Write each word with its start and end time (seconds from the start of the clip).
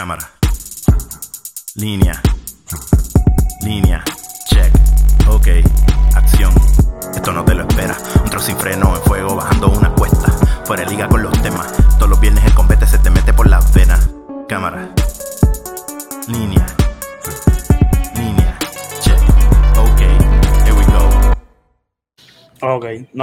Cámara. 0.00 0.30
Línea. 1.74 2.22
Línea. 3.60 4.02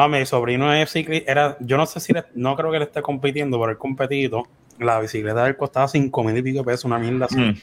No, 0.01 0.07
mi 0.09 0.25
sobrino 0.25 0.73
es 0.73 0.91
ciclista, 0.91 1.31
era, 1.31 1.57
yo 1.59 1.77
no 1.77 1.85
sé 1.85 1.99
si, 1.99 2.13
le- 2.13 2.25
no 2.35 2.55
creo 2.55 2.71
que 2.71 2.79
le 2.79 2.85
esté 2.85 3.01
compitiendo, 3.01 3.59
pero 3.59 3.71
el 3.71 3.77
competido, 3.77 4.43
la 4.79 4.99
bicicleta 4.99 5.43
de 5.43 5.49
él 5.49 5.57
costaba 5.57 5.87
5 5.87 6.23
mil 6.23 6.37
y 6.37 6.41
pico 6.41 6.59
de 6.59 6.63
pesos, 6.65 6.85
una 6.85 6.99
mierda 6.99 7.25
así. 7.25 7.37
Mm. 7.37 7.57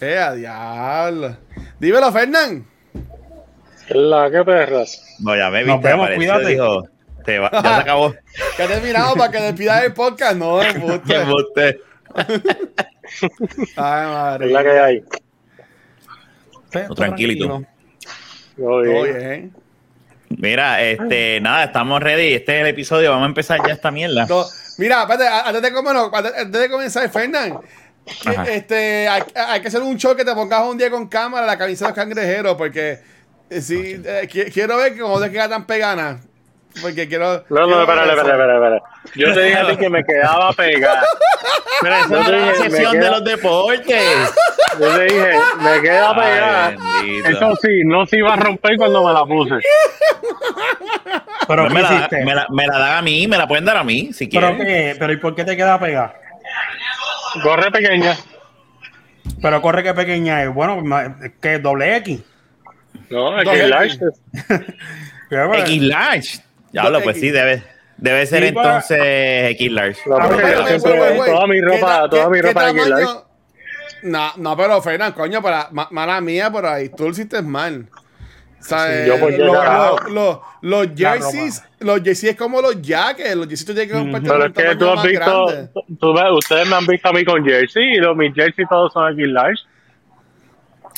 ¡Eh, 0.00 0.26
diablo! 0.36 1.36
Dímelo, 1.80 2.12
Fernán. 2.12 2.64
La 3.90 4.30
que 4.30 4.44
perras. 4.44 5.16
No, 5.20 5.34
ya 5.36 5.50
me 5.50 5.64
Nos 5.64 5.76
viste, 5.76 5.88
vemos, 5.88 6.10
cuídate. 6.14 6.46
dijo, 6.48 6.88
te 7.24 7.38
va- 7.38 7.50
ya 7.52 7.60
se 7.62 7.68
acabó. 7.68 8.14
Que 8.56 8.66
te 8.66 8.74
he 8.74 8.80
mirado 8.80 9.14
para 9.16 9.32
que 9.32 9.40
despidas 9.40 9.84
el 9.84 9.92
podcast. 9.92 10.36
No, 10.36 10.60
Qué 10.60 10.68
embuste. 10.76 11.14
embuste. 11.16 11.80
Ay, 13.76 14.06
madre. 14.06 14.46
Es 14.46 14.52
la 14.52 14.62
que 14.62 14.70
hay. 14.70 15.04
Tranquilito. 16.94 17.48
Muy 17.58 17.64
Todo 18.56 18.82
bien. 18.82 19.04
bien. 19.18 19.52
Mira, 20.36 20.82
este, 20.82 21.40
nada, 21.40 21.64
estamos 21.64 22.02
ready. 22.02 22.34
Este 22.34 22.56
es 22.56 22.60
el 22.62 22.66
episodio. 22.68 23.10
Vamos 23.10 23.24
a 23.24 23.28
empezar 23.28 23.60
ya 23.66 23.72
esta 23.72 23.90
mierda. 23.90 24.26
No, 24.26 24.44
Mira, 24.78 25.02
espérate, 25.02 25.26
antes 25.26 25.62
de, 25.62 25.70
no, 25.70 26.10
antes 26.14 26.60
de 26.60 26.70
comenzar, 26.70 27.10
Fernán, 27.10 27.58
que, 28.44 28.54
este, 28.54 29.08
hay, 29.08 29.22
hay 29.34 29.60
que 29.60 29.68
hacer 29.68 29.82
un 29.82 29.96
show 29.98 30.14
que 30.14 30.24
te 30.24 30.32
pongas 30.34 30.62
un 30.62 30.78
día 30.78 30.90
con 30.90 31.08
cámara 31.08 31.46
la 31.46 31.58
camisa 31.58 31.86
de 31.86 31.90
los 31.90 31.96
cangrejeros, 31.96 32.54
porque 32.56 33.00
eh, 33.50 33.60
sí, 33.60 34.00
eh, 34.04 34.28
qui- 34.30 34.52
quiero 34.52 34.76
ver 34.76 34.96
cómo 34.96 35.20
te 35.20 35.30
queda 35.32 35.48
tan 35.48 35.66
pegana. 35.66 36.20
Porque 36.82 37.08
quiero. 37.08 37.44
No, 37.48 37.66
no, 37.66 37.80
espera, 37.80 38.02
espera, 38.04 38.20
espera, 38.22 38.54
espera. 38.54 38.82
Yo 39.14 39.34
te 39.34 39.42
dije 39.42 39.56
a 39.58 39.66
ti 39.68 39.76
que 39.76 39.90
me 39.90 40.04
quedaba 40.04 40.52
pegada. 40.52 41.02
Pero 41.80 41.94
esa 41.94 42.08
no 42.08 42.30
la 42.30 42.54
sección 42.54 43.00
de 43.00 43.10
los 43.10 43.24
deportes. 43.24 44.34
Yo 44.80 44.96
te 44.96 45.04
dije, 45.04 45.30
me 45.60 45.82
queda 45.82 46.14
pegada. 46.14 46.76
Eso 47.26 47.56
sí, 47.62 47.82
no 47.84 48.06
se 48.06 48.18
iba 48.18 48.34
a 48.34 48.36
romper 48.36 48.76
cuando 48.76 49.04
me 49.06 49.12
la 49.12 49.24
puse. 49.24 49.54
Pero 51.46 51.68
¿qué 51.68 51.74
me, 51.74 51.82
la, 51.82 51.94
hiciste? 51.94 52.24
me, 52.24 52.34
la, 52.34 52.46
me 52.50 52.66
la 52.66 52.78
dan 52.78 52.96
a 52.98 53.02
mí, 53.02 53.26
me 53.26 53.38
la 53.38 53.46
pueden 53.48 53.64
dar 53.64 53.76
a 53.78 53.84
mí, 53.84 54.12
si 54.12 54.26
¿Pero 54.26 54.56
quieren. 54.56 54.66
qué? 54.66 54.96
¿Pero 54.98 55.12
y 55.12 55.16
por 55.16 55.34
qué 55.34 55.44
te 55.44 55.56
queda 55.56 55.78
pegada? 55.78 56.14
Corre 57.42 57.70
pequeña. 57.70 58.16
Pero 59.40 59.62
corre 59.62 59.82
que 59.82 59.94
pequeña 59.94 60.42
es. 60.42 60.52
Bueno, 60.52 60.82
que 61.40 61.58
doble 61.58 61.96
X. 61.96 62.20
No, 63.10 63.38
es 63.38 63.44
Doble 63.44 63.58
que 63.58 63.66
X. 63.66 63.70
large. 63.70 63.98
Pero, 65.30 65.54
X 65.54 65.82
large. 65.82 66.40
Diablo, 66.72 66.92
Dos 66.98 67.02
pues 67.04 67.20
sí, 67.20 67.30
debe, 67.30 67.62
debe 67.96 68.26
ser 68.26 68.42
Sí, 68.42 68.48
entonces 68.48 69.50
X 69.52 69.72
large. 69.72 70.00
No, 70.06 70.16
Ah, 70.16 70.28
yo 70.30 70.66
siempre- 70.68 70.98
Güey, 70.98 71.16
güey, 71.16 71.30
toda 71.30 71.46
mi 71.46 71.54
¿qué 71.60 71.66
ropa, 71.66 72.10
toda 72.10 72.24
qué- 72.24 72.30
mi 72.30 72.40
ropa 72.42 72.72
large. 72.72 73.06
No, 74.02 74.30
no, 74.36 74.56
pero 74.56 74.80
Fernán, 74.80 75.12
coño, 75.12 75.42
para, 75.42 75.68
ma- 75.72 75.88
mala 75.90 76.20
mía 76.20 76.50
por 76.50 76.64
ahí, 76.66 76.88
tú 76.90 77.04
lo 77.04 77.10
hiciste 77.10 77.42
mal. 77.42 77.86
O 78.60 78.62
sea, 78.62 78.86
Sí, 78.86 78.92
eh, 78.92 79.04
yo 79.08 79.18
pues, 79.18 79.38
lo- 79.38 79.46
lo- 79.54 79.98
lo- 80.08 80.42
los 80.62 81.00
La 81.00 81.12
jerseys, 81.12 81.62
los 81.80 81.96
jerseys 82.02 82.32
es 82.32 82.36
como 82.36 82.60
los 82.60 82.80
jackets, 82.82 83.34
los 83.36 83.46
jerseys 83.48 83.64
tú 83.66 83.72
tienes 83.74 83.92
que 83.92 83.98
comprarte 83.98 84.28
Pero 84.28 84.36
un 84.38 84.44
es 84.46 84.52
que 84.52 84.76
tú 84.76 84.90
has 84.90 85.02
visto, 85.04 85.70
tú 86.00 86.12
ves- 86.14 86.24
ustedes 86.32 86.68
me 86.68 86.74
han 86.76 86.86
visto 86.86 87.08
a 87.08 87.12
mí 87.12 87.24
con 87.24 87.44
jersey 87.44 87.94
y 87.94 87.96
los, 87.98 88.16
mis 88.16 88.34
jerseys 88.34 88.68
todos 88.68 88.92
son 88.92 89.12
aquí 89.12 89.24
large. 89.26 89.62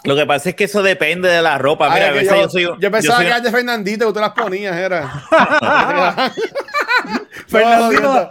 Lo 0.05 0.16
que 0.16 0.25
pasa 0.25 0.49
es 0.50 0.55
que 0.55 0.65
eso 0.65 0.83
depende 0.83 1.28
de 1.28 1.43
la 1.43 1.59
ropa. 1.59 1.93
Ay, 1.93 2.00
Mira, 2.00 2.09
a 2.09 2.12
veces 2.12 2.31
yo, 2.31 2.43
yo, 2.43 2.49
soy. 2.49 2.62
yo 2.81 2.91
pensaba 2.91 3.16
soy- 3.16 3.25
que 3.27 3.31
eras 3.31 3.43
de 3.43 3.50
Fernandito, 3.50 4.06
que 4.06 4.12
tú 4.15 4.21
las 4.21 4.31
ponías, 4.33 4.75
era. 4.77 5.11
Fernandito 7.47 8.31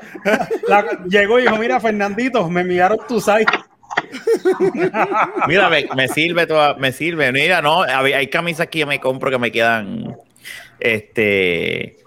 la- 0.68 0.86
llegó 1.08 1.40
y 1.40 1.44
dijo, 1.44 1.58
mira, 1.58 1.80
Fernandito, 1.80 2.50
me 2.50 2.62
enviaron 2.62 2.98
tu 3.08 3.20
site. 3.22 3.46
Mira, 5.48 5.70
me, 5.70 5.88
me 5.96 6.08
sirve 6.08 6.48
toda, 6.48 6.74
me 6.76 6.92
sirve. 6.92 7.32
Mira, 7.32 7.62
no, 7.62 7.84
hay, 7.84 8.14
hay 8.14 8.28
camisas 8.28 8.68
que 8.68 8.80
yo 8.80 8.88
me 8.88 9.00
compro 9.00 9.30
que 9.30 9.38
me 9.38 9.52
quedan, 9.52 10.16
este, 10.80 11.98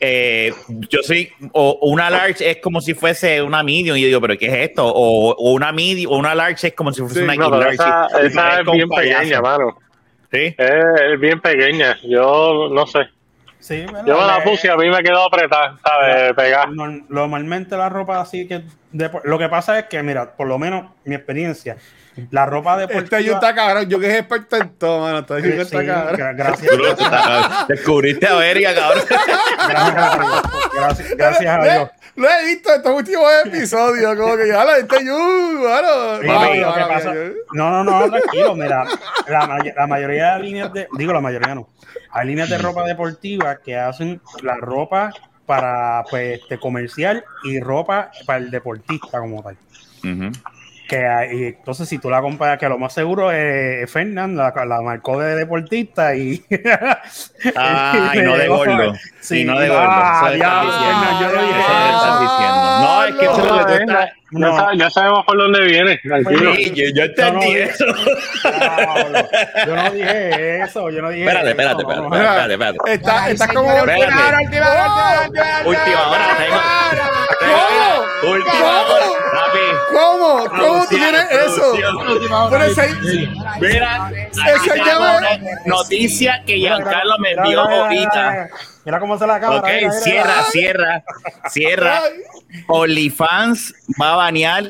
eh, 0.00 0.52
yo 0.88 1.00
soy, 1.02 1.30
o 1.52 1.78
o 1.80 1.88
una 1.90 2.10
large 2.10 2.50
es 2.50 2.56
como 2.58 2.80
si 2.80 2.94
fuese 2.94 3.40
una 3.42 3.62
medium, 3.62 3.96
y 3.96 4.00
yo 4.02 4.06
digo, 4.06 4.20
pero 4.20 4.36
¿qué 4.38 4.46
es 4.46 4.70
esto? 4.70 4.86
O, 4.86 5.34
o 5.34 5.52
una 5.52 5.72
medium, 5.72 6.12
o 6.12 6.16
una 6.16 6.34
large 6.34 6.68
es 6.68 6.74
como 6.74 6.92
si 6.92 7.00
fuese 7.00 7.16
Sí, 7.20 7.24
una 7.24 7.34
No, 7.34 7.50
large. 7.58 7.74
esa, 7.74 8.06
es 8.22 8.32
bien 8.72 8.88
payaso. 8.88 9.18
pequeña, 9.20 9.40
mano. 9.40 9.78
Sí. 10.32 10.54
Es, 10.56 10.84
es 11.12 11.20
bien 11.20 11.40
pequeña. 11.40 11.98
Yo 12.04 12.68
no 12.72 12.86
sé. 12.86 13.00
Sí, 13.58 13.84
bueno, 13.88 14.06
Yo 14.08 14.18
me 14.20 14.26
la 14.26 14.42
puse 14.42 14.66
y 14.66 14.70
a 14.70 14.76
mí 14.76 14.88
me 14.88 15.02
quedó 15.02 15.24
apretada, 15.26 15.78
¿sabes? 15.84 16.32
Pegada. 16.34 16.66
Norm- 16.66 17.04
Normalmente 17.08 17.76
la 17.76 17.88
ropa 17.88 18.20
así 18.20 18.48
que 18.48 18.62
depo- 18.92 19.20
lo 19.24 19.38
que 19.38 19.48
pasa 19.48 19.78
es 19.78 19.84
que 19.86 20.02
mira, 20.02 20.34
por 20.36 20.48
lo 20.48 20.58
menos 20.58 20.90
mi 21.04 21.14
experiencia, 21.14 21.76
la 22.30 22.46
ropa 22.46 22.76
deportiva 22.76 23.18
Este 23.18 23.24
yo 23.24 23.34
está 23.34 23.54
cabrón, 23.54 23.88
yo 23.88 23.98
que 23.98 24.10
es 24.10 24.18
experto 24.20 24.56
en 24.56 24.68
todo, 24.76 25.00
mano. 25.00 25.18
Este 25.20 25.60
está 25.62 25.80
sí, 25.80 25.86
cabrón. 25.86 26.16
gra- 26.20 26.36
gracias, 26.36 27.68
Descubriste 27.68 28.26
a 28.26 28.34
Verga, 28.34 28.74
cabrón. 28.74 29.04
gracias 29.08 29.96
a 29.96 30.18
Dios, 30.18 30.42
gracias, 30.74 31.10
gracias 31.16 31.50
a 31.54 31.56
Lo- 31.58 31.64
Dios. 31.64 31.90
Lo 32.14 32.28
he 32.28 32.44
visto 32.46 32.68
en 32.68 32.76
estos 32.76 32.94
últimos 32.94 33.24
episodios, 33.46 34.14
como 34.16 34.36
que 34.36 34.46
ya 34.48 34.64
la 34.66 34.74
gente, 34.74 34.96
yo, 35.02 35.16
mano. 35.18 36.20
Sí, 36.20 36.26
Mano, 36.26 36.54
lo 36.54 36.74
que 36.74 36.80
mano, 36.80 36.88
pasa- 36.88 37.14
yo- 37.14 37.32
no, 37.54 37.70
no, 37.70 37.84
no, 37.84 38.10
tranquilo, 38.10 38.54
mira, 38.54 38.84
la, 39.28 39.46
may- 39.46 39.72
la 39.74 39.86
mayoría 39.86 40.34
de 40.34 40.40
líneas 40.42 40.72
de, 40.74 40.88
digo 40.98 41.12
la 41.14 41.20
mayoría 41.22 41.54
no, 41.54 41.68
hay 42.10 42.26
líneas 42.26 42.50
de 42.50 42.58
ropa 42.58 42.84
deportiva 42.84 43.56
que 43.56 43.78
hacen 43.78 44.20
la 44.42 44.56
ropa 44.56 45.10
para 45.46 46.04
pues 46.10 46.40
este, 46.42 46.58
comercial 46.58 47.24
y 47.44 47.60
ropa 47.60 48.10
para 48.26 48.38
el 48.40 48.50
deportista 48.50 49.18
como 49.18 49.42
tal. 49.42 49.56
Ujú. 50.04 50.30
Que 50.92 51.28
y 51.32 51.44
entonces 51.46 51.88
si 51.88 51.96
tú 51.98 52.10
la 52.10 52.20
compras, 52.20 52.58
que 52.58 52.68
lo 52.68 52.76
más 52.78 52.92
seguro 52.92 53.32
es 53.32 53.90
Fernand, 53.90 54.36
la, 54.36 54.52
la 54.66 54.82
marcó 54.82 55.18
de 55.18 55.36
deportista 55.36 56.14
y 56.14 56.44
Ah, 57.56 58.12
y 58.14 58.18
no 58.18 58.36
de 58.36 58.46
gordo. 58.46 58.92
Sí, 59.20 59.40
y 59.40 59.44
no 59.44 59.58
de 59.58 59.68
gordo. 59.68 59.82
ah, 59.88 60.24
Eso 60.28 60.36
ya, 60.36 60.44
estás 60.44 60.64
diciendo. 60.66 61.00
Fernand, 61.00 61.20
yo 61.22 61.28
no 61.32 61.46
dije 61.46 61.60
Eso 61.60 61.72
le 61.72 61.86
estás 61.86 62.04
eso. 62.04 62.20
diciendo. 62.20 62.78
No, 62.82 63.04
es 63.04 63.14
que 63.14 63.24
eso 63.24 63.38
es 63.38 63.44
lo 63.46 63.58
que 63.58 63.64
tú 63.64 63.72
estás. 63.80 64.10
Ya, 64.34 64.38
No. 64.38 64.56
sa- 64.56 64.74
ya 64.74 64.90
sabemos 64.90 65.24
por 65.26 65.36
dónde 65.38 65.60
viene, 65.64 65.98
tranquilo. 65.98 66.54
Sí, 66.54 66.72
yo, 66.74 66.84
yo 66.94 67.02
entendí 67.04 67.52
Yo 67.52 67.58
no- 67.58 67.70
eso. 67.70 67.84
Yo 69.66 69.76
no 69.76 69.90
dije 69.90 70.60
eso, 70.62 70.90
yo 70.90 71.02
no 71.02 71.10
dije 71.10 71.24
Espérate, 71.24 71.50
eso, 71.50 71.60
espérate, 71.60 71.82
no, 71.82 71.90
espérate, 71.90 72.08
no. 72.08 72.16
espérate, 72.16 72.52
espérate. 72.52 72.92
Está, 72.94 73.30
está 73.30 73.48
como. 73.48 73.70
Espérate. 73.70 74.04
Última 75.66 76.08
hora, 76.08 76.36
tengo. 76.38 76.60
¿Cómo? 77.40 78.32
Última 78.34 78.52
¿Cómo? 78.52 78.94
hora. 78.94 79.06
Papi. 79.32 79.66
¿Cómo? 79.92 80.44
¿Cómo 80.48 80.81
tú 80.88 80.96
Producción, 80.96 81.28
tienes 81.28 81.46
eso? 81.46 81.74
ese- 82.64 82.96
Mira, 83.60 84.10
me- 84.10 84.28
una 84.96 85.38
noticia 85.66 86.42
que 86.46 86.56
Giancarlo 86.58 87.18
me 87.18 87.32
envió 87.32 87.60
ahorita. 87.60 88.48
mira, 88.84 88.98
cómo 89.00 89.18
se 89.18 89.26
la 89.26 89.40
cámara. 89.40 89.60
Ok, 89.60 89.68
mira, 89.68 89.92
cierra, 89.92 90.24
mira. 90.34 90.44
cierra, 90.50 91.02
cierra. 91.50 92.00
OnlyFans 92.68 93.74
va 94.00 94.12
a 94.12 94.16
banear 94.16 94.64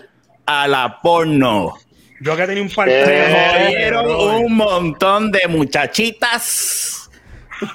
a 0.47 0.69
la 0.69 1.01
porno. 1.03 1.75
Yo 2.21 2.37
que 2.37 2.47
tenía 2.47 2.63
un 2.63 2.71
par 2.71 2.89
de 2.89 3.93
un 4.37 4.55
montón 4.55 5.33
de 5.33 5.47
muchachitas 5.49 7.11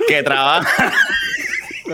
que 0.08 0.24
trabajan. 0.24 0.92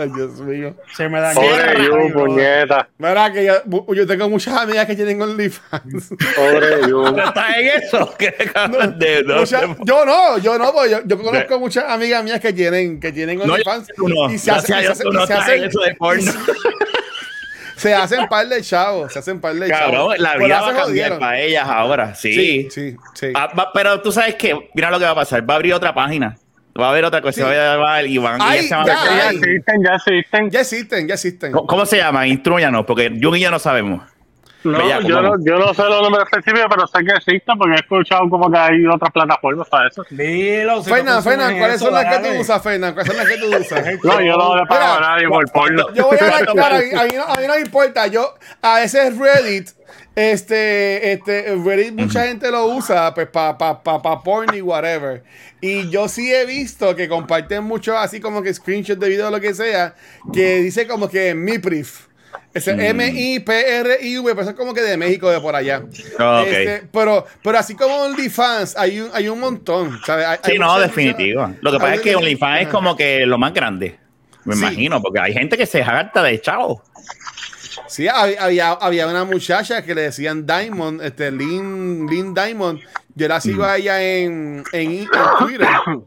Ay, 0.00 0.10
Dios 0.14 0.32
mío. 0.40 0.74
Se 0.96 1.08
me 1.08 1.20
dañó. 1.20 1.40
Pobre 1.40 1.88
no. 2.08 2.12
puñeta. 2.14 2.88
Mira 2.98 3.32
que 3.32 3.44
yo, 3.44 3.94
yo 3.94 4.06
tengo 4.06 4.28
muchas 4.28 4.56
amigas 4.60 4.86
que 4.86 4.94
tienen 4.96 5.20
OnlyFans. 5.22 6.08
Pobre 6.36 6.88
Yu. 6.88 7.06
¿Estás 7.18 7.56
en 7.58 7.66
eso? 7.82 8.14
¿Qué 8.18 8.28
acabas 8.28 8.98
de 8.98 9.22
no, 9.24 9.36
Muchas- 9.40 9.62
yo 9.84 10.04
no, 10.04 10.38
yo 10.38 10.58
no, 10.58 10.72
porque 10.72 10.90
yo, 10.90 10.98
yo 11.04 11.18
conozco 11.22 11.58
muchas 11.58 11.84
amigas 11.84 12.22
mías 12.24 12.40
que 12.40 12.52
tienen, 12.52 12.98
que 13.00 13.12
tienen 13.12 13.38
No, 13.38 13.44
OnlyFans 13.54 13.88
no. 13.98 14.30
y 14.32 14.38
se 14.38 14.50
hacen, 14.50 14.78
y 14.78 14.82
se 14.82 14.88
hacen, 14.92 15.06
no 15.12 15.24
y 15.24 15.26
se 15.26 15.34
hacen- 15.34 15.64
eso 15.64 15.80
de 15.80 15.94
porno. 15.94 16.32
se 17.76 17.92
hacen 17.94 18.26
par 18.28 18.48
de 18.48 18.62
chavos, 18.62 19.12
se 19.12 19.18
hacen 19.18 19.40
par 19.40 19.54
de 19.54 19.68
chavos. 19.68 20.18
La 20.18 20.34
Pues 20.34 20.44
vida 20.46 20.60
va 20.60 20.68
a 20.68 20.74
cambiar 20.74 20.86
jodieron. 20.86 21.18
para 21.18 21.40
ellas 21.40 21.66
ahora. 21.68 22.14
Sí. 22.14 22.32
Sí, 22.32 22.68
sí, 22.70 22.96
sí. 23.14 23.26
Ah, 23.34 23.50
va- 23.58 23.70
pero 23.74 24.00
tú 24.00 24.12
sabes 24.12 24.36
que, 24.36 24.70
mira 24.74 24.90
lo 24.90 24.98
que 24.98 25.04
va 25.04 25.10
a 25.10 25.14
pasar. 25.16 25.48
Va 25.48 25.54
a 25.54 25.56
abrir 25.56 25.74
otra 25.74 25.92
página. 25.94 26.36
Va 26.80 26.86
a 26.86 26.90
haber 26.90 27.04
otra 27.04 27.20
cosa. 27.20 27.34
Sí. 27.34 27.42
Va 27.42 27.94
a 27.94 28.02
y 28.02 28.18
van. 28.18 28.40
Ay, 28.42 28.68
ya, 28.68 28.84
Ya 28.84 29.30
existen, 29.30 29.82
ya 29.84 29.94
existen. 29.94 30.50
Ya 30.50 30.60
existen, 30.60 31.08
ya 31.08 31.14
existen. 31.14 31.52
¿Cómo, 31.52 31.66
cómo 31.66 31.86
se 31.86 31.98
llama? 31.98 32.26
Instruyanos, 32.26 32.84
porque 32.84 33.16
Jun 33.20 33.36
y 33.36 33.40
yo 33.40 33.50
no 33.50 33.58
sabemos. 33.58 34.02
No, 34.64 34.78
Bellaco, 34.78 35.02
yo, 35.06 35.20
no, 35.20 35.34
yo 35.44 35.58
no 35.58 35.74
sé 35.74 35.82
los 35.82 36.02
nombres 36.02 36.24
específicos, 36.24 36.66
pero 36.70 36.86
sé 36.86 37.04
que 37.04 37.12
existen 37.12 37.58
porque 37.58 37.74
he 37.74 37.80
escuchado 37.80 38.30
como 38.30 38.50
que 38.50 38.56
hay 38.56 38.86
otras 38.86 39.12
plataformas 39.12 39.68
para 39.68 39.88
eso. 39.88 40.02
Dilo, 40.08 40.82
si 40.82 40.90
Fernan, 40.90 41.22
Fernan, 41.22 41.58
¿cuáles 41.58 41.76
eso, 41.76 41.84
son 41.84 41.94
las 41.94 42.06
que 42.06 42.28
tú 42.28 42.40
usas, 42.40 42.62
Fernan? 42.62 42.94
¿Cuáles 42.94 43.12
son 43.12 43.16
las 43.18 43.28
que 43.28 43.36
tú 43.36 43.46
usas? 43.48 43.84
No, 44.04 44.20
yo 44.22 44.36
no 44.36 44.56
le 44.56 44.66
pago 44.66 44.80
Mira, 44.80 44.96
a 44.96 45.00
nadie 45.00 45.28
por 45.28 45.52
porno. 45.52 45.92
Yo 45.92 46.06
voy 46.06 46.16
a 46.18 46.24
hablar 46.24 46.46
claro, 46.46 46.76
a 46.76 46.78
mí, 46.78 46.84
a 46.98 47.04
mí 47.04 47.10
no, 47.14 47.24
a 47.24 47.36
mí 47.36 47.46
no 47.46 47.54
me 47.54 47.60
importa. 47.60 48.06
Yo, 48.06 48.34
a 48.62 48.76
veces 48.76 49.18
Reddit 49.18 49.68
Este, 50.16 51.12
este, 51.12 51.56
Reddit 51.56 51.92
mucha 51.94 52.26
gente 52.26 52.50
lo 52.50 52.66
usa 52.66 53.12
pues 53.14 53.26
para 53.28 53.58
pa, 53.58 53.82
pa, 53.82 54.00
pa 54.00 54.22
porn 54.22 54.54
y 54.54 54.60
whatever. 54.60 55.24
Y 55.60 55.88
yo 55.90 56.08
sí 56.08 56.32
he 56.32 56.46
visto 56.46 56.94
que 56.94 57.08
comparten 57.08 57.64
mucho 57.64 57.98
así 57.98 58.20
como 58.20 58.40
que 58.42 58.54
screenshots 58.54 59.00
de 59.00 59.08
video 59.08 59.28
o 59.28 59.30
lo 59.30 59.40
que 59.40 59.54
sea, 59.54 59.94
que 60.32 60.58
dice 60.58 60.86
como 60.86 61.08
que 61.08 61.34
MIPRIF. 61.34 62.06
Ese 62.52 62.70
M-I-P-R-I-V, 62.88 64.28
pero 64.30 64.40
eso 64.42 64.50
es 64.50 64.56
como 64.56 64.72
que 64.74 64.80
de 64.82 64.96
México, 64.96 65.28
de 65.28 65.40
por 65.40 65.56
allá. 65.56 65.82
Ah, 66.18 66.42
ok. 66.42 66.46
Este, 66.52 66.86
pero, 66.92 67.26
pero 67.42 67.58
así 67.58 67.74
como 67.74 67.96
OnlyFans, 68.02 68.76
hay 68.76 69.00
un, 69.00 69.10
hay 69.12 69.28
un 69.28 69.40
montón. 69.40 69.98
¿sabes? 70.06 70.24
Hay- 70.26 70.38
Sí, 70.44 70.52
hay 70.52 70.58
no, 70.60 70.68
mucha- 70.72 70.80
definitivo. 70.86 71.52
Lo 71.60 71.72
que 71.72 71.78
pasa 71.78 71.94
es 71.96 72.00
que 72.00 72.14
OnlyFans 72.14 72.62
es 72.62 72.68
como 72.68 72.96
que 72.96 73.26
lo 73.26 73.38
más 73.38 73.52
grande. 73.52 73.98
Me 74.44 74.54
Sí. 74.54 74.60
imagino, 74.60 75.02
porque 75.02 75.18
hay 75.20 75.32
gente 75.32 75.56
que 75.56 75.66
se 75.66 75.82
harta 75.82 76.22
de 76.22 76.40
chavo. 76.40 76.82
Sí, 77.94 78.08
había, 78.08 78.72
había, 78.72 79.06
una 79.06 79.22
muchacha 79.22 79.84
que 79.84 79.94
le 79.94 80.02
decían 80.02 80.44
Diamond, 80.44 81.00
este, 81.00 81.30
Lynn, 81.30 82.08
Lynn 82.10 82.34
Diamond. 82.34 82.80
Yo 83.14 83.28
la 83.28 83.40
sigo 83.40 83.62
a 83.62 83.76
ella 83.76 84.02
en, 84.02 84.64
en, 84.72 84.90
en 85.02 85.08
Twitter. 85.38 85.68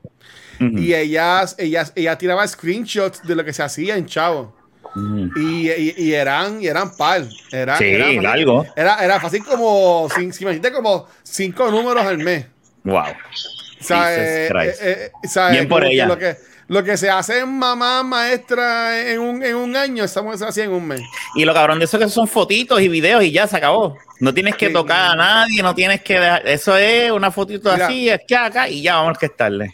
Y 0.60 0.94
ella, 0.94 1.46
ella, 1.60 1.86
ella 1.96 2.18
tiraba 2.18 2.46
screenshots 2.46 3.22
de 3.26 3.36
lo 3.36 3.46
que 3.46 3.54
se 3.54 3.62
hacía 3.64 3.96
en 3.96 4.06
Chavo. 4.08 4.54
Ujú. 4.96 5.30
Y, 5.40 5.70
y, 5.70 5.94
y 5.96 6.14
eran, 6.14 6.62
y 6.62 6.68
eran 6.68 6.98
par. 6.98 7.24
Era, 7.52 7.78
Sí, 7.78 7.86
era 7.86 8.08
fácil- 8.08 8.24
largo. 8.24 8.66
Era, 8.76 9.06
era 9.06 9.20
fácil 9.22 9.46
como, 9.46 10.10
imagínate 10.20 10.74
como 10.74 11.08
cinco 11.24 11.72
números 11.72 12.04
al 12.04 12.18
mes. 12.18 12.48
Wow. 12.84 12.98
O 13.00 13.84
sea, 13.84 14.14
eh, 14.14 14.50
eh. 14.82 15.12
Bien 15.52 15.68
por 15.70 15.86
ella. 15.86 16.08
Lo 16.08 16.18
que, 16.18 16.36
lo 16.68 16.84
que 16.84 16.98
se 16.98 17.10
hace 17.10 17.40
en 17.40 17.58
mamá 17.58 18.04
maestra 18.04 19.00
en 19.10 19.20
un, 19.20 19.44
en 19.44 19.56
un 19.56 19.76
año, 19.76 20.04
estamos 20.04 20.42
haciendo 20.42 20.76
en 20.76 20.82
un 20.82 20.88
mes. 20.88 21.02
Y 21.36 21.46
lo 21.46 21.54
cabrón 21.54 21.80
de 21.80 21.86
eso 21.86 21.98
es 21.98 22.04
que 22.06 22.10
son 22.10 22.28
fotitos 22.28 22.82
y 22.82 22.88
videos 22.90 23.24
y 23.24 23.32
ya 23.32 23.48
se 23.48 23.58
acabó. 23.58 23.98
No 24.20 24.34
tienes 24.34 24.56
que 24.56 24.68
Sí. 24.68 24.74
tocar 24.74 25.12
a 25.12 25.16
nadie, 25.16 25.62
no 25.64 25.74
tienes 25.76 26.02
que 26.02 26.20
dejar. 26.20 26.48
Eso 26.48 26.76
es 26.76 27.12
una 27.12 27.32
fotito 27.32 27.72
Mira. 27.72 27.86
así, 27.88 28.10
es 28.10 28.20
que 28.28 28.36
acá 28.36 28.68
y 28.68 28.82
ya 28.82 28.96
vamos 28.96 29.18
a 29.22 29.26
estarle. 29.26 29.72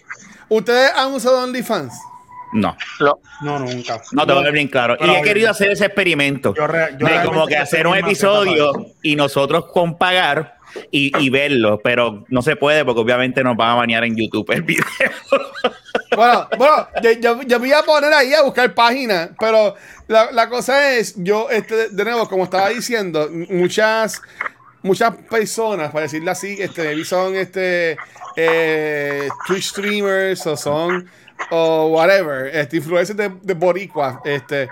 ¿Ustedes 0.49 0.91
han 0.95 1.13
usado 1.13 1.43
OnlyFans? 1.43 1.93
No, 2.51 2.77
No. 2.99 3.17
No, 3.41 3.57
nunca. 3.59 3.99
no 4.11 4.27
te 4.27 4.31
voy 4.33 4.41
a 4.41 4.45
ver 4.45 4.53
bien 4.53 4.67
claro. 4.67 4.95
Pero 4.99 5.11
y 5.13 5.15
he 5.15 5.21
querido 5.23 5.49
hacer 5.49 5.71
ese 5.71 5.85
experimento. 5.85 6.53
Yo 6.55 6.67
re- 6.67 6.95
yo 6.99 7.07
de 7.07 7.23
como 7.25 7.47
que 7.47 7.57
hacer 7.57 7.87
un 7.87 7.97
episodio 7.97 8.71
y 9.01 9.15
nosotros 9.15 9.65
con 9.73 9.97
pagar 9.97 10.57
y, 10.91 11.29
verlo, 11.29 11.79
pero 11.83 12.25
no 12.29 12.41
se 12.41 12.55
puede 12.55 12.85
porque 12.85 13.01
obviamente 13.01 13.43
nos 13.43 13.55
van 13.55 13.71
a 13.71 13.75
banear 13.75 14.03
en 14.03 14.15
YouTube 14.15 14.51
el 14.51 14.63
video. 14.63 14.85
Bueno, 16.15 16.47
bueno, 16.59 16.87
yo, 17.19 17.41
yo, 17.41 17.59
me 17.59 17.69
iba 17.69 17.79
a 17.79 17.83
poner 17.83 18.13
ahí 18.13 18.35
a 18.35 18.43
buscar 18.43 18.71
páginas, 18.75 19.31
pero 19.39 19.73
la, 20.07 20.31
la 20.31 20.47
cosa 20.47 20.93
es, 20.93 21.15
yo, 21.17 21.49
este, 21.49 21.89
de 21.89 22.03
nuevo, 22.03 22.29
como 22.29 22.43
estaba 22.43 22.69
diciendo, 22.69 23.29
muchas, 23.49 24.21
muchas 24.83 25.15
personas, 25.29 25.91
para 25.91 26.03
decirlo 26.03 26.29
así, 26.29 26.57
este, 26.59 27.03
son 27.03 27.35
este, 27.35 27.97
eh, 28.35 29.27
Twitch 29.47 29.69
streamers 29.69 30.45
o 30.45 30.55
son, 30.55 31.09
o 31.49 31.87
whatever, 31.87 32.55
este, 32.55 32.77
influencers 32.77 33.17
de, 33.17 33.31
de 33.41 33.53
Boricua, 33.55 34.21
este, 34.23 34.69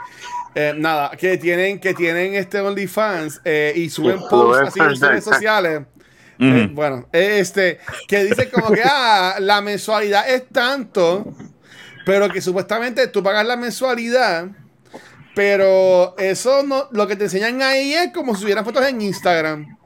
eh, 0.54 0.74
nada, 0.76 1.12
que 1.12 1.38
tienen, 1.38 1.80
que 1.80 1.94
tienen 1.94 2.36
este 2.36 2.60
OnlyFans 2.60 3.42
eh, 3.46 3.74
y 3.76 3.90
suben 3.90 4.20
posts 4.30 4.68
así 4.68 4.80
en 4.80 4.90
sus 4.90 5.00
redes 5.02 5.24
sociales. 5.24 5.82
Eh, 6.40 6.70
bueno, 6.72 7.08
este, 7.12 7.78
que 8.08 8.24
dice 8.24 8.50
como 8.50 8.72
que 8.72 8.82
ah, 8.84 9.36
la 9.40 9.62
mensualidad 9.62 10.28
es 10.28 10.50
tanto, 10.50 11.36
pero 12.04 12.30
que 12.30 12.42
supuestamente 12.42 13.08
tú 13.08 13.22
pagas 13.22 13.46
la 13.46 13.56
mensualidad, 13.56 14.48
pero 15.36 16.16
eso 16.18 16.64
no, 16.64 16.88
lo 16.92 17.08
que 17.08 17.16
te 17.16 17.26
enseñan 17.26 17.62
ahí 17.62 17.94
es 17.94 18.12
como 18.12 18.36
si 18.36 18.44
hubieran 18.44 18.66
fotos 18.66 18.86
en 18.88 19.02
Instagram. 19.02 19.78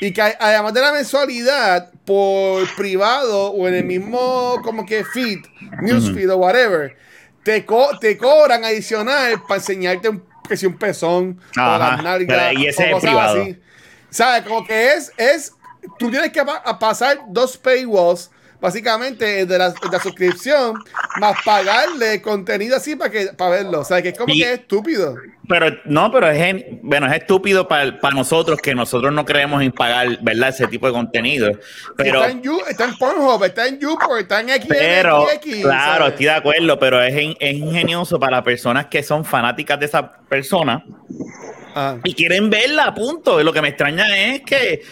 Y 0.00 0.12
que 0.12 0.20
además 0.20 0.74
de 0.74 0.80
la 0.80 0.92
mensualidad, 0.92 1.92
por 2.04 2.66
privado 2.74 3.52
o 3.52 3.68
en 3.68 3.74
el 3.74 3.84
mismo 3.84 4.60
como 4.64 4.84
que 4.84 5.04
feed, 5.04 5.38
newsfeed 5.82 6.32
o 6.32 6.38
whatever, 6.38 6.96
te, 7.42 7.64
co- 7.64 7.98
te 7.98 8.16
cobran 8.18 8.64
adicional 8.64 9.42
para 9.42 9.56
enseñarte 9.60 10.08
un, 10.08 10.24
que 10.48 10.56
si 10.56 10.66
un 10.66 10.76
pezón 10.78 11.40
o 11.74 11.78
las 11.78 12.02
nalgas 12.02 12.52
y 12.54 12.66
ese 12.66 12.92
o 12.92 12.96
es 12.96 13.02
privado. 13.02 13.42
así. 13.42 13.58
¿Sabes? 14.10 14.42
Como 14.42 14.66
que 14.66 14.94
es, 14.94 15.12
es, 15.16 15.52
tú 15.98 16.10
tienes 16.10 16.32
que 16.32 16.44
pa- 16.44 16.78
pasar 16.78 17.20
dos 17.28 17.56
paywalls, 17.56 18.30
básicamente 18.60 19.40
el 19.40 19.48
de 19.48 19.58
la, 19.58 19.70
de 19.70 19.76
la 19.90 20.00
suscripción, 20.00 20.74
más 21.18 21.36
pagarle 21.44 22.20
contenido 22.22 22.76
así 22.76 22.96
para 22.96 23.10
que 23.10 23.26
para 23.36 23.50
verlo. 23.52 23.80
O 23.80 23.84
sea, 23.84 24.00
que 24.02 24.10
es 24.10 24.18
como 24.18 24.32
Y- 24.34 24.38
que 24.40 24.52
es 24.52 24.58
estúpido. 24.60 25.16
Pero 25.48 25.76
no, 25.84 26.12
pero 26.12 26.30
es, 26.30 26.64
bueno, 26.82 27.08
es 27.08 27.14
estúpido 27.14 27.66
para 27.66 27.98
nosotros 28.14 28.60
que 28.62 28.72
nosotros 28.72 29.12
no 29.12 29.24
creemos 29.24 29.60
en 29.62 29.72
pagar, 29.72 30.18
¿verdad? 30.22 30.50
Ese 30.50 30.68
tipo 30.68 30.86
de 30.86 30.92
contenido. 30.92 31.50
Pero, 31.96 32.20
está 32.20 32.30
en, 32.30 32.42
You- 32.42 32.62
está 32.68 32.84
en 32.84 32.96
Pornhub, 32.96 33.42
está 33.42 33.66
en 33.66 33.80
YouPorn, 33.80 34.20
está 34.20 34.40
en 34.40 34.46
pero 34.68 35.26
claro, 35.62 35.98
¿sabes? 35.98 36.08
estoy 36.10 36.26
de 36.26 36.30
acuerdo, 36.30 36.78
pero 36.78 37.02
es, 37.02 37.14
es 37.40 37.54
ingenioso 37.54 38.20
para 38.20 38.44
personas 38.44 38.86
que 38.86 39.02
son 39.02 39.24
fanáticas 39.24 39.80
de 39.80 39.86
esa 39.86 40.12
persona 40.28 40.84
Ah. 41.74 41.96
y 42.04 42.14
quieren 42.14 42.50
verla, 42.50 42.92
punto. 42.94 43.42
Lo 43.42 43.52
que 43.52 43.62
me 43.62 43.68
extraña 43.68 44.04
es 44.16 44.42
que, 44.42 44.82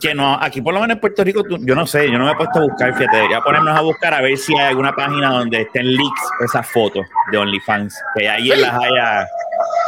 que 0.00 0.14
no, 0.14 0.34
aquí 0.40 0.60
por 0.62 0.72
lo 0.74 0.80
menos 0.80 0.94
en 0.94 1.00
Puerto 1.00 1.22
Rico, 1.22 1.42
tú- 1.44 1.58
yo 1.60 1.74
no 1.74 1.86
sé, 1.86 2.10
yo 2.10 2.18
no 2.18 2.24
me 2.26 2.32
he 2.32 2.34
puesto 2.34 2.58
a 2.58 2.62
buscar, 2.62 2.94
fíjate, 2.96 3.16
debería 3.16 3.40
ponernos 3.40 3.76
a 3.76 3.80
buscar 3.82 4.14
a 4.14 4.20
ver 4.20 4.36
si 4.38 4.56
hay 4.56 4.68
alguna 4.68 4.94
página 4.94 5.30
donde 5.30 5.62
estén 5.62 5.86
leaks 5.86 6.22
esas 6.44 6.66
fotos 6.70 7.06
de 7.30 7.38
OnlyFans, 7.38 7.94
que 8.16 8.28
ahí 8.28 8.50
Sí. 8.50 8.56
las 8.60 8.72
haya. 8.74 9.28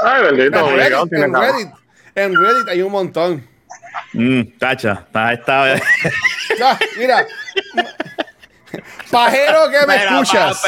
Ay, 0.05 0.23
bendito, 0.25 0.69
En 0.69 0.76
Reddit, 0.76 1.12
en. 1.12 1.35
Reddit, 1.35 1.69
en 2.14 2.37
Reddit 2.37 2.69
hay 2.69 2.82
un 2.82 2.93
montón. 2.93 3.49
Mm, 4.12 4.43
tacha, 4.59 5.05
está, 5.06 5.32
está, 5.32 5.62
O 6.53 6.56
sea, 6.56 6.79
mira, 6.99 7.26
pajero 9.11 9.70
que 9.70 9.87
me 9.87 9.97
Mira, 9.99 10.11
escuchas. 10.20 10.62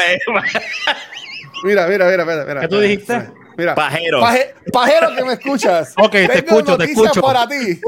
Mira, 1.63 1.87
mira, 1.87 2.05
mira, 2.05 2.25
mira, 2.25 2.45
mira. 2.45 2.61
¿Qué 2.61 2.67
tú 2.67 2.79
dijiste? 2.79 3.29
Mira. 3.57 3.73
Pajero. 3.73 4.19
Paje- 4.19 4.53
pajero 4.73 5.15
que 5.15 5.23
me 5.23 5.33
escuchas. 5.33 5.93
Ok, 5.97 6.11
te 6.11 6.27
Tengo 6.27 6.59
escucho, 6.59 6.77
te 6.77 6.85
escucho. 6.85 7.21
para 7.21 7.47
ti. 7.47 7.79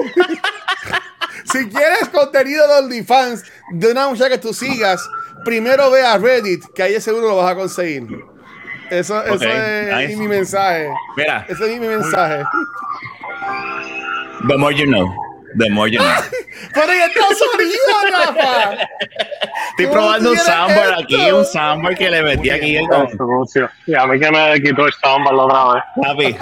Si 1.52 1.70
quieres 1.70 2.10
contenido 2.10 2.68
de 2.68 2.74
OnlyFans 2.86 3.44
de 3.72 3.92
una 3.92 4.08
muchacha 4.10 4.30
que 4.30 4.38
tú 4.38 4.54
sigas, 4.54 5.08
primero 5.46 5.90
ve 5.92 6.06
a 6.06 6.18
Reddit, 6.18 6.64
que 6.74 6.84
ahí 6.84 7.02
seguro 7.02 7.28
lo 7.30 7.38
vas 7.38 7.52
a 7.52 7.56
conseguir. 7.56 8.08
Eso, 8.90 9.22
eso 9.24 9.44
es 9.44 9.96
nice. 9.96 10.16
mi 10.16 10.28
mensaje. 10.28 10.90
Mira, 11.18 11.46
Ese 11.50 11.66
es 11.74 11.80
mi 11.80 11.88
mensaje. 11.88 12.44
the 14.48 14.58
more 14.58 14.74
you 14.74 14.86
know. 14.86 15.08
The 15.58 15.70
more 15.70 15.90
you 15.90 16.00
know. 16.00 16.08
Pero 16.74 16.94
y 16.94 16.98
este 16.98 17.20
sonido, 17.36 18.12
Rafa. 18.12 18.74
Estoy 19.72 19.86
¿Cómo 19.88 19.92
probando 19.92 20.32
un 20.32 20.38
esto? 20.38 20.52
aquí, 21.00 21.32
un 21.32 21.46
soundboard 21.46 21.98
que 21.98 22.10
le 22.10 22.24
metí 22.24 22.50
aquí 22.50 22.78
el. 22.78 22.86
Y 23.88 23.96
a 23.96 24.06
mí 24.06 24.20
que 24.20 24.32
me 24.32 24.62
quitó 24.62 24.86
el 24.86 24.94
soundbar 24.94 25.34
la 25.34 25.44
otra 25.44 25.74
vez. 25.74 25.84
papi. 26.02 26.38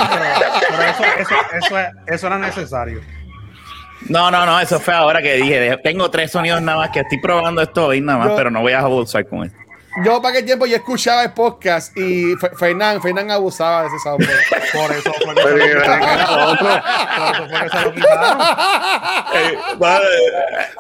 Pero 0.70 0.84
eso, 0.84 1.04
eso, 1.20 1.36
eso, 1.54 1.78
eso 2.08 2.28
era 2.28 2.38
necesario. 2.38 3.02
No, 4.10 4.30
no, 4.32 4.46
no, 4.46 4.60
eso 4.60 4.80
fue 4.80 4.94
ahora 4.94 5.22
que 5.22 5.34
dije. 5.36 5.78
Tengo 5.84 6.10
tres 6.12 6.32
sonidos 6.32 6.62
nada 6.62 6.78
más 6.80 6.90
que 6.92 7.00
estoy 7.02 7.20
probando 7.20 7.62
esto 7.62 7.88
hoy 7.88 8.02
nada 8.02 8.20
más, 8.20 8.28
Yo- 8.30 8.36
pero 8.36 8.52
no 8.52 8.62
voy 8.62 8.74
a 8.74 8.80
abusar 8.80 9.26
con 9.28 9.44
esto. 9.46 9.58
Yo 10.04 10.22
para 10.22 10.34
aquel 10.34 10.46
tiempo 10.46 10.66
yo 10.66 10.76
escuchaba 10.76 11.24
el 11.24 11.32
podcast 11.32 11.96
y 11.98 12.36
Fe- 12.36 12.50
Fernán, 12.60 13.02
Fernán 13.02 13.32
abusaba 13.32 13.84
de 13.84 13.88
ese 13.88 14.00
soundboard. 14.00 14.40
Por 14.74 14.92
eso 14.92 15.14
fue 15.24 15.36
que 15.36 15.42
se 15.42 15.48
lo 15.48 15.80
quitaron. 15.80 16.58
Por 16.58 16.68
eso 17.32 17.48
fue 17.48 17.62
que 17.62 17.70
se 17.70 17.86
lo 17.86 17.94
quitaron. 17.94 18.42
Eh, 19.36 19.58
bueno, 19.78 20.00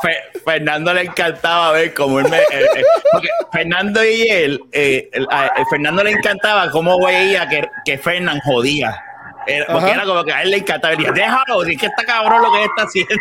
Fe- 0.01 0.39
Fernando 0.43 0.93
le 0.93 1.01
encantaba 1.03 1.71
ver 1.71 1.93
cómo 1.93 2.19
él 2.19 2.29
me. 2.29 2.39
eh, 2.39 2.43
eh, 2.75 2.83
porque 3.13 3.29
Fernando 3.53 4.03
y 4.03 4.27
él, 4.27 4.61
eh, 4.73 5.09
el- 5.13 5.27
a- 5.31 5.45
a 5.45 5.65
Fernando 5.69 6.03
le 6.03 6.11
encantaba 6.11 6.69
cómo 6.69 6.99
veía 7.05 7.47
que, 7.47 7.65
que 7.85 7.97
Fernán 7.97 8.41
jodía. 8.43 9.01
Era- 9.47 9.65
porque 9.67 9.85
Ajá. 9.85 9.93
era 9.95 10.05
como 10.05 10.23
que 10.23 10.31
a 10.33 10.41
él 10.43 10.51
le 10.51 10.57
encantaba. 10.57 10.95
Decía, 10.95 11.11
déjalo, 11.11 11.63
si 11.65 11.73
es 11.73 11.79
que 11.79 11.85
está 11.87 12.03
cabrón 12.03 12.41
lo 12.41 12.51
que 12.51 12.63
él 12.63 12.69
está 12.69 12.83
haciendo. 12.83 13.13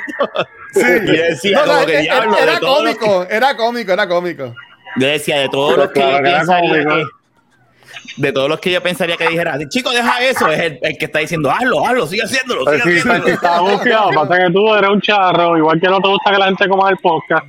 Sí. 0.73 0.81
Y 1.13 1.17
yo 1.17 1.23
decía, 1.23 1.59
No, 1.61 1.67
no, 1.67 1.73
como 1.75 1.87
que 1.87 1.93
era- 1.93 2.01
diablo, 2.03 2.37
era 2.39 2.61
cómico, 2.61 3.27
era 3.31 3.57
cómico, 3.57 3.93
era 3.93 4.09
cómico. 4.09 4.55
Yo 4.97 5.07
decía, 5.09 5.39
de 5.41 5.49
todos 5.49 5.77
los 5.77 5.91
que 5.93 6.01
yo 6.01 6.07
claro 6.09 6.23
que 6.25 6.29
era 6.31 6.39
pensaría 6.39 6.71
cómico. 6.71 6.95
que. 6.97 7.03
De 8.17 8.33
todos 8.33 8.49
los 8.49 8.61
que 8.61 8.71
yo 8.71 8.83
pensaría 8.83 9.17
que 9.17 9.27
dijera, 9.29 9.59
chico, 9.69 9.91
deja 9.91 10.21
eso, 10.25 10.49
es 10.51 10.61
el, 10.61 10.79
el 10.83 10.99
que 10.99 11.07
está 11.07 11.19
diciendo, 11.21 11.51
hazlo, 11.51 11.85
hazlo, 11.87 12.07
sigue 12.07 12.23
haciéndolo, 12.23 12.65
sigue 12.71 12.83
Pues 12.83 12.83
sí, 12.95 12.99
haciéndolo. 13.01 13.25
sí, 13.27 13.31
estaba 13.33 13.61
bufiado. 13.61 14.11
Pasa 14.11 14.39
que 14.39 14.53
tú 14.53 14.75
eres 14.75 14.91
un 14.91 15.01
charro. 15.01 15.57
Igual 15.57 15.81
que 15.81 15.89
no 15.89 16.01
te 16.01 16.09
gusta 16.09 16.31
que 16.31 16.39
la 16.39 16.45
gente 16.47 16.69
coma 16.69 16.91
el 16.91 16.97
podcast. 16.99 17.45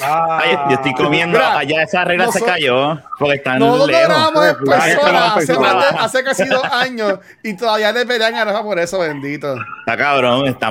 Ay, 0.00 0.56
yo 0.68 0.74
estoy 0.76 0.92
comiendo, 0.94 1.38
Mira, 1.38 1.58
allá 1.58 1.82
esa 1.82 2.04
regla 2.04 2.28
se 2.32 2.42
cayó, 2.44 2.98
porque 3.18 3.36
están 3.36 3.58
Nosotros 3.58 3.88
lejos. 3.88 4.04
grabamos 4.08 4.46
en 4.46 4.54
Claro, 4.56 4.82
persona 4.82 5.10
claro, 5.10 5.34
hace, 5.36 5.56
claro. 5.56 5.80
de- 5.80 5.98
hace 5.98 6.24
casi 6.24 6.48
dos 6.48 6.64
años 6.64 7.18
y 7.42 7.54
todavía 7.56 7.92
le 7.92 8.06
pelean 8.06 8.34
a 8.36 8.44
Rafa 8.44 8.62
por 8.62 8.78
eso, 8.78 8.98
bendito. 9.00 9.54
Está 9.80 9.96
cabrón, 9.96 10.46
está, 10.46 10.70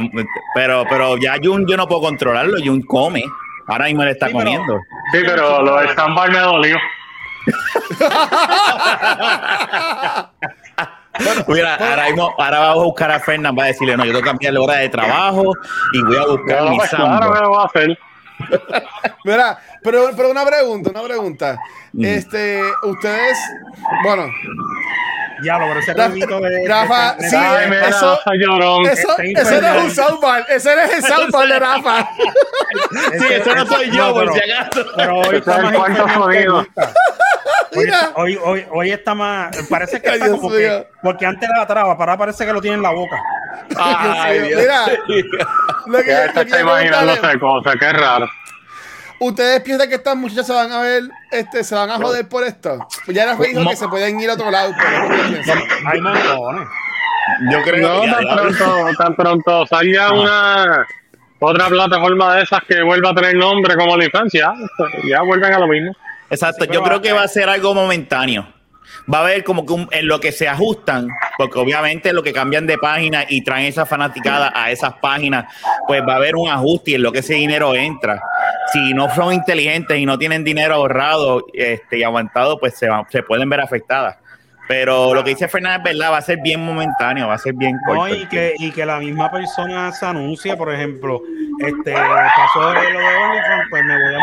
pero, 0.56 0.86
pero 0.90 1.18
ya 1.18 1.36
Jun 1.42 1.66
yo 1.68 1.78
no 1.78 1.88
puedo 1.88 2.02
controlarlo, 2.02 2.58
Jun 2.64 2.82
come. 2.82 3.24
Ahora 3.68 3.86
mismo 3.86 4.04
le 4.04 4.12
está 4.12 4.28
Sí, 4.28 4.34
pero- 4.34 4.44
comiendo. 4.46 4.80
Sí, 5.14 5.20
pero 5.26 5.62
lo 5.62 5.78
de 5.78 5.90
Stampbar 5.90 6.32
me 6.32 6.40
dolió. 6.40 6.78
Mira, 11.48 11.76
ahora, 11.76 12.06
mismo- 12.08 12.34
ahora 12.38 12.60
vamos 12.60 12.82
a 12.82 12.86
buscar 12.86 13.12
a 13.12 13.20
Fernán, 13.20 13.56
va 13.58 13.64
a 13.66 13.68
decirle, 13.68 13.96
no, 13.98 14.06
yo 14.06 14.12
tengo 14.12 14.24
que 14.24 14.30
cambiar 14.30 14.54
la 14.54 14.62
hora 14.62 14.74
de 14.76 14.90
trabajo 14.90 15.44
y 15.94 16.02
voy 16.02 16.18
a 16.18 16.26
buscar 16.26 16.46
Claro, 16.46 16.70
mi 16.72 16.78
pues, 16.78 16.90
claro 16.90 17.06
samba. 17.06 17.20
que 17.36 17.42
lo 17.42 17.50
voy 17.50 17.60
a 17.62 17.66
hacer. 17.66 18.00
Mira, 19.24 19.60
pero, 19.84 20.10
pero 20.16 20.32
una 20.32 20.46
pregunta, 20.46 20.90
una 20.92 21.04
pregunta. 21.04 21.58
Mm. 21.94 22.06
Este, 22.06 22.62
ustedes, 22.84 23.38
bueno, 24.04 24.26
Ya, 25.44 25.58
lo 25.58 25.66
pero 25.68 25.80
ese 25.80 25.94
Rafa- 25.94 26.08
remito 26.10 26.40
de. 26.40 26.68
Rafa, 26.68 27.16
de- 27.16 27.24
de- 27.24 27.30
sí, 27.30 27.36
Ay, 27.36 27.70
mira, 27.70 27.88
eso- 27.90 28.20
llorón. 28.40 28.86
eso, 28.86 29.08
no 29.18 29.24
es 29.78 29.84
un 29.84 29.92
soundbar, 29.96 30.46
ese 30.50 30.76
no 30.76 30.82
es 30.84 30.94
el 30.96 31.04
soundbar 31.04 31.48
de 31.48 31.60
Rafa. 31.60 32.10
Sí, 33.20 33.26
eso 33.32 33.56
no 33.56 33.66
soy 33.66 33.90
yo, 33.92 34.08
no, 34.08 34.14
por 34.14 34.24
pero- 34.32 34.34
si 34.34 34.52
acaso. 34.52 34.86
Pero 34.96 35.16
hoy 35.18 35.36
está 35.38 35.58
más 35.62 35.74
nunca. 35.74 36.64
Hoy, 37.74 37.90
hoy, 38.16 38.40
hoy, 38.44 38.66
hoy 38.72 38.92
está 38.92 39.16
más. 39.16 39.56
Parece 39.70 40.02
que 40.02 40.10
está 40.10 40.30
como 40.30 40.50
que. 40.52 40.88
Porque 41.02 41.26
antes 41.26 41.50
era 41.50 41.60
la 41.60 41.68
traba, 41.68 41.98
pero 41.98 42.12
ahora 42.12 42.18
parece 42.18 42.46
que 42.46 42.54
lo 42.54 42.62
tiene 42.62 42.76
en 42.78 42.84
la 42.84 42.92
boca. 42.92 43.16
Ay, 43.78 44.40
Dios. 44.40 44.62
Mira, 44.62 44.86
lo 45.88 45.98
que, 46.00 46.08
Ya 46.10 46.34
te 46.34 46.42
está 46.42 47.40
cosas, 47.40 47.76
qué 47.80 47.92
raro. 47.94 48.30
¿Ustedes 49.20 49.62
piensan 49.62 49.88
que 49.88 49.96
estas 49.96 50.16
muchachas 50.16 50.48
se 50.48 50.54
van 50.54 50.72
a 50.72 50.82
ver, 50.82 51.04
este, 51.32 51.64
se 51.64 51.76
van 51.76 51.92
a 51.92 51.98
joder 51.98 52.28
por 52.28 52.44
esto? 52.44 52.88
Ya 53.08 53.26
Rafa 53.26 53.44
dijo 53.44 53.64
que 53.70 53.76
se 53.76 53.88
pueden 53.88 54.20
ir 54.20 54.30
a 54.32 54.34
otro 54.34 54.50
lado, 54.50 54.74
pero. 54.78 55.92
Hay 55.92 56.02
montones. 56.02 56.68
Yo 57.52 57.62
creo 57.62 57.88
No, 57.88 58.02
que 58.02 58.26
tan 58.26 58.36
pronto, 58.36 58.90
tan 58.98 59.16
pronto 59.16 59.66
salga 59.68 60.12
una 60.12 60.88
otra 61.40 61.68
plataforma 61.68 62.36
de 62.36 62.44
esas 62.44 62.64
que 62.68 62.82
vuelva 62.82 63.12
a 63.12 63.14
tener 63.16 63.36
nombre 63.36 63.76
como 63.76 63.96
la 63.96 64.06
infancia, 64.06 64.52
ya 65.08 65.22
vuelven 65.22 65.54
a 65.54 65.60
lo 65.60 65.68
mismo. 65.68 65.96
Exacto, 66.32 66.66
Sí, 66.66 66.72
yo 66.74 66.82
creo 66.82 67.02
que 67.02 67.14
va 67.14 67.24
a 67.24 67.28
ser 67.28 67.48
algo 67.48 67.76
momentáneo. 67.76 68.48
Va 69.12 69.20
a 69.20 69.22
haber 69.22 69.44
como 69.44 69.66
que 69.66 69.74
un- 69.74 69.88
en 69.92 70.08
lo 70.08 70.20
que 70.20 70.32
se 70.32 70.48
ajustan, 70.48 71.08
porque 71.38 71.58
obviamente 71.60 72.14
lo 72.14 72.22
que 72.24 72.34
cambian 72.34 72.68
de 72.68 72.78
página 72.78 73.26
y 73.28 73.44
traen 73.44 73.66
esa 73.68 73.86
fanaticada 73.86 74.52
a 74.56 74.70
esas 74.72 74.94
páginas, 75.02 75.46
pues 75.88 76.02
va 76.08 76.14
a 76.14 76.16
haber 76.18 76.36
un 76.36 76.50
ajuste 76.50 76.92
y 76.92 76.94
en 76.96 77.04
lo 77.04 77.12
que 77.12 77.20
ese 77.20 77.34
dinero 77.36 77.74
entra. 77.76 78.22
Si 78.74 78.94
no 78.94 79.10
son 79.14 79.34
inteligentes 79.34 79.98
y 79.98 80.06
no 80.06 80.18
tienen 80.18 80.44
dinero 80.44 80.76
ahorrado 80.76 81.46
este, 81.54 81.98
y 82.00 82.04
aguantado, 82.04 82.60
pues 82.60 82.76
se, 82.78 82.90
va- 82.90 83.06
se 83.10 83.24
pueden 83.24 83.50
ver 83.50 83.62
afectadas. 83.62 84.18
Pero 84.68 85.14
lo 85.14 85.22
que 85.24 85.32
dice 85.32 85.50
Fernández 85.50 85.80
es 85.80 85.84
verdad, 85.84 86.14
va 86.14 86.18
a 86.18 86.22
ser 86.22 86.38
bien 86.42 86.64
momentáneo, 86.64 87.28
va 87.28 87.34
a 87.34 87.38
ser 87.38 87.54
bien 87.56 87.76
corto. 87.86 88.08
No, 88.08 88.16
y 88.16 88.26
que, 88.28 88.54
y 88.58 88.72
que 88.72 88.86
la 88.86 89.00
misma 89.00 89.30
persona 89.30 89.92
se 89.92 90.06
anuncia, 90.06 90.56
por 90.56 90.72
ejemplo, 90.74 91.22
este 91.60 91.92
pasó 91.92 92.70
de 92.72 92.92
lo 92.92 93.00
de 93.00 93.06
OnlyFans, 93.06 93.64
pues 93.70 93.84
me 93.84 93.94
voy 93.96 94.16
a 94.16 94.18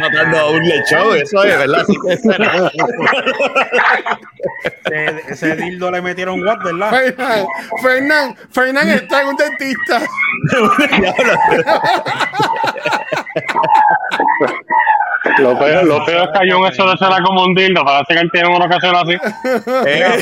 matando 0.00 0.50
un 0.52 0.60
lechón, 0.62 1.16
eso 1.16 1.44
es 1.44 1.58
verdad. 1.58 1.84
Sí. 1.86 1.94
Ese, 4.84 5.22
ese 5.28 5.56
dildo 5.56 5.90
le 5.90 6.02
metieron 6.02 6.42
what, 6.46 6.58
¿verdad? 6.64 6.90
Fernán, 6.90 7.46
Fernán, 7.82 8.36
Fernán 8.50 8.88
está 8.90 9.22
en 9.22 9.28
un 9.28 9.36
dentista. 9.36 10.00
Lo 15.38 15.58
peor, 15.58 15.84
lo 15.84 16.04
peor 16.04 16.22
es 16.24 16.28
que 16.32 16.38
hay 16.44 16.52
un 16.52 16.66
eso 16.66 16.88
de 16.88 16.96
será 16.98 17.18
como 17.24 17.44
un 17.44 17.54
dildo, 17.54 17.84
parece 17.84 18.14
que 18.14 18.20
él 18.20 18.30
tiene 18.32 18.48
una 18.54 18.66
ocasión 18.66 18.94
así. 18.94 19.12
Eh, 19.86 20.18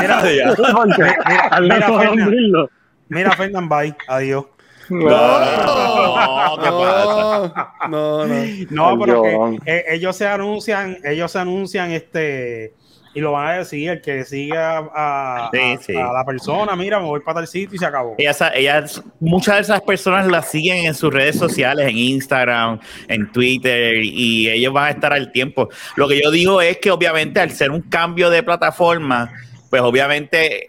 Mira, 0.00 0.22
mira, 0.22 0.22
lado 1.60 1.98
de 1.98 2.08
un 2.08 2.16
Fernan. 2.18 2.30
dildo. 2.30 2.70
mira, 3.08 3.30
Fernán, 3.32 3.68
bye, 3.68 3.94
adiós. 4.08 4.44
No, 4.92 6.56
¿qué 6.62 6.70
pasa? 6.70 7.72
No, 7.88 8.26
no, 8.26 8.34
no. 8.70 8.96
No, 8.96 8.98
pero 9.04 9.22
que 9.22 9.58
eh, 9.72 9.84
ellos 9.90 10.16
se 10.16 10.26
anuncian, 10.26 10.98
ellos 11.04 11.30
se 11.32 11.38
anuncian 11.38 11.90
este 11.92 12.74
y 13.14 13.20
lo 13.20 13.32
van 13.32 13.46
a 13.48 13.52
decir, 13.58 13.90
el 13.90 14.00
que 14.00 14.24
siga 14.24 14.78
a, 14.94 15.48
a- 15.48 15.50
Sí, 15.52 15.76
sí. 15.82 15.96
a 15.96 16.10
la 16.14 16.24
persona, 16.24 16.74
mira, 16.76 16.98
me 16.98 17.04
voy 17.04 17.20
para 17.20 17.36
tal 17.40 17.46
sitio 17.46 17.76
y 17.76 17.78
se 17.78 17.84
acabó. 17.84 18.14
Ellas, 18.16 18.42
ellas, 18.54 19.02
muchas 19.20 19.56
de 19.56 19.60
esas 19.62 19.82
personas 19.82 20.26
las 20.28 20.50
siguen 20.50 20.86
en 20.86 20.94
sus 20.94 21.12
redes 21.12 21.36
sociales, 21.36 21.88
en 21.90 21.98
Instagram, 21.98 22.80
en 23.08 23.30
Twitter, 23.30 23.96
y 24.02 24.48
ellos 24.48 24.72
van 24.72 24.84
a 24.86 24.90
estar 24.92 25.12
al 25.12 25.30
tiempo. 25.30 25.68
Lo 25.96 26.08
que 26.08 26.22
yo 26.22 26.30
digo 26.30 26.62
es 26.62 26.78
que 26.78 26.90
obviamente 26.90 27.38
al 27.40 27.50
ser 27.50 27.70
un 27.70 27.82
cambio 27.82 28.30
de 28.30 28.42
plataforma, 28.42 29.30
pues 29.72 29.80
obviamente 29.80 30.66
eh, 30.66 30.68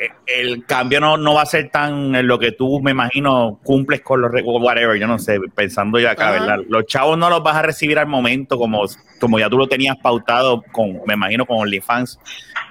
eh, 0.00 0.10
el 0.28 0.64
cambio 0.64 1.00
no, 1.00 1.16
no 1.16 1.34
va 1.34 1.42
a 1.42 1.46
ser 1.46 1.70
tan 1.70 2.14
en 2.14 2.28
lo 2.28 2.38
que 2.38 2.52
tú, 2.52 2.80
me 2.80 2.92
imagino, 2.92 3.58
cumples 3.64 4.00
con 4.00 4.20
los 4.20 4.30
re- 4.30 4.42
whatever, 4.44 4.96
yo 4.96 5.08
no 5.08 5.18
sé, 5.18 5.40
pensando 5.56 5.98
yo 5.98 6.08
acá, 6.08 6.28
Ajá. 6.28 6.38
¿verdad? 6.38 6.58
Los 6.68 6.86
chavos 6.86 7.18
no 7.18 7.28
los 7.30 7.42
vas 7.42 7.56
a 7.56 7.62
recibir 7.62 7.98
al 7.98 8.06
momento 8.06 8.56
como, 8.56 8.84
como 9.18 9.40
ya 9.40 9.50
tú 9.50 9.58
lo 9.58 9.66
tenías 9.66 9.96
pautado 9.96 10.62
con, 10.70 11.00
me 11.04 11.14
imagino, 11.14 11.46
con 11.46 11.58
OnlyFans. 11.58 12.20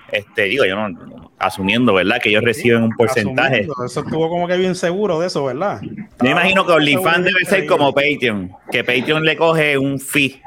Este, 0.09 0.43
digo, 0.43 0.63
yo 0.63 0.73
no, 0.77 1.31
asumiendo, 1.37 1.93
¿verdad? 1.93 2.21
Que 2.23 2.29
ellos 2.29 2.45
reciben 2.45 2.83
un 2.83 2.91
porcentaje. 2.95 3.55
Asumiendo, 3.55 3.85
Eso 3.85 3.99
estuvo 4.05 4.29
como 4.29 4.47
que 4.47 4.55
bien 4.55 4.73
seguro 4.73 5.19
de 5.19 5.27
eso, 5.27 5.43
¿verdad? 5.43 5.81
Me 6.21 6.29
imagino 6.29 6.65
que 6.65 6.71
OnlyFans 6.71 7.25
debe 7.25 7.43
ser 7.43 7.65
como 7.67 7.93
Patreon, 7.93 8.53
que 8.71 8.85
Patreon 8.85 9.25
le 9.25 9.35
coge 9.35 9.77
un 9.77 9.99
fee 9.99 10.41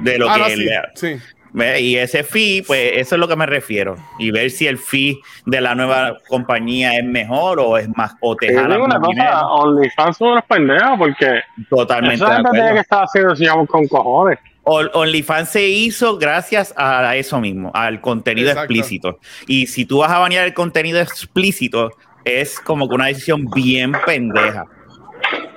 de 0.00 0.18
lo 0.18 0.28
Ah, 0.28 0.34
que 0.34 0.40
no, 0.40 0.46
él 0.48 0.70
sí, 0.94 1.16
sí. 1.16 1.22
Ve, 1.52 1.80
Y 1.80 1.96
ese 1.96 2.22
fee, 2.22 2.62
pues 2.66 2.92
eso 2.96 3.16
es 3.16 3.18
lo 3.18 3.26
que 3.26 3.36
me 3.36 3.46
refiero. 3.46 3.96
Y 4.18 4.30
ver 4.30 4.50
si 4.50 4.66
el 4.66 4.78
fee 4.78 5.20
de 5.46 5.60
la 5.60 5.74
nueva 5.74 6.16
compañía 6.28 6.96
es 6.96 7.04
mejor 7.04 7.58
o 7.60 7.76
es 7.76 7.88
más, 7.96 8.14
o 8.20 8.36
te 8.36 8.54
jalan 8.54 8.70
digo 8.72 8.84
una 8.84 8.98
más 8.98 9.08
cosa. 9.08 9.46
OnlyFans 9.48 10.16
son 10.16 10.28
unos 10.28 10.44
pendejos 10.44 10.98
porque 10.98 11.40
Totalmente 11.68 12.14
esa 12.16 12.28
de 12.28 12.34
gente 12.36 12.50
tiene 12.52 12.72
que 12.74 12.78
estar 12.80 13.04
haciendo 13.04 13.34
si 13.34 13.46
vamos 13.46 13.68
con 13.68 13.88
cojones. 13.88 14.38
On- 14.62 14.90
OnlyFans 14.92 15.48
se 15.48 15.66
hizo 15.68 16.18
gracias 16.18 16.72
a 16.76 17.16
eso 17.16 17.40
mismo, 17.40 17.70
al 17.74 18.00
contenido 18.00 18.50
Exacto. 18.50 18.72
explícito. 18.72 19.18
Y 19.46 19.66
si 19.66 19.84
tú 19.86 19.98
vas 19.98 20.12
a 20.12 20.18
banear 20.18 20.46
el 20.46 20.54
contenido 20.54 21.00
explícito, 21.00 21.90
es 22.24 22.60
como 22.60 22.88
que 22.88 22.94
una 22.94 23.06
decisión 23.06 23.46
bien 23.54 23.92
pendeja 24.06 24.66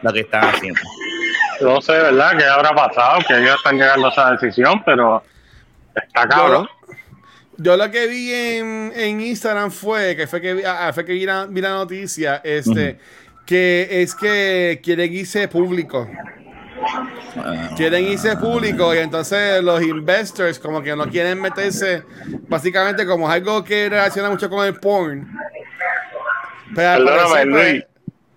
lo 0.01 0.12
que 0.13 0.21
están 0.21 0.45
haciendo. 0.45 0.79
No 1.62 1.81
sé, 1.81 1.91
¿verdad? 1.93 2.31
¿Qué 2.38 2.45
habrá 2.45 2.71
pasado? 2.73 3.19
Que 3.27 3.38
ellos 3.38 3.55
están 3.57 3.77
llegando 3.77 4.07
a 4.07 4.09
esa 4.09 4.31
decisión, 4.31 4.81
pero 4.85 5.21
está 5.95 6.27
cabrón. 6.27 6.67
Yo 7.57 7.77
lo 7.77 7.91
que 7.91 8.07
vi 8.07 8.33
en, 8.33 8.91
en 8.95 9.21
Instagram 9.21 9.71
fue 9.71 10.15
que 10.15 10.25
fue 10.27 10.41
que 10.41 10.53
vi, 10.55 10.63
ah, 10.65 10.91
fue 10.93 11.05
que 11.05 11.13
vi 11.13 11.25
la, 11.25 11.45
vi 11.45 11.62
la 11.62 11.69
noticia, 11.69 12.41
este, 12.43 12.97
que 13.45 13.88
es 13.89 14.15
que 14.15 14.81
quieren 14.83 15.13
irse 15.13 15.47
público. 15.47 16.09
Quieren 17.77 18.05
irse 18.05 18.35
público 18.38 18.93
y 18.93 18.97
entonces 18.97 19.63
los 19.63 19.81
investors 19.81 20.59
como 20.59 20.81
que 20.81 20.95
no 20.95 21.07
quieren 21.09 21.39
meterse, 21.41 22.03
básicamente 22.47 23.05
como 23.05 23.27
es 23.29 23.35
algo 23.35 23.63
que 23.63 23.88
relaciona 23.89 24.29
mucho 24.29 24.50
con 24.50 24.65
el 24.65 24.75
porn. 24.79 25.27
Pero 26.75 27.05
Perdóname, 27.05 27.29
pues, 27.29 27.45
Luis. 27.45 27.83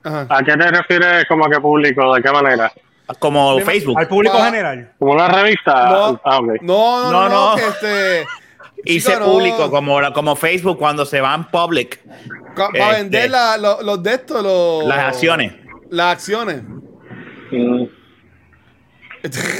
ajá. 0.05 0.27
¿A 0.29 0.43
qué 0.45 0.53
te 0.57 0.71
refieres 0.71 1.25
como 1.27 1.49
que 1.49 1.59
público? 1.59 2.15
¿De 2.15 2.23
qué 2.23 2.31
manera? 2.31 2.73
Como 3.19 3.61
Facebook. 3.61 3.99
Al 3.99 4.09
público 4.09 4.37
general. 4.43 4.93
¿Como 4.99 5.13
una 5.13 5.29
revista? 5.29 5.89
No, 5.91 6.21
Ah, 6.25 6.41
no, 6.41 6.53
no, 6.63 7.13
No, 7.13 7.13
no, 7.13 7.29
no, 7.29 7.51
no. 7.51 7.57
que 7.57 7.69
este, 7.69 8.27
chico, 9.01 9.21
no. 9.21 9.27
público, 9.27 9.71
como, 9.71 10.01
como 10.13 10.35
Facebook 10.37 10.79
cuando 10.79 11.07
se 11.07 11.21
van 11.21 11.49
public. 11.51 12.01
Para 12.57 12.69
Este. 12.91 13.03
vender 13.03 13.31
la- 13.31 13.57
lo- 13.59 13.81
los 13.83 14.03
de 14.03 14.15
estos, 14.15 14.43
los, 14.43 14.85
Las 14.87 14.99
acciones. 15.15 15.53
Las 15.91 16.15
acciones. 16.15 16.63
Mm. 17.53 17.85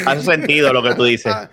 Hace 0.07 0.23
sentido 0.23 0.73
lo 0.73 0.83
que 0.83 0.95
tú 0.95 1.05
dices. 1.05 1.33
Ah. 1.35 1.49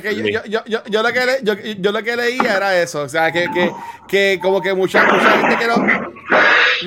Que 0.00 0.14
yo, 0.14 0.24
yo, 0.24 0.44
yo, 0.46 0.64
yo, 0.66 0.82
yo 0.86 1.02
lo 1.02 1.12
que 1.12 1.26
le- 1.26 1.40
yo, 1.42 1.54
yo 1.78 1.92
lo 1.92 2.02
que 2.02 2.16
leía 2.16 2.56
era 2.56 2.80
eso. 2.80 3.02
O 3.02 3.08
sea, 3.08 3.32
que, 3.32 3.48
que, 3.52 3.70
que 4.06 4.38
como 4.40 4.60
que 4.62 4.72
mucha, 4.72 5.04
mucha 5.04 5.30
gente 5.32 5.56
que 5.58 5.66
no. 5.66 5.76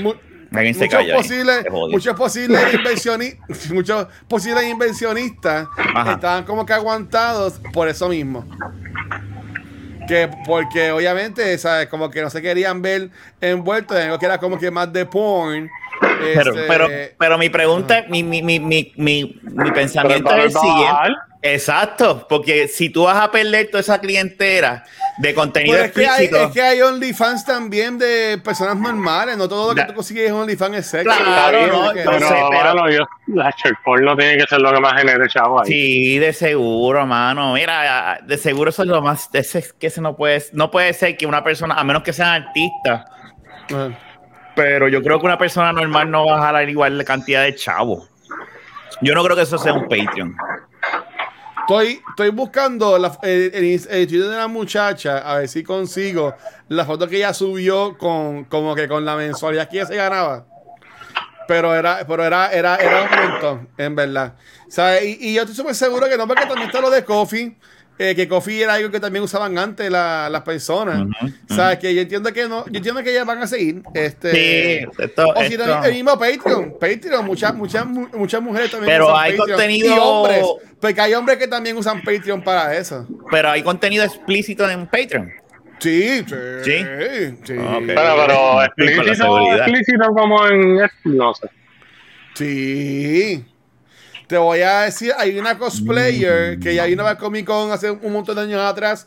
mu- 0.02 0.14
muchos 0.52 0.88
calla 0.90 1.16
posibles, 1.16 1.66
muchos 1.72 2.16
posibles 2.16 2.74
inversionistas, 2.74 3.70
muchos 3.72 4.08
posibles 4.28 4.66
inversionistas 4.66 5.68
Ajá. 5.96 6.14
estaban 6.14 6.44
como 6.44 6.66
que 6.66 6.74
aguantados 6.74 7.60
por 7.74 7.88
eso 7.88 8.10
mismo. 8.10 8.46
Que 10.08 10.30
porque 10.46 10.92
obviamente, 10.92 11.58
¿sabes? 11.58 11.88
Como 11.88 12.10
que 12.10 12.22
no 12.22 12.30
se 12.30 12.42
querían 12.42 12.82
ver 12.82 13.10
envueltos 13.40 13.98
en 13.98 14.04
algo 14.08 14.20
que 14.20 14.26
era 14.26 14.40
como 14.40 14.60
que 14.60 14.70
más 14.70 14.92
de 14.92 15.06
porn. 15.06 15.70
Pero, 16.02 16.52
Este, 16.52 16.64
pero, 16.68 16.88
pero 17.18 17.38
mi 17.38 17.50
pregunta, 17.50 18.06
mi, 18.10 18.24
mi, 18.24 18.42
mi, 18.42 18.60
mi, 18.60 18.92
mi, 18.96 19.40
mi 19.44 19.72
pensamiento 19.72 20.34
es 20.36 20.46
el 20.46 20.52
siguiente. 20.52 21.14
Exacto, 21.44 22.28
porque 22.30 22.68
si 22.68 22.92
tú 22.92 23.06
vas 23.06 23.18
a 23.18 23.32
perder 23.32 23.68
toda 23.72 23.82
esa 23.82 24.00
clientela 24.00 24.84
de 25.18 25.34
contenido 25.34 25.76
Pues 25.76 25.88
es, 25.88 25.92
que 25.94 26.08
hay, 26.08 26.26
es 26.32 26.52
que 26.54 26.62
hay 26.62 26.82
OnlyFans 26.84 27.44
también 27.46 27.98
de 27.98 28.40
personas 28.44 28.76
normales. 28.78 29.38
No 29.38 29.50
todo 29.50 29.70
lo 29.70 29.76
que 29.76 29.82
Da- 29.82 29.88
tú 29.88 29.96
consigues 29.96 30.30
en 30.30 30.36
OnlyFans 30.36 30.78
es 30.78 30.86
sexo. 30.86 31.10
Claro, 31.18 31.58
bien, 31.58 32.06
no, 32.06 32.12
no 32.20 32.20
sé, 32.28 32.36
pero- 32.52 32.90
yo, 32.92 33.08
la 33.34 33.52
checkpoint 33.54 34.06
no 34.06 34.16
tiene 34.16 34.38
que 34.38 34.46
ser 34.48 34.62
lo 34.62 34.72
que 34.72 34.80
más 34.80 34.94
genere 34.94 35.28
chavo 35.30 35.62
ahí. 35.62 35.68
sí, 35.68 36.20
de 36.20 36.32
seguro, 36.32 37.08
mano. 37.08 37.54
Mira, 37.54 38.20
de 38.24 38.38
seguro 38.38 38.70
eso 38.70 38.84
es 38.84 38.88
lo 38.90 39.02
más, 39.02 39.28
ese 39.34 39.60
es 39.60 39.74
que 39.74 39.88
ese 39.88 40.00
no 40.02 40.16
puede, 40.16 40.44
no 40.54 40.70
puede 40.70 40.94
ser 40.94 41.18
que 41.18 41.26
una 41.26 41.44
persona, 41.44 41.74
a 41.74 41.84
menos 41.84 42.04
que 42.04 42.14
sean 42.14 42.44
artistas, 42.44 43.06
Ajá. 43.74 43.98
Pero 44.56 44.88
yo 44.88 45.02
creo 45.02 45.20
que 45.20 45.26
una 45.26 45.38
persona 45.38 45.72
normal 45.72 46.10
no 46.10 46.26
va 46.26 46.38
a 46.38 46.42
jalar 46.42 46.70
igual 46.70 46.98
la 46.98 47.04
cantidad 47.04 47.44
de 47.44 47.56
chavos. 47.56 48.10
Yo 49.02 49.16
no 49.16 49.24
creo 49.24 49.36
que 49.36 49.44
eso 49.44 49.58
sea 49.58 49.74
un 49.74 49.84
Patreon. 49.84 50.36
Estoy, 51.62 52.02
estoy 52.10 52.30
buscando 52.30 52.98
el, 52.98 53.06
el, 53.24 53.54
el 53.90 54.08
Twitter 54.08 54.28
de 54.30 54.36
la 54.36 54.48
muchacha 54.48 55.20
a 55.20 55.38
ver 55.38 55.48
si 55.48 55.64
consigo 55.64 56.36
la 56.68 56.86
foto 56.86 57.08
que 57.08 57.18
ella 57.18 57.34
subió 57.34 57.98
con 57.98 58.46
como 58.46 58.76
que 58.76 58.88
con 58.88 59.06
la 59.06 59.16
mensualidad 59.16 59.70
que 59.70 59.78
ella 59.78 59.86
se 59.86 59.96
ganaba. 59.96 60.46
Pero 61.48 61.74
era, 61.74 62.06
pero 62.08 62.24
era, 62.24 62.52
era, 62.52 62.76
era 62.76 63.04
un 63.04 63.32
montón, 63.32 63.70
en 63.78 63.96
verdad. 63.96 64.36
Y, 65.04 65.30
y 65.30 65.34
yo 65.34 65.42
estoy 65.42 65.56
súper 65.56 65.76
seguro 65.76 66.08
que 66.08 66.18
no, 66.18 66.28
porque 66.28 66.46
también 66.46 66.68
está 66.68 66.82
lo 66.82 66.90
de 66.90 67.04
Coffee. 67.04 67.56
Eh, 68.04 68.16
que 68.16 68.28
Coffee 68.28 68.64
era 68.64 68.74
algo 68.74 68.90
que 68.90 69.00
también 69.00 69.24
usaban 69.24 69.58
antes 69.58 69.90
la- 69.92 70.28
las 70.30 70.42
personas. 70.42 71.02
Ujú, 71.02 71.32
¿Sabes? 71.56 71.78
Que 71.80 71.94
yo 71.94 72.02
entiendo 72.02 72.34
que 72.34 72.48
no, 72.48 72.66
yo 72.66 72.78
entiendo 72.78 73.04
que 73.04 73.12
ellas 73.12 73.26
van 73.26 73.38
a 73.44 73.48
seguir. 73.48 73.84
Este, 73.94 74.32
Sí, 74.32 74.88
esto- 74.98 75.28
o 75.36 75.44
si 75.44 75.54
esto- 75.54 75.84
el 75.84 75.94
mismo 75.94 76.18
Patreon. 76.18 76.76
Patreon, 76.80 77.26
muchas, 77.26 77.54
muchas, 77.54 77.86
mu- 77.86 78.08
muchas 78.14 78.42
mujeres 78.42 78.72
también 78.72 78.92
Pero 78.94 79.08
usan 79.08 79.20
hay 79.20 79.32
Patreon. 79.38 79.50
contenido- 79.60 79.96
Y 79.96 80.00
hombres. 80.00 80.46
Porque 80.80 81.02
hay 81.02 81.14
hombres 81.14 81.38
que 81.38 81.48
también 81.48 81.78
usan 81.78 82.02
Patreon 82.02 82.42
para 82.44 82.76
eso. 82.76 83.08
Pero 83.30 83.50
hay 83.52 83.62
contenido 83.62 84.04
explícito 84.04 84.68
en 84.70 84.88
Patreon. 84.88 85.32
Sí, 85.80 86.20
sí. 86.28 86.36
¿Sí? 86.64 86.78
Sí. 87.44 87.54
Ok. 87.58 87.84
Pero, 87.88 88.26
pero 88.28 88.64
explícito, 88.64 89.54
explícito 89.56 90.06
como 90.16 90.48
en. 90.48 90.78
No 91.06 91.34
sé. 91.34 91.48
Sí. 92.36 93.46
Te 94.32 94.38
voy 94.38 94.62
a 94.62 94.84
decir, 94.84 95.12
hay 95.18 95.38
una 95.38 95.58
cosplayer 95.58 96.58
que 96.58 96.74
ya 96.74 96.86
vino 96.86 97.06
a 97.06 97.18
Comic 97.18 97.46
Con 97.46 97.70
hace 97.70 97.92
un 97.92 98.14
montón 98.14 98.38
de 98.38 98.44
años 98.44 98.62
atrás 98.62 99.06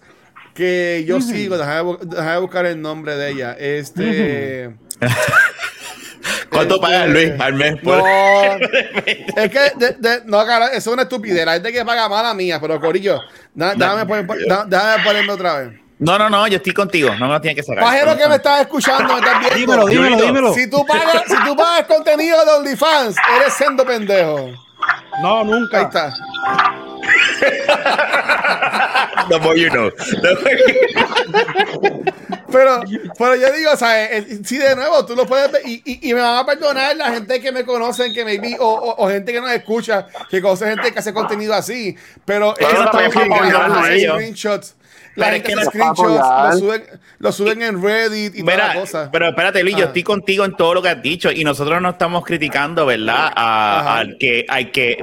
que 0.52 1.02
yo 1.08 1.18
sigo, 1.22 1.56
déjame, 1.56 1.96
déjame 2.02 2.38
buscar 2.40 2.66
el 2.66 2.78
nombre 2.82 3.16
de 3.16 3.30
ella. 3.30 3.56
Este. 3.58 4.76
¿Cuánto 6.50 6.74
Este- 6.74 6.86
pagas, 6.86 7.08
Luis, 7.08 7.32
al 7.40 7.54
mes? 7.54 7.76
por- 7.82 7.96
No, 7.96 8.04
es 9.06 9.50
que, 9.50 9.72
de- 9.76 9.96
de- 9.98 10.22
no, 10.26 10.44
cara, 10.44 10.66
eso 10.68 10.76
es 10.76 10.86
una 10.88 11.04
estupidez. 11.04 11.46
La 11.46 11.54
gente 11.54 11.72
que 11.72 11.82
paga 11.86 12.06
mala 12.06 12.34
mía, 12.34 12.60
pero 12.60 12.78
Corillo, 12.78 13.18
da- 13.54 13.74
déjame, 13.74 14.04
poner- 14.04 14.46
da- 14.46 14.66
déjame 14.66 15.04
ponerme 15.04 15.32
otra 15.32 15.58
vez. 15.60 15.80
No, 16.00 16.18
no, 16.18 16.28
no, 16.28 16.46
yo 16.48 16.58
estoy 16.58 16.74
contigo. 16.74 17.14
No 17.18 17.28
me 17.28 17.32
lo 17.32 17.40
tienes 17.40 17.56
que 17.56 17.62
sacar. 17.62 17.82
Pajero 17.82 18.14
que 18.18 18.28
me 18.28 18.34
estás 18.34 18.60
escuchando, 18.60 19.14
me 19.14 19.20
estás 19.20 19.40
viendo. 19.40 19.56
Dímelo, 19.56 19.86
dímelo, 19.86 20.16
dímelo. 20.26 20.52
Si 20.52 20.68
tú 20.68 20.84
pagas, 20.84 21.22
si 21.26 21.34
tú 21.46 21.56
pagas 21.56 21.86
contenido 21.86 22.44
de 22.44 22.50
OnlyFans, 22.58 23.16
eres 23.40 23.54
siendo 23.54 23.86
pendejo. 23.86 24.50
No, 25.22 25.40
Ahí 25.40 25.46
nunca. 25.46 25.82
está. 25.82 26.14
The 29.28 29.38
more 29.40 29.56
you 29.58 29.68
know. 29.70 29.90
The 29.90 30.34
more 30.42 30.56
you- 30.56 32.04
Pero, 32.54 32.84
pero 33.18 33.34
yo 33.34 33.50
digo, 33.52 33.72
o 33.72 33.76
sea, 33.76 34.04
eh, 34.12 34.38
si 34.44 34.58
de 34.58 34.76
nuevo 34.76 35.04
tú 35.04 35.16
lo 35.16 35.26
puedes 35.26 35.50
ver 35.50 35.62
y, 35.64 35.82
y, 35.84 36.08
y 36.10 36.14
me 36.14 36.20
van 36.20 36.36
a 36.36 36.46
perdonar 36.46 36.96
la 36.96 37.10
gente 37.10 37.40
que 37.40 37.50
me 37.50 37.64
conocen, 37.64 38.14
que 38.14 38.24
me 38.24 38.38
vi, 38.38 38.54
o, 38.60 38.64
o, 38.68 39.04
o 39.04 39.08
gente 39.08 39.32
que 39.32 39.40
nos 39.40 39.50
escucha, 39.50 40.06
que 40.30 40.40
conoce 40.40 40.68
gente 40.68 40.92
que 40.92 40.98
hace 41.00 41.12
contenido 41.12 41.52
así. 41.52 41.96
Pero 42.24 42.54
ellos 42.56 42.86
a 42.94 43.90
ellos. 43.92 44.14
screenshots. 44.14 44.76
La 45.16 45.26
gente 45.30 45.52
es 45.52 45.58
que 45.58 45.64
screenshots, 45.66 45.98
lo 46.08 46.58
suben, 46.58 46.84
lo 47.18 47.32
suben 47.32 47.62
en 47.62 47.82
Reddit 47.82 48.34
y 48.34 48.40
toda 48.40 48.52
Mira, 48.52 48.68
la 48.74 48.80
cosa. 48.80 49.08
pero 49.12 49.28
espérate, 49.28 49.62
Luis, 49.62 49.76
yo 49.76 49.84
estoy 49.86 50.02
contigo 50.02 50.44
en 50.44 50.56
todo 50.56 50.74
lo 50.74 50.82
que 50.82 50.88
has 50.88 51.00
dicho 51.02 51.30
y 51.30 51.44
nosotros 51.44 51.80
no 51.80 51.90
estamos 51.90 52.24
criticando, 52.24 52.84
¿verdad? 52.86 53.32
A- 53.36 53.98
al 53.98 54.16
que 54.18 54.44
hay 54.48 54.72
que 54.72 54.98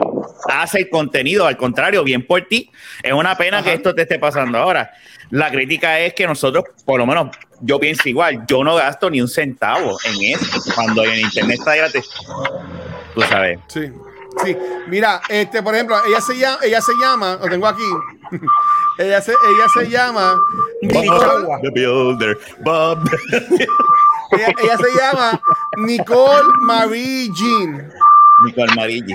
hace 0.49 0.79
el 0.79 0.89
contenido, 0.89 1.45
al 1.47 1.55
contrario, 1.55 2.03
bien 2.03 2.25
por 2.27 2.41
ti. 2.43 2.69
Es 3.03 3.13
una 3.13 3.35
pena 3.37 3.57
Ajá. 3.59 3.65
que 3.67 3.73
esto 3.75 3.95
te 3.95 4.01
esté 4.01 4.19
pasando 4.19 4.57
ahora. 4.57 4.91
La 5.29 5.49
crítica 5.49 5.97
es 5.99 6.13
que 6.13 6.27
nosotros, 6.27 6.65
por 6.83 6.99
lo 6.99 7.05
menos, 7.05 7.29
yo 7.61 7.79
pienso 7.79 8.09
igual, 8.09 8.43
yo 8.47 8.63
no 8.65 8.75
gasto 8.75 9.09
ni 9.09 9.21
un 9.21 9.29
centavo 9.29 9.97
en 10.03 10.35
eso 10.35 10.61
cuando 10.75 11.05
en 11.05 11.21
internet 11.21 11.57
está 11.59 11.75
gratis. 11.77 12.09
Tú 13.15 13.21
sabes. 13.21 13.59
Sí, 13.67 13.81
sí. 14.43 14.57
Mira, 14.87 15.21
este, 15.29 15.63
por 15.63 15.73
ejemplo, 15.73 15.95
ella 16.05 16.19
se 16.19 16.37
llama, 16.37 16.57
ella 16.63 16.81
se 16.81 16.91
llama, 17.01 17.37
lo 17.41 17.47
tengo 17.49 17.65
aquí. 17.67 17.83
ella 18.98 19.21
se, 19.21 19.31
ella 19.31 19.67
se 19.74 19.89
llama 19.89 20.36
Nicole, 20.81 21.48
The 21.62 21.69
Builder, 21.71 22.38
Bob. 22.63 23.00
ella, 24.31 24.48
ella 24.63 24.77
se 24.77 25.00
llama 25.00 25.42
Nicole 25.77 26.50
Marie 26.61 27.29
Jean. 27.33 27.92
Nicole. 28.46 29.05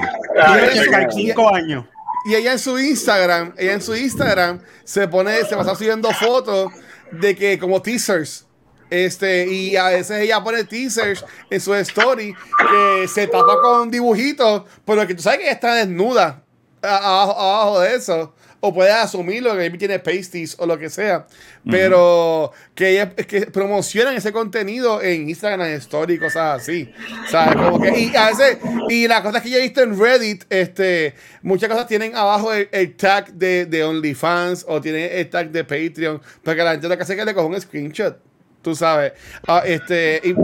Ah, 0.41 0.57
Tiene 0.57 0.73
ella- 0.73 0.83
35 0.85 1.55
años. 1.55 1.85
Y 2.27 2.35
ella 2.35 2.53
en 2.53 2.59
su 2.59 2.79
Instagram, 2.79 3.55
ella 3.57 3.75
en 3.75 3.83
su 3.83 3.95
Instagram 3.95 4.61
se 4.85 5.07
pone, 5.07 5.45
se 5.45 5.57
pasa 5.57 5.75
subiendo 5.77 6.11
fotos 6.13 6.73
de 7.13 7.37
que 7.37 7.59
como 7.59 7.81
teasers. 7.81 8.47
Este, 8.91 9.47
y 9.49 9.77
a 9.77 9.89
veces 9.89 10.21
ella 10.23 10.43
pone 10.43 10.63
teasers 10.65 11.25
en 11.51 11.61
su 11.61 11.75
story 11.75 12.35
que 12.71 13.09
se 13.09 13.27
tapa 13.27 13.61
con 13.61 13.91
dibujitos, 13.91 14.63
pero 14.85 15.07
que 15.07 15.15
tú 15.15 15.23
sabes 15.23 15.39
que 15.41 15.45
ella 15.47 15.55
está 15.55 15.75
desnuda 15.75 16.43
abajo, 16.83 17.33
abajo 17.41 17.81
de 17.81 17.95
eso. 17.97 18.35
O 18.61 18.73
puedes 18.73 18.95
asumirlo, 18.95 19.53
que 19.53 19.59
maybe 19.59 19.79
tiene 19.79 19.99
pasties 19.99 20.57
o 20.59 20.67
lo 20.67 20.79
que 20.79 20.89
sea. 20.89 21.27
Pero 21.71 22.53
que 22.75 22.91
ella 22.91 23.11
que 23.11 23.43
promocionan 23.47 24.15
ese 24.15 24.33
contenido 24.33 25.03
en 25.03 25.29
Instagram, 25.29 25.69
en 25.69 25.75
story 25.75 26.19
cosas 26.19 26.63
así. 26.63 26.93
¿Sabes? 27.31 27.57
Como 27.57 27.81
que, 27.81 27.99
y 27.99 28.17
a 28.17 28.29
veces, 28.29 28.59
y 28.89 29.09
las 29.09 29.21
cosas 29.21 29.43
que 29.43 29.51
yo 29.51 29.59
he 29.59 29.63
visto 29.63 29.83
en 29.83 29.99
Reddit, 29.99 30.45
este, 30.51 31.15
muchas 31.43 31.69
cosas 31.69 31.87
tienen 31.87 32.17
abajo 32.17 32.53
el, 32.53 32.69
el 32.73 32.97
tag 32.97 33.33
de, 33.35 33.67
de 33.67 33.85
OnlyFans 33.85 34.65
o 34.69 34.81
tienen 34.81 35.11
el 35.13 35.29
tag 35.29 35.51
de 35.51 35.65
Patreon. 35.65 36.21
Porque 36.43 36.63
la 36.63 36.73
gente 36.73 36.89
lo 36.89 36.97
que 36.97 37.03
hace 37.03 37.13
es 37.13 37.19
que 37.19 37.25
le 37.25 37.35
coge 37.35 37.47
un 37.47 37.61
screenshot. 37.61 38.19
Tú 38.67 38.75
sabes. 38.75 39.13
Ah, 39.47 39.63
este, 39.65 40.21
y 40.25 40.35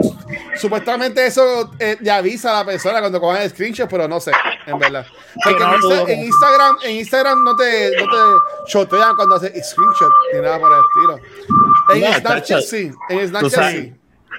supuestamente 0.57 1.27
eso 1.27 1.73
eh, 1.81 1.97
le 2.01 2.09
avisa 2.09 2.51
a 2.55 2.59
la 2.61 2.65
persona 2.65 3.01
cuando 3.01 3.21
cojan 3.21 3.43
el 3.43 3.51
screenshot, 3.51 3.91
pero 3.91 4.07
no 4.07 4.21
sé, 4.21 4.31
en 4.65 4.79
verdad. 4.79 5.05
Porque 5.43 5.59
no 5.59 5.75
en, 5.75 5.81
Insta- 5.81 6.09
en 6.13 6.19
Instagram, 6.27 6.77
en 6.85 6.97
Instagram 6.99 7.43
no 7.43 7.57
te, 7.57 7.91
no 7.97 8.05
te 8.05 8.71
shotean 8.73 9.17
cuando 9.17 9.35
haces 9.35 9.51
screenshot 9.71 10.13
ni 10.35 10.41
nada 10.41 10.61
por 10.61 10.71
el 10.71 10.79
estilo. 10.85 11.17
En 11.95 12.01
No, 12.01 12.07
Snapchat 12.21 12.23
tacho, 12.23 12.61
sí. 12.61 12.93
En 13.09 13.19
Tú 13.19 13.27
Snapchat 13.27 13.51
sabes, 13.51 13.75
sí. 13.83 13.93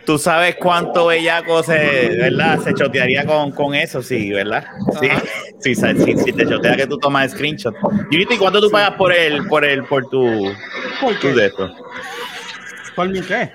tú 0.06 0.18
sabes 0.18 0.56
cuánto 0.56 1.08
bellaco 1.08 1.62
se, 1.62 2.08
¿verdad? 2.22 2.60
se 2.64 2.74
chotearía 2.76 3.26
con, 3.26 3.52
con 3.52 3.76
eso, 3.76 4.02
sí, 4.02 4.32
¿verdad? 4.32 4.66
Sí, 5.02 5.10
sí, 5.60 5.76
sí, 5.76 6.18
sí, 6.24 6.32
te 6.32 6.48
chotea 6.48 6.78
que 6.78 6.88
tú 6.88 6.98
tomas 7.00 7.32
screenshot. 7.32 7.76
¿y 8.12 8.38
cuánto 8.38 8.62
tú 8.62 8.72
pagas 8.72 8.92
por 8.92 9.12
el, 9.12 9.46
por 9.48 9.66
el, 9.66 9.84
por 9.84 10.08
tu, 10.08 10.54
¿Por 11.02 11.16
tu 11.16 11.20
qué? 11.28 11.34
de 11.34 11.46
esto? 11.48 11.70
¿Por 12.96 13.10
mi 13.10 13.22
qué? 13.22 13.52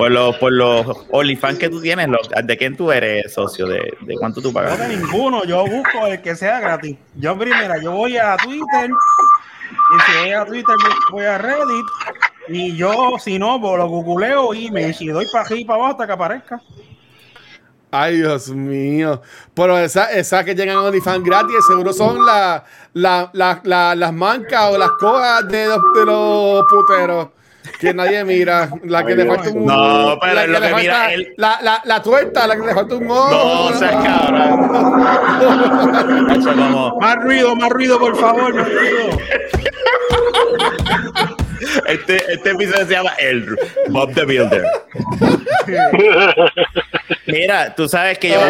Por 0.00 0.10
los, 0.10 0.36
por 0.36 0.52
los 0.52 0.86
OnlyFans 1.10 1.58
que 1.58 1.68
tú 1.68 1.80
tienes, 1.80 2.08
los- 2.08 2.28
¿de 2.44 2.56
quién 2.56 2.76
tú 2.76 2.90
eres 2.90 3.32
socio? 3.32 3.66
¿De, 3.66 3.92
de 4.00 4.14
cuánto 4.16 4.40
tú 4.40 4.48
No 4.48 4.54
pagas? 4.54 4.78
de 4.78 4.88
ninguno, 4.96 5.44
yo 5.44 5.64
busco 5.66 6.06
el 6.06 6.20
que 6.22 6.34
sea 6.36 6.58
gratis. 6.60 6.96
Yo 7.16 7.36
primero, 7.38 7.74
yo 7.82 7.92
voy 7.92 8.16
a 8.16 8.36
Twitter 8.36 8.90
y 8.90 10.00
si 10.12 10.18
voy 10.20 10.32
a 10.32 10.44
Twitter 10.44 10.76
voy 11.10 11.24
a 11.26 11.38
Reddit 11.38 11.84
y 12.48 12.76
yo 12.76 13.16
si 13.22 13.38
no 13.38 13.60
pues, 13.60 13.76
lo 13.78 13.88
googleo 13.88 14.54
y 14.54 14.70
me 14.70 14.92
si 14.92 15.06
doy 15.08 15.26
para 15.32 15.44
arriba 15.44 15.60
y 15.60 15.64
para 15.64 15.76
abajo 15.78 15.92
hasta 15.92 16.06
que 16.06 16.12
aparezca. 16.12 16.60
Ay, 17.92 18.18
Dios 18.18 18.48
mío. 18.48 19.20
Pero 19.52 19.76
esas 19.78 20.12
esa 20.12 20.44
que 20.44 20.54
llegan 20.54 20.76
a 20.76 20.82
OnlyFans 20.82 21.24
gratis, 21.24 21.56
seguro 21.66 21.92
son 21.92 22.24
la, 22.24 22.64
la, 22.92 23.30
la, 23.32 23.60
la- 23.64 23.94
las 23.96 24.12
mancas 24.12 24.72
o 24.72 24.78
las 24.78 24.90
cojas 24.92 25.46
de 25.48 25.66
los, 25.66 25.78
de 25.94 26.06
los 26.06 26.62
puteros. 26.70 27.28
Que 27.78 27.92
nadie 27.94 28.24
mira. 28.24 28.70
La 28.84 29.04
que 29.04 29.12
Ay, 29.12 29.18
le 29.18 29.26
falta 29.26 29.50
un 29.50 29.64
No, 29.66 30.18
pero 30.20 30.34
la 30.34 30.46
lo 30.46 30.60
le 30.60 30.68
que 30.68 30.74
mira 30.74 31.12
él- 31.14 31.34
La, 31.36 31.58
la, 31.62 31.80
la 31.84 32.02
tuerta, 32.02 32.46
la 32.46 32.56
que 32.56 32.66
le 32.66 32.74
falta 32.74 32.94
un 32.94 33.10
ojo. 33.10 33.30
No, 33.30 33.78
seas 33.78 34.04
cabrón. 34.04 34.70
Más 37.00 37.16
ruido, 37.16 37.54
más 37.56 37.70
ruido, 37.70 37.98
por 37.98 38.16
favor, 38.16 38.54
más 38.54 38.68
ruido. 38.68 39.18
Este, 41.86 42.16
este 42.32 42.50
episodio 42.50 42.86
se 42.86 42.92
llama 42.92 43.10
El 43.18 43.56
Bob 43.90 44.12
the 44.14 44.24
Builder. 44.24 44.64
Mira, 47.26 47.74
tú 47.74 47.88
sabes 47.88 48.18
que 48.18 48.30
yo, 48.30 48.40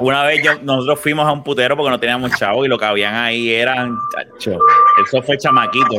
una 0.00 0.24
vez 0.24 0.42
yo, 0.42 0.52
nosotros 0.62 1.00
fuimos 1.00 1.26
a 1.26 1.32
un 1.32 1.44
putero 1.44 1.76
porque 1.76 1.90
no 1.90 2.00
teníamos 2.00 2.32
chavo 2.32 2.64
y 2.64 2.68
lo 2.68 2.78
que 2.78 2.84
habían 2.84 3.14
ahí 3.14 3.52
eran, 3.54 3.96
eso 4.38 5.22
fue 5.22 5.36
chamaquito. 5.38 5.96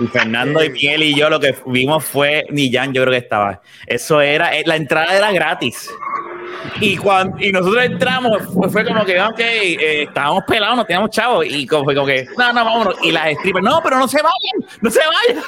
Y 0.00 0.06
Fernando 0.08 0.62
y 0.62 0.70
Miguel 0.70 1.02
y 1.04 1.14
yo 1.14 1.30
lo 1.30 1.38
que 1.38 1.54
vimos 1.66 2.04
fue, 2.04 2.46
ni 2.50 2.72
Jan 2.72 2.92
yo 2.92 3.02
creo 3.02 3.12
que 3.12 3.18
estaba. 3.18 3.60
Eso 3.86 4.20
era, 4.20 4.56
eh, 4.56 4.64
la 4.66 4.76
entrada 4.76 5.16
era 5.16 5.30
gratis. 5.32 5.88
Y 6.80 6.96
cuando 6.96 7.36
y 7.38 7.52
nosotros 7.52 7.84
entramos, 7.84 8.42
fue, 8.52 8.68
fue 8.68 8.84
como 8.84 9.04
que, 9.04 9.20
ok, 9.20 9.38
eh, 9.38 10.02
estábamos 10.04 10.44
pelados, 10.44 10.76
no 10.76 10.84
teníamos 10.84 11.10
chavos. 11.10 11.46
Y 11.48 11.66
como, 11.66 11.84
fue 11.84 11.94
como 11.94 12.06
que, 12.06 12.26
no, 12.36 12.52
no, 12.52 12.64
vámonos. 12.64 12.96
Y 13.02 13.12
las 13.12 13.32
strippers, 13.34 13.64
no, 13.64 13.80
pero 13.82 13.98
no 13.98 14.08
se 14.08 14.18
vayan, 14.20 14.70
no 14.80 14.90
se 14.90 15.00
vayan. 15.00 15.44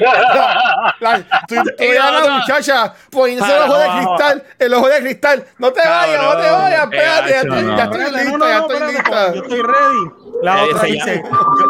La, 1.00 1.22
tú, 1.48 1.54
tú 1.56 1.84
Y 1.84 1.94
la 1.94 2.38
muchacha 2.38 2.94
poniéndose 3.10 3.52
el 3.52 3.58
Ah, 3.58 3.64
ojo 3.66 3.78
de 3.78 3.88
cristal, 3.88 4.44
el 4.58 4.74
ojo 4.74 4.88
de 4.88 5.00
cristal. 5.00 5.46
No 5.58 5.72
te 5.72 5.80
vayas, 5.88 6.22
no 6.22 6.36
te 6.36 6.50
vayas, 6.50 6.82
espérate, 6.84 7.30
ya 7.30 7.40
estoy, 7.40 7.62
lista, 7.62 8.48
ya 8.48 8.58
estoy 8.58 8.92
lista. 8.92 9.34
Yo 9.34 9.42
estoy 9.42 9.62
ready. 9.62 10.25
La 10.42 10.64
otra 10.64 10.80
se 10.80 10.86
dice, 10.88 11.22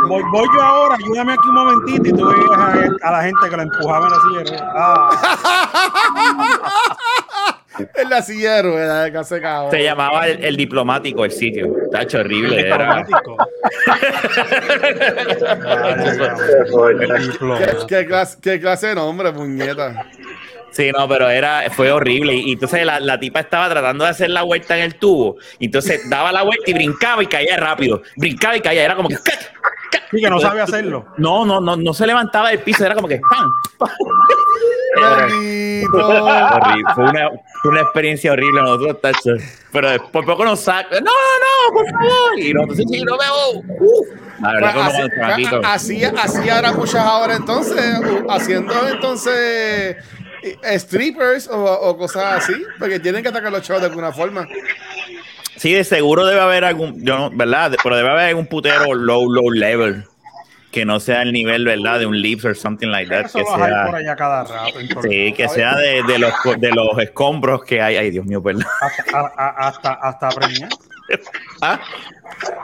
voy, 0.08 0.22
voy 0.32 0.46
yo 0.54 0.62
ahora, 0.62 0.96
ayúdame 0.96 1.32
aquí 1.32 1.48
un 1.48 1.54
momentito 1.54 2.08
y 2.08 2.12
tú 2.12 2.26
ves 2.28 2.38
a, 2.56 3.08
a 3.08 3.12
la 3.12 3.22
gente 3.22 3.48
que 3.50 3.56
la 3.56 3.62
empujaba 3.62 4.06
en 4.06 4.12
la 4.12 4.18
silla. 4.44 4.70
Ah, 4.74 5.10
En 7.94 8.08
la 8.08 8.22
silla 8.22 8.54
de 8.54 8.62
ruedas 8.62 9.04
de 9.04 9.12
casa 9.12 9.38
cabrón. 9.40 9.70
Se 9.70 9.82
llamaba 9.82 10.26
el, 10.26 10.42
el 10.42 10.56
diplomático 10.56 11.26
el 11.26 11.30
sitio. 11.30 11.66
Está 11.84 12.02
hecho 12.02 12.18
horrible. 12.20 12.58
Era. 12.66 13.04
Diplomático. 13.04 13.36
¿Qué, 17.58 17.76
qué 17.88 18.06
clase, 18.06 18.38
¿Qué 18.40 18.60
clase 18.60 18.88
de 18.88 18.94
nombre, 18.94 19.32
puñeta? 19.32 20.06
Sí, 20.70 20.90
no, 20.92 21.08
pero 21.08 21.30
era, 21.30 21.64
fue 21.70 21.90
horrible. 21.90 22.34
Y, 22.34 22.50
y 22.50 22.52
entonces 22.52 22.84
la, 22.84 23.00
la 23.00 23.18
tipa 23.18 23.40
estaba 23.40 23.68
tratando 23.70 24.04
de 24.04 24.10
hacer 24.10 24.30
la 24.30 24.42
vuelta 24.42 24.76
en 24.76 24.84
el 24.84 24.96
tubo. 24.96 25.36
Y 25.58 25.66
entonces 25.66 26.08
daba 26.10 26.32
la 26.32 26.42
vuelta 26.42 26.70
y 26.70 26.74
brincaba 26.74 27.22
y 27.22 27.26
caía 27.26 27.56
rápido. 27.56 28.02
Brincaba 28.16 28.56
y 28.56 28.60
caía. 28.60 28.84
Era 28.84 28.96
como 28.96 29.08
que. 29.08 29.16
Sí, 30.10 30.20
que 30.20 30.30
no 30.30 30.38
sabe 30.38 30.60
hacerlo. 30.60 31.06
No, 31.16 31.44
no, 31.44 31.60
no, 31.60 31.76
no 31.76 31.94
se 31.94 32.06
levantaba 32.06 32.50
del 32.50 32.60
piso. 32.60 32.84
Era 32.84 32.94
como 32.94 33.08
que. 33.08 33.20
¡pam! 33.20 33.50
¡pam! 33.78 33.90
Fue 36.94 37.04
una, 37.04 37.30
una 37.64 37.80
experiencia 37.80 38.32
horrible 38.32 38.60
nosotros, 38.62 39.00
tacho. 39.00 39.30
Pero 39.72 40.10
por 40.10 40.24
poco 40.24 40.44
nos 40.44 40.60
saca. 40.60 41.00
No, 41.00 41.10
no, 41.10 41.72
por 41.72 41.90
favor. 41.90 42.38
Y 42.38 42.52
nosotros, 42.52 42.78
sí, 42.90 43.02
no 43.02 43.16
veo. 43.18 43.62
Verdad, 44.38 44.74
Pues 44.74 45.10
así, 45.64 46.04
así, 46.04 46.04
así 46.04 46.48
habrá 46.50 46.72
muchas 46.72 47.04
ahora 47.04 47.36
entonces, 47.36 48.00
haciendo 48.28 48.74
entonces 48.88 49.96
strippers 50.78 51.48
o, 51.48 51.62
o 51.64 51.96
cosas 51.96 52.44
así, 52.44 52.54
porque 52.78 53.00
tienen 53.00 53.22
que 53.22 53.28
atacar 53.28 53.50
los 53.52 53.62
chavos 53.62 53.82
de 53.82 53.88
alguna 53.88 54.12
forma. 54.12 54.46
Sí, 55.56 55.72
de 55.72 55.84
seguro 55.84 56.26
debe 56.26 56.40
haber 56.40 56.64
algún, 56.64 57.02
yo 57.04 57.16
no, 57.16 57.30
¿verdad? 57.30 57.72
Pero 57.82 57.96
debe 57.96 58.10
haber 58.10 58.28
algún 58.28 58.46
putero 58.46 58.92
low, 58.94 59.30
low 59.30 59.50
level 59.50 60.04
que 60.70 60.84
no 60.84 61.00
sea 61.00 61.22
el 61.22 61.32
nivel, 61.32 61.64
¿verdad? 61.64 62.00
De 62.00 62.04
un 62.06 62.20
Lips 62.20 62.44
or 62.44 62.54
something 62.54 62.88
like 62.88 63.08
that. 63.10 63.24
Eso 63.26 63.38
Que 63.38 63.44
vas 63.44 63.60
a 63.62 63.68
ir 63.68 63.74
por 63.74 63.90
sea, 63.92 63.98
allá 63.98 64.16
cada 64.16 64.44
rato. 64.44 64.78
sí, 65.08 65.32
que 65.32 65.48
sea 65.48 65.74
de, 65.76 66.02
de 66.02 66.18
los, 66.18 66.32
de 66.58 66.70
los 66.72 66.98
escombros 66.98 67.64
que 67.64 67.80
hay. 67.80 67.96
Ay, 67.96 68.10
Dios 68.10 68.26
mío, 68.26 68.42
perdón. 68.42 68.66
Hasta, 68.82 69.20
a- 69.20 69.68
hasta, 69.68 69.92
hasta 69.94 70.28
preñar. 70.28 70.68
Ah, 71.62 71.80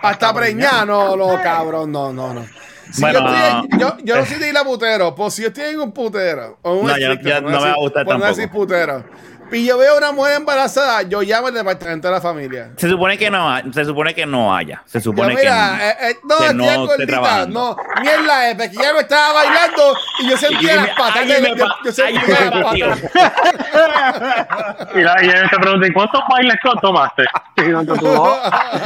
Hasta 0.02 0.34
preñar, 0.34 0.84
no, 0.86 1.16
no, 1.16 1.40
cabrón, 1.40 1.92
no, 1.92 2.12
no, 2.12 2.34
no. 2.34 2.44
Si 2.92 3.00
Bueno, 3.00 3.20
yo, 3.20 3.62
estoy 3.64 3.78
yo, 3.80 3.96
yo 4.04 4.16
no 4.16 4.26
soy 4.26 4.38
de 4.38 4.48
ir 4.50 4.56
a 4.56 4.64
putero, 4.64 5.14
pues 5.14 5.34
si 5.34 5.42
yo 5.42 5.48
estoy 5.48 5.64
en 5.64 5.80
un 5.80 5.92
putero, 5.92 6.58
o 6.62 6.74
un 6.74 6.86
No, 6.86 6.98
yo- 6.98 7.08
por 7.18 7.40
no 7.40 7.48
me 7.48 7.56
va 7.56 7.72
a 7.72 7.76
gustar 7.76 8.04
por 8.04 8.14
no 8.14 8.20
tampoco. 8.20 8.36
decir 8.36 8.50
putero, 8.50 9.04
y 9.52 9.66
yo 9.66 9.78
veo 9.78 9.96
una 9.98 10.12
mujer 10.12 10.36
embarazada, 10.36 11.02
yo 11.02 11.22
llamo 11.22 11.48
al 11.48 11.54
departamento 11.54 12.08
de 12.08 12.14
la 12.14 12.20
familia. 12.20 12.70
se 12.76 12.88
supone 12.88 13.18
que 13.18 13.30
no, 13.30 13.72
se 13.72 13.84
supone 13.84 14.14
que 14.14 14.26
no 14.26 14.54
haya. 14.54 14.82
Se 14.86 14.98
Yo, 14.98 15.04
supone 15.04 15.34
mira, 15.34 15.76
que 15.78 15.88
eh, 15.88 16.10
eh, 16.10 16.18
no, 16.24 16.38
que 16.38 16.54
no 16.54 16.86
gordita, 16.86 17.46
no, 17.46 17.76
mierda, 18.00 18.50
es 18.50 18.56
que 18.70 18.76
ya 18.76 18.92
me 18.92 19.00
estaba 19.00 19.32
bailando 19.34 19.94
y 20.20 20.28
yo 20.30 20.36
sentía 20.36 20.72
Y 20.72 20.76
las 20.76 20.88
patas, 20.96 21.26
de- 21.26 21.54
yo, 21.56 21.66
yo 21.84 21.92
sentía 21.92 22.40
las 22.50 22.62
patas. 22.62 23.02
Y, 24.94 25.00
la, 25.00 25.24
y 25.24 25.28
él 25.28 25.50
te 25.50 25.56
pregunta, 25.58 25.86
¿y 25.86 25.92
cuántos 25.92 26.20
bailes 26.28 26.56
tomaste? 26.80 27.24
Y 27.56 27.70
yo, 27.70 27.82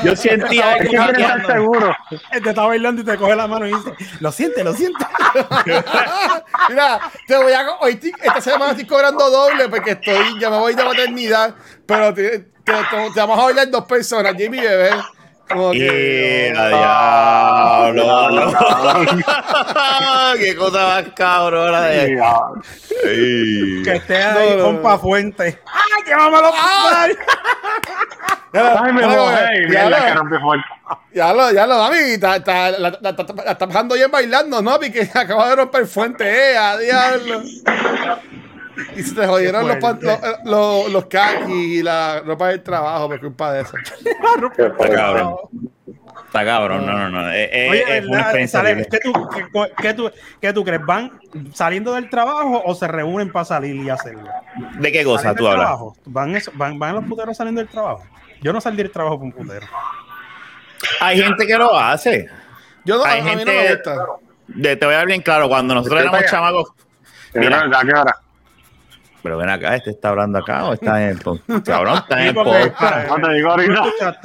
Yo 0.04 0.16
sentía 0.16 0.76
es 0.76 0.82
que 0.82 0.88
quieres 0.88 1.18
estar 1.18 1.46
seguro. 1.46 1.96
Te 2.30 2.48
está 2.50 2.66
bailando 2.66 3.00
y 3.02 3.04
te 3.04 3.16
coge 3.16 3.36
la 3.36 3.46
mano 3.46 3.66
y 3.66 3.72
dice, 3.72 3.94
lo 4.20 4.32
siente, 4.32 4.62
lo 4.64 4.74
siente. 4.74 5.04
Mira, 6.68 7.00
te 7.26 7.36
voy 7.36 7.52
a 7.52 7.66
hoy 7.80 7.98
esta 8.22 8.40
semana 8.40 8.72
estoy 8.72 8.86
cobrando 8.86 9.30
doble 9.30 9.68
porque 9.68 9.92
estoy, 9.92 10.38
ya 10.40 10.50
me 10.56 10.62
voy 10.62 10.74
de 10.74 10.84
maternidad, 10.84 11.54
pero 11.86 12.12
te, 12.12 12.38
te- 12.38 12.44
te- 12.64 13.10
te 13.14 13.20
vamos 13.20 13.38
a 13.38 13.44
bailar 13.44 13.70
dos 13.70 13.84
personas, 13.84 14.34
Jimmy 14.36 14.58
y 14.58 14.62
Bebé. 14.62 14.90
Como 15.48 15.70
que, 15.70 16.52
a 16.56 16.68
diablo. 17.94 18.52
Qué 20.38 20.56
cosa 20.56 20.86
más 20.86 21.04
cabrona 21.14 21.82
de. 21.82 22.20
Que 23.84 23.92
esté 23.94 24.16
ahí, 24.16 24.50
No, 24.50 24.56
no, 24.56 24.64
compa 24.64 24.98
Fuente. 24.98 25.60
¡Ay, 25.66 26.02
llévamelo 26.04 26.50
Ah. 26.52 27.06
a 28.52 28.84
Ay, 28.84 28.92
me 28.92 29.02
Ya, 29.02 29.06
mojé 29.08 29.16
lo, 29.16 29.24
fuerte. 30.40 30.68
ya 31.14 31.32
lo, 31.32 31.52
ya 31.52 31.66
lo, 31.66 31.78
mami, 31.78 31.96
está, 31.98 32.36
está, 32.36 32.70
la, 32.72 32.98
la- 33.00 33.10
está 33.52 33.66
bien 33.94 34.10
bailando, 34.10 34.62
¿no? 34.62 34.72
Porque 34.72 35.08
acaba 35.14 35.50
de 35.50 35.56
romper 35.56 35.86
fuente, 35.86 36.24
eh, 36.52 36.56
a 36.56 36.76
diablo. 36.78 37.42
Y 38.96 39.02
se 39.02 39.14
te 39.14 39.26
jodieron 39.26 39.66
los, 39.66 39.76
los, 39.80 40.20
los, 40.44 40.90
los 40.92 41.06
y 41.48 41.82
la 41.82 42.20
ropa 42.20 42.48
del 42.48 42.62
trabajo 42.62 43.08
por 43.08 43.20
culpa 43.20 43.52
de 43.52 43.62
eso. 43.62 43.72
Está 43.78 44.88
cabrón. 44.90 45.36
Está 46.26 46.44
cabrón, 46.44 46.84
no, 46.86 46.92
no, 46.92 47.08
no. 47.08 47.30
Es, 47.30 47.48
es- 47.52 47.70
Oye, 47.70 47.98
es 47.98 48.06
una 48.06 48.20
experiencia 48.20 48.60
Sale-. 48.60 48.86
¿qué, 48.90 48.98
tú, 48.98 49.12
qué, 49.30 49.72
qué 49.80 49.94
tú, 49.94 50.10
¿Qué 50.40 50.52
tú 50.52 50.64
crees? 50.64 50.84
¿Van 50.84 51.12
saliendo 51.54 51.94
del 51.94 52.10
trabajo 52.10 52.62
o 52.64 52.74
se 52.74 52.86
reúnen 52.88 53.30
para 53.32 53.44
salir 53.44 53.76
y 53.76 53.88
hacerlo? 53.88 54.28
¿De 54.78 54.92
qué 54.92 55.04
cosa 55.04 55.22
¿Salen 55.22 55.36
tú 55.36 55.44
del 55.44 55.52
hablas? 55.52 55.66
trabajo? 55.68 55.96
¿Van, 56.06 56.36
eso- 56.36 56.50
van, 56.54 56.78
¿Van 56.78 56.94
los 56.96 57.04
puteros 57.04 57.36
saliendo 57.36 57.60
del 57.60 57.68
trabajo? 57.70 58.02
Yo 58.42 58.52
no 58.52 58.60
salí 58.60 58.76
del 58.76 58.90
trabajo 58.90 59.16
por 59.16 59.24
un 59.26 59.32
putero. 59.32 59.66
Hay 61.00 61.22
gente 61.22 61.46
que 61.46 61.56
lo 61.56 61.74
hace. 61.78 62.28
Yo 62.84 62.98
no, 62.98 63.04
a, 63.04 63.10
Hay 63.12 63.20
a 63.20 63.24
mí 63.24 63.30
no 63.30 63.36
gente- 63.38 63.52
me 63.52 63.74
gusta. 63.74 64.06
De- 64.48 64.76
te 64.76 64.84
voy 64.86 64.94
a 64.94 64.98
dar 64.98 65.06
bien 65.06 65.22
claro, 65.22 65.48
cuando 65.48 65.74
nosotros 65.74 66.00
éramos 66.02 66.24
chamacos. 66.26 66.70
Mira, 67.34 67.64
Mira. 67.64 67.78
¿a 67.80 67.82
qué 67.84 67.92
hora? 67.98 68.16
Pero 69.22 69.38
ven 69.38 69.48
acá, 69.48 69.74
este 69.76 69.90
está 69.90 70.10
hablando 70.10 70.38
acá 70.38 70.64
o 70.66 70.74
está 70.74 71.02
en 71.02 71.08
el. 71.10 71.62
Cabrón, 71.64 71.98
está 71.98 72.26
en 72.26 72.34
podcast. 72.34 73.08
No 73.08 73.28
te 73.28 73.34
digo 73.34 73.54
¿Tú 73.54 73.60
ahorita. 73.60 74.20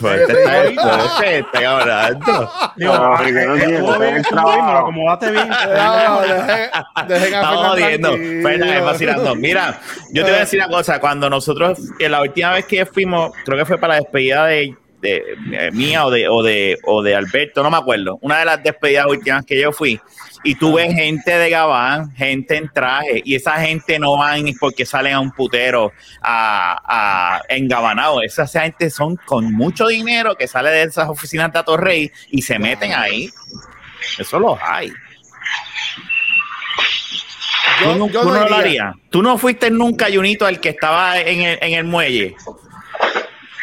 Pues 0.00 0.20
este 0.20 0.32
está 0.32 0.60
en 0.60 0.66
el 0.66 0.74
podcast, 0.76 1.22
está 1.22 1.70
hablando. 1.70 2.52
Digo, 2.76 2.94
No, 2.94 3.04
ah, 3.04 3.16
porque 3.16 3.30
eh, 3.30 3.46
no 3.46 3.54
eh, 3.54 3.62
entiendo, 3.62 3.78
estuvo 3.78 3.98
bien, 4.00 4.16
el 4.16 4.26
trabajo. 4.26 4.72
lo 4.72 4.78
acomodaste 4.78 5.30
bien. 5.30 5.50
Estamos 7.08 7.66
jodiendo. 7.68 8.14
es 8.14 8.84
vacilando. 8.84 9.34
Mira, 9.34 9.80
yo 10.12 10.24
te 10.24 10.30
voy 10.30 10.38
a 10.38 10.40
decir 10.40 10.60
una 10.60 10.68
cosa. 10.68 11.00
Cuando 11.00 11.28
nosotros, 11.28 11.78
la 11.98 12.22
última 12.22 12.52
vez 12.52 12.66
que 12.66 12.86
fuimos, 12.86 13.32
creo 13.44 13.58
que 13.58 13.64
fue 13.64 13.78
para 13.78 13.94
la 13.94 14.00
despedida 14.00 14.46
de, 14.46 14.74
de- 15.00 15.22
eh, 15.52 15.70
mía 15.72 16.04
o 16.06 16.10
de, 16.10 16.28
o, 16.28 16.42
de, 16.42 16.78
o 16.84 17.02
de 17.02 17.14
Alberto, 17.14 17.62
no 17.62 17.70
me 17.70 17.76
acuerdo. 17.78 18.18
Una 18.22 18.38
de 18.38 18.44
las 18.44 18.62
despedidas 18.62 19.06
últimas 19.06 19.44
que 19.44 19.60
yo 19.60 19.72
fui. 19.72 20.00
Y 20.42 20.54
tuve 20.54 20.90
gente 20.92 21.36
de 21.36 21.50
Gabán, 21.50 22.10
gente 22.14 22.56
en 22.56 22.70
traje, 22.72 23.20
y 23.24 23.34
esa 23.34 23.60
gente 23.60 23.98
no 23.98 24.16
van 24.16 24.42
ni 24.44 24.54
porque 24.54 24.86
salen 24.86 25.12
a 25.12 25.20
un 25.20 25.32
putero 25.32 25.92
a, 26.22 27.36
a 27.38 27.42
engabanado. 27.50 28.22
Esa 28.22 28.46
gente 28.46 28.88
son 28.88 29.16
con 29.16 29.52
mucho 29.52 29.86
dinero 29.88 30.36
que 30.36 30.48
sale 30.48 30.70
de 30.70 30.84
esas 30.84 31.08
oficinas 31.10 31.52
de 31.52 31.58
Atorrey 31.58 32.10
y 32.30 32.40
se 32.40 32.58
meten 32.58 32.94
ahí. 32.94 33.28
Eso 34.18 34.38
los 34.40 34.58
hay. 34.62 34.90
Yo- 37.82 37.92
¿Tú 37.92 37.98
no, 37.98 38.08
yo 38.08 38.22
tú 38.22 38.28
no 38.28 38.34
no 38.34 38.40
lo 38.40 38.46
iría. 38.46 38.58
harías? 38.58 38.94
¿Tú 39.10 39.22
no 39.22 39.38
fuiste 39.38 39.70
nunca, 39.70 40.06
Junito, 40.12 40.46
al 40.46 40.60
que 40.60 40.70
estaba 40.70 41.18
en 41.20 41.40
el, 41.42 41.58
en 41.62 41.74
el 41.74 41.84
muelle? 41.84 42.34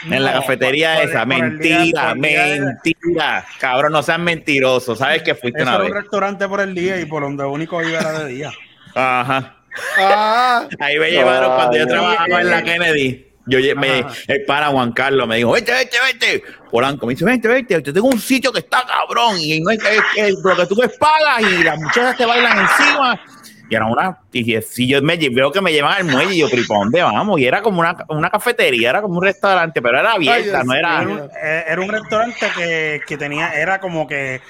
En 0.05 0.23
la 0.23 0.33
cafetería 0.33 1.01
esa. 1.01 1.25
mentira, 1.25 2.13
mentira. 2.15 3.45
Cabrón, 3.59 3.91
no 3.93 4.03
seas 4.03 4.19
mentiroso. 4.19 4.95
Sabes 4.95 5.23
que 5.23 5.35
fuiste 5.35 5.61
una 5.63 5.75
era 5.75 5.83
vez. 5.83 5.91
un 5.91 5.97
restaurante 5.97 6.47
por 6.47 6.61
el 6.61 6.73
día 6.75 6.99
y 6.99 7.05
por 7.05 7.23
donde 7.23 7.43
único 7.45 7.81
iba 7.81 7.99
era 7.99 8.19
de 8.19 8.27
día. 8.27 8.51
Ajá. 8.95 9.55
Ah, 9.99 10.67
Ahí 10.79 10.97
me 10.97 11.11
llevaron 11.11 11.55
cuando 11.55 11.77
yo 11.77 11.87
trabajaba 11.87 12.41
en 12.41 12.49
la 12.49 12.63
Kennedy. 12.63 13.27
Yo 13.49 13.59
me, 13.77 14.05
el 14.27 14.43
para 14.45 14.67
Juan 14.67 14.91
Carlos 14.91 15.25
me 15.25 15.37
dijo, 15.37 15.51
vete, 15.53 15.71
vete, 15.71 15.97
vete. 16.05 16.43
Polanco 16.69 17.05
me 17.05 17.13
dice, 17.13 17.23
vete, 17.23 17.47
vete, 17.47 17.81
yo 17.81 17.93
tengo 17.93 18.07
un 18.07 18.19
sitio 18.19 18.51
que 18.51 18.59
está 18.59 18.83
cabrón 18.85 19.37
y 19.39 19.61
no 19.61 19.69
hay 19.69 19.77
que, 19.77 20.33
lo 20.43 20.55
que 20.57 20.65
tú 20.65 20.75
me 20.75 20.89
pagas 20.89 21.41
y 21.41 21.63
las 21.63 21.77
muchachas 21.79 22.17
te 22.17 22.25
bailan 22.25 22.59
encima. 22.59 23.21
Y 23.69 23.75
era 23.75 23.85
una, 23.85 24.17
y 24.31 24.61
si 24.61 24.87
yo 24.87 25.01
me 25.01 25.17
veo 25.17 25.51
que 25.51 25.59
me 25.61 25.73
llevan 25.73 25.93
al 25.93 26.03
muelle 26.05 26.33
y 26.35 26.39
yo, 26.39 26.47
pero 26.49 26.61
¿y 26.61 26.65
para 26.67 26.79
dónde 26.79 27.01
vamos? 27.01 27.39
Y 27.39 27.45
era 27.45 27.61
como 27.61 27.81
una, 27.81 27.95
una 28.09 28.29
cafetería, 28.29 28.89
era 28.91 29.01
como 29.01 29.17
un 29.17 29.23
restaurante, 29.23 29.81
pero 29.81 29.99
era 29.99 30.13
abierta, 30.13 30.63
no 30.63 30.73
era. 30.73 31.01
Era 31.01 31.09
un, 31.11 31.19
eh, 31.43 31.63
era 31.67 31.81
un 31.81 31.89
restaurante 31.89 32.47
que, 32.55 33.01
que 33.05 33.17
tenía, 33.17 33.51
era 33.53 33.79
como 33.79 34.07
que 34.07 34.41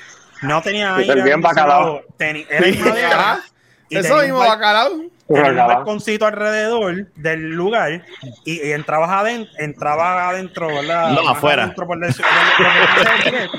no 0.43 0.62
tenía 0.62 0.95
aire 0.95 1.13
servían 1.13 1.41
bacalao. 1.41 2.01
era. 2.99 3.10
Ajá. 3.19 3.39
y 3.89 3.97
eso 3.97 4.17
mismo, 4.17 4.39
bacalao. 4.39 4.91
tenía 5.27 5.49
un 5.49 5.56
balconcito 5.77 6.25
alrededor 6.27 7.08
del 7.15 7.49
lugar 7.49 8.03
y, 8.45 8.67
y 8.67 8.71
entrabas 8.71 9.10
adentro, 9.10 9.51
entrabas 9.58 10.34
adentro, 10.34 10.67
¿verdad? 10.67 11.10
No, 11.12 11.27
afuera. 11.27 11.63
adentro, 11.63 11.88
por 11.88 11.97
decir- 11.99 12.23
por 12.23 12.65
decir- 13.34 13.49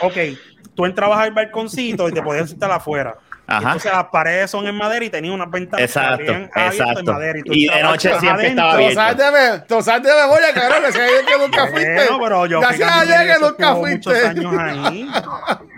por 0.00 0.12
que, 0.14 0.32
ok, 0.32 0.38
tú 0.74 0.86
entrabas 0.86 1.18
al 1.20 1.32
balconcito 1.32 2.08
y 2.08 2.12
te 2.12 2.22
podías 2.22 2.48
sentar 2.50 2.70
afuera. 2.72 3.14
Ajá. 3.50 3.62
Entonces 3.62 3.92
las 3.92 4.04
paredes 4.06 4.50
son 4.50 4.66
en 4.68 4.76
madera 4.76 5.04
y 5.04 5.10
tenía 5.10 5.32
unas 5.32 5.50
ventanas 5.50 5.78
que 5.78 5.84
Exacto, 5.84 6.32
en 6.32 6.50
exacto. 6.54 7.12
madera, 7.12 7.40
tú 7.44 7.52
Y 7.52 7.66
de 7.66 7.82
noche 7.82 8.08
adentro. 8.08 8.20
siempre 8.20 8.46
estaba 8.46 8.70
Tú 8.70 8.74
abierto. 8.76 8.94
sabes 9.00 9.16
de, 9.18 9.30
me- 9.32 9.58
tú 9.66 9.82
sabes 9.82 10.02
de 10.04 10.14
memoria, 10.14 10.54
cabrón, 10.54 10.92
que 10.92 11.00
hay 11.00 11.24
que 11.26 11.38
nunca 11.38 11.66
fuiste. 11.66 11.94
Bueno, 11.94 12.18
pero 12.22 12.46
yo 12.46 12.60
Gracias 12.60 12.90
a 12.92 13.00
Mini, 13.04 13.32
que 13.32 13.38
nunca 13.40 13.74
fuiste. 13.74 14.26
años 14.26 14.54
ahí. 14.56 15.10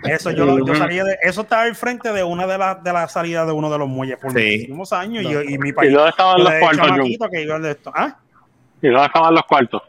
Eso 0.03 0.31
yo, 0.31 0.45
lo- 0.45 0.65
yo 0.65 0.75
salía 0.75 1.03
de, 1.03 1.17
eso 1.23 1.41
estaba 1.41 1.63
al 1.63 1.75
frente 1.75 2.13
de 2.13 2.23
una 2.23 2.45
de 2.45 2.57
las 2.59 2.83
de 2.83 2.93
las 2.93 3.11
salidas 3.11 3.47
de 3.47 3.53
uno 3.53 3.71
de 3.71 3.77
los 3.79 3.87
muelles 3.87 4.17
por 4.21 4.31
Sí. 4.33 4.37
muchísimos 4.37 4.93
años 4.93 5.23
y, 5.23 5.29
yo- 5.31 5.41
y 5.41 5.57
mi 5.57 5.69
¿Y 5.69 5.73
país. 5.73 5.91
dónde 5.93 6.09
estaban 6.11 6.37
yo 6.37 6.43
los 6.43 6.53
cuartos, 6.59 6.79
Jun? 6.79 6.89
chamaquito 6.97 7.29
que 7.29 7.41
iba 7.41 7.59
de 7.59 7.71
esto. 7.71 7.91
¿Ah? 7.95 8.15
¿Y 8.83 8.87
dónde 8.89 9.05
estaban 9.07 9.33
los 9.33 9.43
cuartos? 9.45 9.81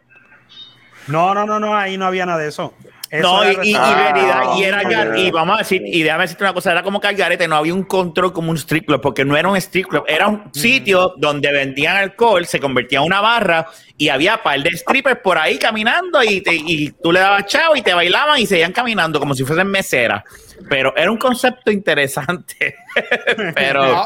No, 1.08 1.34
no, 1.34 1.44
no, 1.44 1.60
no, 1.60 1.76
ahí 1.76 1.98
no 1.98 2.06
había 2.06 2.24
nada 2.24 2.38
de 2.38 2.48
eso. 2.48 2.72
No, 3.22 3.44
y, 3.44 3.46
era 3.54 3.64
y, 3.64 3.68
y 3.70 3.72
restaurante. 3.74 4.12
realidad, 4.20 4.42
y 4.58 4.62
era 4.64 4.78
Ah, 4.78 4.82
gar- 4.82 5.18
y 5.18 5.30
vamos 5.30 5.54
a 5.56 5.58
decir, 5.58 5.82
y 5.84 6.02
déjame 6.02 6.22
decirte 6.24 6.44
una 6.44 6.54
cosa, 6.54 6.72
era 6.72 6.82
como 6.82 7.00
que 7.00 7.06
al 7.08 7.14
garete 7.16 7.46
no 7.48 7.56
había 7.56 7.74
un 7.74 7.84
control 7.84 8.32
como 8.32 8.50
un 8.50 8.56
strip 8.56 8.86
club, 8.86 9.00
porque 9.00 9.24
no 9.24 9.36
era 9.36 9.48
un 9.48 9.56
strip 9.56 9.86
club, 9.88 10.04
era 10.06 10.28
un 10.28 10.50
sitio 10.54 11.14
donde 11.16 11.52
vendían 11.52 11.96
alcohol, 11.96 12.46
se 12.46 12.60
convertía 12.60 12.98
en 12.98 13.04
una 13.04 13.20
barra 13.20 13.66
y 13.96 14.08
había 14.08 14.42
par 14.42 14.60
de 14.62 14.70
strippers 14.76 15.20
por 15.20 15.38
ahí 15.38 15.58
caminando 15.58 16.22
y, 16.22 16.40
te- 16.40 16.54
y 16.54 16.90
tú 17.02 17.12
le 17.12 17.20
dabas 17.20 17.46
chao 17.46 17.76
y 17.76 17.82
te 17.82 17.94
bailaban 17.94 18.40
y 18.40 18.46
seguían 18.46 18.72
caminando 18.72 19.20
como 19.20 19.34
si 19.34 19.44
fuesen 19.44 19.68
meseras. 19.68 20.22
Pero 20.68 20.96
era 20.96 21.10
un 21.10 21.18
concepto 21.18 21.70
interesante. 21.70 22.76
pero, 23.54 24.04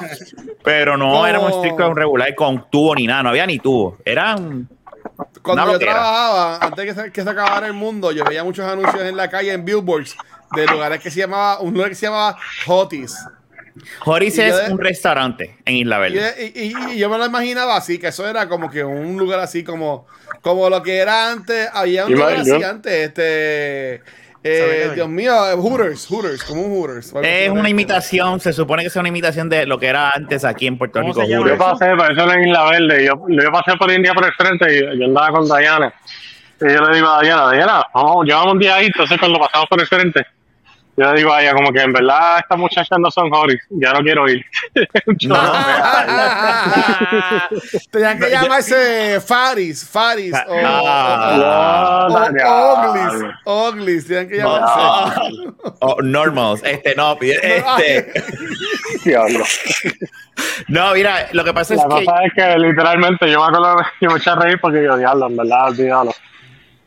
pero 0.62 0.96
no 0.96 1.26
era 1.26 1.38
un 1.38 1.50
strip 1.52 1.76
club 1.76 1.94
regular 1.94 2.34
con 2.34 2.68
tubo 2.70 2.94
ni 2.94 3.06
nada, 3.06 3.22
no 3.22 3.28
había 3.30 3.46
ni 3.46 3.58
tubo. 3.58 3.98
Era 4.04 4.34
un- 4.36 4.68
Cuando 5.42 5.64
Una 5.64 5.72
yo 5.72 5.78
trabajaba, 5.78 6.58
antes 6.60 6.84
que 6.84 6.94
se, 6.94 7.12
que 7.12 7.22
se 7.22 7.30
acabara 7.30 7.66
el 7.66 7.72
mundo, 7.72 8.12
yo 8.12 8.24
veía 8.24 8.44
muchos 8.44 8.64
anuncios 8.66 9.02
en 9.02 9.16
la 9.16 9.28
calle, 9.28 9.52
en 9.52 9.64
billboards, 9.64 10.16
de 10.54 10.66
lugares 10.66 11.00
que 11.00 11.10
se 11.10 11.20
llamaba, 11.20 11.60
un 11.60 11.74
lugar 11.74 11.88
que 11.90 11.94
se 11.96 12.06
llamaba 12.06 12.36
Hotis. 12.66 13.16
Joris 14.00 14.36
Y 14.38 14.40
es 14.42 14.66
de- 14.66 14.72
un 14.72 14.78
restaurante 14.78 15.56
en 15.64 15.76
Isla 15.76 15.98
Verde. 15.98 16.52
y- 16.54 16.60
y- 16.62 16.92
y 16.94 16.98
yo 16.98 17.08
me 17.08 17.16
lo 17.18 17.26
imaginaba 17.26 17.76
así, 17.76 17.98
que 17.98 18.08
eso 18.08 18.26
era 18.28 18.48
como 18.48 18.68
que 18.70 18.82
un 18.84 19.16
lugar 19.16 19.38
así 19.40 19.62
como, 19.62 20.06
como 20.40 20.68
lo 20.68 20.82
que 20.82 20.96
era 20.98 21.30
antes, 21.30 21.68
había 21.72 22.06
un 22.06 22.12
lugar 22.12 22.36
así 22.36 22.62
antes, 22.62 22.92
este, 22.92 24.02
¿Sabe 24.04 24.27
eh? 24.42 24.90
Dios 24.94 25.08
mío, 25.08 25.32
eh, 25.50 25.54
Hooters, 25.54 26.06
Hooters, 26.06 26.44
como 26.44 26.62
un 26.62 26.72
Hooters. 26.72 27.14
Es 27.22 27.50
una 27.50 27.68
imitación, 27.68 28.40
se 28.40 28.52
supone 28.52 28.82
que 28.82 28.88
es 28.88 28.96
una 28.96 29.08
imitación 29.08 29.48
de 29.48 29.66
lo 29.66 29.78
que 29.78 29.86
era 29.86 30.10
antes 30.10 30.44
aquí 30.44 30.66
en 30.66 30.78
Puerto 30.78 31.00
¿Cómo 31.00 31.12
Rico. 31.12 31.26
Yo 31.26 31.58
pasé, 31.58 31.94
por 31.96 32.10
eso 32.12 32.32
en 32.32 32.48
Isla 32.48 32.70
Verde. 32.70 33.04
Yo, 33.04 33.14
yo 33.28 33.52
pasé 33.52 33.76
por 33.76 33.90
India 33.90 34.14
por 34.14 34.24
el 34.24 34.32
frente 34.32 34.72
y 34.74 34.98
yo 34.98 35.06
andaba 35.06 35.30
con 35.30 35.44
Diana. 35.44 35.92
Y 36.60 36.72
yo 36.72 36.80
le 36.80 36.96
digo 36.96 37.08
a 37.08 37.22
Diana, 37.22 37.52
Diana, 37.52 37.86
vamos, 37.94 38.26
llevamos 38.26 38.54
un 38.54 38.58
día 38.58 38.76
ahí, 38.76 38.86
entonces 38.86 39.16
cuando 39.18 39.38
pasamos 39.38 39.68
por 39.68 39.80
el 39.80 39.86
frente, 39.86 40.26
yo 40.98 41.12
le 41.12 41.18
digo 41.18 41.32
a 41.32 41.40
ella 41.42 41.54
como 41.54 41.72
que 41.72 41.80
en 41.80 41.92
verdad 41.92 42.38
estas 42.40 42.58
muchachas 42.58 42.98
no 42.98 43.08
son 43.10 43.32
Horis, 43.32 43.60
ya 43.70 43.92
no 43.92 44.00
quiero 44.00 44.28
ir. 44.28 44.44
Yo, 45.18 45.34
Tenían 47.90 48.18
que 48.18 48.30
llamarse 48.30 49.20
Faris, 49.20 49.88
Faris, 49.88 50.34
o, 50.34 50.38
Ah. 50.64 52.08
o- 52.10 52.12
o- 52.12 52.16
o- 52.16 52.50
o 52.50 52.88
Oglis. 52.88 53.12
Oglis, 53.44 54.06
tenían 54.06 54.28
que 54.28 54.36
llamarse. 54.38 55.20
Oh, 55.80 55.96
normals, 56.02 56.60
este 56.64 56.94
no, 56.96 57.16
este. 57.20 58.12
Diablo. 59.04 59.44
No, 60.68 60.92
mira, 60.94 61.28
lo 61.32 61.44
que 61.44 61.52
pasa 61.54 61.74
es 61.74 61.80
La 61.80 61.88
que 61.88 62.04
cosa 62.04 62.24
es 62.24 62.32
que 62.34 62.58
literalmente 62.58 63.30
yo 63.30 63.40
me 63.40 63.46
acuerdo 63.46 63.76
que 64.00 64.08
me 64.08 64.16
eché 64.16 64.30
a 64.30 64.34
reír 64.36 64.58
porque 64.60 64.82
yo, 64.82 64.96
diablo, 64.96 65.28
en 65.28 65.36
verdad, 65.36 65.68
olvídalo. 65.68 66.10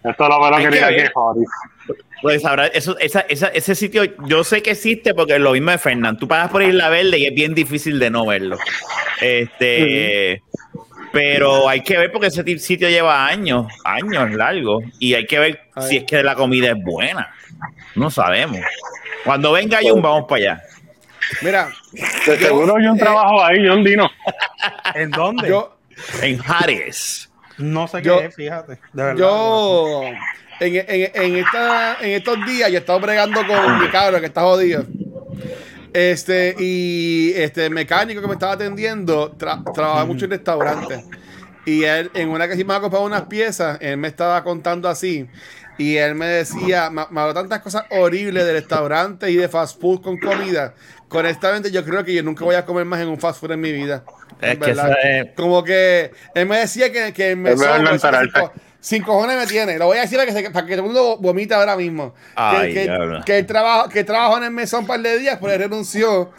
Esto 0.04 0.24
es 0.24 0.30
lo 0.30 0.40
menos 0.42 0.60
quería 0.60 0.90
que 0.90 1.10
Horis. 1.14 1.48
Pues 2.22 2.46
ahora 2.46 2.68
eso, 2.68 2.98
esa, 3.00 3.22
esa- 3.22 3.48
ese 3.48 3.76
sitio, 3.76 4.04
yo 4.28 4.44
sé 4.44 4.62
que 4.62 4.72
existe 4.72 5.14
porque 5.14 5.34
es 5.36 5.40
lo 5.42 5.54
mismo 5.54 5.72
de 5.72 5.78
Fernán. 5.78 6.18
Tú 6.18 6.28
pasas 6.28 6.50
por 6.52 6.62
Isla 6.64 6.90
Verde 6.90 7.18
y 7.20 7.26
es 7.26 7.34
bien 7.34 7.54
difícil 7.54 8.00
de 8.00 8.10
no 8.10 8.26
verlo. 8.26 8.58
Este, 9.20 10.42
pero 11.12 11.68
hay 11.70 11.82
que 11.82 11.98
ver 11.98 12.12
porque 12.12 12.28
ese 12.28 12.44
ti- 12.44 12.60
sitio 12.60 12.90
lleva 12.90 13.26
años, 13.28 13.68
años 13.84 14.32
largos, 14.32 14.84
y 15.00 15.14
hay 15.14 15.26
que 15.26 15.40
ver 15.40 15.60
Ay. 15.76 15.88
si 15.88 15.98
es 15.98 16.04
que 16.06 16.24
la 16.24 16.36
comida 16.36 16.72
es 16.72 16.84
buena. 16.84 17.34
No 17.96 18.10
sabemos. 18.10 18.60
Cuando 19.24 19.52
venga 19.52 19.80
Jun, 19.82 20.02
vamos 20.02 20.26
para 20.28 20.42
allá. 20.42 20.62
Mira, 21.42 21.70
De 22.26 22.38
seguro 22.38 22.76
yo 22.80 22.92
un 22.92 22.98
eh, 22.98 23.02
trabajo 23.02 23.44
ahí, 23.44 23.64
yo 23.64 23.74
un 23.74 23.84
dino. 23.84 24.10
¿En 24.96 25.12
dónde? 25.12 25.48
yo, 25.50 25.78
En 26.22 26.38
Jares. 26.40 27.30
no 27.58 27.88
sé 27.88 28.02
yo- 28.02 28.20
qué 28.20 28.26
es, 28.28 28.36
fíjate. 28.36 28.74
De 28.94 29.04
verdad. 29.04 29.18
yo 29.18 30.02
en, 30.62 30.76
en, 30.88 31.12
en, 31.14 31.36
esta, 31.38 31.98
en 32.02 32.12
estos 32.12 32.38
días 32.46 32.70
yo 32.70 32.78
he 32.78 32.80
estado 32.80 33.00
bregando 33.02 33.46
con 33.46 33.80
mi 33.80 33.90
cabro 33.90 34.20
que 34.20 34.28
está 34.28 34.42
jodido. 34.42 34.86
Este, 35.94 36.56
y 36.58 37.34
este 37.36 37.66
el 37.66 37.72
mecánico 37.72 38.22
que 38.22 38.28
me 38.28 38.34
estaba 38.34 38.54
atendiendo 38.54 39.36
tra- 39.38 39.62
trabaja 39.74 40.06
mucho 40.06 40.26
en 40.26 40.32
restaurantes. 40.32 41.04
Y 41.66 41.84
él, 41.84 42.10
en 42.14 42.30
una 42.30 42.48
que 42.48 42.56
sí 42.56 42.64
me 42.64 42.74
ha 42.74 42.80
comprado 42.80 43.06
unas 43.06 43.24
piezas, 43.24 43.78
él 43.82 43.98
me 43.98 44.08
estaba 44.08 44.44
contando 44.44 44.88
así. 44.88 45.28
Y 45.78 45.98
él 45.98 46.16
me 46.16 46.28
decía, 46.28 46.90
me, 46.90 47.04
me 47.10 47.22
habló 47.22 47.34
tantas 47.34 47.60
cosas 47.62 47.84
horribles 47.90 48.46
de 48.46 48.54
restaurantes 48.54 49.30
y 49.30 49.36
de 49.36 49.48
fast 49.50 49.80
food 49.82 50.02
con 50.02 50.18
comida. 50.18 50.74
Honestamente, 51.10 51.72
yo 51.72 51.84
creo 51.84 52.04
que 52.06 52.14
yo 52.14 52.24
nunca 52.24 52.46
voy 52.46 52.56
a 52.56 52.66
comer 52.66 52.86
más 52.86 53.02
en 53.02 53.10
un 53.10 53.20
fast 53.20 53.40
food 53.40 53.52
en 53.52 53.62
mi 53.62 53.72
vida. 53.72 54.04
Es 54.40 54.52
En 54.54 54.60
que 54.60 54.66
verdad. 54.68 54.90
eso 54.92 54.98
es- 55.04 55.36
Como 55.36 55.64
que 55.64 56.12
él 56.36 56.46
me 56.48 56.58
decía 56.60 56.92
que, 56.92 57.14
que 57.14 57.32
el 57.32 57.38
sin, 58.82 59.04
co- 59.04 59.04
sin 59.04 59.04
cojones 59.04 59.38
me 59.38 59.48
tiene. 59.48 59.78
Lo 59.78 59.86
voy 59.86 59.98
a 59.98 60.02
decir 60.02 60.18
para 60.18 60.26
que, 60.32 60.34
se- 60.44 60.50
para 60.52 60.66
que 60.68 60.74
todo 60.76 60.86
el 60.88 60.92
mundo 60.94 61.18
vomita 61.22 61.56
ahora 61.58 61.78
mismo. 61.78 62.14
Ay, 62.36 62.74
que, 62.74 62.86
que, 63.26 63.34
que 63.38 63.44
trabajo, 63.44 63.88
que 63.90 64.04
trabajó 64.04 64.38
en 64.40 64.44
el 64.46 64.52
mesón 64.52 64.82
un 64.82 64.88
par 64.88 65.00
de 65.00 65.18
días, 65.20 65.38
pero 65.40 65.54
él 65.54 65.60
renunció 65.60 66.32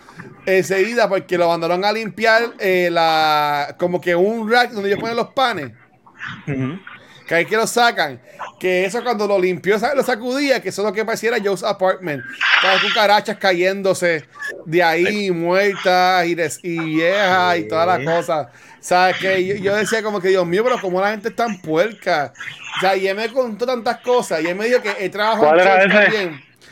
enseguida 0.44 1.08
porque 1.08 1.38
lo 1.38 1.48
mandaron 1.48 1.84
a 1.84 1.92
limpiar 1.92 2.42
eh, 2.58 2.88
la, 2.92 3.74
como 3.78 4.00
que 4.00 4.14
un 4.14 4.50
rack 4.50 4.72
donde 4.72 4.90
ellos 4.90 5.00
ponen 5.00 5.16
los 5.16 5.28
panes. 5.30 5.70
Ujú. 6.46 6.78
Que 7.32 7.36
ahí 7.36 7.46
que 7.46 7.56
lo 7.56 7.66
sacan. 7.66 8.20
Que 8.60 8.84
eso 8.84 9.02
cuando 9.02 9.26
lo 9.26 9.38
limpió, 9.38 9.78
¿sabes? 9.78 9.96
Lo 9.96 10.02
sacudía, 10.02 10.60
que 10.60 10.68
eso 10.68 10.82
es 10.82 10.86
lo 10.86 10.92
que 10.92 11.02
pareciera 11.02 11.38
Joe's 11.42 11.62
Apartment. 11.64 12.22
Todas 12.60 12.74
las 12.76 12.84
cucarachas 12.84 13.38
cayéndose 13.38 14.26
de 14.66 14.82
ahí, 14.82 15.30
muertas 15.30 16.26
y, 16.26 16.34
des- 16.34 16.60
y 16.62 16.78
viejas 16.78 17.56
y 17.56 17.68
todas 17.68 17.86
las 17.86 18.00
cosas. 18.06 18.48
¿Sabes? 18.80 19.16
Que 19.16 19.46
yo, 19.46 19.54
yo 19.54 19.74
decía 19.76 20.02
como 20.02 20.20
que, 20.20 20.28
Dios 20.28 20.44
mío, 20.46 20.62
pero 20.62 20.78
como 20.78 21.00
la 21.00 21.12
gente 21.12 21.30
es 21.30 21.34
tan 21.36 21.58
puerca. 21.62 22.34
O 22.76 22.80
sea, 22.82 22.96
y 22.96 23.08
él 23.08 23.16
me 23.16 23.30
contó 23.30 23.64
tantas 23.64 24.00
cosas. 24.00 24.42
Y 24.42 24.48
él 24.48 24.54
me 24.54 24.66
dijo 24.66 24.82
que 24.82 24.90
él 25.02 25.10
trabajó 25.10 25.40
¿Cuál 25.46 25.60
era 25.60 25.84
ese? 25.84 25.88
también. 25.88 26.28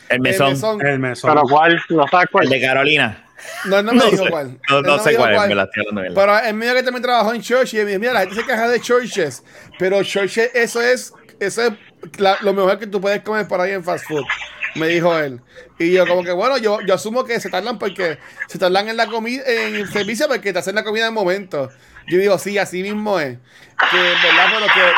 el 0.09 0.15
El 0.17 0.21
mesón, 0.21 0.49
mesón. 0.49 0.85
El 0.85 0.99
mesón. 0.99 1.31
Pero 1.33 1.41
cuál, 1.49 1.81
no 1.89 2.07
sabes 2.07 2.25
el 2.25 2.31
cuál. 2.31 2.49
de 2.49 2.61
Carolina. 2.61 3.25
No, 3.65 3.81
no 3.83 3.91
me 3.93 3.97
No 3.99 4.05
dijo 4.11 4.23
sé, 4.25 4.29
cuál. 4.29 4.59
no- 4.69 4.99
sé 4.99 5.15
cuál 5.15 5.35
es, 5.35 5.47
me 5.47 5.55
la 5.55 5.69
verdad. 6.01 6.15
Pero 6.15 6.39
él 6.39 6.53
me 6.55 6.65
dijo 6.65 6.77
que 6.77 6.83
también 6.83 7.03
trabajó 7.03 7.33
en 7.33 7.41
church 7.41 7.73
y 7.73 7.77
me 7.77 7.85
dijo, 7.85 7.99
mira, 7.99 8.13
la 8.13 8.19
gente 8.21 8.35
se 8.35 8.43
queja 8.45 8.67
de 8.69 8.79
churches, 8.81 9.43
pero 9.79 10.03
churches, 10.03 10.51
eso 10.53 10.81
es, 10.81 11.13
eso 11.39 11.63
es 11.63 11.73
la- 12.19 12.37
lo 12.41 12.53
mejor 12.53 12.79
que 12.79 12.87
tú 12.87 12.99
puedes 13.01 13.21
comer 13.21 13.47
por 13.47 13.61
ahí 13.61 13.71
en 13.71 13.83
fast 13.83 14.05
food. 14.07 14.23
Me 14.75 14.87
dijo 14.87 15.17
él. 15.17 15.41
Y 15.79 15.91
yo 15.91 16.07
como 16.07 16.23
que 16.23 16.31
bueno, 16.31 16.57
yo, 16.57 16.79
yo 16.81 16.93
asumo 16.93 17.25
que 17.25 17.39
se 17.41 17.49
tardan 17.49 17.77
porque 17.77 18.17
se 18.47 18.57
tardan 18.57 18.87
en 18.87 18.95
la 18.95 19.07
comida, 19.07 19.43
en 19.45 19.75
el 19.75 19.91
servicio 19.91 20.27
porque 20.29 20.53
te 20.53 20.59
hacen 20.59 20.75
la 20.75 20.83
comida 20.83 21.07
en 21.07 21.13
momento. 21.13 21.69
Yo 22.07 22.17
digo, 22.19 22.37
sí, 22.39 22.57
así 22.57 22.81
mismo 22.81 23.19
es. 23.19 23.37
Que 23.91 23.97
en 23.97 24.21
verdad, 24.21 24.45
pero 24.53 24.65
que, 24.67 24.91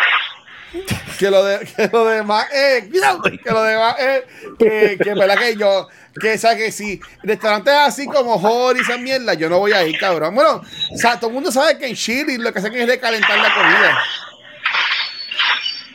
que 1.19 1.29
lo 1.29 1.43
de, 1.43 1.59
que 1.59 1.89
lo 1.91 2.05
demás 2.05 2.47
es, 2.51 2.86
cuidado, 2.89 3.21
que 3.21 3.51
lo 3.51 3.63
demás 3.63 3.95
es, 3.99 4.23
que, 4.57 4.97
que 5.01 5.09
en 5.12 5.19
verdad 5.19 5.38
que 5.38 5.55
yo, 5.55 5.88
que 6.19 6.33
o 6.36 6.57
que 6.57 6.71
si 6.71 6.99
restaurantes 7.23 7.73
así 7.73 8.05
como 8.07 8.36
Hor 8.36 8.75
y 8.77 8.81
esa 8.81 8.97
mierda, 8.97 9.33
yo 9.33 9.49
no 9.49 9.59
voy 9.59 9.71
a 9.71 9.86
ir, 9.86 9.97
cabrón. 9.97 10.33
Bueno, 10.36 10.62
o 10.91 10.97
sea, 10.97 11.17
todo 11.19 11.29
el 11.29 11.33
mundo 11.36 11.51
sabe 11.51 11.77
que 11.77 11.88
en 11.88 11.95
Chile 11.95 12.38
lo 12.39 12.51
que 12.51 12.59
hacen 12.59 12.73
es 12.73 12.88
recalentar 12.88 13.38
la 13.38 13.53
comida. 13.53 13.97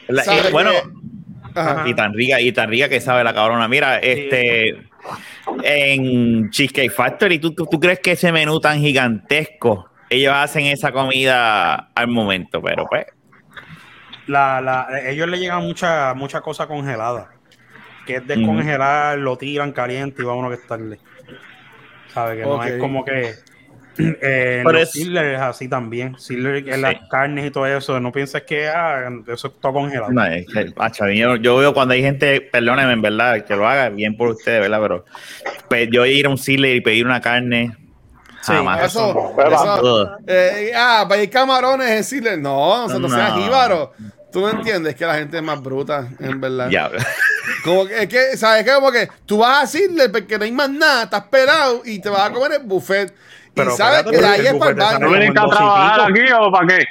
La- 0.08 0.24
¿Sabe 0.24 0.48
y, 0.48 0.52
bueno, 0.52 0.70
que- 0.70 1.60
Ajá. 1.60 1.84
y 1.88 1.94
tan 1.94 2.14
rica, 2.14 2.40
y 2.40 2.52
tan 2.52 2.70
rica 2.70 2.88
que 2.88 3.00
sabe 3.00 3.24
la 3.24 3.34
cabrona. 3.34 3.68
Mira, 3.68 3.98
este 3.98 4.86
en 5.62 6.50
Cheesecake 6.50 6.90
Factory, 6.92 7.38
¿tú, 7.38 7.54
tú, 7.54 7.66
tú 7.70 7.80
crees 7.80 8.00
que 8.00 8.12
ese 8.12 8.30
menú 8.32 8.60
tan 8.60 8.80
gigantesco, 8.80 9.88
ellos 10.10 10.32
hacen 10.34 10.66
esa 10.66 10.92
comida 10.92 11.90
al 11.94 12.08
momento, 12.08 12.62
pero 12.62 12.86
pues. 12.86 13.06
La, 14.28 14.60
la, 14.60 14.86
ellos 15.08 15.26
le 15.28 15.38
llegan 15.38 15.62
mucha, 15.62 16.14
mucha 16.14 16.40
cosa 16.40 16.66
congelada. 16.66 17.30
Que 18.06 18.16
es 18.16 18.26
descongelar, 18.26 19.18
lo 19.18 19.36
tiran 19.36 19.72
caliente 19.72 20.22
y 20.22 20.24
vámonos 20.24 20.50
que 20.54 20.62
estarle. 20.62 20.98
¿Sabes? 22.14 22.38
Que 22.38 22.42
no 22.42 22.62
es 22.62 22.78
como 22.78 23.04
que. 23.04 23.34
Eh, 24.00 24.60
Pero 24.64 24.78
los 24.78 24.94
es- 24.94 25.40
así 25.40 25.68
también. 25.68 26.08
En 26.08 26.18
Sí. 26.20 26.36
las 26.36 26.94
carnes 27.10 27.46
y 27.46 27.50
todo 27.50 27.66
eso. 27.66 27.98
No 27.98 28.12
pienses 28.12 28.42
que 28.44 28.68
ah, 28.68 29.08
eso 29.26 29.48
está 29.48 29.72
congelado. 29.72 30.12
No, 30.12 30.24
es 30.24 30.46
que, 30.46 31.16
yo, 31.16 31.34
yo 31.34 31.56
veo 31.56 31.74
cuando 31.74 31.94
hay 31.94 32.02
gente, 32.02 32.40
perdónenme 32.40 32.92
en 32.92 33.02
verdad, 33.02 33.44
que 33.44 33.56
lo 33.56 33.66
haga 33.66 33.88
bien 33.88 34.16
por 34.16 34.28
ustedes, 34.28 34.60
¿verdad? 34.60 34.78
Pero 34.80 35.04
pues, 35.68 35.88
yo 35.90 36.06
ir 36.06 36.26
a 36.26 36.28
un 36.28 36.38
Sizzler 36.38 36.76
y 36.76 36.80
pedir 36.80 37.06
una 37.06 37.20
carne, 37.20 37.76
Sí, 38.40 38.52
jamás. 38.52 38.84
Eso, 38.84 39.34
eso, 39.36 40.16
eh, 40.28 40.70
ah, 40.76 41.04
para 41.08 41.20
ir 41.20 41.28
camarones, 41.28 41.90
decirle, 41.90 42.36
no, 42.36 42.86
no, 42.86 42.98
no 43.00 43.08
seas 43.08 43.34
No. 43.34 43.90
Tú 44.32 44.40
no 44.40 44.50
entiendes 44.50 44.94
que 44.94 45.06
la 45.06 45.14
gente 45.14 45.38
es 45.38 45.42
más 45.42 45.62
bruta, 45.62 46.08
en 46.20 46.40
verdad. 46.40 46.68
Ya. 46.70 46.90
Como 47.64 47.86
que, 47.86 48.02
es 48.02 48.08
que, 48.08 48.36
¿sabes 48.36 48.64
qué? 48.64 48.72
Como 48.72 48.92
que 48.92 49.08
tú 49.24 49.38
vas 49.38 49.58
a 49.58 49.60
decirle 49.62 50.08
porque 50.10 50.38
no 50.38 50.44
hay 50.44 50.52
más 50.52 50.70
nada, 50.70 51.04
estás 51.04 51.24
pelado 51.24 51.82
y 51.84 51.98
te 52.00 52.08
vas 52.10 52.28
a 52.28 52.32
comer 52.32 52.60
el 52.60 52.66
buffet. 52.66 53.14
Pero 53.54 53.72
y 53.72 53.76
sabes 53.76 54.04
que 54.04 54.18
de 54.18 54.26
ahí 54.26 54.46
es 54.46 54.54
para 54.54 54.70
el 54.70 54.76
baño. 54.76 54.98
¿No 54.98 55.12
viniste 55.12 55.40
a 55.40 55.46
trabajar 55.46 56.10
aquí 56.10 56.32
o 56.32 56.52
para 56.52 56.66
qué? 56.66 56.84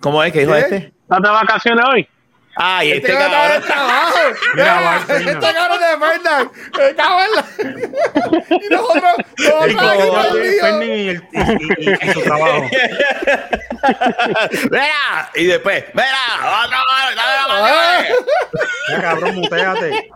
¿Cómo 0.00 0.22
es 0.22 0.32
que 0.32 0.40
dijo 0.40 0.52
¿Qué? 0.52 0.60
este? 0.60 0.76
¿Estás 1.02 1.22
de 1.22 1.28
vacaciones 1.28 1.84
hoy? 1.92 2.08
Ay, 2.56 2.92
Este 2.92 3.10
este 3.12 3.18
cabrón 3.18 3.40
cabrón. 3.40 3.62
trabajo. 3.66 4.18
Mira, 4.54 5.00
Mira. 5.08 5.16
Este 5.18 5.40
cabrón 5.54 5.80
de 5.80 5.86
Fernan. 6.06 6.50
La- 7.32 7.44
Y 8.60 8.68
nosotros, 8.70 9.14
nosotros 9.38 10.36
y, 10.86 10.88
el- 11.08 11.22
y- 11.78 11.90
y- 11.90 12.12
su 12.12 12.20
trabajo. 12.22 12.68
¡Mira! 14.70 15.30
Y 15.34 15.44
después, 15.46 15.84
¡mira! 15.94 16.08
¡Otro! 16.64 16.78
Ah. 17.18 18.02
Ya, 18.90 19.00
cabrón, 19.00 19.34
muteate. 19.36 20.10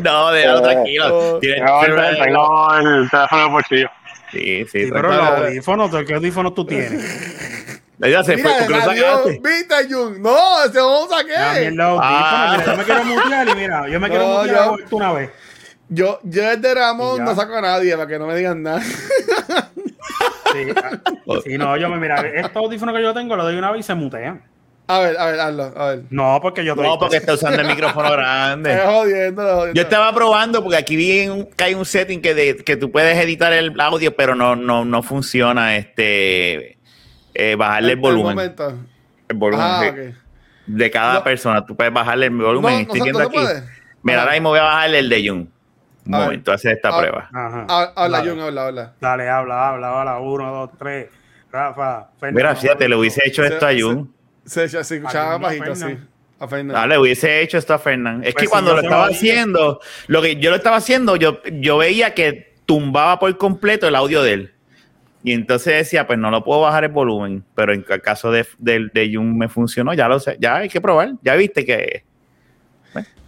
No, 0.00 0.30
déjalo 0.32 0.62
tranquilo. 0.62 1.06
Oh. 1.34 1.38
Tiene- 1.40 1.56
Tengo, 1.56 1.84
el 1.84 3.10
teléfono 3.10 3.42
de 3.42 3.48
bolsillo. 3.50 3.90
Sí, 4.32 4.64
sí, 4.70 4.84
Sí, 4.86 4.90
pero 4.92 5.08
los 5.12 5.18
audífonos, 5.28 5.90
¿qué 6.06 6.14
audífonos 6.14 6.54
tú 6.54 6.66
tienes? 6.66 7.73
Se 8.00 8.38
fue, 8.38 8.52
Mira, 8.66 8.84
¿por 8.84 8.94
qué 8.94 9.00
lo 9.00 9.24
viste, 9.24 9.74
Jun. 9.94 10.20
No, 10.20 10.66
no 10.74 11.06
lo 11.06 11.08
saqué. 11.08 11.60
mierda, 11.70 11.84
audífonos. 11.84 12.00
Ah. 12.02 12.56
Mira, 12.58 12.64
yo 12.72 12.76
me 12.76 12.84
quiero 12.84 13.04
mutear 13.04 13.48
y 13.48 13.54
mira, 13.54 13.88
yo 13.88 14.00
me 14.00 14.08
quiero 14.08 14.24
No, 14.28 14.38
mutear 14.40 14.64
yo- 14.90 14.96
una 14.96 15.12
vez. 15.12 15.30
Yo, 15.88 16.18
yo 16.24 16.42
desde 16.42 16.74
Ramón 16.74 17.24
no 17.24 17.34
saco 17.36 17.54
a 17.54 17.60
nadie 17.60 17.94
para 17.94 18.08
que 18.08 18.18
no 18.18 18.26
me 18.26 18.34
digan 18.36 18.62
nada. 18.62 18.80
Sí, 18.82 20.60
ah, 20.76 21.00
sí, 21.44 21.58
no, 21.58 21.76
yo 21.76 21.88
me 21.88 21.98
mira, 21.98 22.20
estos 22.20 22.56
audífonos 22.56 22.94
que 22.94 23.02
yo 23.02 23.12
tengo, 23.14 23.36
lo 23.36 23.44
doy 23.44 23.56
una 23.56 23.70
vez 23.72 23.80
y 23.80 23.82
se 23.82 23.94
mutean. 23.94 24.42
A 24.86 24.98
ver, 25.00 25.16
a 25.18 25.26
ver, 25.26 25.40
hazlo, 25.40 25.72
a 25.76 25.88
ver. 25.88 26.02
No, 26.10 26.38
porque 26.42 26.64
yo 26.64 26.74
No, 26.76 26.98
porque 26.98 27.16
está 27.16 27.32
usando 27.34 27.60
el 27.60 27.66
micrófono 27.66 28.06
Es 28.08 28.12
grande. 28.16 28.78
jodiendo, 28.84 29.42
es 29.42 29.52
jodiendo. 29.54 29.72
Yo 29.74 29.82
estaba 29.82 30.12
probando 30.14 30.62
porque 30.62 30.76
aquí 30.76 30.94
vi 30.96 31.26
un- 31.28 31.46
que 31.46 31.64
hay 31.64 31.74
un 31.74 31.84
setting 31.86 32.20
que, 32.20 32.34
de- 32.34 32.56
que 32.56 32.76
tú 32.76 32.90
puedes 32.92 33.16
editar 33.18 33.52
el 33.52 33.78
audio, 33.80 34.14
pero 34.14 34.34
no, 34.34 34.54
no, 34.56 34.84
no 34.84 35.02
funciona 35.02 35.76
este 35.76 36.78
eh, 37.34 37.56
bajarle 37.56 37.92
el 37.92 37.98
volumen. 37.98 38.34
momento. 38.34 38.78
El 39.28 39.36
volumen 39.36 39.66
Ah, 39.68 39.92
de, 40.66 40.90
cada 40.90 41.14
No. 41.14 41.24
persona. 41.24 41.64
Tú 41.66 41.76
puedes 41.76 41.92
bajarle 41.92 42.26
el 42.26 42.32
volumen. 42.36 42.74
No, 42.74 42.80
Estoy 42.80 43.00
viendo 43.00 43.20
aquí. 43.20 43.32
puede. 43.34 43.62
Mira, 44.02 44.20
ahora 44.22 44.32
mismo 44.32 44.48
voy 44.50 44.58
a 44.58 44.62
bajarle 44.62 44.98
el 45.00 45.08
de 45.08 45.28
Jun. 45.28 45.50
Un 46.06 46.10
momento, 46.10 46.52
hacer 46.52 46.72
esta 46.76 46.90
Ah. 46.90 46.98
prueba. 46.98 47.28
Ajá. 47.32 47.66
Ha- 47.68 47.92
Habla, 47.96 48.18
Dale. 48.18 48.30
Jun, 48.30 48.40
habla, 48.40 48.66
habla. 48.66 48.92
Dale, 49.00 49.28
habla, 49.28 49.68
habla, 49.68 50.00
habla. 50.00 50.18
Uno, 50.20 50.52
dos, 50.52 50.70
tres. 50.78 51.08
Rafa, 51.50 52.08
Fernando. 52.18 52.36
Mira, 52.38 52.54
fíjate, 52.56 52.88
le 52.88 52.96
hubiese 52.96 53.22
hecho 53.26 53.42
Se- 53.42 53.48
esto 53.48 53.66
a 53.66 53.70
Jun. 53.72 54.12
Se, 54.44 54.68
se, 54.68 54.84
se 54.84 54.96
escuchaba 54.96 55.38
bajito 55.38 55.72
así. 55.72 55.82
Fernan. 55.84 56.08
A 56.40 56.48
Fernan. 56.48 56.76
Ah, 56.76 56.86
le 56.86 56.98
hubiese 56.98 57.40
hecho 57.40 57.56
esto 57.56 57.72
a 57.74 57.78
Fernán. 57.78 58.16
Es 58.24 58.34
Pues 58.34 58.34
que 58.34 58.40
si 58.42 58.46
cuando 58.48 58.74
lo 58.74 58.80
estaba 58.82 59.06
haciendo, 59.06 59.80
lo 60.08 60.20
que 60.20 60.36
yo 60.36 60.50
lo 60.50 60.56
estaba 60.56 60.76
haciendo, 60.76 61.16
yo, 61.16 61.40
yo 61.44 61.78
veía 61.78 62.12
que 62.12 62.54
tumbaba 62.66 63.18
por 63.18 63.34
completo 63.38 63.86
el 63.88 63.94
audio 63.94 64.22
de 64.22 64.32
él. 64.32 64.53
Y 65.24 65.32
entonces 65.32 65.74
decía, 65.74 66.06
pues 66.06 66.18
no 66.18 66.30
lo 66.30 66.44
puedo 66.44 66.60
bajar 66.60 66.84
el 66.84 66.90
volumen. 66.92 67.42
Pero 67.56 67.72
en 67.72 67.84
el 67.88 68.02
caso 68.02 68.30
de, 68.30 68.46
de, 68.58 68.90
de 68.92 69.10
Jun 69.14 69.36
me 69.38 69.48
funcionó, 69.48 69.94
ya 69.94 70.06
lo 70.06 70.20
sé, 70.20 70.36
ya 70.38 70.56
hay 70.58 70.68
que 70.68 70.80
probar. 70.80 71.14
Ya 71.22 71.34
viste 71.34 71.64
que. 71.64 72.04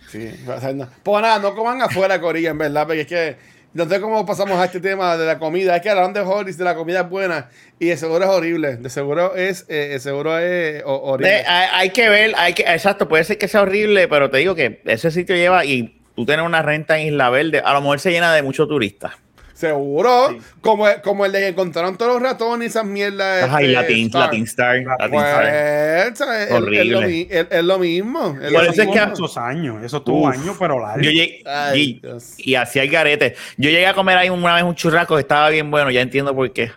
Sí, 0.08 0.30
a 0.48 0.60
ser 0.60 0.76
nada. 0.76 0.92
Pues 1.02 1.22
nada, 1.22 1.38
no 1.40 1.54
coman 1.54 1.82
afuera, 1.82 2.20
Corilla, 2.20 2.50
en 2.50 2.58
verdad, 2.58 2.86
porque 2.86 3.00
es 3.00 3.06
que 3.08 3.36
no 3.74 3.86
sé 3.88 4.00
cómo 4.00 4.24
pasamos 4.24 4.56
a 4.58 4.66
este 4.66 4.78
tema 4.80 5.16
de 5.16 5.26
la 5.26 5.38
comida. 5.38 5.74
Es 5.74 5.82
que 5.82 5.90
hablaron 5.90 6.12
de 6.12 6.20
Hollis, 6.20 6.56
de 6.56 6.64
la 6.64 6.74
comida 6.76 7.00
es 7.00 7.08
buena 7.10 7.48
y 7.80 7.86
de 7.86 7.96
seguro 7.96 8.24
es 8.24 8.30
horrible. 8.30 8.76
De 8.76 8.88
seguro 8.88 9.34
es, 9.34 9.66
eh, 9.68 9.88
de 9.90 9.98
seguro 9.98 10.38
es 10.38 10.82
ho- 10.84 11.02
horrible. 11.02 11.44
Hay, 11.46 11.68
hay 11.72 11.90
que 11.90 12.08
ver, 12.08 12.34
hay 12.36 12.54
que, 12.54 12.62
exacto, 12.62 13.08
puede 13.08 13.24
ser 13.24 13.36
que 13.36 13.48
sea 13.48 13.62
horrible, 13.62 14.06
pero 14.06 14.30
te 14.30 14.38
digo 14.38 14.54
que 14.54 14.80
ese 14.84 15.10
sitio 15.10 15.34
lleva 15.34 15.64
y 15.64 16.00
tú 16.14 16.24
tienes 16.24 16.46
una 16.46 16.62
renta 16.62 16.98
en 16.98 17.08
Isla 17.08 17.28
Verde, 17.30 17.60
a 17.64 17.72
lo 17.72 17.80
mejor 17.80 17.98
se 17.98 18.10
llena 18.12 18.32
de 18.34 18.42
muchos 18.42 18.68
turistas. 18.68 19.12
Seguro, 19.56 20.36
como, 20.60 20.84
como 21.02 21.24
el 21.24 21.32
de 21.32 21.38
que 21.40 21.48
encontraron 21.48 21.96
todos 21.96 22.12
los 22.12 22.22
ratones 22.22 22.66
y 22.66 22.68
esas 22.68 22.84
mierdas. 22.84 23.44
Ajá, 23.44 23.62
y 23.62 23.66
este, 23.66 23.80
Latin, 23.80 24.06
Star. 24.06 24.20
Latin 24.26 24.44
Star, 24.44 24.76
Latin 24.82 25.10
Pues, 25.10 25.24
Star. 25.24 26.16
¿sabes? 26.16 26.40
Es, 26.42 26.50
es 26.50 26.52
Horrible. 26.52 27.26
es- 27.30 27.46
es 27.50 27.64
lo 27.64 27.78
mismo. 27.78 28.36
es 28.38 28.52
Por 28.52 28.64
lo 28.64 28.70
eso 28.70 28.82
es 28.82 28.88
que- 28.88 29.06
muchos 29.06 29.38
años. 29.38 29.82
Eso 29.82 30.02
tuvo 30.02 30.28
años, 30.28 30.56
pero 30.58 30.78
largo. 30.78 31.00
Yo 31.02 31.10
llegué, 31.10 31.42
Ay, 31.46 32.02
y, 32.36 32.50
y 32.50 32.54
hacía 32.54 32.82
el 32.82 32.90
garete. 32.90 33.34
Yo 33.56 33.70
llegué 33.70 33.86
a 33.86 33.94
comer 33.94 34.18
ahí 34.18 34.28
una 34.28 34.54
vez 34.56 34.64
un 34.64 34.74
churrasco 34.74 35.14
que 35.14 35.22
estaba 35.22 35.48
bien 35.48 35.70
bueno, 35.70 35.90
ya 35.90 36.02
entiendo 36.02 36.34
por 36.34 36.52
qué. 36.52 36.70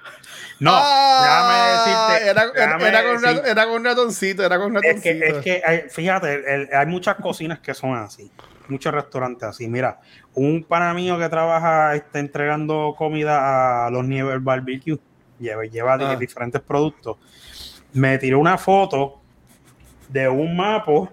No, 0.61 0.71
Ah, 0.73 1.21
déjame 1.21 2.17
decirte. 2.17 2.29
Era, 2.31 2.43
era, 2.43 2.51
déjame 2.53 2.87
era 2.87 3.03
con 3.03 3.21
decir- 3.21 3.37
rat- 3.43 3.47
era 3.47 3.65
con 3.67 3.83
ratoncito, 3.85 4.45
era 4.45 4.57
con 4.57 4.75
Es 4.77 4.83
ratoncito. 4.83 5.01
que, 5.19 5.27
es 5.27 5.37
que 5.37 5.61
hay- 5.65 5.83
fíjate, 5.89 6.33
el- 6.33 6.45
el- 6.45 6.69
hay 6.73 6.85
muchas 6.85 7.15
cocinas 7.15 7.59
que 7.59 7.73
son 7.73 7.95
así, 7.97 8.29
muchos 8.67 8.93
restaurantes 8.93 9.43
así. 9.47 9.67
Mira, 9.69 9.99
un 10.39 10.63
pana 10.63 10.93
mío 10.93 11.17
que 11.17 11.27
trabaja 11.29 11.95
está 11.95 12.19
entregando 12.19 12.95
comida 12.97 13.85
a 13.87 13.89
los 13.91 14.05
Nieves 14.05 14.43
Barbecue, 14.43 14.97
lleva, 15.39 15.63
lleva 15.65 15.93
Ah. 15.93 16.15
diferentes 16.15 16.61
productos. 16.61 17.17
Me 17.93 18.17
tiró 18.17 18.39
una 18.39 18.57
foto 18.57 19.19
de 20.07 20.27
un 20.29 20.55
mapa 20.55 21.09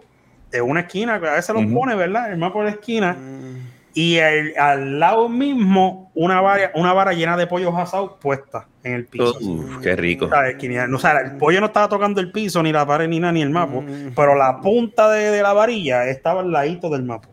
de 0.51 0.62
una 0.62 0.81
esquina, 0.81 1.19
que 1.21 1.29
a 1.29 1.33
veces 1.33 1.55
lo 1.55 1.69
pone, 1.75 1.95
¿verdad? 1.97 2.31
El 2.33 2.39
mapa 2.39 2.59
de 2.61 2.65
la 2.67 2.71
esquina. 2.71 3.12
Mm. 3.15 3.67
Y 3.95 4.17
el- 4.17 4.53
al 4.59 5.01
lado 5.01 5.29
mismo, 5.29 6.11
una 6.15 6.41
vara, 6.43 6.71
una 6.75 6.93
vara 6.93 7.12
llena 7.15 7.37
de 7.37 7.47
pollos 7.47 7.75
asados 7.77 8.12
puesta 8.21 8.67
en 8.85 8.93
el 8.93 9.07
piso. 9.07 9.37
Uf, 9.41 9.79
qué 9.83 9.97
rico. 9.97 10.27
O 10.27 10.29
sea, 10.29 10.49
esquina- 10.51 10.87
no, 10.87 10.97
o 10.97 11.01
sea, 11.01 11.19
el 11.19 11.37
pollo 11.39 11.61
no 11.61 11.67
estaba 11.67 11.89
tocando 11.89 12.21
el 12.21 12.31
piso, 12.31 12.62
ni 12.62 12.73
la 12.73 12.87
pared, 12.87 13.09
ni 13.09 13.19
nada, 13.21 13.33
ni 13.33 13.43
el 13.43 13.51
mapa. 13.51 13.81
Mm. 13.81 14.12
Pero 14.15 14.35
la 14.35 14.61
punta 14.61 15.11
de, 15.11 15.31
de 15.31 15.43
la 15.43 15.53
varilla 15.55 16.07
estaba 16.09 16.43
al 16.43 16.53
ladito 16.53 16.89
del 16.91 17.03
mapa. 17.05 17.29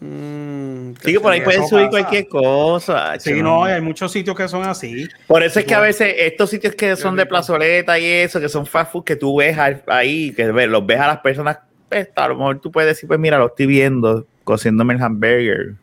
Mm, 0.00 0.92
Sí, 1.02 1.12
que 1.12 1.20
por 1.20 1.32
ahí 1.32 1.40
eso 1.40 1.66
subir 1.68 1.86
pasa. 1.86 1.90
cualquier 1.90 2.28
cosa. 2.28 3.18
Sí, 3.18 3.42
no, 3.42 3.64
hay 3.64 3.80
muchos 3.80 4.12
sitios 4.12 4.36
que 4.36 4.48
son 4.48 4.62
así. 4.64 5.08
Por 5.26 5.42
eso 5.42 5.58
es 5.60 5.66
que 5.66 5.74
a 5.74 5.80
veces 5.80 6.14
estos 6.18 6.50
sitios 6.50 6.74
que 6.74 6.96
son 6.96 7.16
de 7.16 7.26
plazoleta 7.26 7.98
y 7.98 8.04
eso, 8.06 8.40
que 8.40 8.48
son 8.48 8.64
fast 8.66 8.92
food, 8.92 9.04
que 9.04 9.16
tú 9.16 9.36
ves 9.38 9.56
ahí, 9.86 10.32
que 10.34 10.46
los 10.46 10.86
ves 10.86 11.00
a 11.00 11.06
las 11.08 11.18
personas, 11.18 11.58
pues, 11.88 12.08
a 12.14 12.28
lo 12.28 12.36
mejor 12.36 12.60
tú 12.60 12.70
puedes 12.70 12.88
decir, 12.88 13.06
pues 13.08 13.18
mira, 13.18 13.38
lo 13.38 13.46
estoy 13.48 13.66
viendo, 13.66 14.26
cociéndome 14.44 14.94
el 14.94 15.02
hamburger. 15.02 15.74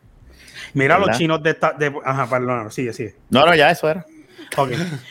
Mira 0.74 0.94
¿Verdad? 0.96 1.08
los 1.08 1.18
chinos 1.18 1.42
de, 1.42 1.50
esta- 1.50 1.72
de- 1.72 1.92
Ajá, 2.04 2.28
perdón, 2.28 2.70
sigue, 2.70 2.92
sigue. 2.92 3.14
No, 3.30 3.46
no, 3.46 3.54
ya 3.54 3.70
eso 3.70 3.88
era. 3.90 4.04
Ok. 4.56 4.70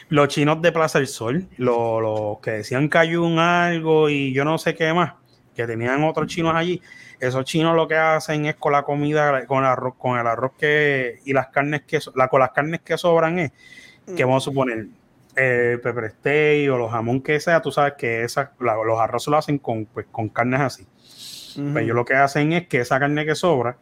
Los 0.10 0.28
chinos 0.30 0.62
de 0.62 0.72
Plaza 0.72 1.00
del 1.00 1.08
Sol, 1.08 1.48
los, 1.58 2.02
los 2.02 2.40
que 2.40 2.52
decían 2.52 2.90
que 2.90 2.98
hay 2.98 3.16
un 3.16 3.38
algo 3.40 4.10
y 4.10 4.34
yo 4.34 4.46
no 4.46 4.58
sé 4.58 4.76
qué 4.76 4.94
más, 4.94 5.14
que 5.56 5.66
tenían 5.68 6.04
otros 6.04 6.28
chinos 6.28 6.54
allí. 6.56 6.82
Esos 7.20 7.46
chinos 7.46 7.76
lo 7.76 7.88
que 7.88 7.96
hacen 7.96 8.46
es 8.46 8.56
con 8.56 8.72
la 8.74 8.84
comida, 8.84 9.46
con 9.46 9.60
el 9.60 9.66
arroz, 9.66 9.96
con 9.98 10.20
el 10.20 10.28
arroz 10.28 10.52
que 10.60 11.20
y 11.26 11.34
las 11.34 11.48
carnes 11.48 11.84
que 11.84 12.00
la, 12.16 12.28
con 12.28 12.40
las 12.40 12.52
carnes 12.52 12.82
que 12.82 12.98
sobran 12.98 13.40
es 13.40 13.52
que 14.16 14.24
vamos 14.24 14.44
a 14.44 14.46
suponer 14.46 14.88
eh, 15.36 15.80
pepper 15.82 16.12
steak 16.12 16.72
o 16.72 16.78
los 16.78 16.92
jamón 16.92 17.22
que 17.22 17.40
sea, 17.40 17.62
tú 17.62 17.72
sabes 17.72 17.94
que 17.98 18.24
esa, 18.24 18.52
la- 18.60 18.76
los 18.76 19.00
arroz 19.00 19.28
lo 19.28 19.38
hacen 19.38 19.58
con, 19.58 19.86
pues, 19.86 20.06
con 20.12 20.30
carnes 20.30 20.62
así. 20.62 20.84
Ujú. 21.60 21.74
Pues 21.74 21.84
ellos 21.86 21.96
lo 21.96 22.06
que 22.06 22.16
hacen 22.16 22.54
es 22.54 22.68
que 22.68 22.80
esa 22.82 23.00
carne 23.00 23.26
que 23.26 23.36
sobra, 23.36 23.78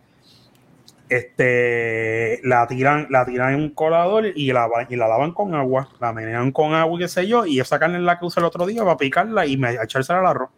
este, 1.10 2.40
la 2.44 2.66
tiran, 2.68 3.08
la 3.10 3.26
tiran 3.26 3.54
en 3.54 3.60
un 3.62 3.70
colador 3.72 4.26
y 4.36 4.52
la, 4.52 4.68
va- 4.68 4.88
y 4.90 4.96
la 4.96 5.08
lavan 5.08 5.32
con 5.34 5.54
agua, 5.54 5.90
la 6.00 6.14
menean 6.14 6.52
con 6.52 6.74
agua 6.74 6.96
y 6.98 7.00
qué 7.04 7.08
sé 7.08 7.28
yo, 7.28 7.46
y 7.46 7.60
esa 7.60 7.78
carne 7.80 7.98
es 7.98 8.04
la 8.04 8.18
que 8.20 8.26
usa 8.26 8.40
el 8.40 8.46
otro 8.46 8.66
día 8.66 8.84
para 8.84 8.98
picarla 8.98 9.46
y 9.46 9.58
me, 9.58 9.74
echársela 9.82 10.20
al 10.20 10.28
arroz. 10.28 10.50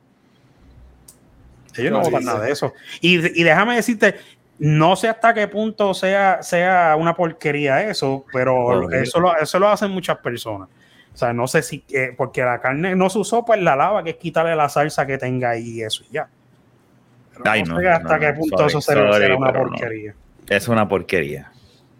Ellos 1.77 1.91
no 1.91 2.03
sí. 2.19 2.25
nada 2.25 2.39
de 2.41 2.51
eso. 2.51 2.73
Y, 3.01 3.15
y 3.39 3.43
déjame 3.43 3.75
decirte, 3.75 4.15
no 4.59 4.95
sé 4.95 5.09
hasta 5.09 5.33
qué 5.33 5.47
punto 5.47 5.93
sea, 5.93 6.41
sea 6.43 6.95
una 6.97 7.15
porquería 7.15 7.83
eso, 7.89 8.25
pero 8.31 8.89
eso 8.91 9.19
lo, 9.19 9.35
eso 9.37 9.59
lo 9.59 9.67
hacen 9.69 9.91
muchas 9.91 10.17
personas. 10.19 10.69
O 11.13 11.17
sea, 11.17 11.31
no 11.33 11.47
sé 11.47 11.61
si, 11.61 11.83
eh, 11.93 12.13
porque 12.15 12.41
la 12.41 12.59
carne 12.59 12.95
no 12.95 13.09
se 13.09 13.19
usó, 13.19 13.45
pues 13.45 13.61
la 13.61 13.75
lava, 13.75 14.03
que 14.03 14.11
es 14.11 14.15
quitarle 14.17 14.55
la 14.55 14.67
salsa 14.69 15.05
que 15.05 15.17
tenga 15.17 15.51
ahí 15.51 15.79
y 15.79 15.81
eso 15.83 16.03
y 16.09 16.13
ya. 16.13 16.27
Pero 17.31 17.43
Ay, 17.51 17.63
no 17.63 17.75
no, 17.75 17.79
sé 17.81 17.89
hasta 17.89 18.13
no, 18.15 18.19
qué 18.19 18.31
no, 18.33 18.39
punto 18.39 18.57
sorry, 18.57 18.67
eso 18.69 18.81
será, 18.81 19.01
sorry, 19.11 19.21
será 19.23 19.35
una 19.37 19.51
no. 19.51 19.59
porquería. 19.59 20.13
Es 20.49 20.67
una 20.67 20.87
porquería. 20.87 21.51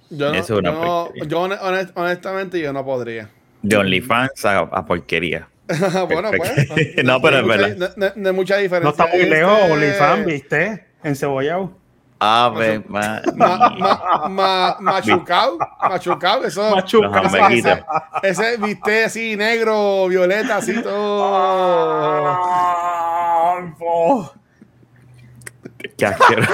Yo, 0.10 0.30
no, 0.30 0.36
Eso 0.36 0.54
es 0.56 0.60
una 0.60 0.72
yo, 0.72 0.76
no- 0.82 1.04
porquería. 1.06 1.28
yo 1.30 1.40
hone- 1.42 1.60
honest- 1.60 1.92
honestamente 1.96 2.60
yo 2.62 2.72
no 2.74 2.86
podría. 2.86 3.30
De 3.62 3.76
OnlyFans 3.78 4.46
a, 4.46 4.60
a 4.60 4.86
porquería. 4.86 5.48
bueno, 6.10 6.32
pues. 6.36 6.50
Perfecto. 6.52 7.04
No, 7.04 7.22
pero 7.24 7.40
es 7.40 7.48
verdad. 7.48 7.76
No, 7.78 7.88
no- 8.08 8.14
no 8.16 8.30
hay 8.30 8.36
mucha 8.36 8.58
diferencia. 8.58 8.84
No 8.84 8.90
está 8.92 9.08
muy 9.08 9.24
Este, 9.24 9.36
lejos, 9.36 9.60
OnlyFans, 9.72 10.26
¿viste? 10.26 10.86
Encebollado. 11.04 11.78
Ave 12.18 12.82
ma- 12.88 13.22
Ma, 13.36 13.70
ma, 13.78 14.28
ma, 14.30 14.78
machucao, 14.80 15.58
machucao, 15.82 16.46
eso. 16.46 16.74
Machucao. 16.74 17.24
Ese, 17.52 17.84
ese 18.24 18.58
viste 18.58 19.04
así 19.04 19.36
negro, 19.36 20.08
violeta, 20.08 20.58
así 20.58 20.82
todo. 20.82 22.06
Qué 25.98 26.06
asqueroso. 26.06 26.52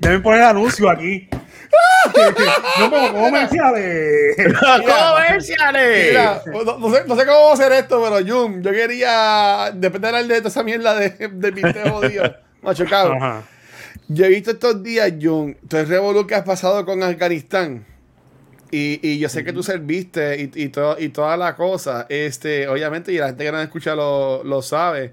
Deben 0.00 0.22
poner 0.22 0.42
anuncio 0.42 0.90
aquí. 0.90 1.28
no 2.78 2.90
como 2.90 3.12
comerciales. 3.12 4.36
¡Comerciales! 5.16 6.08
Mira, 6.08 6.42
no, 6.64 6.78
no 6.78 6.94
sé, 6.94 7.04
no 7.06 7.16
sé 7.16 7.26
cómo 7.26 7.52
hacer 7.52 7.72
esto, 7.72 8.02
pero 8.02 8.26
Jun, 8.26 8.62
yo 8.62 8.70
quería, 8.70 9.70
después 9.74 10.00
de 10.00 10.08
hablar 10.08 10.26
de 10.26 10.38
toda 10.38 10.48
esa 10.48 10.62
mierda 10.62 10.94
de, 10.94 11.10
de 11.10 11.50
viste 11.50 11.90
jodido, 11.90 12.34
machucao. 12.62 13.12
Ajá. 13.12 13.42
Yo 14.08 14.26
he 14.26 14.28
visto 14.28 14.50
estos 14.50 14.82
días, 14.82 15.12
Jun, 15.20 15.56
todo 15.68 15.80
el 15.80 15.88
revolú 15.88 16.26
que 16.26 16.34
has 16.34 16.42
pasado 16.42 16.84
con 16.84 17.02
Afganistán. 17.02 17.86
Y, 18.70 18.98
y 19.08 19.18
yo 19.18 19.28
sé 19.28 19.44
que 19.44 19.52
tú 19.52 19.62
serviste 19.62 20.42
y, 20.42 20.64
y, 20.64 20.68
todo, 20.68 20.96
y 20.98 21.08
toda 21.08 21.36
la 21.36 21.54
cosa. 21.54 22.06
Este, 22.08 22.66
obviamente, 22.68 23.12
y 23.12 23.18
la 23.18 23.28
gente 23.28 23.44
que 23.44 23.52
no 23.52 23.60
escucha 23.60 23.94
lo, 23.94 24.42
lo 24.42 24.62
sabe. 24.62 25.12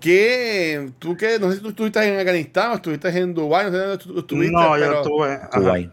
¿Qué? 0.00 0.90
¿Tú 0.98 1.16
qué? 1.16 1.38
No 1.38 1.50
sé 1.50 1.56
si 1.56 1.62
tú 1.62 1.68
estuviste 1.70 2.00
en 2.02 2.18
Afganistán 2.18 2.72
o 2.72 2.74
estuviste 2.76 3.08
en 3.08 3.34
Dubái, 3.34 3.66
no 3.66 3.72
sé 3.72 3.78
dónde 3.78 3.98
tú 4.04 4.18
estuviste. 4.18 4.52
No, 4.52 4.76
yo 4.78 4.84
pero- 4.84 4.96
estuve. 5.02 5.32
ajá. 5.34 5.48
Kuwait. 5.50 5.90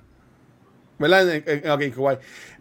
¿Verdad? 1.00 1.36
En, 1.36 1.44
en- 1.48 1.70
ok, 1.72 1.82
en 1.82 1.92
Kuwait. 1.92 2.20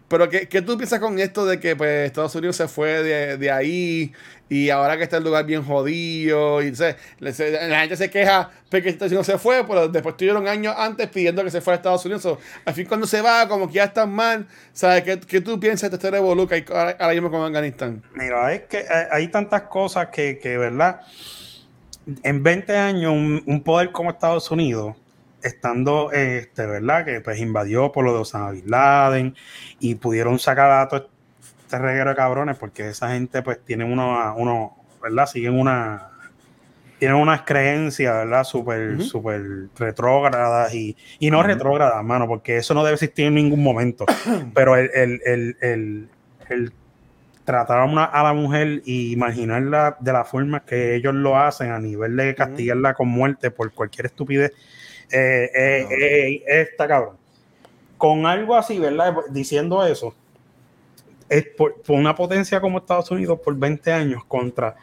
Pero 0.08 0.28
¿qué, 0.28 0.48
¿qué 0.48 0.60
tú 0.62 0.76
piensas 0.76 1.00
con 1.00 1.18
esto 1.18 1.46
de 1.46 1.58
que 1.58 1.74
pues, 1.76 2.06
Estados 2.06 2.34
Unidos 2.34 2.56
se 2.56 2.68
fue 2.68 3.02
de, 3.02 3.36
de 3.38 3.50
ahí 3.50 4.12
y 4.48 4.68
ahora 4.70 4.96
que 4.98 5.04
está 5.04 5.16
el 5.16 5.24
lugar 5.24 5.46
bien 5.46 5.64
jodido 5.64 6.62
y 6.62 6.74
se- 6.74 6.96
la 7.18 7.32
gente 7.80 7.96
se 7.96 8.10
queja 8.10 8.50
porque 8.70 8.90
Estados 8.90 9.12
Unidos 9.12 9.26
se 9.26 9.38
fue, 9.38 9.64
pero 9.66 9.88
después 9.88 10.16
tuvieron 10.16 10.46
años 10.48 10.74
antes 10.76 11.08
pidiendo 11.08 11.42
que 11.42 11.50
se 11.50 11.60
fuera 11.60 11.76
a 11.76 11.78
Estados 11.78 12.04
Unidos. 12.04 12.38
Al 12.64 12.74
fin 12.74 12.86
cuando 12.86 13.06
se 13.06 13.22
va, 13.22 13.48
como 13.48 13.68
que 13.68 13.74
ya 13.74 13.84
están 13.84 14.12
mal, 14.12 14.46
¿sabes? 14.72 15.02
¿Qué, 15.02 15.18
qué 15.20 15.40
tú 15.40 15.58
piensas 15.58 15.90
de 15.90 15.96
este 15.96 16.10
hay 16.54 16.64
ahora, 16.68 16.96
ahora 16.98 17.14
mismo 17.14 17.30
con 17.30 17.42
Afganistán? 17.42 18.02
Mira, 18.14 18.52
es 18.52 18.62
que 18.62 18.78
hay- 18.78 19.06
hay 19.10 19.28
tantas 19.28 19.62
cosas 19.62 20.08
que, 20.08 20.38
que, 20.38 20.58
¿verdad? 20.58 21.00
En 22.22 22.42
20 22.42 22.76
años, 22.76 23.12
un, 23.12 23.42
poder 23.62 23.90
como 23.92 24.10
Estados 24.10 24.50
Unidos, 24.50 24.94
estando, 25.42 26.10
este, 26.12 26.66
¿verdad? 26.66 27.04
Que 27.04 27.20
pues 27.20 27.38
invadió 27.38 27.92
por 27.92 28.04
lo 28.04 28.12
de 28.14 28.20
Osama 28.20 28.50
Bin 28.50 28.64
Laden 28.70 29.36
y 29.78 29.94
pudieron 29.94 30.38
sacar 30.38 30.70
a 30.70 30.88
todo 30.88 31.08
este 31.64 31.78
reguero 31.78 32.10
de 32.10 32.16
cabrones 32.16 32.56
porque 32.56 32.88
esa 32.88 33.10
gente 33.10 33.42
pues 33.42 33.64
tiene 33.64 33.84
uno, 33.84 34.34
uno 34.36 34.76
¿verdad? 35.02 35.26
Siguen 35.26 35.58
una... 35.58 36.10
Tienen 36.98 37.18
unas 37.18 37.42
creencias, 37.42 38.14
¿verdad? 38.14 38.44
Súper, 38.44 38.92
Ujú. 38.94 39.02
súper 39.02 39.42
retrógradas 39.76 40.72
y, 40.72 40.96
y 41.18 41.30
no 41.30 41.42
retrógradas, 41.42 42.02
mano, 42.04 42.26
porque 42.28 42.58
eso 42.58 42.72
no 42.72 42.84
debe 42.84 42.94
existir 42.94 43.26
en 43.26 43.34
ningún 43.34 43.62
momento. 43.62 44.06
Pero 44.54 44.76
el, 44.76 44.90
el, 44.94 45.20
el, 45.26 45.56
el, 45.60 46.08
el 46.48 46.72
tratar 47.44 47.80
a, 47.80 47.84
una, 47.84 48.04
a 48.04 48.22
la 48.22 48.32
mujer 48.32 48.80
y 48.86 49.12
imaginarla 49.12 49.96
de 50.00 50.12
la 50.12 50.24
forma 50.24 50.64
que 50.64 50.94
ellos 50.94 51.12
lo 51.14 51.36
hacen 51.36 51.72
a 51.72 51.78
nivel 51.78 52.16
de 52.16 52.34
castigarla 52.34 52.94
con 52.94 53.08
muerte 53.08 53.50
por 53.50 53.72
cualquier 53.72 54.06
estupidez, 54.06 54.52
eh, 55.10 55.50
eh, 55.54 55.86
eh, 56.00 56.42
está 56.46 56.88
cabrón. 56.88 57.16
Con 57.98 58.24
algo 58.24 58.56
así, 58.56 58.78
¿verdad? 58.78 59.14
Diciendo 59.30 59.84
eso, 59.84 60.14
es 61.28 61.46
por, 61.56 61.82
una 61.88 62.14
potencia 62.14 62.60
como 62.60 62.78
Estados 62.78 63.10
Unidos 63.10 63.40
por 63.44 63.56
20 63.56 63.92
años 63.92 64.24
contra 64.24 64.76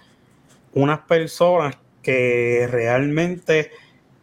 unas 0.73 0.99
personas 1.01 1.77
que 2.01 2.67
realmente 2.69 3.71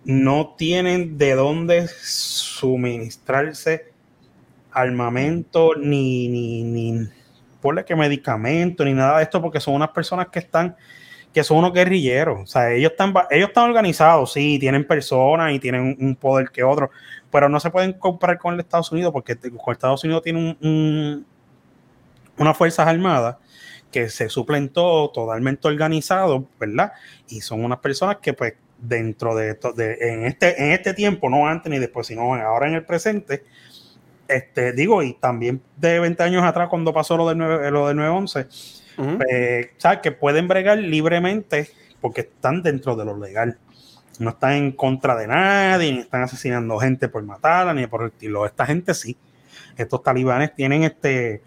no 0.04 0.54
tienen 0.56 1.18
de 1.18 1.34
dónde 1.34 1.88
suministrarse 1.88 3.92
armamento 4.70 5.74
ni, 5.76 6.28
ni, 6.28 6.62
ni 6.62 7.08
que 7.84 7.96
medicamento 7.96 8.84
ni 8.84 8.94
nada 8.94 9.18
de 9.18 9.24
esto 9.24 9.42
porque 9.42 9.60
son 9.60 9.74
unas 9.74 9.90
personas 9.90 10.28
que 10.28 10.38
están 10.38 10.76
que 11.32 11.44
son 11.44 11.58
unos 11.58 11.74
guerrilleros, 11.74 12.40
o 12.42 12.46
sea, 12.46 12.72
ellos 12.72 12.92
están 12.92 13.12
ellos 13.30 13.48
están 13.48 13.68
organizados, 13.68 14.32
sí, 14.32 14.58
tienen 14.58 14.86
personas 14.86 15.52
y 15.52 15.58
tienen 15.58 15.94
un, 16.00 16.16
poder 16.16 16.50
que 16.50 16.64
otro, 16.64 16.90
pero 17.30 17.50
no 17.50 17.60
se 17.60 17.70
pueden 17.70 17.92
comparar 17.92 18.38
con 18.38 18.58
Estados 18.58 18.90
Unidos 18.90 19.12
porque 19.12 19.36
Estados 19.72 20.02
Unidos 20.04 20.22
tiene 20.22 20.56
un- 20.60 21.26
unas 22.38 22.56
fuerzas 22.56 22.86
armadas 22.88 23.36
que 23.90 24.08
se 24.10 24.28
suplen 24.28 24.68
todo 24.68 25.10
totalmente 25.10 25.66
organizado, 25.66 26.46
¿verdad? 26.60 26.92
Y 27.28 27.40
son 27.40 27.64
unas 27.64 27.78
personas 27.78 28.18
que 28.22 28.32
pues 28.34 28.54
dentro 28.78 29.34
de, 29.34 29.50
esto- 29.50 29.72
de 29.72 29.96
en 30.00 30.24
este 30.26 30.62
en 30.62 30.72
este 30.72 30.94
tiempo, 30.94 31.28
no 31.30 31.48
antes 31.48 31.70
ni 31.70 31.78
después, 31.78 32.06
sino 32.06 32.34
ahora 32.34 32.68
en 32.68 32.74
el 32.74 32.84
presente, 32.84 33.44
este 34.28 34.72
digo, 34.72 35.02
y 35.02 35.14
también 35.14 35.62
de 35.76 36.00
20 36.00 36.22
años 36.22 36.44
atrás 36.44 36.68
cuando 36.68 36.92
pasó 36.92 37.16
lo 37.16 37.28
del 37.28 37.38
9, 37.38 37.70
lo 37.70 37.88
del 37.88 37.96
911, 37.96 38.46
Ujú. 38.98 39.18
eh, 39.30 39.72
¿sabes? 39.78 40.00
Que 40.00 40.12
pueden 40.12 40.48
bregar 40.48 40.78
libremente 40.78 41.70
porque 42.00 42.20
están 42.22 42.62
dentro 42.62 42.94
de 42.94 43.04
lo 43.04 43.16
legal. 43.18 43.58
No 44.18 44.30
están 44.30 44.52
en 44.52 44.72
contra 44.72 45.16
de 45.16 45.28
nadie, 45.28 45.92
ni 45.92 46.00
están 46.00 46.22
asesinando 46.24 46.76
gente 46.78 47.08
por 47.08 47.22
matarla, 47.22 47.72
ni 47.72 47.86
por 47.86 48.02
el 48.02 48.08
estilo. 48.08 48.44
Esta 48.46 48.66
gente 48.66 48.92
sí. 48.92 49.16
Estos 49.76 50.02
talibanes 50.02 50.54
tienen 50.56 50.82
este. 50.82 51.42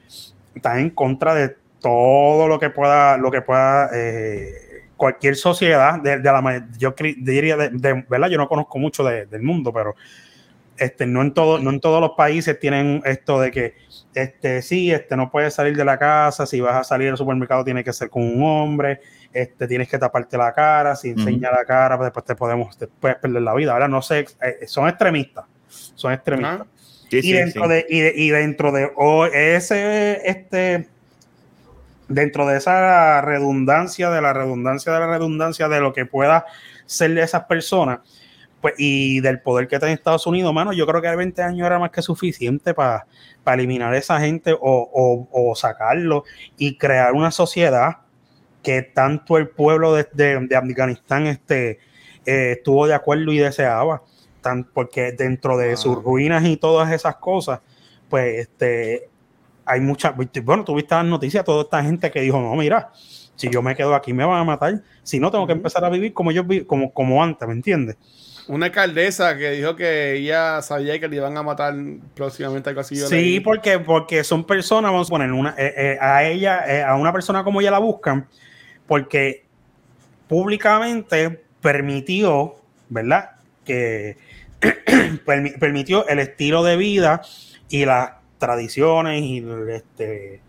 Están 0.56 0.80
en 0.80 0.90
contra 0.92 1.34
de 1.34 1.56
todo 1.80 2.48
lo 2.48 2.60
que 2.60 2.70
pueda, 2.70 3.18
lo 3.18 3.32
que 3.32 3.42
pueda, 3.42 3.90
eh, 3.94 4.54
cualquier 4.98 5.36
sociedad, 5.36 6.00
de, 6.00 6.20
de 6.20 6.24
la 6.32 6.68
yo 6.78 6.94
diría, 7.18 7.58
de, 7.58 7.70
de- 7.70 8.06
¿verdad? 8.08 8.30
Yo 8.30 8.38
no 8.38 8.48
conozco 8.48 8.78
mucho 8.78 9.04
de- 9.04 9.26
del 9.26 9.42
mundo, 9.42 9.74
pero 9.74 9.96
este, 10.78 11.06
no 11.06 11.22
en 11.22 11.34
todo, 11.34 11.60
no 11.60 11.70
en 11.70 11.80
todos 11.80 12.02
los 12.02 12.12
países 12.12 12.60
tienen 12.60 13.02
esto 13.06 13.40
de 13.40 13.52
que 13.52 13.76
este 14.14 14.62
sí, 14.62 14.92
este 14.92 15.16
no 15.16 15.30
puedes 15.32 15.54
salir 15.54 15.76
de 15.78 15.86
la 15.86 15.98
casa, 15.98 16.46
si 16.46 16.60
vas 16.60 16.76
a 16.76 16.84
salir 16.84 17.10
al 17.10 17.18
supermercado 17.18 17.64
tiene 17.64 17.84
que 17.84 17.94
ser 17.94 18.10
con 18.10 18.24
un 18.24 18.44
hombre, 18.44 19.00
este 19.32 19.68
tienes 19.68 19.88
que 19.90 19.98
taparte 19.98 20.38
la 20.38 20.54
cara, 20.54 20.96
si 20.96 21.10
enseña 21.10 21.52
la 21.52 21.66
cara, 21.66 21.98
pues 21.98 22.08
después 22.08 22.26
te 22.26 22.36
podemos 22.36 22.78
te 22.78 22.88
puedes 22.88 23.18
perder 23.18 23.42
la 23.42 23.54
vida. 23.54 23.74
Ahora 23.74 23.88
no 23.88 24.02
sé, 24.02 24.26
eh, 24.42 24.68
son 24.68 24.88
extremistas, 24.90 25.46
son 25.68 26.14
extremistas. 26.14 26.68
Sí, 27.12 27.18
y 27.18 27.22
sí, 27.24 27.34
dentro 27.34 27.64
sí. 27.66 27.70
de 27.70 27.86
y, 27.90 28.00
de- 28.00 28.14
y 28.16 28.30
dentro 28.30 28.72
de 28.72 28.90
ese 29.56 30.22
este 30.28 30.88
dentro 32.08 32.46
de 32.48 32.58
esa 32.58 33.22
redundancia 33.22 34.10
de 34.10 34.22
la 34.22 34.34
redundancia 34.34 34.92
de 34.94 35.00
la 35.00 35.08
redundancia 35.08 35.68
de 35.70 35.80
lo 35.80 35.94
que 35.94 36.06
pueda 36.06 36.46
ser 36.86 37.14
de 37.14 37.22
esas 37.22 37.44
personas 37.46 38.00
pues 38.60 38.76
y 38.78 39.22
del 39.22 39.42
poder 39.42 39.68
que 39.68 39.80
tiene 39.80 39.94
Estados 39.96 40.28
Unidos, 40.28 40.54
mano, 40.54 40.72
yo 40.72 40.86
creo 40.86 41.02
que 41.02 41.16
20 41.16 41.42
años 41.42 41.66
era 41.66 41.80
más 41.80 41.90
que 41.90 42.04
suficiente 42.04 42.76
para 42.76 43.08
eliminar 43.48 43.92
a 43.92 43.98
esa 43.98 44.20
gente 44.20 44.54
o, 44.54 44.60
o- 44.62 45.28
o 45.32 45.56
sacarlo 45.56 46.26
y 46.58 46.78
crear 46.78 47.14
una 47.14 47.32
sociedad 47.32 47.98
que 48.62 48.84
tanto 48.84 49.38
el 49.40 49.48
pueblo 49.50 49.96
de, 49.96 50.08
de- 50.14 50.46
de 50.48 50.56
Afganistán 50.56 51.26
este, 51.26 51.80
eh, 52.28 52.52
estuvo 52.58 52.86
de 52.86 52.94
acuerdo 52.94 53.32
y 53.32 53.40
deseaba, 53.40 54.04
tan, 54.42 54.64
porque 54.66 55.12
dentro 55.12 55.58
de 55.58 55.74
Ah. 55.74 55.78
sus 55.78 56.04
ruinas 56.04 56.44
y 56.46 56.58
todas 56.58 56.92
esas 56.92 57.16
cosas, 57.18 57.60
pues 58.10 58.40
este, 58.40 59.10
hay 59.66 59.80
muchas, 59.80 60.14
bueno, 60.44 60.64
tuviste 60.64 60.96
las 60.96 61.06
noticias, 61.06 61.46
toda 61.46 61.64
esta 61.64 61.84
gente 61.84 62.12
que 62.12 62.22
dijo, 62.22 62.40
no, 62.42 62.56
mira, 62.56 62.92
si 63.36 63.50
yo 63.50 63.62
me 63.62 63.76
quedo 63.76 63.96
aquí 63.96 64.14
me 64.14 64.26
van 64.26 64.40
a 64.40 64.44
matar, 64.44 64.82
si 65.04 65.20
no 65.20 65.32
tengo 65.32 65.48
que 65.48 65.54
empezar 65.54 65.84
a 65.86 65.90
vivir 65.90 66.14
como 66.14 66.32
yo 66.32 66.44
como, 66.68 66.92
como 66.94 67.24
antes, 67.24 67.48
¿me 67.48 67.54
entiendes? 67.54 67.96
Una 68.48 68.66
alcaldesa 68.66 69.38
que 69.38 69.52
dijo 69.52 69.76
que 69.76 70.14
ella 70.16 70.62
sabía 70.62 71.00
que 71.00 71.08
le 71.08 71.16
iban 71.18 71.38
a 71.38 71.44
matar 71.44 71.74
próximamente 72.16 72.70
algo 72.70 72.82
así. 72.82 72.98
Sí, 72.98 73.40
porque, 73.40 73.80
porque 73.80 74.24
son 74.24 74.44
personas, 74.44 74.92
vamos 74.92 75.08
a 75.08 75.12
poner 75.12 75.32
una, 75.32 75.52
eh, 75.58 75.74
eh, 75.78 75.98
a 76.02 76.24
ella, 76.26 76.64
eh, 76.68 76.84
a 76.84 76.96
una 76.96 77.14
persona 77.14 77.44
como 77.44 77.62
ella 77.62 77.72
la 77.72 77.80
buscan, 77.80 78.28
porque 78.88 79.46
públicamente 80.28 81.44
permitió, 81.62 82.56
¿verdad? 82.90 83.32
Que 83.66 84.18
permi- 85.26 85.58
permitió 85.60 86.08
el 86.08 86.20
estilo 86.20 86.64
de 86.64 86.78
vida 86.78 87.22
y 87.70 87.86
las 87.86 88.12
tradiciones 88.38 89.22
y 89.24 89.46
este, 89.70 90.42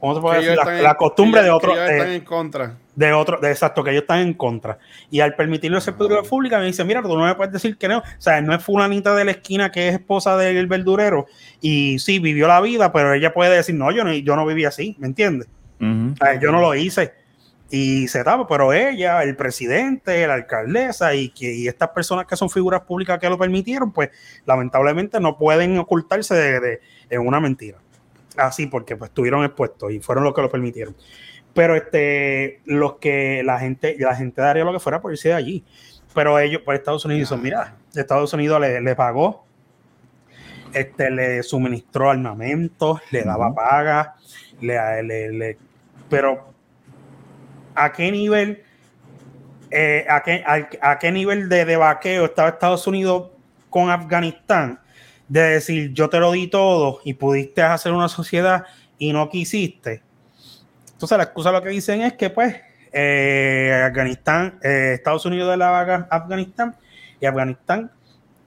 ¿cómo 0.00 0.14
se 0.14 0.20
puede 0.20 0.40
decir? 0.40 0.56
La, 0.56 0.64
la 0.82 0.90
en- 0.90 0.96
costumbre 0.96 1.40
que 1.40 1.44
de 1.44 1.48
ellos- 1.48 1.56
otro, 1.56 1.72
que 1.72 1.78
ellos 1.78 1.90
eh, 1.90 1.96
están 1.96 2.12
en 2.12 2.20
contra. 2.22 2.76
de 2.94 3.12
otro, 3.12 3.38
de 3.40 3.50
exacto, 3.50 3.82
que 3.82 3.90
ellos 3.90 4.02
están 4.02 4.20
en 4.20 4.34
contra. 4.34 4.78
Y 5.10 5.20
al 5.20 5.34
permitirlo 5.34 5.80
ser 5.80 5.94
pública, 5.94 6.58
me 6.58 6.66
dice, 6.66 6.84
mira, 6.84 7.02
tú 7.02 7.16
no 7.16 7.24
me 7.24 7.34
puedes 7.34 7.52
decir 7.52 7.76
que 7.78 7.88
no. 7.88 7.98
O 7.98 8.02
sea, 8.18 8.40
no 8.42 8.54
es 8.54 8.62
fulanita 8.62 9.14
de 9.14 9.24
la 9.24 9.30
esquina 9.32 9.70
que 9.72 9.88
es 9.88 9.94
esposa 9.94 10.36
del 10.36 10.66
verdurero 10.66 11.26
y 11.60 11.98
sí, 11.98 12.18
vivió 12.18 12.48
la 12.48 12.60
vida, 12.60 12.92
pero 12.92 13.12
ella 13.14 13.32
puede 13.32 13.56
decir, 13.56 13.74
no, 13.74 13.90
yo 13.92 14.04
no, 14.04 14.12
yo 14.12 14.36
no 14.36 14.46
viví 14.46 14.64
así, 14.66 14.94
¿me 14.98 15.06
entiendes? 15.06 15.48
Ujú. 15.80 16.12
O 16.12 16.16
sea, 16.16 16.38
yo 16.40 16.52
no 16.52 16.60
lo 16.60 16.74
hice. 16.74 17.12
Y 17.68 18.06
se 18.08 18.22
tapa, 18.22 18.46
pero 18.46 18.72
ella, 18.72 19.22
el 19.24 19.34
presidente, 19.34 20.24
la 20.26 20.34
alcaldesa 20.34 21.14
y, 21.14 21.30
que, 21.30 21.52
y 21.52 21.66
estas 21.66 21.88
personas 21.88 22.24
que 22.26 22.36
son 22.36 22.48
figuras 22.48 22.82
públicas 22.82 23.18
que 23.18 23.28
lo 23.28 23.36
permitieron, 23.36 23.92
pues 23.92 24.10
lamentablemente 24.44 25.18
no 25.18 25.36
pueden 25.36 25.76
ocultarse 25.78 26.34
de, 26.34 26.60
de- 26.60 26.80
en 27.10 27.26
una 27.26 27.40
mentira. 27.40 27.78
Así, 28.36 28.66
porque 28.66 28.96
pues 28.96 29.08
estuvieron 29.10 29.44
expuestos 29.44 29.90
y 29.90 29.98
fueron 29.98 30.22
los 30.22 30.32
que 30.34 30.42
lo 30.42 30.50
permitieron. 30.50 30.94
Pero 31.54 31.74
este, 31.74 32.60
los 32.66 32.96
que 32.98 33.42
la 33.44 33.58
gente, 33.58 33.96
la 33.98 34.14
gente 34.14 34.42
daría 34.42 34.62
lo 34.64 34.72
que 34.72 34.78
fuera 34.78 35.00
por 35.00 35.10
irse 35.10 35.30
de 35.30 35.34
allí. 35.34 35.64
Pero 36.14 36.38
ellos, 36.38 36.62
por 36.62 36.74
Estados 36.74 37.04
Unidos, 37.04 37.30
dicen, 37.30 37.42
mira, 37.42 37.74
Estados 37.94 38.32
Unidos 38.32 38.60
le, 38.60 38.80
le 38.80 38.94
pagó, 38.94 39.44
este, 40.72 41.10
le 41.10 41.42
suministró 41.42 42.10
armamento, 42.10 43.00
le 43.10 43.22
daba 43.22 43.46
Ujú. 43.48 43.54
paga, 43.56 44.14
le, 44.60 45.02
le- 45.02 45.32
le- 45.32 45.58
pero 46.08 46.54
¿a 47.76 47.92
qué 47.92 48.10
nivel, 48.10 48.62
eh, 49.70 50.06
a, 50.08 50.22
qué, 50.22 50.42
a, 50.46 50.90
a 50.90 50.98
qué 50.98 51.12
nivel 51.12 51.48
de, 51.48 51.64
de 51.64 51.76
vaqueo 51.76 52.24
estaba 52.24 52.48
Estados 52.48 52.86
Unidos 52.86 53.30
con 53.70 53.90
Afganistán? 53.90 54.80
De 55.28 55.42
decir, 55.42 55.92
yo 55.92 56.08
te 56.08 56.20
lo 56.20 56.32
di 56.32 56.48
todo 56.48 57.00
y 57.04 57.14
pudiste 57.14 57.62
hacer 57.62 57.92
una 57.92 58.08
sociedad 58.08 58.64
y 58.98 59.12
no 59.12 59.28
quisiste. 59.28 60.02
Entonces 60.92 61.18
la 61.18 61.24
excusa 61.24 61.52
lo 61.52 61.62
que 61.62 61.68
dicen 61.68 62.00
es 62.00 62.14
que 62.14 62.30
pues 62.30 62.56
eh, 62.92 63.84
Afganistán, 63.86 64.58
eh, 64.62 64.92
Estados 64.94 65.26
Unidos 65.26 65.50
de 65.50 65.58
la 65.58 65.70
vaga 65.70 66.08
Afganistán 66.10 66.74
y 67.20 67.26
Afganistán 67.26 67.90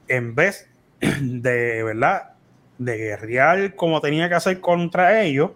en 0.08 0.34
vez 0.34 0.68
de 1.00 1.84
verdad 1.84 2.32
de 2.80 2.98
guerrear 2.98 3.76
como 3.76 4.02
tenía 4.02 4.28
que 4.30 4.36
hacer 4.36 4.60
contra 4.60 5.22
ellos, 5.22 5.52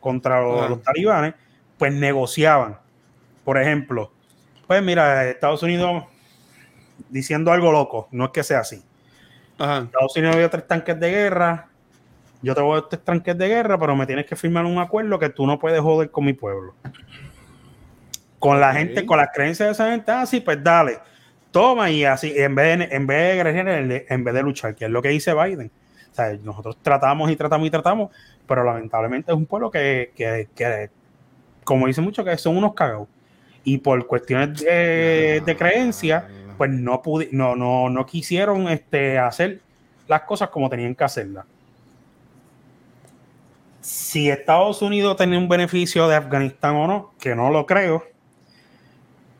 contra 0.00 0.40
los, 0.40 0.70
los 0.70 0.82
talibanes, 0.82 1.34
pues 1.76 1.92
negociaban. 1.92 2.78
Por 3.44 3.58
ejemplo, 3.58 4.12
pues 4.66 4.82
mira, 4.82 5.28
Estados 5.28 5.62
Unidos 5.62 6.04
diciendo 7.08 7.52
algo 7.52 7.72
loco, 7.72 8.08
no 8.12 8.26
es 8.26 8.30
que 8.30 8.42
sea 8.42 8.60
así. 8.60 8.82
Ajá. 9.58 9.82
Estados 9.84 10.16
Unidos 10.16 10.36
dio 10.36 10.50
tres 10.50 10.66
tanques 10.66 10.98
de 10.98 11.10
guerra, 11.10 11.68
yo 12.42 12.54
te 12.54 12.60
voy 12.60 12.72
a 12.72 12.80
dar 12.80 12.88
tres 12.88 13.04
tanques 13.04 13.38
de 13.38 13.48
guerra, 13.48 13.78
pero 13.78 13.94
me 13.94 14.06
tienes 14.06 14.26
que 14.26 14.34
firmar 14.34 14.64
un 14.64 14.78
acuerdo 14.78 15.18
que 15.18 15.28
tú 15.28 15.46
no 15.46 15.58
puedes 15.58 15.80
joder 15.80 16.10
con 16.10 16.24
mi 16.24 16.32
pueblo. 16.32 16.74
Con 18.40 18.60
la 18.60 18.72
gente, 18.72 19.06
con 19.06 19.18
las 19.18 19.28
creencias 19.32 19.68
de 19.68 19.72
esa 19.72 19.90
gente, 19.90 20.10
ah, 20.10 20.26
sí, 20.26 20.40
pues 20.40 20.62
dale, 20.62 20.98
toma 21.52 21.90
y 21.90 22.04
así, 22.04 22.32
en 22.36 22.54
vez 22.56 22.78
de, 22.78 22.96
en 22.96 23.06
vez 23.06 23.44
de, 23.44 24.06
en 24.08 24.24
vez 24.24 24.34
de 24.34 24.42
luchar, 24.42 24.74
que 24.74 24.86
es 24.86 24.90
lo 24.90 25.00
que 25.00 25.10
dice 25.10 25.32
Biden. 25.32 25.70
O 26.10 26.14
sea, 26.14 26.32
nosotros 26.42 26.76
tratamos 26.82 27.30
y 27.30 27.36
tratamos 27.36 27.68
y 27.68 27.70
tratamos, 27.70 28.10
pero 28.46 28.64
lamentablemente 28.64 29.30
es 29.30 29.36
un 29.36 29.46
pueblo 29.46 29.70
que, 29.70 30.12
que, 30.16 30.48
que 30.54 30.90
como 31.62 31.86
dice 31.86 32.00
mucho, 32.00 32.24
que 32.24 32.36
son 32.36 32.56
unos 32.56 32.74
cagados. 32.74 33.06
Y 33.64 33.78
por 33.78 34.06
cuestiones 34.06 34.58
de, 34.60 35.42
de 35.44 35.56
creencia, 35.56 36.28
pues 36.56 36.70
no, 36.70 37.02
pudi- 37.02 37.28
no, 37.32 37.54
no, 37.56 37.88
no 37.88 38.06
quisieron 38.06 38.68
este, 38.68 39.18
hacer 39.18 39.60
las 40.08 40.22
cosas 40.22 40.48
como 40.50 40.68
tenían 40.68 40.94
que 40.94 41.04
hacerlas. 41.04 41.44
Si 43.80 44.30
Estados 44.30 44.80
Unidos 44.82 45.16
tenía 45.16 45.38
un 45.38 45.48
beneficio 45.48 46.06
de 46.08 46.14
Afganistán 46.16 46.76
o 46.76 46.86
no, 46.86 47.12
que 47.20 47.34
no 47.34 47.50
lo 47.50 47.66
creo, 47.66 48.04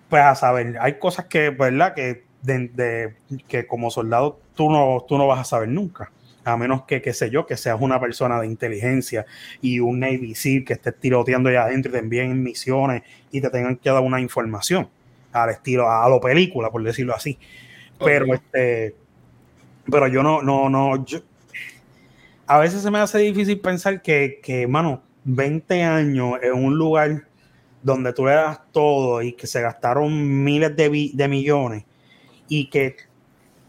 pues 0.09 0.23
a 0.23 0.35
saber, 0.35 0.77
hay 0.81 0.99
cosas 0.99 1.27
que, 1.27 1.51
¿verdad? 1.51 1.95
Que, 1.95 2.25
de, 2.43 2.69
de- 2.69 3.15
que 3.47 3.67
como 3.67 3.91
soldado 3.91 4.41
tú 4.57 4.69
no, 4.71 5.05
tú 5.09 5.17
no 5.17 5.27
vas 5.29 5.41
a 5.41 5.45
saber 5.45 5.69
nunca. 5.69 6.11
A 6.45 6.57
menos 6.57 6.85
que, 6.85 7.01
qué 7.01 7.13
sé 7.13 7.31
yo, 7.31 7.47
que 7.47 7.57
seas 7.57 7.79
una 7.81 8.01
persona 8.01 8.41
de 8.41 8.47
inteligencia 8.47 9.27
y 9.61 9.79
un 9.81 10.01
Navy 10.01 10.35
SEAL 10.35 10.65
que 10.65 10.73
estés 10.73 10.99
tiroteando 10.99 11.49
allá 11.49 11.65
adentro 11.65 11.91
y 11.91 11.93
te 11.93 11.99
envíen 11.99 12.43
misiones 12.43 13.03
y 13.31 13.41
te 13.41 13.49
tengan 13.51 13.77
que 13.77 13.91
dar 13.91 14.03
una 14.03 14.21
información 14.21 14.89
al 15.33 15.51
estilo, 15.51 15.91
a 15.91 16.09
lo 16.09 16.21
película, 16.21 16.71
por 16.71 16.83
decirlo 16.83 17.15
así. 17.15 17.39
Pero 18.05 18.35
este, 18.35 18.97
pero 19.91 20.09
yo 20.09 20.23
no, 20.23 20.43
no, 20.43 20.69
no, 20.69 21.05
yo, 21.05 21.21
a 22.47 22.59
veces 22.59 22.83
se 22.83 22.91
me 22.91 22.99
hace 22.99 23.19
difícil 23.19 23.61
pensar 23.61 24.03
que, 24.03 24.41
que, 24.43 24.67
mano, 24.67 25.03
20 25.25 25.83
años 25.83 26.35
en 26.43 26.53
un 26.53 26.77
lugar 26.77 27.27
donde 27.83 28.13
tú 28.13 28.27
le 28.27 28.33
das 28.33 28.61
todo 28.73 29.23
y 29.23 29.33
que 29.33 29.47
se 29.47 29.61
gastaron 29.61 30.45
miles 30.45 30.77
de, 30.77 31.11
de 31.13 31.29
millones 31.29 31.85
y 32.49 32.69
que, 32.69 32.97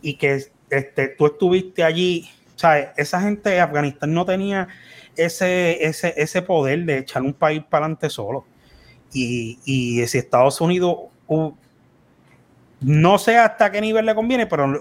y 0.02 0.16
que 0.16 0.44
este, 0.70 1.08
tú 1.10 1.28
estuviste 1.28 1.84
allí, 1.84 2.30
¿sabes? 2.64 2.88
Esa 2.96 3.20
gente 3.20 3.60
Afganistán 3.60 4.14
no 4.14 4.24
tenía 4.26 4.70
ese, 5.18 5.86
ese, 5.86 6.14
ese 6.16 6.42
poder 6.42 6.86
de 6.86 7.00
echar 7.00 7.22
un 7.22 7.34
país 7.34 7.62
para 7.70 7.84
adelante 7.88 8.10
solo. 8.10 8.46
Y, 9.12 9.60
y 9.66 10.08
si 10.08 10.18
Estados 10.18 10.62
Unidos, 10.62 10.96
no 12.80 13.18
sé 13.18 13.38
hasta 13.38 13.70
qué 13.70 13.82
nivel 13.82 14.06
le 14.06 14.16
conviene, 14.16 14.46
pero 14.48 14.80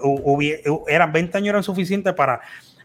eran 0.86 1.12
20 1.12 1.38
años 1.38 1.48
eran 1.48 1.64
suficientes 1.64 2.14
para 2.14 2.40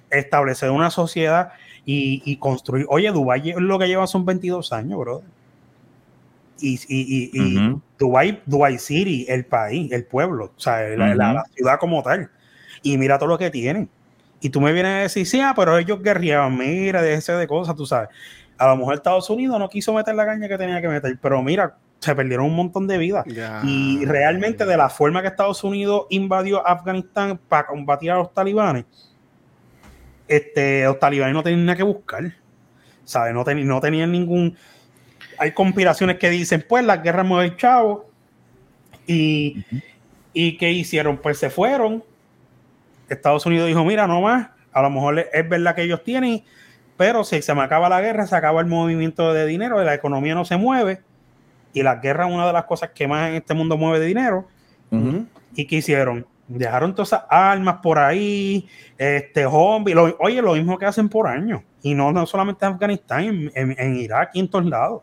establecer 0.09 0.71
una 0.71 0.89
sociedad 0.89 1.49
y, 1.85 2.23
y 2.25 2.37
construir. 2.37 2.87
Oye, 2.89 3.11
Dubái 3.11 3.53
lo 3.55 3.77
que 3.77 3.87
lleva 3.87 4.07
son 4.07 4.25
22 4.25 4.73
años, 4.73 4.97
brother. 4.97 5.25
Y, 6.59 6.73
y, 6.87 7.29
y. 7.33 7.75
Dubai, 7.99 8.41
Dubai 8.47 8.79
City, 8.79 9.27
el 9.29 9.45
país, 9.45 9.91
el 9.91 10.05
pueblo, 10.05 10.53
o 10.57 10.59
sea, 10.59 10.81
la, 10.89 11.13
la- 11.13 11.25
Ujú. 11.27 11.33
la 11.35 11.43
ciudad 11.55 11.79
como 11.79 12.01
tal. 12.01 12.31
Y 12.81 12.97
mira 12.97 13.19
todo 13.19 13.29
lo 13.29 13.37
que 13.37 13.51
tienen. 13.51 13.89
Y 14.39 14.49
tú 14.49 14.61
me 14.61 14.71
vienes 14.71 14.91
a 14.91 14.97
decir, 14.99 15.25
sí, 15.25 15.39
ah, 15.41 15.53
pero 15.55 15.77
ellos 15.77 16.01
guerreaban, 16.01 16.57
mira, 16.57 17.01
de 17.01 17.13
ese 17.15 17.33
de 17.33 17.47
cosas, 17.47 17.75
tú 17.75 17.85
sabes. 17.85 18.09
A 18.57 18.67
lo 18.67 18.77
mejor 18.77 18.93
Estados 18.95 19.29
Unidos 19.29 19.57
no 19.59 19.69
quiso 19.69 19.93
meter 19.93 20.15
la 20.15 20.25
caña 20.25 20.47
que 20.47 20.57
tenía 20.57 20.81
que 20.81 20.87
meter, 20.87 21.17
pero 21.21 21.41
mira, 21.41 21.75
se 21.99 22.13
perdieron 22.15 22.45
un 22.45 22.55
montón 22.55 22.87
de 22.87 22.97
vidas. 22.97 23.25
Y 23.65 24.05
realmente 24.05 24.65
de 24.65 24.77
la 24.77 24.89
forma 24.89 25.21
que 25.21 25.27
Estados 25.29 25.63
Unidos 25.63 26.05
invadió 26.09 26.65
Afganistán 26.67 27.39
para 27.49 27.67
combatir 27.67 28.11
a 28.11 28.15
los 28.17 28.33
talibanes, 28.33 28.85
este, 30.27 30.83
los 30.83 30.99
talibanes 30.99 31.33
no 31.33 31.43
tenían 31.43 31.65
nada 31.65 31.77
que 31.77 31.83
buscar. 31.83 32.33
¿Sabes? 33.05 33.33
No, 33.33 33.45
teni- 33.45 33.63
no 33.63 33.79
tenían 33.79 34.11
ningún... 34.11 34.57
Hay 35.39 35.51
conspiraciones 35.53 36.17
que 36.17 36.29
dicen, 36.29 36.65
pues 36.67 36.83
las 36.83 37.01
guerras 37.01 37.25
mueven 37.25 37.55
chavo. 37.55 38.09
Y, 39.05 39.63
¿Y 40.33 40.57
qué 40.57 40.71
hicieron? 40.71 41.17
Pues 41.17 41.37
se 41.39 41.49
fueron. 41.49 42.03
Estados 43.09 43.45
Unidos 43.45 43.67
dijo, 43.67 43.83
mira, 43.85 44.07
no 44.07 44.21
más. 44.21 44.49
A 44.71 44.81
lo 44.81 44.89
mejor 44.89 45.19
es- 45.19 45.49
verdad 45.49 45.75
que 45.75 45.83
ellos 45.83 46.03
tienen, 46.03 46.43
pero 46.97 47.23
si 47.23 47.41
se 47.41 47.53
me 47.55 47.61
acaba 47.61 47.89
la 47.89 48.01
guerra, 48.01 48.27
se 48.27 48.35
acaba 48.35 48.61
el 48.61 48.67
movimiento 48.67 49.33
de 49.33 49.45
dinero, 49.45 49.83
la 49.83 49.93
economía 49.93 50.35
no 50.35 50.45
se 50.45 50.57
mueve. 50.57 51.01
Y 51.73 51.83
la 51.83 51.95
guerra 51.95 52.27
es 52.27 52.33
una 52.33 52.47
de 52.47 52.53
las 52.53 52.63
cosas 52.65 52.91
que 52.91 53.07
más 53.07 53.29
en 53.29 53.35
este 53.35 53.53
mundo 53.53 53.77
mueve 53.77 53.99
de 53.99 54.05
dinero. 54.07 54.47
¿Y 55.55 55.65
qué 55.65 55.77
hicieron? 55.77 56.25
Dejaron 56.47 56.95
todas 56.95 57.09
esas 57.09 57.23
armas 57.29 57.77
por 57.83 57.99
ahí, 57.99 58.67
este, 58.97 59.43
zombies. 59.43 59.95
Lo- 59.95 60.15
oye, 60.19 60.41
lo 60.41 60.53
mismo 60.53 60.77
que 60.77 60.85
hacen 60.85 61.09
por 61.09 61.27
año. 61.27 61.63
Y 61.83 61.93
no, 61.93 62.11
no 62.11 62.25
solamente 62.25 62.65
en 62.65 62.73
Afganistán, 62.73 63.23
en, 63.25 63.51
en- 63.53 63.75
en 63.77 63.95
Irak 63.97 64.31
y 64.33 64.39
en 64.39 64.49
todos 64.49 64.65
lados. 64.65 65.01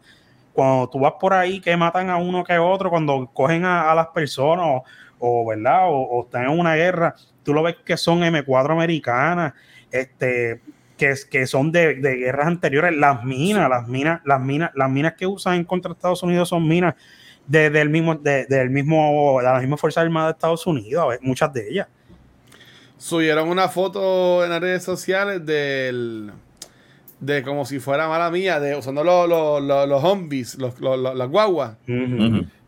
Cuando 0.53 0.89
tú 0.89 1.01
vas 1.01 1.15
por 1.21 1.35
ahí 1.35 1.61
que 1.61 1.77
matan 1.77 2.09
a 2.11 2.17
uno 2.17 2.45
que 2.45 2.55
a 2.55 2.63
otro, 2.63 2.89
cuando 2.91 3.29
cogen 3.33 3.65
a, 3.65 3.91
a 3.91 3.95
las 3.95 4.07
personas 4.09 4.67
o, 4.67 4.85
o, 5.19 5.47
¿verdad? 5.47 5.89
O, 5.89 5.97
o 6.01 6.25
están 6.25 6.45
en 6.45 6.59
una 6.59 6.75
guerra, 6.77 7.15
tú 7.45 7.55
lo 7.55 7.63
ves 7.63 7.77
que 7.85 7.97
son 7.97 8.21
M4 8.23 8.73
americanas, 8.73 9.53
este, 9.93 10.61
que, 10.97 11.11
es- 11.11 11.25
que 11.25 11.47
son 11.47 11.71
de, 11.73 11.95
de 11.97 12.17
guerras 12.17 12.47
anteriores. 12.49 12.97
Las 12.97 13.23
minas, 13.25 13.69
las 13.69 13.87
minas, 13.87 14.21
las 14.25 14.41
minas, 14.41 14.71
las 14.75 14.91
minas 14.91 15.15
que 15.15 15.27
usan 15.27 15.55
en 15.55 15.65
contra 15.65 15.91
de 15.91 15.95
Estados 15.95 16.23
Unidos 16.23 16.49
son 16.49 16.67
minas 16.67 16.95
de- 17.47 17.71
del 17.71 17.91
mismo, 17.91 18.15
de, 18.15 18.47
del 18.47 18.71
mismo, 18.71 19.37
de 19.39 19.45
la 19.45 19.59
misma 19.61 19.77
Fuerza 19.77 20.01
Armada 20.01 20.29
de 20.29 20.33
Estados 20.33 20.67
Unidos, 20.67 21.03
a 21.05 21.07
ver, 21.07 21.19
muchas 21.23 21.53
de 21.53 21.69
ellas. 21.69 21.89
Subieron 22.97 23.49
una 23.49 23.69
foto 23.69 24.45
en 24.45 24.51
las 24.51 24.61
redes 24.61 24.83
sociales 24.83 25.45
del. 25.45 26.33
De 27.21 27.43
como 27.43 27.65
si 27.65 27.79
fuera 27.81 28.09
mala 28.09 28.31
mía, 28.31 28.61
de 28.61 28.77
usando 28.77 29.03
los, 29.03 29.29
los, 29.29 29.63
los, 29.63 29.89
los 29.89 30.03
zombies, 30.03 30.57
los, 30.57 30.79
los- 30.81 30.99
los- 30.99 31.15
las 31.15 31.29
guaguas, 31.29 31.77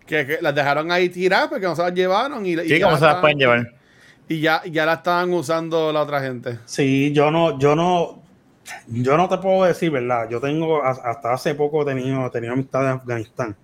que, 0.06 0.24
que 0.26 0.38
las 0.40 0.54
dejaron 0.54 0.90
ahí 0.92 1.08
tiradas 1.08 1.48
porque 1.48 1.66
no 1.66 1.76
se 1.76 1.82
las 1.82 1.92
llevaron 1.92 2.46
y, 2.46 2.52
y 2.52 2.58
Sí, 2.60 2.78
ya 2.78 2.86
¿cómo 2.86 2.96
se 2.96 3.04
las 3.04 3.16
pueden 3.16 3.38
llevar? 3.38 3.72
Y 4.28 4.40
ya, 4.40 4.62
ya 4.64 4.84
la 4.86 4.94
estaban 4.94 5.32
usando 5.32 5.92
la 5.92 6.02
otra 6.02 6.20
gente. 6.20 6.58
Sí, 6.64 7.12
yo 7.12 7.30
no, 7.30 7.58
yo 7.58 7.76
no, 7.76 8.22
yo 8.88 9.16
no 9.16 9.28
te 9.28 9.38
puedo 9.38 9.64
decir, 9.64 9.90
¿verdad? 9.90 10.28
Yo 10.28 10.40
tengo, 10.40 10.82
hasta 10.82 11.32
hace 11.32 11.54
poco 11.54 11.82
he 11.82 11.84
tenido, 11.84 12.30
tenido 12.30 12.52
amistad 12.52 12.82
en 12.84 12.90
Afganistán 12.90 13.56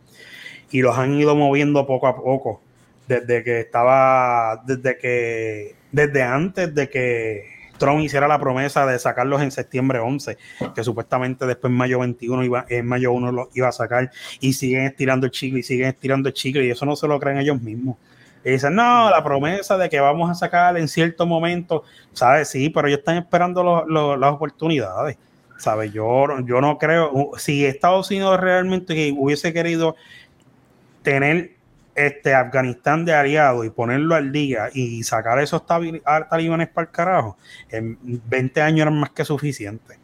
y 0.71 0.81
los 0.81 0.97
han 0.97 1.15
ido 1.15 1.37
moviendo 1.37 1.87
poco 1.87 2.07
a 2.07 2.17
poco. 2.17 2.63
Desde 3.07 3.43
que 3.43 3.61
estaba, 3.61 4.63
desde 4.65 4.97
que, 4.97 5.75
desde 5.91 6.23
antes 6.23 6.75
de 6.75 6.89
que 6.89 7.45
Trump 7.79 8.01
hiciera 8.01 8.29
la 8.29 8.39
promesa 8.39 8.87
de 8.87 8.99
sacarlos 8.99 9.43
en 9.43 9.51
septiembre 9.51 9.99
11, 9.99 10.39
que 10.75 10.85
supuestamente 10.85 11.47
después 11.47 11.71
en 11.71 11.77
mayo 11.77 11.99
21 11.99 12.45
iba, 12.45 12.65
en 12.69 12.87
mayo 12.87 13.13
1 13.13 13.33
los 13.33 13.49
iba 13.55 13.69
a 13.69 13.73
sacar 13.73 14.11
y 14.41 14.53
siguen 14.53 14.85
estirando 14.85 15.27
el 15.27 15.33
chicle 15.33 15.61
y 15.61 15.63
siguen 15.65 15.89
estirando 15.89 16.29
el 16.29 16.35
chicle 16.35 16.65
y 16.65 16.71
eso 16.71 16.87
no 16.87 16.95
se 16.95 17.09
lo 17.09 17.19
creen 17.19 17.39
ellos 17.39 17.61
mismos. 17.61 17.97
Y 18.45 18.51
dicen, 18.51 18.75
no, 18.75 19.09
la 19.11 19.23
promesa 19.23 19.77
de 19.79 19.89
que 19.89 20.01
vamos 20.01 20.31
a 20.31 20.35
sacar 20.35 20.77
en 20.77 20.89
cierto 20.89 21.27
momento, 21.27 21.85
¿sabes? 22.13 22.49
Sí, 22.49 22.71
pero 22.71 22.89
ellos 22.89 23.01
están 23.01 23.17
esperando 23.19 23.63
lo- 23.63 23.87
lo- 23.87 24.17
las 24.17 24.33
oportunidades, 24.33 25.17
¿sabes? 25.59 25.93
Yo, 25.93 26.27
yo 26.45 26.61
no 26.61 26.77
creo, 26.79 27.31
si 27.37 27.65
Estados 27.65 28.11
Unidos 28.11 28.41
realmente 28.41 29.13
hubiese 29.17 29.53
querido 29.53 29.95
tener 31.03 31.53
este 31.95 32.35
Afganistán 32.35 33.05
de 33.05 33.13
aliado 33.15 33.65
y 33.65 33.71
ponerlo 33.71 34.15
al 34.15 34.33
día 34.33 34.71
y 34.73 35.03
sacar 35.03 35.39
esos 35.41 35.65
talibanes 35.67 36.69
para 36.69 36.87
el 36.87 36.91
carajo, 36.91 37.37
en 37.71 37.99
20 38.03 38.63
años 38.63 38.83
eran 38.83 38.99
más 38.99 39.11
que 39.11 39.25
suficientes. 39.25 39.99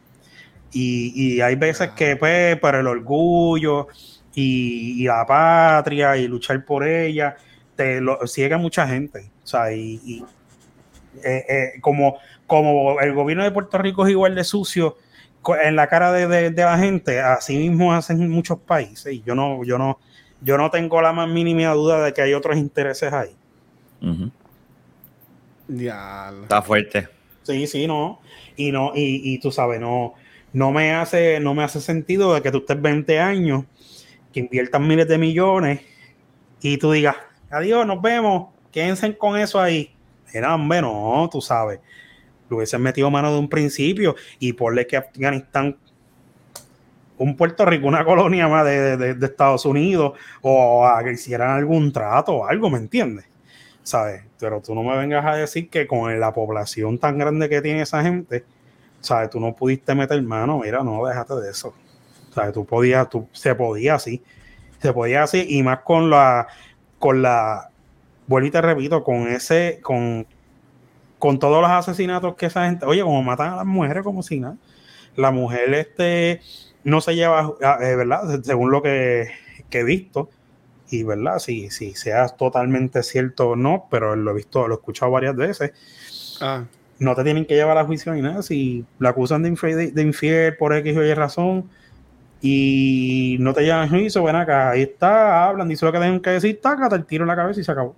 Y, 0.71 1.35
y 1.37 1.41
hay 1.41 1.55
veces 1.55 1.91
que, 1.91 2.15
pues, 2.17 2.57
por 2.59 2.75
el 2.75 2.87
orgullo 2.87 3.87
y, 4.35 5.01
y 5.03 5.05
la 5.05 5.25
patria 5.25 6.17
y 6.17 6.27
luchar 6.27 6.63
por 6.65 6.87
ella, 6.87 7.37
te 7.79 8.01
lo 8.01 8.27
ciega 8.27 8.57
mucha 8.57 8.85
gente. 8.85 9.31
O 9.41 9.47
sea, 9.47 9.71
y, 9.71 10.01
y, 10.03 10.25
eh, 11.23 11.45
eh, 11.47 11.71
como, 11.79 12.17
como 12.45 12.99
el 12.99 13.13
gobierno 13.13 13.45
de 13.45 13.51
Puerto 13.51 13.77
Rico 13.77 14.05
es 14.05 14.11
igual 14.11 14.35
de 14.35 14.43
sucio 14.43 14.97
en 15.63 15.77
la 15.77 15.87
cara 15.87 16.11
de, 16.11 16.27
de- 16.27 16.49
de 16.49 16.61
la 16.61 16.77
gente, 16.77 17.21
así 17.21 17.55
mismo 17.57 17.93
hacen 17.93 18.29
muchos 18.29 18.59
países. 18.59 19.13
Y 19.13 19.21
yo 19.21 19.33
no, 19.33 19.63
yo 19.63 19.77
no, 19.77 19.97
yo 20.41 20.57
no 20.57 20.69
tengo 20.69 21.01
la 21.01 21.13
más 21.13 21.29
mínima 21.29 21.71
duda 21.71 22.03
de 22.03 22.11
que 22.13 22.21
hay 22.21 22.33
otros 22.33 22.57
intereses 22.57 23.13
ahí. 23.13 23.33
Ya. 25.69 26.33
Está 26.43 26.61
fuerte. 26.61 27.07
Sí, 27.43 27.65
sí, 27.65 27.87
no. 27.87 28.19
Y 28.57 28.73
no, 28.73 28.91
y, 28.93 29.21
y 29.33 29.39
tú 29.39 29.53
sabes, 29.53 29.79
no, 29.79 30.15
no 30.51 30.71
me 30.73 30.91
hace, 30.91 31.39
no 31.39 31.53
me 31.53 31.63
hace 31.63 31.79
sentido 31.79 32.33
de 32.33 32.41
que 32.41 32.51
tú 32.51 32.57
estés 32.57 32.81
20 32.81 33.19
años, 33.21 33.63
que 34.33 34.41
inviertas 34.41 34.81
miles 34.81 35.07
de 35.07 35.17
millones 35.17 35.79
y 36.61 36.77
tú 36.77 36.91
digas, 36.91 37.15
adiós, 37.49 37.85
nos 37.85 38.01
vemos, 38.01 38.49
quédense 38.71 39.17
con 39.17 39.37
eso 39.37 39.59
ahí. 39.59 39.93
Era, 40.33 40.53
hombre, 40.55 40.81
no, 40.81 41.27
tú 41.31 41.41
sabes. 41.41 41.79
Lo 42.49 42.57
hubiesen 42.57 42.81
metido 42.81 43.09
mano 43.11 43.31
de 43.31 43.39
un 43.39 43.49
principio 43.49 44.15
y 44.39 44.53
porle 44.53 44.87
que 44.87 44.97
Afganistán 44.97 45.77
un 47.17 47.35
Puerto 47.35 47.65
Rico, 47.65 47.85
una 47.87 48.05
colonia 48.05 48.47
más 48.47 48.63
de, 48.65 48.95
de- 48.95 49.13
de 49.13 49.25
Estados 49.25 49.65
Unidos, 49.65 50.13
o 50.41 50.85
a 50.85 51.03
que 51.03 51.11
hicieran 51.11 51.49
algún 51.51 51.91
trato 51.91 52.33
o 52.33 52.47
algo, 52.47 52.69
¿me 52.69 52.77
entiendes? 52.77 53.25
¿Sabes? 53.83 54.23
Pero 54.39 54.61
tú 54.61 54.73
no 54.73 54.83
me 54.83 54.95
vengas 54.97 55.25
a 55.25 55.35
decir 55.35 55.69
que 55.69 55.85
con 55.85 56.17
la 56.17 56.31
población 56.33 56.97
tan 56.97 57.17
grande 57.17 57.49
que 57.49 57.61
tiene 57.61 57.81
esa 57.81 58.01
gente, 58.03 58.45
¿sabes? 59.01 59.29
Tú 59.31 59.39
no 59.39 59.53
pudiste 59.53 59.93
meter 59.95 60.21
mano, 60.21 60.59
mira, 60.59 60.81
no, 60.81 61.05
déjate 61.05 61.35
de 61.35 61.51
eso. 61.51 61.73
¿Sabes? 62.33 62.53
Tú 62.53 62.65
podías, 62.65 63.09
tú, 63.09 63.27
se 63.33 63.53
podía 63.53 63.95
así, 63.95 64.23
se 64.81 64.93
podía 64.93 65.23
así, 65.23 65.45
y 65.49 65.61
más 65.61 65.79
con 65.79 66.09
la, 66.09 66.47
con 66.99 67.21
la, 67.21 67.71
vuelvo 68.27 68.47
y 68.47 68.51
te 68.51 68.61
repito, 68.61 69.03
con 69.03 69.27
ese, 69.27 69.79
con, 69.81 70.27
con 71.17 71.39
todos 71.39 71.61
los 71.61 71.71
asesinatos 71.71 72.35
que 72.35 72.45
esa 72.45 72.65
gente, 72.65 72.85
oye, 72.85 73.01
como 73.01 73.23
matan 73.23 73.53
a 73.53 73.55
las 73.57 73.65
mujeres 73.65 74.03
como 74.03 74.21
si 74.23 74.39
nada. 74.39 74.57
La 75.15 75.31
mujer, 75.31 75.73
este, 75.73 76.41
no 76.83 77.01
se 77.01 77.15
lleva, 77.15 77.53
eh, 77.81 77.95
¿verdad? 77.95 78.41
Según 78.43 78.71
lo 78.71 78.81
que, 78.81 79.29
que 79.69 79.79
he 79.79 79.83
visto, 79.83 80.29
y 80.91 81.03
verdad, 81.03 81.39
si, 81.39 81.69
si 81.71 81.93
sea 81.95 82.27
totalmente 82.29 83.03
cierto 83.03 83.49
o 83.49 83.55
no, 83.55 83.87
pero 83.89 84.15
lo 84.15 84.31
he 84.31 84.35
visto, 84.35 84.67
lo 84.67 84.75
he 84.75 84.77
escuchado 84.77 85.11
varias 85.11 85.35
veces, 85.35 85.73
Ah, 86.41 86.65
no 86.99 87.15
te 87.15 87.23
tienen 87.23 87.45
que 87.45 87.55
llevar 87.55 87.77
a 87.77 87.85
juicio 87.85 88.13
ni 88.13 88.21
nada. 88.21 88.41
Si 88.41 88.85
la 88.99 89.09
acusan 89.09 89.43
de 89.43 89.49
infiel, 89.49 89.93
de 89.93 90.01
infiel 90.01 90.57
por 90.57 90.73
X 90.73 90.97
o 90.97 91.03
Y 91.03 91.13
razón 91.13 91.69
y 92.41 93.37
no 93.39 93.53
te 93.53 93.63
llevan 93.63 93.89
juicio, 93.89 94.23
ven 94.23 94.35
acá, 94.35 94.71
ahí 94.71 94.81
está, 94.83 95.45
hablan, 95.45 95.67
dice 95.67 95.85
lo 95.85 95.91
que 95.91 95.97
tienen 95.99 96.19
que 96.21 96.29
decir, 96.31 96.59
taca, 96.61 96.87
te 96.89 96.99
tiro 96.99 97.23
en 97.23 97.27
la 97.27 97.35
cabeza 97.35 97.59
y 97.59 97.63
se 97.63 97.71
acabó. 97.71 97.95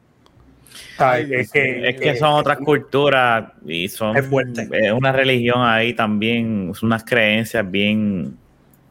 Ay, 0.97 1.27
es, 1.31 1.51
que, 1.51 1.89
Es 1.89 1.99
que 1.99 2.15
son 2.15 2.33
otras 2.33 2.57
culturas 2.59 3.51
y 3.65 3.87
son 3.87 4.15
Es 4.15 4.25
fuerte. 4.27 4.67
es 4.71 4.91
una 4.91 5.11
religión 5.11 5.61
ahí 5.63 5.93
también, 5.93 6.71
son 6.75 6.87
unas 6.87 7.03
creencias 7.03 7.69
bien 7.69 8.37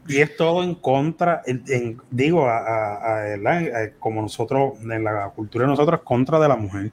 Y 0.07 0.17
es 0.17 0.35
todo 0.35 0.63
en 0.63 0.75
contra, 0.75 1.41
en- 1.45 1.63
en- 1.67 1.97
digo, 2.09 2.47
a, 2.47 2.57
a- 2.57 2.95
a- 2.95 3.23
¿verdad? 3.37 3.91
Como 3.99 4.21
nosotros, 4.21 4.73
en 4.81 5.03
la 5.03 5.29
cultura 5.35 5.65
de 5.65 5.69
nosotros, 5.71 6.01
contra 6.03 6.39
de 6.39 6.47
la 6.47 6.55
mujer. 6.55 6.87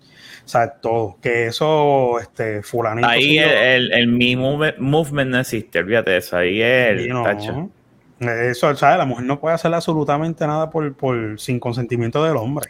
O 0.44 0.48
sea, 0.48 0.68
todo. 0.70 1.16
Que 1.20 1.46
eso, 1.46 2.20
este, 2.20 2.62
fulanito. 2.62 3.08
Ahí 3.08 3.38
el, 3.38 3.48
el, 3.50 3.92
el 3.92 4.06
mi 4.08 4.36
move- 4.36 4.76
movement 4.78 5.30
no 5.30 5.40
existe, 5.40 5.78
olvídate 5.80 6.10
de 6.12 6.16
eso. 6.18 6.36
Ahí 6.36 6.60
es 6.62 6.88
el 6.90 7.08
no. 7.08 7.70
Eso, 8.20 8.74
¿sabes? 8.74 8.98
La 8.98 9.04
mujer 9.04 9.24
no 9.24 9.38
puede 9.38 9.54
hacer 9.54 9.72
absolutamente 9.72 10.46
nada 10.46 10.70
por, 10.70 10.94
por 10.94 11.38
sin 11.38 11.60
consentimiento 11.60 12.22
del 12.24 12.36
hombre. 12.36 12.68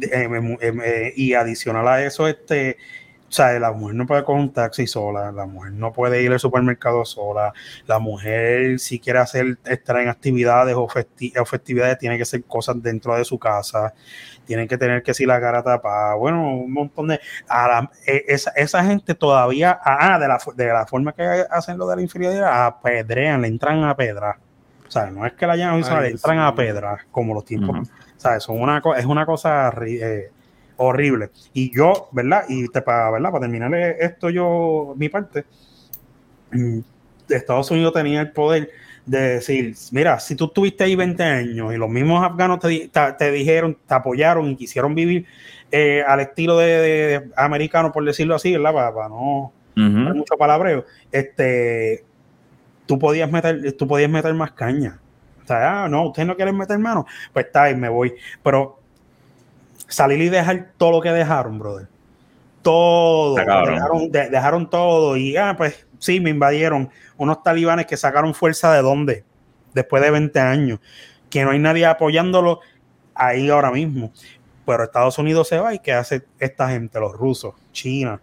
Eh, 0.00 0.58
eh, 0.60 1.12
y 1.16 1.34
adicional 1.34 1.86
a 1.86 2.04
eso, 2.04 2.26
este, 2.26 2.78
sea, 3.34 3.58
la 3.58 3.72
mujer 3.72 3.96
no 3.96 4.06
puede 4.06 4.24
coger 4.24 4.42
un 4.42 4.52
taxi 4.52 4.86
sola, 4.86 5.32
la 5.32 5.46
mujer 5.46 5.72
no 5.72 5.92
puede 5.92 6.22
ir 6.22 6.32
al 6.32 6.38
supermercado 6.38 7.04
sola, 7.04 7.52
la 7.86 7.98
mujer 7.98 8.78
si 8.78 9.00
quiere 9.00 9.18
hacer 9.18 9.58
estar 9.64 10.00
en 10.00 10.08
actividades 10.08 10.76
o 10.76 10.88
festividades 11.44 11.98
tiene 11.98 12.16
que 12.16 12.22
hacer 12.22 12.44
cosas 12.44 12.80
dentro 12.80 13.16
de 13.16 13.24
su 13.24 13.38
casa, 13.38 13.92
tiene 14.44 14.68
que 14.68 14.78
tener 14.78 15.02
que 15.02 15.14
si 15.14 15.26
la 15.26 15.40
cara 15.40 15.62
tapada, 15.62 16.14
bueno, 16.14 16.56
un 16.58 16.72
montón 16.72 17.08
de 17.08 17.20
a 17.48 17.68
la- 17.68 17.90
eh, 18.06 18.24
esa, 18.28 18.50
esa 18.50 18.84
gente 18.84 19.14
todavía, 19.14 19.78
ah, 19.84 20.18
de 20.18 20.28
la, 20.28 20.38
de 20.54 20.66
la 20.66 20.86
forma 20.86 21.12
que 21.12 21.22
hacen 21.50 21.76
lo 21.78 21.86
de 21.86 21.96
la 21.96 22.02
infidelidad, 22.02 22.66
apedrean, 22.66 23.42
le 23.42 23.48
entran 23.48 23.84
a 23.84 23.96
pedra. 23.96 24.38
O 24.86 24.90
sea, 24.90 25.06
no 25.10 25.26
es 25.26 25.32
que 25.32 25.46
la 25.46 25.56
llaman, 25.56 25.80
le 26.02 26.08
entran 26.10 26.38
a 26.38 26.54
pedra, 26.54 26.98
como 27.10 27.34
los 27.34 27.44
tiempos. 27.44 27.76
O 28.16 28.20
sea, 28.20 28.38
son 28.40 28.60
una, 28.60 28.80
es 28.96 29.04
una 29.06 29.26
cosa 29.26 29.72
eh, 29.86 30.30
horrible. 30.76 31.30
Y 31.52 31.74
yo, 31.76 32.08
¿verdad? 32.12 32.44
Y 32.48 32.68
te, 32.68 32.80
para, 32.82 33.10
¿verdad? 33.10 33.30
Para 33.30 33.40
terminar 33.42 33.74
esto, 33.74 34.30
yo, 34.30 34.94
mi 34.96 35.08
parte, 35.08 35.44
mm, 36.52 36.78
Estados 37.28 37.70
Unidos 37.70 37.92
tenía 37.92 38.20
el 38.20 38.30
poder 38.32 38.70
de 39.06 39.20
decir, 39.34 39.74
mira, 39.92 40.18
si 40.18 40.34
tú 40.34 40.46
estuviste 40.46 40.84
ahí 40.84 40.96
20 40.96 41.22
años 41.22 41.74
y 41.74 41.76
los 41.76 41.90
mismos 41.90 42.24
afganos 42.24 42.58
te, 42.58 42.88
te- 42.88 43.12
te 43.18 43.30
dijeron, 43.32 43.76
te 43.86 43.94
apoyaron 43.94 44.48
y 44.48 44.56
quisieron 44.56 44.94
vivir 44.94 45.26
eh, 45.70 46.02
al 46.06 46.20
estilo 46.20 46.56
de, 46.58 46.66
de- 46.66 47.20
de 47.20 47.30
americano, 47.36 47.92
por 47.92 48.04
decirlo 48.04 48.34
así, 48.34 48.52
¿verdad? 48.52 48.72
Para, 48.72 48.94
para 48.94 49.08
no 49.10 49.52
Ujú. 49.76 50.08
hay 50.08 50.14
mucho 50.14 50.36
palabreo, 50.38 50.84
este, 51.12 52.04
tú 52.86 52.98
podías 52.98 53.30
meter, 53.30 53.72
tú 53.72 53.86
podías 53.86 54.10
meter 54.10 54.32
más 54.34 54.52
caña. 54.52 54.98
O 55.42 55.46
sea, 55.46 55.84
ah, 55.84 55.88
no, 55.88 56.06
ustedes 56.06 56.26
no 56.26 56.36
quieren 56.36 56.56
meter 56.56 56.78
mano, 56.78 57.04
pues 57.32 57.46
está 57.46 57.64
ahí, 57.64 57.74
me 57.76 57.90
voy. 57.90 58.14
Pero 58.42 58.78
salir 59.88 60.20
y 60.22 60.28
dejar 60.30 60.70
todo 60.78 60.92
lo 60.92 61.00
que 61.02 61.10
dejaron, 61.10 61.58
brother. 61.58 61.88
Todo. 62.62 63.34
Dejaron, 63.36 64.10
de- 64.10 64.30
dejaron 64.30 64.70
todo. 64.70 65.16
Y 65.18 65.36
ah, 65.36 65.54
pues 65.56 65.86
sí, 65.98 66.20
me 66.20 66.30
invadieron 66.30 66.88
unos 67.16 67.42
talibanes 67.42 67.86
que 67.86 67.96
sacaron 67.96 68.34
fuerza 68.34 68.72
de 68.72 68.82
dónde? 68.82 69.24
Después 69.72 70.02
de 70.02 70.10
20 70.10 70.38
años. 70.40 70.80
Que 71.30 71.44
no 71.44 71.50
hay 71.50 71.58
nadie 71.58 71.86
apoyándolo 71.86 72.60
ahí 73.14 73.50
ahora 73.50 73.70
mismo. 73.70 74.12
Pero 74.66 74.84
Estados 74.84 75.18
Unidos 75.18 75.48
se 75.48 75.58
va 75.58 75.74
y 75.74 75.78
¿qué 75.78 75.92
hace 75.92 76.24
esta 76.38 76.68
gente? 76.68 76.98
Los 76.98 77.12
rusos, 77.12 77.54
China, 77.72 78.20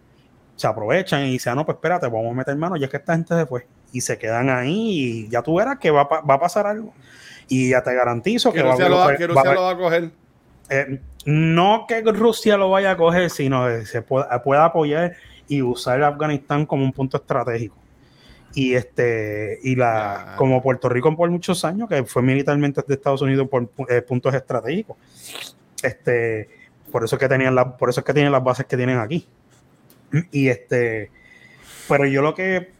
se 0.56 0.66
aprovechan 0.66 1.26
y 1.26 1.32
dicen, 1.32 1.52
ah, 1.52 1.56
no, 1.56 1.66
pues 1.66 1.76
espérate, 1.76 2.06
vamos 2.06 2.32
a 2.32 2.34
meter 2.34 2.56
mano, 2.56 2.76
ya 2.76 2.88
que 2.88 2.96
esta 2.96 3.14
gente 3.14 3.34
se 3.34 3.46
fue. 3.46 3.66
Y 3.92 4.00
se 4.00 4.18
quedan 4.18 4.48
ahí 4.48 5.26
y 5.26 5.28
ya 5.28 5.42
tú 5.42 5.56
verás 5.56 5.78
que 5.78 5.90
va, 5.90 6.04
va 6.04 6.34
a 6.34 6.40
pasar 6.40 6.66
algo. 6.66 6.92
Y 7.48 7.70
ya 7.70 7.82
te 7.82 7.94
garantizo 7.94 8.52
que, 8.52 8.58
que 8.58 8.64
va 8.64 8.70
a 8.70 8.72
Rusia, 8.72 8.88
lo 8.88 8.96
va, 8.96 9.16
que 9.16 9.26
Rusia 9.26 9.54
lo 9.54 9.62
va 9.62 9.70
a 9.70 9.76
coger. 9.76 10.10
eh, 10.70 11.00
no 11.24 11.84
que 11.86 12.02
Rusia 12.02 12.56
lo 12.56 12.70
vaya 12.70 12.92
a 12.92 12.96
coger, 12.96 13.30
sino 13.30 13.66
que 13.66 13.86
se 13.86 14.02
pueda, 14.02 14.42
pueda 14.42 14.64
apoyar 14.64 15.14
y 15.46 15.62
usar 15.62 16.02
Afganistán 16.02 16.66
como 16.66 16.84
un 16.84 16.92
punto 16.92 17.18
estratégico. 17.18 17.76
Y 18.54 18.74
este, 18.74 19.58
y 19.62 19.76
la, 19.76 20.34
como 20.36 20.62
Puerto 20.62 20.88
Rico 20.88 21.14
por 21.16 21.30
muchos 21.30 21.64
años, 21.64 21.88
que 21.88 22.04
fue 22.04 22.22
militarmente 22.22 22.82
de 22.86 22.94
Estados 22.94 23.22
Unidos 23.22 23.48
por 23.48 23.70
eh, 23.88 24.02
puntos 24.02 24.34
estratégicos. 24.34 24.96
Este, 25.82 26.48
por 26.90 27.04
eso 27.04 27.16
es 27.16 27.20
que 27.20 27.28
tenían 27.28 27.54
la, 27.54 27.76
por 27.76 27.88
eso 27.88 28.00
es 28.00 28.06
que 28.06 28.12
tienen 28.12 28.32
las 28.32 28.44
bases 28.44 28.66
que 28.66 28.76
tienen 28.76 28.98
aquí. 28.98 29.26
Y 30.30 30.48
este, 30.48 31.10
pero 31.88 32.04
yo 32.06 32.20
lo 32.20 32.34
que 32.34 32.70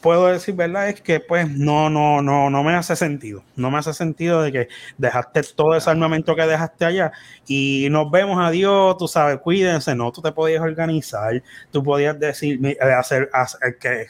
puedo 0.00 0.26
decir, 0.28 0.54
¿verdad? 0.54 0.88
Es 0.88 1.00
que 1.00 1.20
pues 1.20 1.48
no, 1.50 1.90
no, 1.90 2.22
no, 2.22 2.50
no 2.50 2.62
me 2.64 2.74
hace 2.74 2.96
sentido. 2.96 3.44
No 3.56 3.70
me 3.70 3.78
hace 3.78 3.92
sentido 3.94 4.42
de 4.42 4.52
que 4.52 4.68
dejaste 4.98 5.42
todo 5.54 5.76
ese 5.76 5.90
armamento 5.90 6.34
que 6.36 6.42
dejaste 6.46 6.84
allá 6.84 7.12
y 7.46 7.88
nos 7.90 8.10
vemos, 8.10 8.38
adiós, 8.40 8.96
tú 8.98 9.08
sabes, 9.08 9.38
cuídense, 9.38 9.94
no, 9.94 10.12
tú 10.12 10.22
te 10.22 10.32
podías 10.32 10.62
organizar, 10.62 11.42
tú 11.70 11.82
podías 11.82 12.18
decir, 12.18 12.58
eh, 12.64 12.76
hacer, 12.96 13.28
hacer 13.32 13.78
que, 13.78 14.06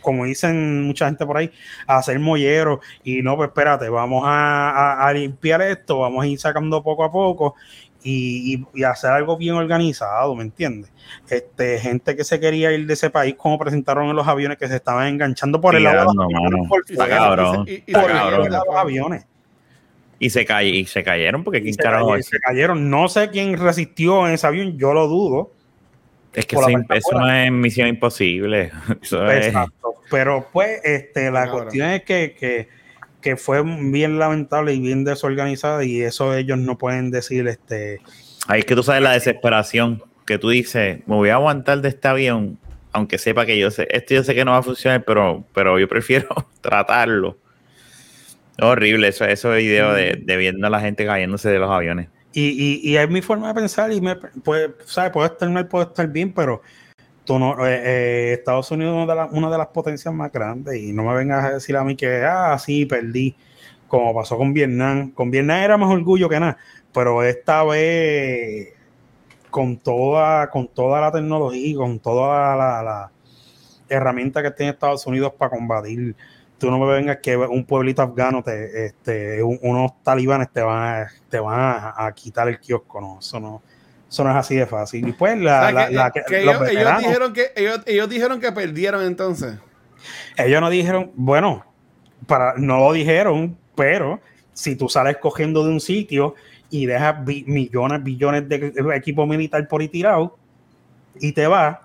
como 0.00 0.24
dicen 0.24 0.82
mucha 0.86 1.06
gente 1.06 1.26
por 1.26 1.36
ahí, 1.36 1.50
hacer 1.86 2.18
mollero 2.18 2.80
y 3.02 3.22
no, 3.22 3.36
pues 3.36 3.48
espérate, 3.48 3.88
vamos 3.88 4.22
a, 4.26 4.70
a- 4.70 5.08
a 5.08 5.12
limpiar 5.12 5.60
esto, 5.62 5.98
vamos 6.00 6.24
a 6.24 6.26
ir 6.26 6.38
sacando 6.38 6.82
poco 6.82 7.04
a 7.04 7.12
poco 7.12 7.54
y, 8.02 8.54
y- 8.74 8.80
y 8.80 8.84
hacer 8.84 9.10
algo 9.10 9.36
bien 9.36 9.54
organizado, 9.54 10.34
¿me 10.34 10.42
entiendes? 10.44 10.90
Este, 11.28 11.78
gente 11.78 12.14
que 12.16 12.24
se 12.24 12.38
quería 12.38 12.72
ir 12.72 12.86
de 12.86 12.94
ese 12.94 13.10
país, 13.10 13.34
como 13.36 13.58
presentaron 13.58 14.08
en 14.08 14.16
los 14.16 14.26
aviones 14.28 14.56
que 14.58 14.68
se 14.68 14.76
estaban 14.76 15.08
enganchando 15.08 15.60
por 15.60 15.74
el 15.74 15.84
lado 15.84 15.98
de 16.10 16.14
los 16.14 16.24
aviones, 16.24 16.50
mano. 16.52 16.68
por 16.68 16.84
Y 16.88 16.92
Está 16.92 17.04
se- 17.04 17.10
cabrón. 17.10 17.64
y 17.66 17.76
se- 17.76 17.92
cayeron 17.92 18.76
aviones. 18.76 19.26
Y 20.20 20.30
se, 20.30 20.44
cay- 20.44 20.78
y 20.78 20.84
se 20.86 21.02
cayeron 21.04 21.44
porque 21.44 21.58
Y 21.58 21.62
quién 21.62 21.74
se, 21.74 21.82
cayeron, 21.82 22.22
se 22.22 22.38
cayeron. 22.40 22.90
No 22.90 23.08
sé 23.08 23.30
quién 23.30 23.56
resistió 23.56 24.26
en 24.26 24.34
ese 24.34 24.46
avión, 24.46 24.76
yo 24.76 24.92
lo 24.92 25.06
dudo. 25.06 25.52
Es 26.34 26.44
que 26.46 26.56
eso, 26.56 26.66
eso 26.68 27.18
no 27.18 27.30
es 27.32 27.50
misión 27.52 27.88
imposible. 27.88 28.70
Eso 29.02 29.26
es- 29.30 29.46
Exacto. 29.46 29.94
Pero 30.10 30.48
pues, 30.52 30.80
este, 30.84 31.30
la 31.30 31.50
cuestión 31.50 31.88
es 31.90 32.02
que, 32.02 32.34
que, 32.38 32.68
que 33.20 33.36
fue 33.36 33.62
bien 33.62 34.18
lamentable 34.18 34.74
y 34.74 34.80
bien 34.80 35.04
desorganizada, 35.04 35.84
y 35.84 36.02
eso 36.02 36.34
ellos 36.34 36.58
no 36.58 36.78
pueden 36.78 37.10
decir, 37.10 37.48
este, 37.48 38.00
Ahí 38.46 38.60
es 38.60 38.64
que 38.64 38.74
tú 38.74 38.82
sabes 38.82 39.02
la 39.02 39.12
desesperación 39.12 40.02
que 40.26 40.38
tú 40.38 40.48
dices, 40.48 41.00
me 41.06 41.14
voy 41.14 41.28
a 41.28 41.34
aguantar 41.34 41.80
de 41.80 41.88
este 41.90 42.08
avión, 42.08 42.58
aunque 42.92 43.18
sepa 43.18 43.44
que 43.44 43.58
yo 43.58 43.70
sé, 43.70 43.86
esto 43.90 44.14
yo 44.14 44.24
sé 44.24 44.34
que 44.34 44.44
no 44.44 44.52
va 44.52 44.58
a 44.58 44.62
funcionar, 44.62 45.04
pero, 45.04 45.44
pero 45.54 45.78
yo 45.78 45.88
prefiero 45.88 46.28
tratarlo. 46.60 47.36
Horrible 48.60 49.08
eso, 49.08 49.24
esos 49.24 49.54
videos 49.56 49.94
de, 49.94 50.20
de 50.20 50.36
viendo 50.36 50.66
a 50.66 50.70
la 50.70 50.80
gente 50.80 51.06
cayéndose 51.06 51.48
de 51.48 51.58
los 51.58 51.70
aviones. 51.70 52.08
y, 52.32 52.48
y, 52.48 52.80
y 52.90 52.96
es 52.96 53.08
mi 53.08 53.22
forma 53.22 53.48
de 53.48 53.54
pensar, 53.54 53.92
y 53.92 54.00
me, 54.00 54.16
pues, 54.16 54.70
¿sabes? 54.84 55.12
Puede 55.12 55.28
estar 55.28 55.48
mal, 55.50 55.68
puede 55.68 55.86
estar 55.86 56.08
bien, 56.08 56.32
pero 56.32 56.62
tú 57.28 57.38
no, 57.38 57.66
eh, 57.66 58.30
eh, 58.32 58.34
Estados 58.34 58.70
Unidos 58.72 58.96
es 58.98 59.04
una 59.32 59.50
de, 59.50 59.58
las- 59.58 59.68
potencias 59.68 60.14
más 60.14 60.32
grandes, 60.32 60.76
y 60.82 60.92
no 60.94 61.04
me 61.04 61.14
vengas 61.14 61.44
a 61.44 61.50
decir 61.54 61.76
a 61.76 61.84
mí 61.84 61.96
que, 61.96 62.24
ah, 62.26 62.58
sí, 62.58 62.86
perdí, 62.86 63.36
como 63.88 64.14
pasó 64.14 64.38
con 64.38 64.54
Vietnam. 64.54 65.12
Con 65.12 65.30
Vietnam 65.30 65.58
era 65.62 65.78
más 65.78 65.90
orgullo 65.90 66.28
que 66.28 66.40
nada, 66.40 66.58
pero 66.92 67.22
esta 67.24 67.64
vez, 67.64 68.70
con 69.50 69.78
toda, 69.78 70.50
con 70.50 70.68
toda 70.68 71.00
la 71.00 71.12
tecnología, 71.12 71.76
con 71.78 71.98
toda 72.00 72.56
la, 72.56 72.82
la 72.82 73.12
herramienta 73.88 74.42
que 74.42 74.50
tiene 74.50 74.72
Estados 74.72 75.06
Unidos 75.06 75.32
para 75.38 75.50
combatir, 75.50 76.14
tú 76.58 76.70
no 76.70 76.78
me 76.78 76.86
vengas 76.92 77.18
que 77.22 77.36
un 77.36 77.64
pueblito 77.64 78.02
afgano, 78.02 78.42
te, 78.42 78.86
este, 78.86 79.42
un- 79.42 79.58
unos 79.62 80.02
talibanes 80.02 80.50
te 80.52 80.62
van, 80.62 81.06
te 81.30 81.40
van 81.40 81.60
a, 81.60 82.06
a 82.06 82.12
quitar 82.12 82.48
el 82.48 82.60
kiosco, 82.60 83.00
no, 83.00 83.18
eso 83.20 83.40
no, 83.40 83.62
eso 84.08 84.24
no 84.24 84.30
es 84.30 84.36
así 84.36 84.56
de 84.56 84.66
fácil. 84.66 85.06
Y 85.08 85.12
pues 85.12 85.34
O 85.34 85.36
la, 85.36 85.60
sea, 85.60 85.72
la- 85.72 85.86
que- 85.88 85.94
la 85.94 86.10
que- 86.10 86.22
que 86.28 86.42
los 86.44 86.68
ellos, 86.70 86.98
dijeron 86.98 87.32
que 87.32 87.52
ellos, 87.56 87.80
ellos 87.86 88.08
dijeron 88.08 88.40
que 88.40 88.52
perdieron 88.52 89.04
entonces. 89.04 89.58
ellos 90.36 90.60
no 90.60 90.70
dijeron, 90.70 91.10
bueno, 91.14 91.64
para, 92.26 92.54
no 92.56 92.78
lo 92.78 92.92
dijeron, 92.92 93.56
pero 93.76 94.20
si 94.52 94.76
tú 94.76 94.88
sales 94.88 95.16
cogiendo 95.18 95.64
de 95.64 95.70
un 95.72 95.80
sitio 95.80 96.34
y 96.70 96.86
dejas 96.86 97.24
bi- 97.24 97.44
millones, 97.46 98.02
billones 98.02 98.48
de 98.48 98.72
equipo 98.94 99.26
militar 99.26 99.66
por 99.68 99.80
ahí 99.80 99.88
tirado 99.88 100.36
y 101.20 101.32
te 101.32 101.46
vas, 101.46 101.78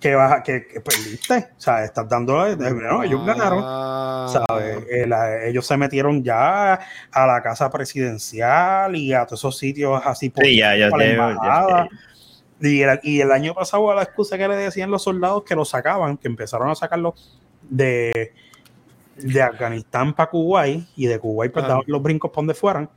que 0.00 0.14
vas 0.14 0.42
que, 0.42 0.66
que 0.66 0.80
perdiste. 0.80 1.48
O 1.56 1.60
sea, 1.60 1.84
estás 1.84 2.08
dando. 2.08 2.46
eh, 2.46 2.56
No, 2.56 3.02
ellos 3.02 3.24
ganaron. 3.24 3.60
Ah. 3.64 4.42
¿sabes? 4.46 4.78
Eh, 4.90 5.08
ellos 5.48 5.66
se 5.66 5.76
metieron 5.76 6.22
ya 6.22 6.78
a 7.10 7.26
la 7.26 7.42
casa 7.42 7.70
presidencial 7.70 8.94
y 8.94 9.12
a 9.14 9.24
todos 9.24 9.40
esos 9.40 9.58
sitios 9.58 10.00
así 10.04 10.28
por 10.30 10.44
Sí, 10.44 10.56
ya, 10.58 10.76
ya, 10.76 10.90
para 10.90 11.04
la 11.04 11.08
ya, 11.08 11.30
embajada. 11.30 11.88
Y, 12.60 12.80
el, 12.82 13.00
y 13.02 13.20
el 13.20 13.32
año 13.32 13.54
pasado 13.54 13.94
la 13.94 14.02
excusa 14.02 14.36
que 14.38 14.48
le 14.48 14.56
decían 14.56 14.90
los 14.90 15.02
soldados 15.02 15.44
que 15.44 15.54
los 15.54 15.68
sacaban, 15.70 16.16
que 16.16 16.28
empezaron 16.28 16.70
a 16.70 16.74
sacarlos 16.74 17.38
de, 17.68 18.32
de 19.16 19.42
Afganistán 19.42 20.14
para 20.14 20.30
Kuwait 20.30 20.86
y 20.96 21.06
de 21.06 21.18
Kuwait 21.18 21.52
pues 21.52 21.64
Ah. 21.68 21.80
los 21.86 22.02
brincos 22.02 22.30
por 22.30 22.36
donde 22.42 22.54
fueran. 22.54 22.88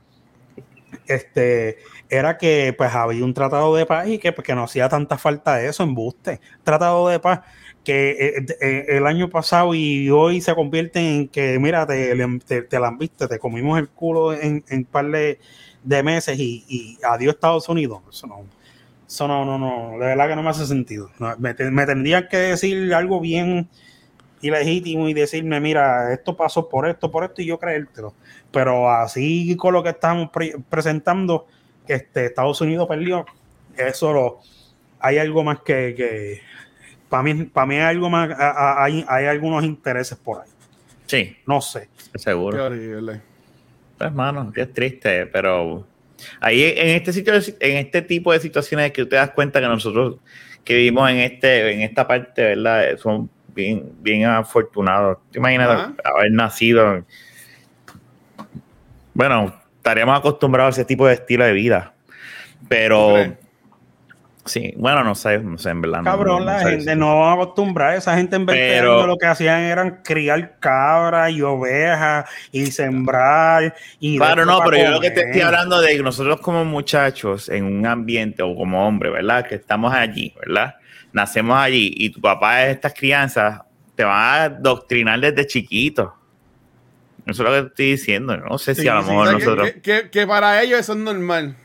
Este 1.06 1.78
era 2.10 2.36
que 2.36 2.74
pues 2.76 2.92
había 2.94 3.24
un 3.24 3.32
tratado 3.34 3.74
de 3.74 3.86
paz 3.86 4.08
y 4.08 4.18
que, 4.18 4.32
pues, 4.32 4.48
no 4.48 4.64
hacía 4.64 4.88
tanta 4.88 5.16
falta 5.16 5.62
eso, 5.62 5.82
embuste. 5.82 6.40
Tratado 6.64 7.08
de 7.08 7.20
paz 7.20 7.40
que 7.84 8.10
eh, 8.10 8.46
eh, 8.60 8.84
el 8.88 9.06
año 9.06 9.30
pasado 9.30 9.74
y 9.74 10.10
hoy 10.10 10.40
se 10.40 10.54
convierte 10.54 10.98
en 11.00 11.28
que, 11.28 11.58
mira, 11.58 11.86
te, 11.86 12.14
te, 12.46 12.62
te 12.62 12.78
la 12.80 12.90
viste, 12.90 13.26
te 13.26 13.38
comimos 13.38 13.78
el 13.78 13.88
culo 13.88 14.34
en 14.34 14.62
un 14.70 14.84
par 14.84 15.10
de, 15.10 15.38
de 15.82 16.02
meses 16.02 16.38
y, 16.38 16.98
adiós 17.02 17.34
Estados 17.34 17.68
Unidos. 17.68 18.02
Eso 18.10 18.26
no, 18.26 18.44
eso 19.08 19.26
no, 19.28 19.44
no, 19.44 19.58
no, 19.58 19.92
de 19.92 20.06
verdad 20.06 20.28
que 20.28 20.36
no 20.36 20.42
me 20.42 20.50
hace 20.50 20.66
sentido. 20.66 21.10
Me, 21.38 21.54
me 21.70 21.86
tendrían 21.86 22.28
que 22.28 22.36
decir 22.36 22.92
algo 22.92 23.20
bien 23.20 23.68
ilegítimo 24.42 25.08
y 25.08 25.14
decirme, 25.14 25.60
mira, 25.60 26.12
esto 26.12 26.36
pasó 26.36 26.68
por 26.68 26.88
esto, 26.88 27.10
por 27.10 27.24
esto 27.24 27.42
y 27.42 27.46
yo 27.46 27.58
creértelo. 27.58 28.14
Pero 28.50 28.90
así 28.90 29.56
con 29.56 29.74
lo 29.74 29.82
que 29.82 29.90
estamos 29.90 30.30
pre- 30.30 30.56
presentando, 30.68 31.46
este, 31.86 32.26
Estados 32.26 32.60
Unidos 32.60 32.86
perdió, 32.88 33.26
eso 33.76 34.12
lo, 34.12 34.40
hay 35.00 35.18
algo 35.18 35.42
más 35.44 35.60
que, 35.60 35.94
que 35.96 36.40
para 37.08 37.22
mí, 37.22 37.44
para 37.44 37.66
mí 37.66 37.74
hay 37.76 37.82
algo 37.82 38.08
más, 38.08 38.30
hay, 38.38 39.04
hay 39.08 39.26
algunos 39.26 39.64
intereses 39.64 40.16
por 40.16 40.42
ahí. 40.42 40.48
Sí, 41.06 41.36
No 41.46 41.60
sé. 41.60 41.88
Qué 42.12 42.18
seguro. 42.18 42.66
horrible. 42.66 43.20
Pues, 43.98 44.12
mano, 44.12 44.52
que 44.52 44.62
es 44.62 44.72
triste, 44.72 45.26
pero 45.26 45.84
ahí 46.40 46.62
en 46.62 46.96
este 46.96 47.12
sitio, 47.12 47.34
en 47.34 47.76
este 47.78 48.02
tipo 48.02 48.32
de 48.32 48.40
situaciones 48.40 48.92
que 48.92 49.02
tú 49.02 49.08
te 49.08 49.16
das 49.16 49.30
cuenta 49.30 49.60
que 49.60 49.66
nosotros 49.66 50.16
que 50.64 50.74
vivimos 50.74 51.10
en 51.10 51.16
este, 51.18 51.72
en 51.72 51.80
esta 51.82 52.06
parte, 52.06 52.42
¿verdad? 52.42 52.96
Son 52.98 53.28
bien, 53.48 53.92
bien 54.00 54.24
afortunados. 54.24 55.18
¿Te 55.30 55.38
imaginas 55.38 55.92
haber 56.04 56.30
nacido? 56.32 57.04
Bueno, 59.14 59.59
estaríamos 59.80 60.18
acostumbrados 60.18 60.76
a 60.76 60.80
ese 60.82 60.84
tipo 60.86 61.06
de 61.06 61.14
estilo 61.14 61.44
de 61.44 61.52
vida. 61.52 61.94
Pero 62.68 63.16
sí, 64.44 64.74
bueno, 64.76 65.02
no 65.04 65.14
sé, 65.14 65.38
no 65.38 65.56
sé, 65.56 65.70
en 65.70 65.80
verdad. 65.80 66.02
Cabrón, 66.04 66.40
no 66.40 66.52
la 66.52 66.60
gente 66.60 66.92
si- 66.92 66.98
no 66.98 67.18
va 67.20 67.30
a 67.30 67.34
acostumbrar. 67.34 67.94
Esa 67.94 68.14
gente 68.16 68.36
en 68.36 68.44
vez 68.46 68.56
Pero- 68.56 69.06
lo 69.06 69.16
que 69.16 69.26
hacían 69.26 69.60
eran 69.62 70.02
criar 70.04 70.58
cabras 70.60 71.30
y 71.32 71.40
ovejas 71.42 72.28
y 72.52 72.66
sembrar. 72.66 73.74
Y 73.98 74.18
Claro, 74.18 74.44
no, 74.44 74.60
pero 74.64 74.76
yo 74.84 74.90
lo 74.90 75.00
que 75.00 75.10
te 75.10 75.22
estoy 75.22 75.40
hablando 75.40 75.80
de 75.80 75.96
que 75.96 76.02
nosotros 76.02 76.40
como 76.40 76.64
muchachos 76.64 77.48
en 77.48 77.64
un 77.64 77.86
ambiente 77.86 78.42
o 78.42 78.54
como 78.54 78.86
hombres, 78.86 79.12
¿verdad? 79.12 79.46
Que 79.46 79.54
estamos 79.56 79.92
allí, 79.94 80.34
¿verdad? 80.38 80.74
Nacemos 81.12 81.56
allí 81.58 81.92
y 81.96 82.10
tu 82.10 82.20
papá 82.20 82.64
es 82.66 82.74
estas 82.76 82.92
crianzas, 82.94 83.62
te 83.96 84.04
van 84.04 84.14
a 84.16 84.42
adoctrinar 84.44 85.18
desde 85.20 85.46
chiquito. 85.46 86.14
Eso 87.26 87.42
es 87.44 87.48
lo 87.48 87.54
que 87.54 87.60
te 87.62 87.66
estoy 87.68 87.86
diciendo. 87.92 88.36
No 88.36 88.58
sé 88.58 88.74
si 88.74 88.82
Sí, 88.82 88.88
a 88.88 88.94
lo 88.94 89.02
sí, 89.02 89.08
mejor 89.10 89.26
O 89.26 89.30
sea, 89.30 89.38
que- 89.38 89.44
nosotros... 89.44 89.70
que, 89.70 89.80
que- 89.80 90.10
que 90.10 90.26
para 90.26 90.62
ellos 90.62 90.80
eso 90.80 90.92
es 90.92 90.98
normal. 90.98 91.56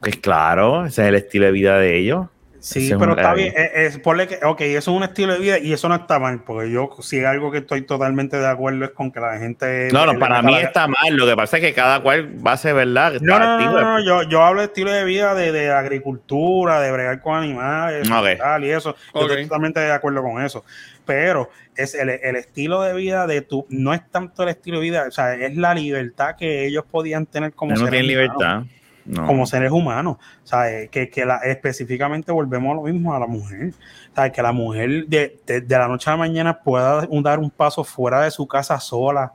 Pues 0.00 0.16
claro, 0.16 0.84
ese 0.86 1.02
es 1.02 1.08
el 1.08 1.14
estilo 1.14 1.46
de 1.46 1.52
vida 1.52 1.78
de 1.78 1.96
ellos. 1.98 2.26
Sí, 2.58 2.86
Ese 2.86 2.96
pero 2.96 3.16
está 3.16 3.34
bien. 3.34 3.52
Es, 3.56 3.94
es- 3.96 3.98
ponle 3.98 4.28
que, 4.28 4.38
ok, 4.44 4.60
eso 4.60 4.92
es 4.92 4.96
un 4.96 5.02
estilo 5.02 5.32
de 5.32 5.40
vida 5.40 5.58
y 5.58 5.72
eso 5.72 5.88
no 5.88 5.96
está 5.96 6.20
mal, 6.20 6.44
porque 6.46 6.70
yo 6.70 6.90
sí 7.00 7.24
algo 7.24 7.50
que 7.50 7.58
estoy 7.58 7.82
totalmente 7.82 8.36
de 8.36 8.46
acuerdo 8.46 8.84
es 8.84 8.92
con 8.92 9.10
que 9.10 9.18
la 9.18 9.36
gente. 9.38 9.88
No, 9.92 10.06
no, 10.06 10.16
para 10.16 10.42
mí 10.42 10.52
la- 10.52 10.60
está 10.60 10.86
mal. 10.86 10.96
Lo 11.16 11.26
que 11.26 11.34
pasa 11.34 11.56
es 11.56 11.62
que 11.64 11.72
cada 11.74 12.00
cual 12.02 12.34
va 12.44 12.52
a 12.52 12.56
ser 12.56 12.74
verdad. 12.76 13.14
que 13.14 13.18
No, 13.20 13.32
está 13.34 13.44
no, 13.44 13.46
no, 13.46 13.54
activo. 13.64 13.80
no, 13.80 13.98
no, 13.98 14.04
yo, 14.04 14.28
yo 14.28 14.42
hablo 14.44 14.60
de 14.60 14.66
estilo 14.66 14.92
de 14.92 15.02
vida 15.04 15.34
de, 15.34 15.50
de 15.50 15.72
agricultura, 15.72 16.80
de 16.80 16.92
bregar 16.92 17.20
con 17.20 17.36
animales 17.36 18.08
Ok. 18.08 18.26
y 18.34 18.38
tal, 18.38 18.64
y 18.64 18.70
eso. 18.70 18.94
Yo 19.12 19.20
Ok. 19.22 19.30
estoy 19.30 19.44
totalmente 19.44 19.80
de 19.80 19.90
acuerdo 19.92 20.22
con 20.22 20.40
eso. 20.44 20.64
Pero 21.04 21.50
es 21.76 21.94
el, 21.94 22.08
el 22.10 22.36
estilo 22.36 22.82
de 22.82 22.94
vida 22.94 23.26
de 23.26 23.42
tu, 23.42 23.66
no 23.68 23.92
es 23.92 24.08
tanto 24.10 24.42
el 24.44 24.50
estilo 24.50 24.78
de 24.78 24.82
vida, 24.84 25.04
o 25.08 25.10
sea, 25.10 25.34
es 25.34 25.56
la 25.56 25.74
libertad 25.74 26.36
que 26.36 26.66
ellos 26.66 26.84
podían 26.90 27.26
tener 27.26 27.52
como 27.54 27.70
no 27.72 27.76
seres 27.76 27.90
tienen 27.90 28.06
libertad. 28.08 28.62
No. 29.04 29.26
Como 29.26 29.46
seres 29.46 29.72
humanos. 29.72 30.16
O 30.44 30.46
sea, 30.46 30.70
eh, 30.70 30.88
que, 30.88 31.10
que 31.10 31.24
la, 31.24 31.38
específicamente 31.38 32.30
volvemos 32.30 32.70
a 32.70 32.74
lo 32.76 32.82
mismo 32.82 33.12
a 33.12 33.18
la 33.18 33.26
mujer. 33.26 33.72
O 34.12 34.14
sea, 34.14 34.30
que 34.30 34.40
la 34.40 34.52
mujer 34.52 35.06
de, 35.08 35.40
de- 35.44 35.60
de 35.60 35.78
la 35.78 35.88
noche 35.88 36.08
a 36.08 36.12
la 36.12 36.18
mañana 36.18 36.60
pueda 36.60 37.04
dar 37.10 37.38
un 37.40 37.50
paso 37.50 37.82
fuera 37.82 38.20
de 38.22 38.30
su 38.30 38.46
casa 38.46 38.78
sola, 38.78 39.32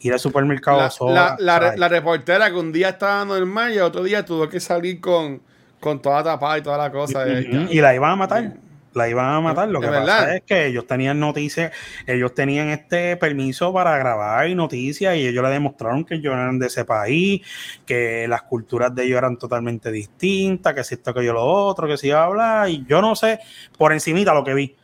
ir 0.00 0.12
al 0.12 0.18
supermercado 0.18 0.78
La, 0.80 0.90
sola. 0.90 1.14
la, 1.14 1.36
la, 1.38 1.54
¿sabes? 1.66 1.78
la 1.78 1.88
reportera 1.88 2.50
que 2.50 2.56
un 2.56 2.70
día 2.70 2.90
estaba 2.90 3.24
normal 3.24 3.72
y 3.72 3.78
otro 3.78 4.02
día 4.02 4.26
tuvo 4.26 4.46
que 4.46 4.60
salir 4.60 5.00
con, 5.00 5.40
con 5.80 6.02
toda 6.02 6.22
tapada 6.22 6.58
y 6.58 6.62
toda 6.62 6.76
la 6.76 6.92
cosa. 6.92 7.26
eh, 7.26 7.66
Y 7.70 7.80
la 7.80 7.94
iban 7.94 8.10
a 8.10 8.16
matar. 8.16 8.52
La 8.94 9.08
iban 9.08 9.26
a 9.26 9.40
matar. 9.40 9.68
Lo 9.68 9.80
¿Es 9.80 9.84
que 9.86 9.90
pasa 9.92 10.00
verdad? 10.04 10.36
es 10.36 10.42
que 10.44 10.66
ellos 10.66 10.86
tenían 10.86 11.20
noticias, 11.20 11.72
ellos 12.06 12.34
tenían 12.34 12.68
este 12.68 13.16
permiso 13.16 13.72
para 13.72 13.96
grabar 13.98 14.48
noticias 14.50 15.14
y 15.16 15.26
ellos 15.26 15.42
le 15.44 15.50
demostraron 15.50 16.04
que 16.04 16.14
ellos 16.14 16.32
eran 16.32 16.58
de 16.58 16.66
ese 16.68 16.84
país, 16.84 17.42
que 17.86 18.26
las 18.28 18.42
culturas 18.42 18.94
de 18.94 19.04
ellos 19.04 19.18
eran 19.18 19.36
totalmente 19.36 19.92
distintas, 19.92 20.74
que 20.74 20.82
si 20.84 20.94
esto, 20.94 21.12
que 21.14 21.24
yo 21.24 21.32
lo 21.32 21.44
otro, 21.44 21.86
que 21.86 21.96
si 21.98 22.08
iba 22.08 22.20
a 22.22 22.24
hablar. 22.24 22.70
Y 22.70 22.84
yo 22.86 23.00
no 23.02 23.14
sé, 23.14 23.40
por 23.76 23.92
encimita 23.92 24.32
lo 24.34 24.42
que 24.42 24.54
vi. 24.54 24.76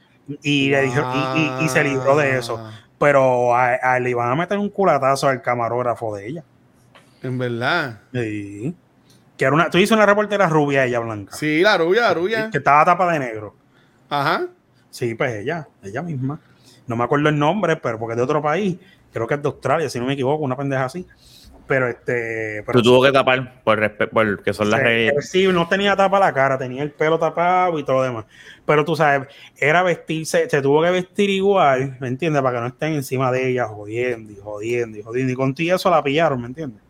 Y, 0.43 0.71
le 0.71 0.83
dijeron, 0.83 1.11
y, 1.37 1.41
y- 1.63 1.65
y 1.65 1.69
se 1.69 1.83
libró 1.83 2.17
de 2.17 2.39
eso. 2.39 2.59
Ah, 2.59 2.73
Pero 2.99 3.55
a, 3.57 3.75
a- 3.75 3.99
le 4.01 4.11
iban 4.11 4.31
a 4.31 4.35
meter 4.35 4.59
un 4.59 4.69
culatazo 4.69 5.29
al 5.29 5.43
camarógrafo 5.43 6.15
de 6.17 6.27
ella. 6.29 6.45
En 7.23 7.39
verdad. 7.39 8.01
Sí. 8.13 8.75
Que 9.37 9.45
era 9.47 9.55
una, 9.55 9.69
tú 9.71 9.79
dices 9.79 9.97
una 9.97 10.07
reportera 10.07 10.47
rubia, 10.49 10.85
ella 10.85 11.01
blanca. 11.01 11.35
Sí, 11.35 11.61
la 11.63 11.77
rubia, 11.77 12.03
la 12.03 12.15
rubia. 12.15 12.51
Que 12.51 12.59
estaba 12.59 12.85
tapada 12.85 13.13
de 13.15 13.19
negro. 13.19 13.57
Ajá. 14.21 14.47
Sí, 14.91 15.15
pues 15.15 15.35
ella, 15.35 15.67
ella 15.83 16.03
misma. 16.03 16.41
No 16.87 16.97
me 16.97 17.05
acuerdo 17.05 17.29
el 17.29 17.39
nombre, 17.39 17.77
pero 17.77 17.99
porque 17.99 18.13
es 18.13 18.17
de 18.19 18.23
otro 18.23 18.43
país. 18.43 18.79
Creo 19.13 19.27
que 19.27 19.35
es 19.35 19.43
de 19.43 19.49
Australia, 19.49 19.89
si 19.89 19.99
no 19.99 20.07
me 20.07 20.13
equivoco, 20.13 20.45
una 20.45 20.57
pendeja 20.57 20.85
así. 20.85 21.07
Pero 21.67 21.89
este. 21.89 22.63
Pero 22.67 22.79
Tú 22.79 22.83
tuvo 22.83 23.03
que 23.03 23.11
tapar 23.11 23.63
por 23.63 23.79
respeto, 23.79 24.11
porque 24.13 24.53
son 24.53 24.71
las 24.71 24.81
reglas. 24.81 25.29
sí, 25.29 25.47
no 25.49 25.67
tenía 25.67 25.97
tapa 25.97 26.19
la 26.21 26.33
cara, 26.33 26.59
tenía 26.59 26.83
el 26.83 26.91
pelo 26.91 27.19
tapado 27.19 27.79
y 27.79 27.85
todo 27.85 27.97
lo 27.97 28.03
demás. 28.03 28.27
Pero 28.67 28.85
tú 28.85 28.95
sabes, 28.95 29.29
era 29.57 29.83
vestirse, 29.83 30.49
se 30.49 30.61
tuvo 30.61 30.83
que 30.83 30.91
vestir 30.91 31.31
igual, 31.31 31.97
¿me 32.01 32.09
entiendes? 32.09 32.43
Para 32.43 32.59
que 32.59 32.61
no 32.61 32.67
estén 32.69 32.93
encima 32.93 33.33
de 33.33 33.51
ella 33.51 33.67
jodiendo 33.67 34.31
y 34.33 34.37
jodiendo 34.37 34.99
y 34.99 35.03
jodiendo. 35.03 35.33
Y 35.33 35.37
contigo 35.37 35.77
eso 35.77 35.91
la 35.91 36.03
pillaron, 36.03 36.41
¿me 36.41 36.49
entiendes? 36.49 36.83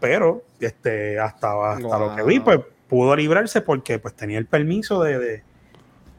Pero 0.00 0.42
este, 0.58 1.20
hasta, 1.20 1.74
hasta 1.74 1.98
lo 1.98 2.16
que 2.16 2.24
vi, 2.24 2.40
pues 2.40 2.58
pudo 2.88 3.14
librarse 3.14 3.60
porque 3.60 4.00
pues 4.00 4.14
tenía 4.14 4.38
el 4.38 4.46
permiso 4.46 5.02
de, 5.02 5.18
de, 5.18 5.42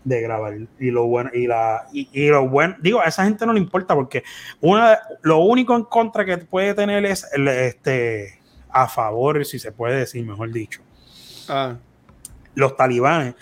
de 0.03 0.21
grabar. 0.21 0.53
Y 0.79 0.91
lo 0.91 1.05
bueno, 1.05 1.29
y 1.33 1.47
la, 1.47 1.85
y, 1.93 2.09
y 2.11 2.27
lo 2.27 2.47
bueno, 2.49 2.75
digo, 2.81 2.99
a 3.01 3.05
esa 3.05 3.23
gente 3.23 3.45
no 3.45 3.53
le 3.53 3.59
importa 3.59 3.95
porque 3.95 4.23
una, 4.61 4.99
lo 5.21 5.39
único 5.39 5.75
en 5.75 5.83
contra 5.83 6.25
que 6.25 6.37
puede 6.39 6.73
tener 6.73 7.05
es 7.05 7.27
el, 7.33 7.47
este 7.47 8.39
a 8.69 8.87
favor, 8.87 9.45
si 9.45 9.59
se 9.59 9.71
puede 9.71 9.97
decir, 9.99 10.25
mejor 10.25 10.51
dicho 10.51 10.81
Ah. 11.49 11.75
los 12.55 12.75
talibanes 12.75 13.35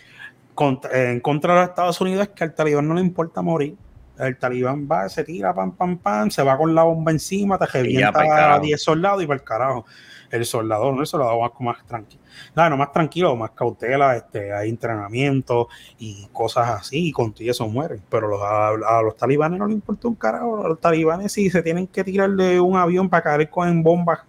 contra- 0.55 1.11
en 1.11 1.19
contra 1.19 1.53
de 1.53 1.59
los 1.61 1.69
Estados 1.69 2.01
Unidos 2.01 2.23
es 2.23 2.29
que 2.29 2.43
al 2.43 2.53
talibán 2.53 2.87
no 2.87 2.93
le 2.95 3.01
importa 3.01 3.41
morir. 3.41 3.75
El 4.19 4.37
talibán 4.37 4.87
va, 4.91 5.09
se 5.09 5.23
tira, 5.23 5.53
pam, 5.53 5.71
pam, 5.75 5.97
pam, 5.97 6.29
se 6.29 6.43
va 6.43 6.55
con 6.57 6.75
la 6.75 6.83
bomba 6.83 7.11
encima, 7.11 7.57
te 7.57 7.65
revienta 7.65 8.09
a 8.09 8.27
carajo. 8.27 8.59
10 8.61 8.83
soldados 8.83 9.23
y 9.23 9.25
para 9.27 9.39
el 9.39 9.43
carajo. 9.43 9.85
El 10.31 10.45
soldado, 10.45 10.91
no 10.91 11.01
el 11.01 11.07
soldado 11.07 11.39
más, 11.41 11.51
más 11.59 11.85
tranquilo. 11.85 12.21
Nada, 12.55 12.69
no 12.69 12.77
más 12.77 12.91
tranquilo, 12.91 13.35
más 13.35 13.51
cautela, 13.51 14.15
este, 14.15 14.53
hay 14.53 14.69
entrenamiento 14.69 15.67
y 15.99 16.27
cosas 16.31 16.69
así, 16.69 17.09
y 17.09 17.11
contigo 17.11 17.51
eso 17.51 17.67
mueren. 17.67 18.01
Pero 18.09 18.27
los, 18.29 18.41
a, 18.41 18.69
a 18.69 19.01
los 19.01 19.15
talibanes 19.17 19.59
no 19.59 19.67
les 19.67 19.75
importa 19.75 20.07
un 20.07 20.15
carajo. 20.15 20.65
A 20.65 20.69
los 20.69 20.79
talibanes 20.79 21.31
si 21.33 21.49
se 21.49 21.61
tienen 21.61 21.87
que 21.87 22.03
tirar 22.03 22.29
de 22.31 22.59
un 22.59 22.77
avión 22.77 23.09
para 23.09 23.23
caer 23.23 23.49
con 23.49 23.83
bombas. 23.83 24.19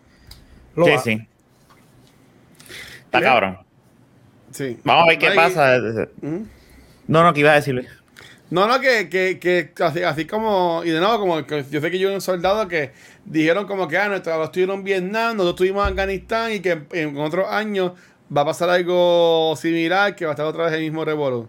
lo 0.74 0.86
Sí, 0.86 0.90
hacen. 0.92 1.18
sí. 1.20 1.28
Está 3.04 3.20
cabrón. 3.20 3.58
Sí. 4.50 4.78
Vamos 4.84 5.04
a 5.04 5.08
ver 5.08 5.18
qué 5.18 5.30
pasa. 5.36 5.78
¿Mm? 6.20 6.42
No, 7.08 7.22
no, 7.22 7.32
que 7.32 7.40
iba 7.40 7.52
a 7.52 7.54
decirle. 7.54 7.86
No, 8.52 8.66
no, 8.66 8.78
que, 8.80 9.08
que, 9.08 9.38
que 9.40 9.72
así, 9.82 10.02
así 10.02 10.26
como, 10.26 10.82
y 10.84 10.90
de 10.90 11.00
nuevo, 11.00 11.18
como 11.20 11.46
que 11.46 11.64
yo 11.70 11.80
sé 11.80 11.90
que 11.90 11.98
yo 11.98 12.08
vi 12.10 12.14
un 12.14 12.20
soldado 12.20 12.68
que 12.68 12.92
dijeron 13.24 13.66
como 13.66 13.88
que, 13.88 13.96
ah, 13.96 14.04
abuelos 14.04 14.44
estuvieron 14.48 14.76
en 14.80 14.84
Vietnam, 14.84 15.36
nosotros 15.38 15.54
estuvimos 15.54 15.84
en 15.86 15.92
Afganistán 15.92 16.52
y 16.52 16.60
que 16.60 16.72
en, 16.72 16.86
en 16.92 17.16
otros 17.18 17.46
años 17.48 17.92
va 18.36 18.42
a 18.42 18.44
pasar 18.44 18.68
algo 18.68 19.54
similar, 19.56 20.14
que 20.14 20.26
va 20.26 20.32
a 20.32 20.34
estar 20.34 20.44
otra 20.44 20.64
vez 20.64 20.74
el 20.74 20.80
mismo 20.82 21.02
revuelo. 21.02 21.48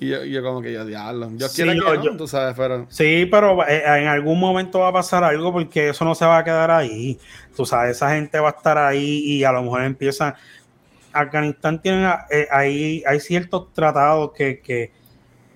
Y 0.00 0.08
yo, 0.08 0.24
yo 0.24 0.42
como 0.42 0.62
que 0.62 0.72
yo 0.72 0.86
diablo. 0.86 1.30
Yo 1.36 1.48
Sí, 1.48 1.56
quiero 1.62 1.72
yo- 1.74 1.84
que 1.92 1.98
no, 1.98 2.04
yo- 2.04 2.16
tú 2.16 2.26
sabes, 2.26 2.54
pero. 2.56 2.86
Sí, 2.88 3.26
pero 3.30 3.66
eh, 3.68 3.82
en 3.84 4.06
algún 4.08 4.40
momento 4.40 4.78
va 4.80 4.88
a 4.88 4.92
pasar 4.94 5.22
algo 5.22 5.52
porque 5.52 5.90
eso 5.90 6.04
no 6.06 6.14
se 6.14 6.24
va 6.24 6.38
a 6.38 6.44
quedar 6.44 6.70
ahí. 6.70 7.18
Tú 7.54 7.66
sabes, 7.66 7.96
esa 7.96 8.10
gente 8.14 8.38
va 8.40 8.48
a 8.48 8.52
estar 8.52 8.78
ahí 8.78 9.20
y 9.24 9.44
a 9.44 9.52
lo 9.52 9.62
mejor 9.62 9.82
empiezan. 9.84 10.34
Afganistán 11.12 11.80
tiene 11.80 12.08
eh, 12.30 12.46
ahí 12.50 13.02
hay 13.06 13.20
ciertos 13.20 13.72
tratados 13.72 14.32
que, 14.32 14.60
que 14.60 14.92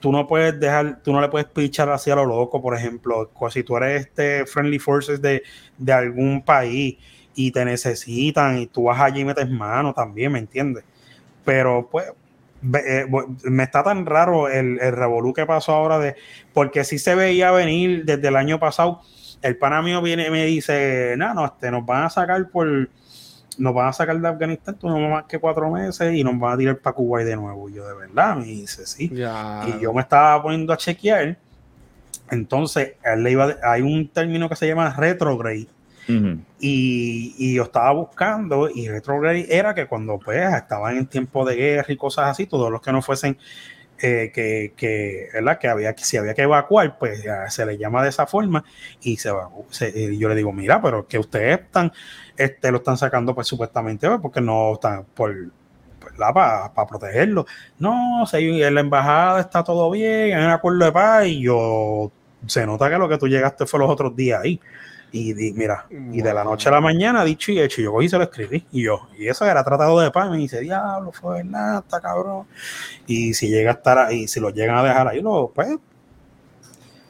tú 0.00 0.10
no 0.10 0.26
puedes 0.26 0.58
dejar, 0.58 1.02
tú 1.02 1.12
no 1.12 1.20
le 1.20 1.28
puedes 1.28 1.46
pichar 1.48 1.90
hacia 1.90 2.16
lo 2.16 2.24
loco, 2.24 2.60
por 2.60 2.76
ejemplo, 2.76 3.30
si 3.50 3.62
tú 3.62 3.76
eres 3.76 4.06
este 4.06 4.46
friendly 4.46 4.78
forces 4.78 5.20
de, 5.22 5.42
de 5.78 5.92
algún 5.92 6.42
país 6.42 6.96
y 7.34 7.52
te 7.52 7.64
necesitan 7.64 8.58
y 8.58 8.66
tú 8.66 8.84
vas 8.84 9.00
allí 9.00 9.20
y 9.20 9.24
metes 9.24 9.48
mano 9.48 9.92
también, 9.94 10.32
¿me 10.32 10.38
entiendes? 10.38 10.84
Pero 11.44 11.88
pues 11.90 12.06
eh, 12.74 13.06
me 13.44 13.62
está 13.62 13.82
tan 13.82 14.04
raro 14.04 14.48
el, 14.48 14.78
el 14.80 14.92
revolú 14.92 15.32
que 15.32 15.46
pasó 15.46 15.72
ahora 15.72 15.98
de 15.98 16.16
porque 16.52 16.84
sí 16.84 16.98
se 16.98 17.14
veía 17.14 17.50
venir 17.52 18.04
desde 18.04 18.28
el 18.28 18.36
año 18.36 18.58
pasado. 18.58 19.02
El 19.42 19.56
pana 19.56 19.80
mío 19.80 20.02
viene 20.02 20.26
y 20.26 20.30
me 20.30 20.44
dice, 20.44 21.14
no, 21.16 21.32
no, 21.32 21.46
este, 21.46 21.70
nos 21.70 21.86
van 21.86 22.04
a 22.04 22.10
sacar 22.10 22.50
por, 22.50 22.90
nos 23.58 23.74
van 23.74 23.88
a 23.88 23.92
sacar 23.92 24.18
de 24.20 24.28
Afganistán, 24.28 24.76
tú 24.78 24.88
no 24.88 24.98
más 25.08 25.24
que 25.24 25.38
cuatro 25.38 25.70
meses 25.70 26.14
y 26.14 26.24
nos 26.24 26.38
van 26.38 26.54
a 26.54 26.56
tirar 26.56 26.78
para 26.78 26.94
Kuwait 26.94 27.26
de 27.26 27.36
nuevo. 27.36 27.68
Y 27.68 27.74
yo, 27.74 27.86
de 27.86 27.94
verdad, 27.94 28.36
me 28.36 28.44
dice, 28.44 28.86
sí. 28.86 29.10
Ya. 29.12 29.66
Y 29.66 29.82
yo 29.82 29.92
me 29.92 30.02
estaba 30.02 30.42
poniendo 30.42 30.72
a 30.72 30.76
chequear. 30.76 31.36
Entonces, 32.30 32.94
él 33.04 33.22
le 33.22 33.32
iba, 33.32 33.56
hay 33.62 33.82
un 33.82 34.08
término 34.08 34.48
que 34.48 34.56
se 34.56 34.66
llama 34.66 34.94
retrograde. 34.96 35.66
Y, 36.58 37.36
y 37.38 37.54
yo 37.54 37.62
estaba 37.62 37.92
buscando, 37.92 38.68
y 38.68 38.88
retrograde 38.88 39.46
era 39.48 39.74
que 39.74 39.86
cuando 39.86 40.18
pues 40.18 40.42
estaban 40.54 40.96
en 40.96 41.06
tiempo 41.06 41.44
de 41.44 41.54
guerra 41.54 41.92
y 41.92 41.96
cosas 41.96 42.26
así, 42.26 42.46
todos 42.46 42.68
los 42.68 42.80
que 42.80 42.90
no 42.90 43.00
fuesen, 43.00 43.38
eh, 44.02 44.30
que, 44.34 44.72
que, 44.76 45.28
¿verdad? 45.34 45.58
que 45.58 45.68
había 45.68 45.94
que 45.94 46.04
si 46.04 46.16
había 46.16 46.34
que 46.34 46.42
evacuar, 46.42 46.98
pues 46.98 47.22
se 47.48 47.66
le 47.66 47.78
llama 47.78 48.02
de 48.02 48.08
esa 48.10 48.26
forma, 48.26 48.64
y 49.02 49.16
se, 49.16 49.30
evacu- 49.32 49.66
se- 49.70 49.90
y 49.96 50.18
yo 50.18 50.28
le 50.28 50.34
digo, 50.34 50.52
mira, 50.52 50.80
pero 50.82 51.06
que 51.06 51.18
ustedes 51.18 51.60
están, 51.60 51.92
este, 52.36 52.70
lo 52.70 52.78
están 52.78 52.96
sacando 52.96 53.34
pues 53.34 53.46
supuestamente, 53.46 54.08
pues, 54.08 54.20
porque 54.20 54.40
no 54.40 54.74
están 54.74 55.04
por 55.14 55.34
para 56.18 56.86
protegerlo. 56.88 57.46
No, 57.78 58.24
si 58.26 58.62
en 58.62 58.74
la 58.74 58.80
embajada 58.80 59.40
está 59.40 59.64
todo 59.64 59.90
bien, 59.90 60.36
hay 60.36 60.44
un 60.44 60.50
acuerdo 60.50 60.84
de 60.84 60.92
paz, 60.92 61.26
y 61.26 61.42
yo 61.42 62.10
se 62.46 62.66
nota 62.66 62.88
que 62.90 62.98
lo 62.98 63.08
que 63.08 63.18
tú 63.18 63.28
llegaste 63.28 63.66
fue 63.66 63.80
los 63.80 63.90
otros 63.90 64.14
días 64.16 64.40
ahí. 64.42 64.60
Y, 65.12 65.32
di- 65.32 65.52
mira, 65.52 65.86
y 65.90 66.22
de 66.22 66.32
la 66.32 66.44
noche 66.44 66.68
a 66.68 66.72
la 66.72 66.80
mañana, 66.80 67.24
dicho 67.24 67.50
y 67.50 67.60
hecho, 67.60 67.82
yo 67.82 67.92
cogí 67.92 68.06
y 68.06 68.08
se 68.08 68.16
lo 68.16 68.24
escribí. 68.24 68.64
Y 68.70 68.84
yo, 68.84 69.08
y 69.18 69.26
eso 69.26 69.44
era 69.44 69.64
tratado 69.64 69.98
de 70.00 70.10
paz. 70.10 70.30
Me 70.30 70.36
dice, 70.36 70.60
diablo, 70.60 71.10
fue 71.12 71.40
está 71.40 72.00
cabrón. 72.00 72.46
Y 73.06 73.34
si 73.34 73.48
llega 73.48 73.70
a 73.72 73.74
estar 73.74 73.98
ahí, 73.98 74.28
si 74.28 74.38
lo 74.38 74.50
llegan 74.50 74.76
a 74.76 74.84
dejar 74.84 75.08
ahí, 75.08 75.20
lo, 75.20 75.50
pues, 75.52 75.76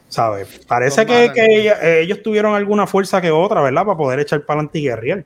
¿sabes? 0.09 0.65
Parece 0.67 1.05
que, 1.05 1.31
que 1.33 2.01
ellos 2.01 2.21
tuvieron 2.21 2.55
alguna 2.55 2.87
fuerza 2.87 3.21
que 3.21 3.31
otra, 3.31 3.61
¿verdad? 3.61 3.85
Para 3.85 3.97
poder 3.97 4.19
echar 4.19 4.41
para 4.45 4.59
adelante 4.59 4.79
y 4.79 4.83
guerrear. 4.83 5.25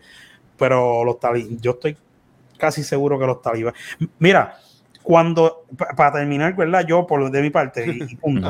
Pero 0.57 1.03
los 1.03 1.19
talibán, 1.19 1.57
yo 1.59 1.71
estoy 1.71 1.97
casi 2.57 2.83
seguro 2.83 3.17
que 3.17 3.25
los 3.25 3.41
talibanes. 3.41 3.79
Mira, 4.19 4.57
cuando, 5.01 5.65
para 5.95 6.13
terminar, 6.13 6.55
¿verdad? 6.55 6.85
Yo, 6.85 7.05
por 7.07 7.29
de 7.31 7.41
mi 7.41 7.49
parte, 7.49 7.85
y, 7.87 8.03
y 8.11 8.15
punto 8.15 8.47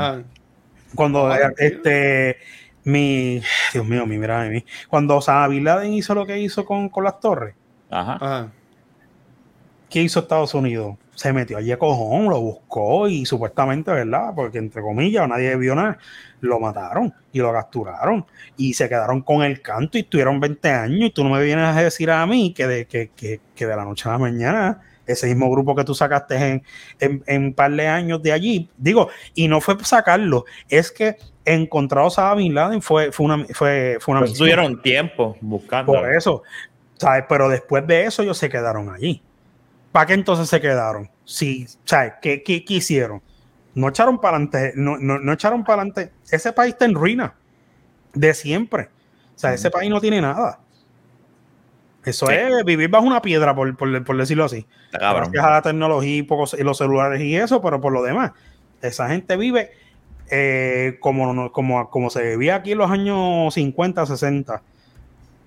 cuando 0.95 1.30
este 1.57 2.38
mi 2.86 3.41
Dios 3.73 3.86
mío, 3.86 4.05
mi 4.05 4.17
mira 4.17 4.43
de 4.43 4.49
mí. 4.49 4.65
Cuando 4.88 5.17
Osama 5.17 5.47
Bin 5.49 5.63
Laden 5.65 5.93
hizo 5.93 6.15
lo 6.15 6.25
que 6.25 6.39
hizo 6.39 6.65
con, 6.65 6.88
con 6.89 7.03
las 7.03 7.19
torres, 7.19 7.55
Ajá. 7.89 8.13
ajá. 8.13 8.51
¿qué 9.89 10.01
hizo 10.01 10.19
Estados 10.21 10.53
Unidos? 10.53 10.95
Se 11.15 11.31
metió 11.31 11.57
allí 11.57 11.71
a 11.71 11.79
cojón, 11.79 12.25
lo 12.29 12.41
buscó 12.41 13.07
y 13.07 13.25
supuestamente, 13.25 13.89
¿verdad? 13.91 14.33
Porque 14.36 14.57
entre 14.57 14.81
comillas 14.81 15.27
nadie 15.29 15.55
vio 15.55 15.73
nada, 15.73 15.97
lo 16.41 16.59
mataron 16.59 17.13
y 17.31 17.39
lo 17.39 17.53
capturaron 17.53 18.25
y 18.57 18.73
se 18.73 18.89
quedaron 18.89 19.21
con 19.21 19.41
el 19.41 19.61
canto 19.61 19.97
y 19.97 20.01
estuvieron 20.01 20.39
20 20.39 20.69
años 20.69 21.09
y 21.09 21.11
tú 21.11 21.23
no 21.23 21.29
me 21.29 21.43
vienes 21.43 21.65
a 21.65 21.81
decir 21.81 22.11
a 22.11 22.25
mí 22.25 22.53
que 22.53 22.67
de, 22.67 22.86
que, 22.88 23.11
que, 23.15 23.39
que 23.55 23.65
de 23.65 23.75
la 23.75 23.86
noche 23.86 24.09
a 24.09 24.13
la 24.13 24.17
mañana 24.17 24.81
ese 25.07 25.27
mismo 25.27 25.49
grupo 25.49 25.75
que 25.75 25.83
tú 25.83 25.95
sacaste 25.95 26.36
en, 26.36 26.63
en, 26.99 27.23
en 27.27 27.43
un 27.45 27.53
par 27.53 27.71
de 27.71 27.88
años 27.88 28.21
de 28.23 28.31
allí, 28.31 28.69
digo, 28.77 29.09
y 29.36 29.47
no 29.47 29.61
fue 29.61 29.77
sacarlo, 29.83 30.45
es 30.67 30.91
que 30.91 31.15
encontrar 31.45 32.07
a 32.17 32.33
Bin 32.35 32.53
Laden 32.53 32.81
fue, 32.81 33.11
fue 33.11 33.25
una, 33.27 33.45
fue, 33.53 33.97
fue 33.99 34.11
una 34.13 34.19
Pues 34.21 34.31
misión. 34.31 34.45
tuvieron 34.45 34.81
tiempo 34.81 35.37
buscando. 35.41 35.93
Por 35.93 36.11
eso, 36.13 36.43
¿sabes? 36.97 37.25
Pero 37.29 37.47
después 37.49 37.85
de 37.87 38.05
eso 38.05 38.23
ellos 38.23 38.37
se 38.37 38.49
quedaron 38.49 38.89
allí. 38.89 39.21
¿Para 39.91 40.07
qué 40.07 40.13
entonces 40.13 40.49
se 40.49 40.59
quedaron? 40.59 41.09
Sí, 41.23 41.67
¿sabes? 41.85 42.13
¿Qué, 42.21 42.43
qué, 42.43 42.65
qué 42.65 42.73
hicieron? 42.75 43.21
No 43.75 43.89
echaron 43.89 44.19
para 44.19 44.37
adelante, 44.37 44.73
no, 44.75 44.97
no, 44.97 45.19
no 45.19 45.33
echaron 45.33 45.63
para 45.63 45.81
adelante. 45.81 46.11
Ese 46.31 46.51
país 46.53 46.73
está 46.73 46.85
en 46.85 46.95
ruina, 46.95 47.35
de 48.13 48.33
siempre. 48.33 48.89
O 49.35 49.39
sea, 49.39 49.53
ese 49.53 49.69
país 49.69 49.89
no 49.89 49.99
tiene 50.01 50.21
nada. 50.21 50.59
Eso 52.05 52.27
Sí. 52.27 52.33
es 52.35 52.63
vivir 52.65 52.89
bajo 52.89 53.05
una 53.05 53.21
piedra, 53.21 53.55
por, 53.55 53.75
por- 53.75 54.03
por 54.03 54.17
decirlo 54.17 54.45
así. 54.45 54.65
Gracias 54.91 55.43
a 55.43 55.49
la 55.49 55.61
tecnología 55.61 56.17
y, 56.17 56.21
pocos- 56.23 56.55
y 56.57 56.63
los 56.63 56.77
celulares 56.77 57.19
y 57.21 57.35
eso, 57.35 57.61
pero 57.61 57.81
por 57.81 57.91
lo 57.91 58.03
demás, 58.03 58.31
esa 58.81 59.07
gente 59.09 59.35
vive 59.37 59.71
eh, 60.30 60.97
como, 60.99 61.51
como, 61.51 61.89
como 61.89 62.09
se 62.09 62.23
vivía 62.23 62.55
aquí 62.55 62.71
en 62.73 62.78
los 62.80 62.89
años 62.91 63.53
50, 63.53 64.05
60. 64.05 64.61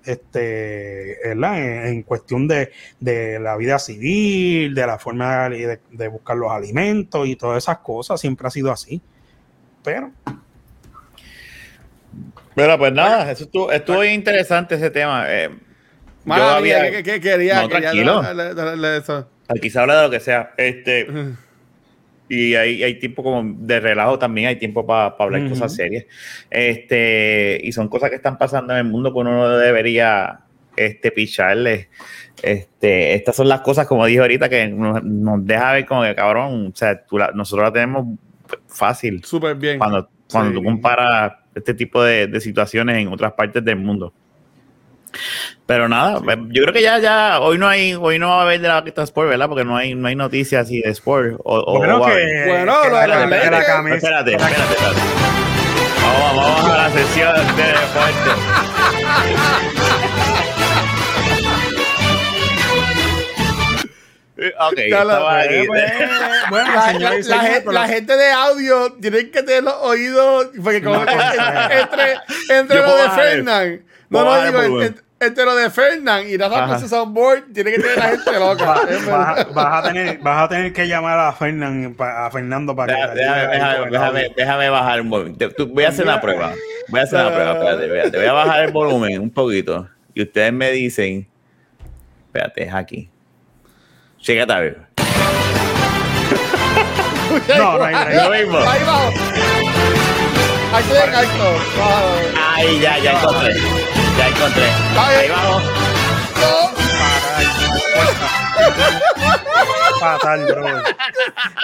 Este, 0.05 1.17
¿verdad? 1.25 1.59
En, 1.61 1.85
en 1.87 2.03
cuestión 2.03 2.47
de, 2.47 2.71
de 2.99 3.39
la 3.39 3.57
vida 3.57 3.77
civil, 3.79 4.73
de 4.73 4.87
la 4.87 4.97
forma 4.97 5.49
de, 5.49 5.79
de 5.91 6.07
buscar 6.07 6.37
los 6.37 6.51
alimentos 6.51 7.27
y 7.27 7.35
todas 7.35 7.63
esas 7.63 7.79
cosas, 7.79 8.19
siempre 8.19 8.47
ha 8.47 8.51
sido 8.51 8.71
así. 8.71 9.01
Pero, 9.83 10.11
Pero 12.55 12.77
pues 12.77 12.91
nada, 12.93 13.31
eso 13.31 13.43
estuvo, 13.45 13.71
estuvo 13.71 13.99
bien 13.99 14.15
interesante 14.15 14.75
ese 14.75 14.89
tema. 14.89 15.25
Eh, 15.27 15.49
Madre 16.25 16.43
yo 16.43 16.61
mía, 16.61 16.77
había, 16.77 16.91
¿qué, 16.91 17.03
qué 17.03 17.21
quería? 17.21 17.61
No, 17.61 17.67
Quería 17.69 17.81
tranquilo. 17.91 18.21
darle- 18.21 18.53
darle 18.53 18.97
eso. 18.97 19.29
aquí 19.47 19.69
se 19.69 19.79
habla 19.79 19.97
de 19.97 20.03
lo 20.03 20.09
que 20.11 20.19
sea. 20.19 20.53
Este, 20.57 21.07
y 22.29 22.53
hay, 22.55 22.83
hay 22.83 22.99
tiempo 22.99 23.23
como 23.23 23.55
de 23.59 23.79
relajo 23.79 24.19
también, 24.19 24.47
hay 24.47 24.55
tiempo 24.57 24.85
para 24.85 25.15
hablar 25.19 25.41
Ujú. 25.41 25.49
cosas 25.51 25.75
serias. 25.75 26.05
Este, 26.49 27.59
y 27.63 27.71
son 27.71 27.87
cosas 27.87 28.09
que 28.09 28.17
están 28.17 28.37
pasando 28.37 28.73
en 28.73 28.79
el 28.85 28.91
mundo 28.91 29.11
que 29.11 29.19
uno 29.19 29.31
no 29.31 29.49
debería 29.57 30.41
este, 30.77 31.11
picharle. 31.11 31.89
Este, 32.43 33.15
estas 33.15 33.35
son 33.35 33.49
las 33.49 33.61
cosas, 33.61 33.87
como 33.87 34.05
dije 34.05 34.19
ahorita, 34.19 34.47
que 34.49 34.67
nos, 34.67 35.03
nos 35.03 35.45
deja 35.45 35.73
ver 35.73 35.85
como 35.85 36.03
que 36.03 36.15
cabrón. 36.15 36.67
O 36.67 36.75
sea, 36.75 37.03
tú 37.05 37.17
la- 37.17 37.31
nosotros 37.31 37.65
la 37.67 37.73
tenemos 37.73 38.05
fácil 38.67 39.23
Súper 39.23 39.55
bien. 39.55 39.77
cuando, 39.79 40.09
cuando 40.31 40.51
Sí. 40.51 40.57
tú 40.57 40.63
comparas 40.63 41.33
este 41.55 41.73
tipo 41.73 42.03
de, 42.03 42.27
de 42.27 42.39
situaciones 42.39 42.97
en 42.97 43.07
otras 43.09 43.33
partes 43.33 43.63
del 43.65 43.75
mundo. 43.77 44.13
Pero 45.65 45.87
nada, 45.89 46.19
yo 46.49 46.63
creo 46.63 46.73
que 46.73 46.81
ya, 46.81 46.97
ya, 46.99 47.39
hoy 47.41 47.57
no 47.57 47.67
hay, 47.67 47.93
hoy 47.93 48.17
no 48.19 48.29
va 48.29 48.39
a 48.39 48.41
haber 48.43 48.59
de 48.61 48.67
la 48.67 48.83
Quita 48.83 49.03
Sport, 49.03 49.29
¿verdad? 49.29 49.47
Porque 49.47 49.65
no 49.65 49.77
hay, 49.77 49.93
no 49.95 50.07
hay 50.07 50.15
noticias 50.15 50.65
así 50.65 50.81
de 50.81 50.89
Sport. 50.89 51.35
O, 51.43 51.57
o- 51.59 51.77
bueno, 51.77 52.03
que. 52.05 52.45
Bueno, 52.47 52.75
que 52.83 52.89
lo 52.89 52.95
la, 52.95 53.27
de 53.27 53.51
la 53.51 53.65
camisa- 53.65 53.95
Espérate, 53.95 54.31
espérate, 54.35 54.61
espérate. 54.73 54.99
Vamos, 56.01 56.35
vamos 56.45 56.71
a 56.71 56.77
la 56.77 56.89
sesión 56.91 57.35
de 57.55 57.63
deporte. 57.63 58.29
Ok, 64.59 64.79
Ya 64.89 65.03
lo- 65.03 65.11
estaba 65.11 65.37
ahí. 65.39 65.67
Bueno, 65.67 66.67
La, 66.71 66.71
la- 66.71 66.93
y 66.93 66.99
la 66.99 67.21
señores, 67.23 67.27
gente, 67.27 67.71
la 67.73 67.87
gente 67.87 68.17
de 68.17 68.31
audio 68.31 68.93
tienen 68.93 69.31
que 69.31 69.43
tener 69.43 69.63
los 69.63 69.75
oídos. 69.81 70.47
Porque 70.63 70.81
como 70.81 71.01
entre, 71.01 72.17
entre, 72.49 72.77
lo 72.77 72.95
de 72.95 73.03
el- 73.05 73.11
Fernán. 73.11 73.81
No, 74.09 74.23
no, 74.25 74.35
el 74.37 74.45
digo, 74.47 74.61
volumen. 74.63 74.95
entre, 75.19 75.45
lo 75.45 75.55
de 75.55 75.69
Fernán 75.69 76.27
y 76.27 76.35
Rafa 76.37 76.57
Ajá. 76.63 76.67
con 76.67 76.79
su 76.79 76.87
soundboard, 76.87 77.43
tiene 77.53 77.71
que 77.73 77.79
tener 77.79 77.97
la 77.97 78.05
gente 78.09 78.39
loca. 78.39 78.65
Vas, 78.65 79.53
vas 79.53 79.85
a 79.85 79.87
tener, 79.87 80.17
vas 80.19 80.43
a 80.43 80.49
tener 80.49 80.73
que 80.73 80.87
llamar 80.87 81.19
a, 81.19 81.31
Fernan, 81.33 81.95
a 81.99 82.31
Fernando 82.31 82.75
para 82.75 82.95
que 82.95 83.19
Déjame, 83.19 83.47
déjame- 83.57 83.83
el 83.85 83.91
déjame- 83.91 84.33
déjame 84.35 84.69
bajar 84.69 85.01
un 85.01 85.07
momento. 85.09 85.67
Voy 85.67 85.83
a 85.83 85.89
hacer 85.89 86.05
una 86.05 86.19
prueba. 86.21 86.53
Voy 86.87 86.99
a 86.99 87.03
hacer 87.03 87.19
una 87.19 87.33
prueba. 87.35 87.51
Espérate, 87.53 87.85
espérate. 87.85 88.17
Voy 88.17 88.27
a 88.27 88.33
bajar 88.33 88.63
el 88.65 88.71
volumen 88.71 89.19
un 89.21 89.29
poquito. 89.29 89.87
Y 90.15 90.23
ustedes 90.23 90.51
me 90.53 90.71
dicen. 90.71 91.27
Espérate, 92.27 92.63
es 92.63 92.73
aquí. 92.73 93.09
Chécate 94.21 94.53
a 94.53 94.59
ver. 94.59 94.77
No, 97.57 97.77
no 97.77 97.83
hay 97.83 97.93
break. 98.05 98.23
Lo 98.23 98.29
mismo. 98.29 98.57
Ahí 98.59 98.83
bajo. 98.83 99.13
Ahí 100.73 100.83
estoy 100.83 100.97
en 100.97 101.15
alto. 101.15 101.55
Ahí, 102.39 102.79
ya, 102.79 102.97
ya 102.99 103.11
encontré. 103.13 103.55
Ya 104.17 104.27
encontré. 104.27 104.65
Ahí. 104.97 105.27
No. 105.29 106.79
Fatal, 109.99 110.45
bro. 110.45 110.83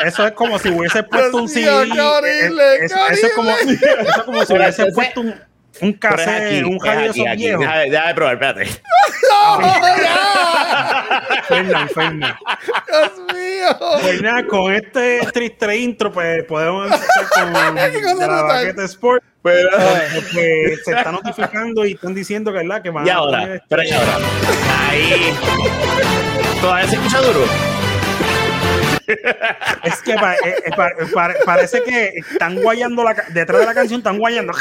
Eso 0.06 0.28
es 0.28 0.32
como 0.34 0.60
si 0.60 0.70
hubiese 0.70 1.04
puesto 1.04 1.38
un 1.38 1.48
CD. 1.48 1.86
mío, 1.86 1.94
qué 1.94 2.02
horrible, 2.02 2.76
eso, 2.86 2.96
es 3.10 3.34
como, 3.34 3.56
si 4.46 4.54
hubiese 4.54 4.92
puesto 4.92 5.22
un, 5.22 5.36
un 5.82 5.98
es 6.02 6.28
aquí, 6.28 6.64
un 6.64 6.76
es 6.76 6.84
aquí, 6.86 7.22
esos 7.22 7.36
viejos. 7.38 7.60
Déjame, 7.62 7.90
déjame 7.90 8.14
probar, 8.16 8.34
espérate. 8.34 8.66
Fernan, 11.48 11.90
Fernan. 11.90 12.36
¡Dios 12.88 13.12
mío! 13.34 13.68
Pues 14.02 14.22
nada, 14.22 14.46
con 14.48 14.74
este 14.74 15.20
triste 15.34 15.78
intro, 15.78 16.12
pues 16.12 16.44
podemos 16.46 16.92
empezar 16.92 17.30
con 17.30 17.54
la. 18.28 18.42
Baqueta 18.44 18.84
Sport. 18.86 19.24
Pero, 19.42 19.70
Donde, 19.70 20.22
pues 20.34 20.84
se 20.86 20.92
está 20.92 21.12
notificando 21.12 21.86
y 21.86 21.92
están 21.92 22.16
diciendo 22.16 22.52
que, 22.52 22.58
¿verdad? 22.58 22.82
que 22.82 22.90
van 22.90 23.06
y 23.06 23.10
ahora, 23.12 23.62
pero 23.70 23.84
y 23.84 23.92
ahora. 23.92 24.18
Ahí. 24.90 25.34
Todavía 26.60 26.88
se 26.88 26.96
escucha 26.96 27.22
duro. 27.22 27.46
Es 29.84 30.02
que 30.02 30.14
pa- 30.16 30.36
eh, 30.36 30.56
eh, 30.66 30.72
pa- 30.76 30.92
pa- 31.14 31.34
parece 31.46 31.84
que 31.84 32.14
están 32.32 32.56
guayando 32.62 33.04
la 33.04 33.14
detrás 33.30 33.60
de 33.62 33.66
la 33.66 33.74
canción, 33.74 34.00
están 34.00 34.18
guayando. 34.18 34.54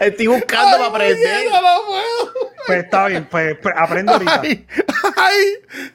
Estoy 0.00 0.26
buscando 0.26 0.76
para 0.76 0.86
aprender. 0.86 1.46
No 1.50 1.62
lo 1.62 1.86
puedo. 1.86 2.52
Pues 2.66 2.84
está 2.84 3.06
bien, 3.06 3.26
pues, 3.30 3.56
pues, 3.62 3.74
aprendo 3.76 4.12
ahorita. 4.12 4.40
Ay, 4.42 4.66
ay, 5.16 5.44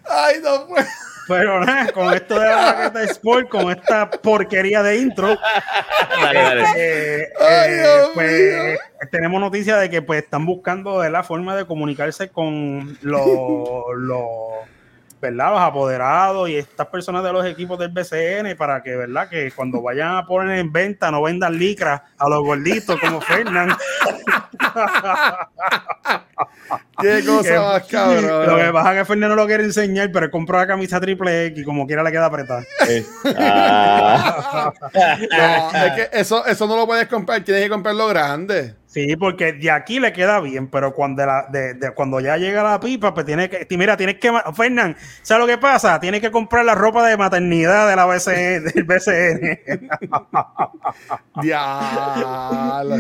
ay, 0.10 0.36
no 0.44 0.68
puedo. 0.68 0.86
Pero 1.28 1.64
nada, 1.66 1.92
con 1.92 2.14
esto 2.14 2.40
de 2.40 2.46
la 2.50 2.56
Baqueta 2.56 3.04
Sport, 3.04 3.50
con 3.50 3.72
esta 3.72 4.10
porquería 4.10 4.84
de 4.84 4.98
intro, 4.98 5.38
Dale, 6.22 6.40
dale. 6.42 6.64
eh, 6.78 7.28
Ay, 7.40 7.72
eh, 7.72 7.86
pues 8.14 8.54
mío. 8.72 8.80
tenemos 9.12 9.42
noticia 9.42 9.78
de 9.78 9.90
que 9.90 10.02
pues 10.02 10.24
están 10.24 10.46
buscando 10.46 11.00
de 11.00 11.10
la 11.10 11.24
forma 11.24 11.56
de 11.56 11.66
comunicarse 11.66 12.30
con 12.30 12.98
los, 13.02 13.26
los, 13.98 14.28
¿verdad? 15.22 15.52
los 15.52 15.62
apoderados 15.62 16.50
y 16.50 16.58
estas 16.58 16.88
personas 16.88 17.24
de 17.24 17.32
los 17.32 17.46
equipos 17.46 17.80
del 17.80 17.90
BCN 17.92 18.58
para 18.58 18.84
que 18.84 18.96
verdad 18.96 19.30
que 19.30 19.52
cuando 19.52 19.82
vayan 19.82 20.18
a 20.18 20.26
poner 20.26 20.60
en 20.60 20.72
venta 20.74 21.10
no 21.10 21.22
vendan 21.22 21.58
licras 21.58 22.02
a 22.18 22.28
los 22.28 22.42
gorditos 22.44 23.00
como 23.00 23.22
Fernán 23.22 23.70
Qué 27.02 27.24
cosa 27.26 27.62
más 27.62 27.82
lo 27.82 27.88
que 27.88 27.92
cabrón. 27.96 28.74
pasa 28.74 28.94
es 28.94 29.00
que 29.00 29.06
Fernán 29.06 29.30
no 29.30 29.36
lo 29.36 29.46
quiere 29.48 29.64
enseñar 29.64 30.12
pero 30.12 30.26
él 30.26 30.32
compró 30.32 30.58
la 30.58 30.68
camisa 30.68 31.00
triple 31.02 31.48
X 31.48 31.60
y 31.62 31.64
como 31.64 31.86
quiera 31.88 32.04
le 32.04 32.12
queda 32.12 32.26
apretada 32.28 32.64
Ah. 33.26 34.72
No, 34.94 35.86
es 35.86 35.92
que 35.94 36.10
eso, 36.20 36.46
eso 36.46 36.68
no 36.68 36.76
lo 36.76 36.86
puedes 36.86 37.08
comprar, 37.08 37.42
tienes 37.44 37.64
que 37.64 37.70
comprarlo 37.70 38.08
grande. 38.08 38.76
Sí, 38.88 39.16
porque 39.16 39.54
de 39.54 39.72
aquí 39.72 40.00
le 40.00 40.14
queda 40.14 40.40
bien, 40.40 40.68
pero 40.70 40.94
cuando, 40.94 41.26
la, 41.26 41.48
de, 41.52 41.74
de- 41.74 41.92
cuando 41.96 42.20
ya 42.20 42.38
llega 42.38 42.62
la 42.62 42.80
pipa, 42.80 43.12
pues 43.14 43.26
tiene 43.26 43.50
que, 43.50 43.66
mira, 43.76 43.98
tienes 43.98 44.20
que, 44.20 44.32
Fernán, 44.56 44.96
¿sabes 45.24 45.42
lo 45.42 45.48
que 45.48 45.58
pasa? 45.58 46.00
Tienes 46.00 46.22
que 46.22 46.30
comprar 46.30 46.64
la 46.64 46.76
ropa 46.76 47.04
de 47.08 47.18
maternidad 47.18 47.90
de 47.90 47.96
la 47.96 48.06
BCN, 48.06 48.66
del 48.66 48.84
BCN. 48.84 49.90
Diablo. 51.42 52.98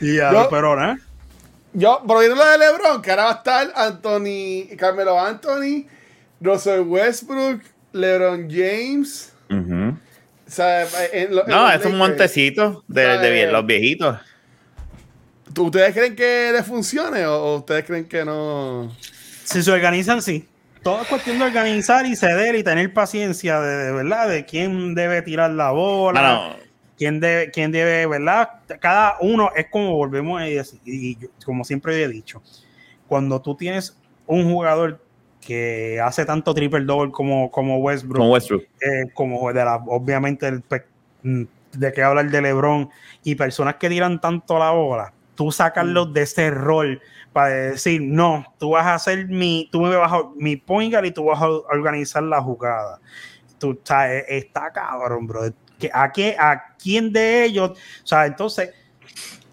Yo- 0.00 0.48
pero 0.50 0.74
nada. 0.76 0.98
Yo, 1.74 2.00
volviendo 2.04 2.42
a 2.42 2.44
lo 2.46 2.50
de 2.52 2.58
LeBron, 2.58 3.02
que 3.02 3.10
ahora 3.10 3.24
va 3.24 3.30
a 3.30 3.34
estar 3.34 3.72
Anthony, 3.76 4.76
Carmelo 4.76 5.20
Anthony, 5.20 5.86
Russell 6.40 6.80
Westbrook, 6.80 7.60
LeBron 7.92 8.48
James. 8.50 9.32
Ujú. 9.50 9.96
O 10.46 10.50
sea, 10.50 10.82
en 11.12 11.34
lo- 11.34 11.44
en 11.44 11.50
No, 11.50 11.70
es 11.70 11.84
un 11.84 11.98
montecito 11.98 12.84
de, 12.88 13.48
los 13.52 13.66
viejitos. 13.66 14.18
¿Tú- 15.52 15.66
¿Ustedes 15.66 15.94
creen 15.94 16.16
que 16.16 16.50
les 16.52 16.66
funcione 16.66 17.26
o, 17.26 17.34
o 17.34 17.56
ustedes 17.58 17.84
creen 17.84 18.06
que 18.06 18.24
no? 18.24 18.94
Si 19.44 19.62
se 19.62 19.70
organizan, 19.70 20.22
sí. 20.22 20.46
Todo 20.82 21.02
es 21.02 21.08
cuestión 21.08 21.38
de 21.38 21.44
organizar 21.46 22.06
y 22.06 22.14
ceder 22.16 22.54
y 22.54 22.62
tener 22.62 22.92
paciencia 22.94 23.60
de, 23.60 23.76
de 23.86 23.92
verdad, 23.92 24.28
de 24.28 24.44
quién 24.46 24.94
debe 24.94 25.20
tirar 25.22 25.50
la 25.50 25.70
bola. 25.72 26.56
Quién 26.98 27.20
debe, 27.20 27.50
quién 27.52 27.70
debe, 27.72 28.06
¿verdad? 28.06 28.60
Cada 28.80 29.16
uno 29.20 29.50
es 29.54 29.66
como 29.70 29.94
volvemos 29.94 30.40
a 30.40 30.44
decir, 30.44 30.80
y 30.84 31.16
yo- 31.16 31.28
como 31.46 31.64
siempre 31.64 32.02
he 32.02 32.08
dicho, 32.08 32.42
cuando 33.06 33.40
tú 33.40 33.56
tienes 33.56 33.96
un 34.26 34.50
jugador 34.52 35.00
que 35.40 36.00
hace 36.00 36.24
tanto 36.26 36.52
triple 36.52 36.80
double 36.84 37.12
como, 37.12 37.50
como 37.50 37.78
Westbrook, 37.78 38.18
con 38.22 38.30
Westbrook. 38.32 38.62
eh, 38.80 39.10
como 39.14 39.52
de 39.52 39.64
la, 39.64 39.76
obviamente 39.76 40.48
el 40.48 40.62
mm, 41.22 41.42
de 41.72 41.92
que 41.92 42.02
hablar 42.02 42.30
de 42.30 42.42
LeBron 42.42 42.90
y 43.22 43.34
personas 43.36 43.76
que 43.76 43.88
tiran 43.88 44.20
tanto 44.20 44.58
la 44.58 44.72
bola, 44.72 45.12
tú 45.34 45.52
sacarlos 45.52 46.12
de 46.12 46.22
ese 46.22 46.50
rol 46.50 47.00
para 47.32 47.48
decir, 47.50 48.02
no, 48.02 48.44
tú 48.58 48.70
vas 48.70 48.86
a 48.86 48.94
hacer 48.94 49.28
mi, 49.28 49.68
tú 49.70 49.82
me 49.82 49.94
vas 49.94 50.12
a, 50.12 50.22
mi 50.36 50.56
point 50.56 50.92
guard 50.92 51.04
y 51.06 51.12
tú 51.12 51.24
vas 51.26 51.40
a 51.40 51.48
organizar 51.48 52.24
la 52.24 52.42
jugada. 52.42 53.00
Tú, 53.58 53.78
sea, 53.84 54.12
eh, 54.12 54.24
está 54.28 54.72
cabrón, 54.72 55.26
bro. 55.26 55.42
Que, 55.78 55.90
¿a, 55.92 56.12
qué, 56.12 56.36
¿A 56.38 56.74
quién 56.82 57.12
de 57.12 57.44
ellos? 57.44 57.70
O 57.70 58.06
sea, 58.06 58.26
entonces, 58.26 58.70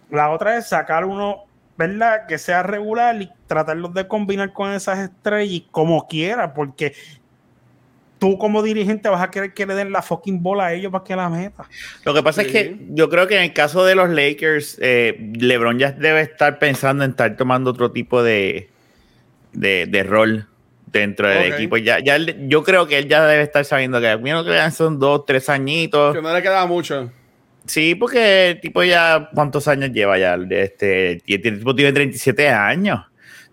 la 0.10 0.32
otra 0.32 0.58
es 0.58 0.68
sacar 0.68 1.06
uno, 1.06 1.46
¿verdad? 1.78 2.26
Que 2.28 2.38
sea 2.38 2.64
regular 2.64 3.22
y 3.22 3.30
tratarlos 3.48 3.94
de 3.94 4.08
combinar 4.08 4.54
con 4.54 4.72
esas 4.72 5.00
estrellas 5.00 5.54
y 5.54 5.68
como 5.72 6.08
quiera, 6.08 6.54
porque 6.54 6.94
tú 8.18 8.38
como 8.38 8.64
dirigente 8.64 9.10
vas 9.10 9.22
a 9.22 9.30
querer 9.30 9.54
que 9.54 9.66
le 9.66 9.76
den 9.76 9.92
la 9.92 10.02
fucking 10.02 10.42
bola 10.42 10.68
a 10.68 10.74
ellos 10.74 10.92
para 10.92 11.04
que 11.04 11.16
la 11.16 11.30
meta. 11.30 11.66
Lo 12.04 12.14
que 12.14 12.24
pasa 12.24 12.42
es 12.42 12.52
que 12.52 12.78
yo 12.90 13.10
creo 13.10 13.28
que 13.28 13.36
en 13.36 13.44
el 13.44 13.54
caso 13.54 13.86
de 13.86 13.96
los 13.96 14.10
Lakers, 14.10 14.78
eh, 14.82 15.32
LeBron 15.36 15.78
ya 15.78 15.92
debe 15.92 16.22
estar 16.22 16.60
pensando 16.60 17.04
en 17.04 17.12
estar 17.12 17.36
tomando 17.36 17.72
otro 17.72 17.92
tipo 17.92 18.24
de, 18.24 18.70
de, 19.54 19.86
de 19.86 20.04
rol 20.04 20.48
dentro 21.00 21.28
del 21.30 21.54
equipo. 21.54 21.78
Ya, 21.78 22.00
ya 22.00 22.16
él- 22.16 22.48
yo 22.48 22.64
creo 22.64 22.88
que 22.88 22.98
él 22.98 23.08
ya 23.08 23.26
debe 23.26 23.44
estar 23.44 23.64
sabiendo 23.66 24.00
que 24.02 24.10
a 24.10 24.18
mí 24.18 24.32
lo 24.32 24.44
que 24.44 24.52
le 24.52 24.72
son 24.72 25.00
dos, 25.00 25.26
tres 25.26 25.50
añitos. 25.50 26.16
Que 26.16 26.22
no 26.22 26.34
le 26.34 26.42
queda 26.42 26.66
mucho. 26.66 27.12
Sí, 27.66 27.96
porque 27.96 28.50
el 28.52 28.60
tipo 28.62 28.84
ya, 28.84 29.30
¿cuántos 29.34 29.68
años 29.68 29.92
lleva 29.92 30.18
ya? 30.20 30.38
Este, 30.52 31.14
el 31.26 31.42
tipo 31.42 31.76
tiene 31.76 31.92
37 31.92 32.50
años. 32.50 33.00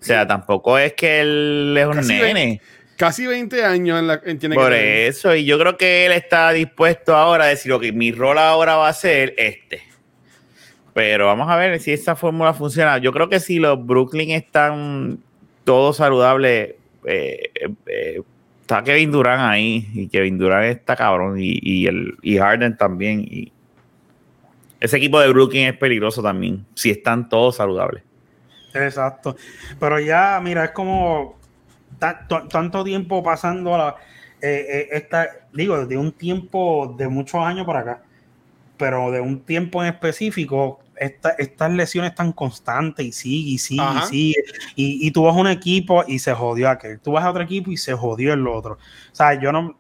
O 0.01 0.05
sea, 0.05 0.26
tampoco 0.26 0.76
es 0.78 0.93
que 0.95 1.20
él 1.20 1.74
es 1.78 1.86
un 1.86 1.95
Casi 1.95 2.14
nene. 2.14 2.61
Casi 2.97 3.26
20 3.26 3.64
años 3.64 3.99
en 3.99 4.07
la, 4.07 4.20
en- 4.24 4.38
tiene 4.38 4.55
Por 4.55 4.70
que 4.70 4.76
tener. 4.76 4.97
eso, 5.09 5.34
y 5.34 5.45
yo 5.45 5.59
creo 5.59 5.76
que 5.76 6.07
él 6.07 6.12
está 6.12 6.53
dispuesto 6.53 7.16
ahora 7.16 7.45
a 7.45 7.49
decir, 7.49 7.72
ok, 7.72 7.84
mi 7.95 8.12
rol 8.12 8.38
ahora 8.38 8.76
va 8.76 8.88
a 8.88 8.93
ser 8.93 9.34
este. 9.38 9.80
Pero 10.95 11.26
vamos 11.26 11.49
a 11.51 11.57
ver 11.57 11.80
si 11.80 11.93
esa 11.93 12.14
fórmula 12.16 12.53
funciona. 12.53 12.99
Yo 12.99 13.12
creo 13.12 13.28
que 13.28 13.40
si 13.40 13.59
los 13.59 13.84
Brooklyn 13.84 14.30
están 14.32 15.18
todos 15.64 15.97
saludables, 15.97 16.74
eh, 17.05 17.51
eh, 17.87 18.23
está 18.61 18.83
Kevin 18.83 19.11
Durant 19.11 19.43
ahí, 19.43 19.89
y 19.95 20.09
Kevin 20.09 20.39
Durant 20.39 20.67
está 20.67 20.97
cabrón, 20.97 21.39
y, 21.39 21.59
y, 21.63 21.87
el, 21.87 22.17
y 22.23 22.39
Harden 22.39 22.77
también. 22.77 23.21
Y 23.21 23.53
ese 24.81 24.97
equipo 24.97 25.21
de 25.21 25.29
Brooklyn 25.29 25.69
es 25.69 25.77
peligroso 25.77 26.23
también, 26.23 26.65
si 26.75 26.91
están 26.91 27.29
todos 27.29 27.57
saludables. 27.57 28.03
Exacto. 28.75 29.37
Pero 29.79 30.01
ya, 30.01 30.41
mira, 30.43 30.65
es 30.65 30.71
como 30.71 31.39
ta- 31.99 32.27
to- 32.27 32.49
tanto 32.49 32.83
tiempo 32.83 33.23
pasando 33.23 33.77
la, 33.77 33.97
eh, 34.41 35.07
digo, 35.53 35.87
de 35.87 35.97
un 35.97 36.11
tiempo 36.13 36.95
de 36.99 37.09
muchos 37.09 37.41
años 37.45 37.67
para 37.67 37.81
acá, 37.81 38.03
pero 38.77 39.11
de 39.13 39.21
un 39.21 39.41
tiempo 39.41 39.83
en 39.83 39.93
específico, 39.93 40.82
esta- 40.97 41.34
estas 41.38 41.70
lesiones 41.72 42.14
tan 42.14 42.32
constantes 42.32 43.05
y 43.07 43.12
sigue 43.12 43.51
y 43.51 43.59
sigue 43.59 43.80
Ajá. 43.82 44.05
y 44.05 44.09
sigue. 44.09 44.45
Y, 44.76 45.07
y 45.07 45.11
tú 45.11 45.24
vas 45.24 45.34
a 45.34 45.38
un 45.40 45.49
equipo 45.49 46.05
y 46.07 46.18
se 46.18 46.32
jodió 46.32 46.68
aquel. 46.70 47.01
Tú 47.01 47.12
vas 47.12 47.24
a 47.24 47.30
otro 47.30 47.43
equipo 47.43 47.70
y 47.70 47.76
se 47.76 47.93
jodió 47.95 48.32
el 48.32 48.47
otro. 48.47 48.74
O 48.74 49.14
sea, 49.14 49.34
yo 49.34 49.51
no. 49.53 49.76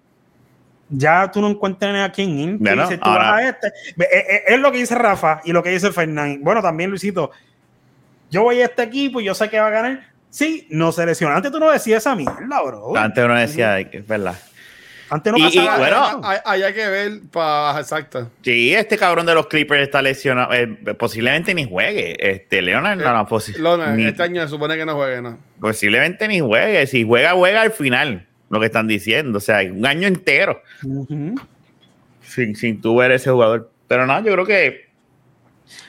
Ya 0.94 1.30
tú 1.30 1.40
no 1.40 1.48
encuentras 1.48 2.06
a 2.08 2.12
quién 2.12 2.38
ir. 2.38 2.56
Bueno, 2.58 2.82
dices, 2.82 3.00
tú 3.00 3.08
vas 3.08 3.32
a 3.40 3.48
este. 3.48 3.68
Eh, 3.68 4.04
eh, 4.12 4.42
Es 4.48 4.60
lo 4.60 4.70
que 4.70 4.78
dice 4.78 4.94
Rafa 4.94 5.40
y 5.44 5.52
lo 5.52 5.62
que 5.62 5.70
dice 5.70 5.90
Fernán. 5.90 6.40
Bueno, 6.42 6.60
también 6.60 6.90
Luisito. 6.90 7.30
Yo 8.30 8.42
voy 8.42 8.60
a 8.60 8.66
este 8.66 8.82
equipo 8.82 9.20
y 9.20 9.24
yo 9.24 9.34
sé 9.34 9.48
que 9.48 9.58
va 9.60 9.68
a 9.68 9.70
ganar. 9.70 10.06
Sí, 10.28 10.66
no 10.70 10.92
se 10.92 11.04
lesiona. 11.06 11.36
Antes 11.36 11.52
tú 11.52 11.58
no 11.60 11.70
decías 11.70 11.98
esa 12.02 12.14
mierda, 12.14 12.62
bro. 12.62 12.96
Antes 12.96 13.24
uno 13.24 13.34
decía, 13.34 13.78
es 13.80 14.06
verdad. 14.06 14.34
Antes 15.14 15.30
no 15.30 15.38
Y- 15.38 15.42
y 15.42 15.44
pasaba. 15.58 15.76
bueno, 15.78 16.20
Hay, 16.24 16.38
hay- 16.44 16.62
hay 16.62 16.72
que 16.72 16.88
ver 16.88 17.12
para. 17.30 17.78
Exacto. 17.78 18.30
Sí, 18.42 18.74
este 18.74 18.96
cabrón 18.96 19.26
de 19.26 19.34
los 19.34 19.46
Clippers 19.46 19.82
está 19.82 20.00
lesionado. 20.00 20.54
eh, 20.54 20.66
posiblemente 20.98 21.54
ni 21.54 21.68
juegue. 21.68 22.16
Este, 22.18 22.62
Leonard 22.62 22.98
no, 22.98 23.12
no, 23.12 23.26
posi- 23.28 23.56
Lona, 23.58 23.94
ni- 23.94 24.06
este 24.06 24.22
año 24.22 24.40
se 24.42 24.48
supone 24.48 24.74
que 24.76 24.86
no 24.86 24.94
juegue, 24.94 25.20
¿no? 25.20 25.38
posiblemente 25.60 26.26
ni 26.28 26.40
juegue. 26.40 26.86
Si 26.86 27.04
juega, 27.04 27.32
juega 27.32 27.60
al 27.60 27.72
final. 27.72 28.26
Lo 28.48 28.58
que 28.60 28.66
están 28.66 28.86
diciendo. 28.88 29.38
O 29.38 29.40
sea, 29.40 29.60
un 29.70 29.84
año 29.86 30.08
entero 30.08 30.62
sin, 32.22 32.54
sin 32.56 32.80
tú 32.80 32.96
ver 32.96 33.12
ese 33.12 33.30
jugador. 33.30 33.70
Pero 33.88 34.06
no, 34.06 34.18
yo 34.24 34.32
creo 34.32 34.46
que. 34.46 34.88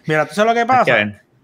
Mira, 0.06 0.26
tú 0.26 0.34
sabes 0.36 0.54
lo 0.54 0.60
que 0.60 0.66
pasa. 0.66 1.04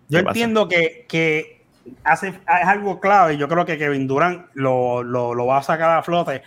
Yo 0.09 0.19
qué 0.19 0.23
pasa. 0.23 0.29
entiendo 0.29 0.67
que, 0.67 1.05
que 1.07 1.61
hace, 2.03 2.29
es 2.29 2.35
algo 2.47 2.99
clave. 2.99 3.37
Yo 3.37 3.47
creo 3.47 3.65
que 3.65 3.77
Kevin 3.77 4.07
Durant 4.07 4.47
lo, 4.53 5.03
lo, 5.03 5.33
lo 5.33 5.45
va 5.45 5.59
a 5.59 5.63
sacar 5.63 5.97
a 5.97 6.03
flote. 6.03 6.41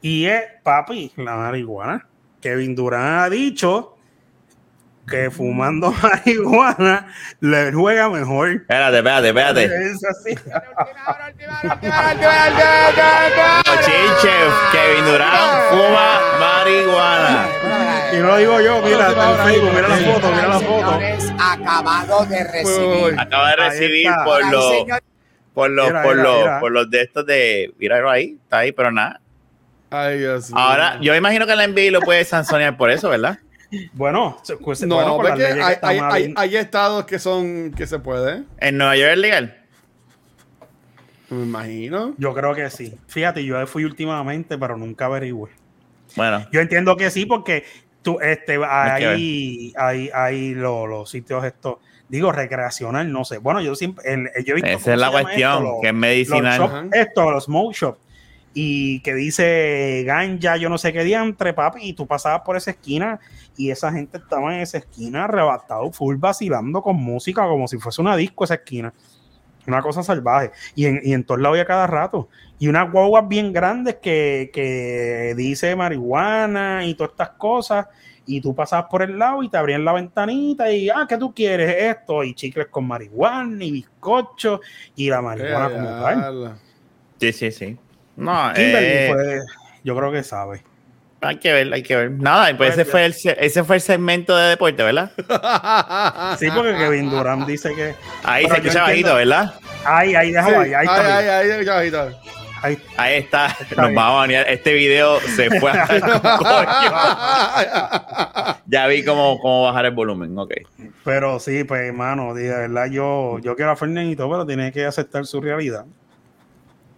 Y 0.00 0.26
es, 0.26 0.42
papi, 0.62 1.12
la 1.16 1.36
marihuana. 1.36 2.06
Kevin 2.40 2.74
Durant 2.74 3.26
ha 3.26 3.30
dicho 3.30 3.98
que 5.08 5.30
fumando 5.30 5.92
marihuana 6.02 7.12
le 7.40 7.72
juega 7.72 8.08
mejor. 8.08 8.50
Espérate, 8.50 8.98
espérate, 8.98 9.28
espérate. 9.28 9.64
Es 9.90 10.04
así. 10.04 10.34
Chinche, 13.84 14.36
Kevin 14.72 15.04
Durant 15.04 15.70
fuma 15.70 16.20
marihuana. 16.38 17.48
Y 18.12 18.16
no 18.18 18.26
lo 18.28 18.36
digo 18.38 18.60
yo, 18.60 18.82
mira, 18.82 19.08
está 19.08 19.30
en 19.30 19.46
Facebook, 19.46 19.70
mira 19.74 19.88
la 19.88 19.96
foto, 19.96 20.30
mira 20.30 20.48
la 20.48 20.60
foto. 20.60 21.00
Acabado 21.38 22.26
de 22.26 22.44
recibir. 22.44 23.20
Acaba 23.20 23.50
de 23.50 23.56
recibir 23.56 24.10
por 24.24 24.46
los, 24.50 24.74
por 25.54 25.70
los, 25.70 25.90
por 25.90 26.16
los, 26.16 26.60
por 26.60 26.72
los 26.72 26.90
de 26.90 27.02
estos 27.02 27.26
de, 27.26 27.74
míralo 27.78 28.10
ahí, 28.10 28.38
está 28.42 28.58
ahí, 28.58 28.72
pero 28.72 28.90
nada. 28.90 29.20
Ay, 29.90 30.18
Dios 30.18 30.50
mío. 30.50 30.58
Ahora, 30.58 30.98
yo 31.00 31.14
imagino 31.14 31.46
que 31.46 31.56
la 31.56 31.66
NBA 31.66 31.90
lo 31.90 32.00
puede 32.00 32.24
sancionar 32.24 32.76
por 32.76 32.90
eso, 32.90 33.08
¿verdad? 33.08 33.38
Bueno, 33.92 34.38
pues, 34.62 34.82
No, 34.82 34.94
bueno, 34.96 35.16
porque 35.16 35.44
hay, 35.44 35.74
hay, 35.82 35.98
hay, 36.02 36.34
hay 36.36 36.56
estados 36.56 37.04
que 37.04 37.18
son 37.18 37.70
que 37.72 37.86
se 37.86 37.98
puede. 37.98 38.44
En 38.58 38.78
Nueva 38.78 38.96
York 38.96 39.12
es 39.12 39.18
legal. 39.18 39.54
Me 41.30 41.42
imagino. 41.42 42.14
Yo 42.16 42.32
creo 42.34 42.54
que 42.54 42.70
sí. 42.70 42.94
Fíjate, 43.06 43.44
yo 43.44 43.66
fui 43.66 43.84
últimamente, 43.84 44.56
pero 44.56 44.76
nunca 44.78 45.04
averigüé. 45.06 45.50
Bueno, 46.16 46.46
Yo 46.50 46.60
entiendo 46.60 46.96
que 46.96 47.10
sí, 47.10 47.26
porque 47.26 47.64
tú, 48.00 48.18
este, 48.20 48.58
ahí, 48.64 49.72
ahí 49.76 50.54
lo- 50.54 50.86
los 50.86 51.10
sitios 51.10 51.44
estos, 51.44 51.76
digo, 52.08 52.32
recreacional, 52.32 53.12
no 53.12 53.24
sé. 53.26 53.36
Bueno, 53.38 53.60
yo 53.60 53.74
siempre, 53.74 54.10
el- 54.10 54.30
yo 54.44 54.52
he 54.52 54.54
visto 54.54 54.70
esa 54.70 54.78
¿cómo 54.80 54.94
es 54.94 55.00
la 55.00 55.10
cuestión, 55.10 55.52
esto? 55.52 55.60
Los- 55.64 55.80
que 55.82 55.86
es 55.88 55.92
los 55.92 56.00
medicinal. 56.00 56.58
shop, 56.58 56.70
Ajá. 56.70 56.86
esto, 56.92 57.30
los 57.30 57.44
smoke 57.44 57.74
shop. 57.74 57.98
Y 58.54 59.00
que 59.00 59.14
dice 59.14 60.02
ganja, 60.06 60.56
yo 60.56 60.68
no 60.68 60.78
sé 60.78 60.92
qué 60.92 61.04
diantre, 61.04 61.52
papi, 61.52 61.80
y 61.82 61.92
tú 61.92 62.06
pasabas 62.06 62.40
por 62.40 62.56
esa 62.56 62.72
esquina 62.72 63.20
y 63.56 63.70
esa 63.70 63.92
gente 63.92 64.18
estaba 64.18 64.54
en 64.54 64.60
esa 64.60 64.78
esquina 64.78 65.24
arrebatado, 65.24 65.90
full 65.92 66.16
vacilando 66.16 66.80
con 66.82 66.96
música, 66.96 67.46
como 67.46 67.68
si 67.68 67.78
fuese 67.78 68.00
una 68.00 68.16
disco 68.16 68.44
esa 68.44 68.54
esquina. 68.54 68.92
Una 69.66 69.82
cosa 69.82 70.02
salvaje. 70.02 70.50
Y 70.74 70.86
en, 70.86 71.00
y 71.04 71.12
en 71.12 71.24
todos 71.24 71.40
lados 71.40 71.58
y 71.58 71.60
a 71.60 71.66
cada 71.66 71.86
rato. 71.86 72.28
Y 72.58 72.68
unas 72.68 72.90
guaguas 72.90 73.28
bien 73.28 73.52
grandes 73.52 73.96
que, 73.96 74.50
que 74.52 75.34
dice 75.36 75.76
marihuana 75.76 76.86
y 76.86 76.94
todas 76.94 77.10
estas 77.12 77.30
cosas. 77.30 77.86
Y 78.24 78.40
tú 78.40 78.54
pasabas 78.54 78.86
por 78.90 79.02
el 79.02 79.18
lado 79.18 79.42
y 79.42 79.48
te 79.48 79.56
abrían 79.58 79.84
la 79.84 79.92
ventanita 79.92 80.70
y, 80.70 80.88
ah, 80.88 81.06
¿qué 81.08 81.18
tú 81.18 81.34
quieres? 81.34 81.96
Esto. 81.96 82.24
Y 82.24 82.34
chicles 82.34 82.68
con 82.68 82.86
marihuana 82.86 83.62
y 83.62 83.72
bizcocho 83.72 84.60
y 84.96 85.10
la 85.10 85.20
marihuana 85.20 85.70
como 85.70 85.88
tal. 85.88 86.58
Sí, 87.20 87.32
sí, 87.32 87.50
sí. 87.50 87.78
No, 88.18 88.52
Kimberly, 88.54 88.86
eh, 88.86 89.10
pues, 89.12 89.44
yo 89.84 89.96
creo 89.96 90.12
que 90.12 90.22
sabe. 90.22 90.62
hay 91.20 91.36
que 91.38 91.52
ver, 91.52 91.72
hay 91.72 91.82
que 91.82 91.96
ver. 91.96 92.10
Nada, 92.10 92.56
pues 92.56 92.72
ese 92.74 92.84
fue 92.84 93.04
el, 93.04 93.14
se- 93.14 93.36
ese 93.44 93.64
fue 93.64 93.76
el 93.76 93.82
segmento 93.82 94.36
de 94.36 94.50
deporte, 94.50 94.82
¿verdad? 94.82 95.10
Sí, 96.38 96.48
porque 96.54 96.74
Kevin 96.76 97.10
Durant 97.10 97.46
dice 97.46 97.74
que. 97.74 97.94
Ahí 98.24 98.46
se 98.46 98.54
escucha 98.56 98.82
bajito, 98.82 99.14
¿verdad? 99.14 99.54
Ahí, 99.84 100.14
ahí, 100.14 100.28
Sí, 100.28 100.32
déjalo 100.34 100.60
ahí, 100.60 100.74
ahí 100.74 100.86
está. 100.86 101.16
ay, 101.38 101.46
bien. 101.46 101.58
ay, 101.60 101.64
chavito. 101.64 102.20
Ahí- 102.60 102.78
Ahí 102.96 103.14
está. 103.18 103.46
Está 103.46 103.76
Nos 103.76 103.86
bien. 103.86 103.94
vamos 103.94 104.14
a 104.14 104.16
banear. 104.16 104.48
Este 104.48 104.72
video 104.72 105.20
se 105.20 105.48
fue 105.60 105.70
a 105.70 105.86
Ya 108.66 108.86
vi 108.88 109.04
cómo, 109.04 109.38
cómo 109.40 109.62
bajar 109.62 109.84
el 109.86 109.92
volumen. 109.92 110.36
Ok. 110.36 110.52
Pero 111.04 111.38
sí, 111.38 111.62
pues, 111.64 111.82
hermano, 111.82 112.34
de 112.34 112.48
verdad, 112.48 112.86
yo, 112.90 113.38
yo 113.38 113.54
quiero 113.54 113.70
a 113.70 113.76
Fernandito, 113.76 114.28
pero 114.28 114.44
tiene 114.44 114.72
que 114.72 114.84
aceptar 114.84 115.24
su 115.26 115.40
realidad. 115.40 115.84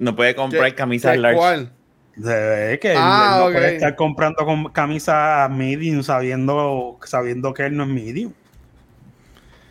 No 0.01 0.17
puede 0.17 0.35
comprar 0.35 0.65
¿Qué- 0.71 0.75
camisas 0.75 1.13
qué- 1.13 1.19
large. 1.19 1.39
¿Cuál? 1.39 1.73
De 2.17 2.79
que 2.83 2.91
él- 2.93 2.99
Ah, 3.01 3.37
él 3.39 3.47
no 3.47 3.53
puede 3.53 3.75
estar 3.77 3.95
comprando 3.97 4.45
con 4.45 4.65
camisas 4.73 5.49
medium 5.51 6.03
sabiendo, 6.03 6.99
sabiendo 7.05 7.55
que 7.55 7.67
él 7.67 7.77
no 7.77 7.85
es 7.85 7.89
medium. 7.89 8.33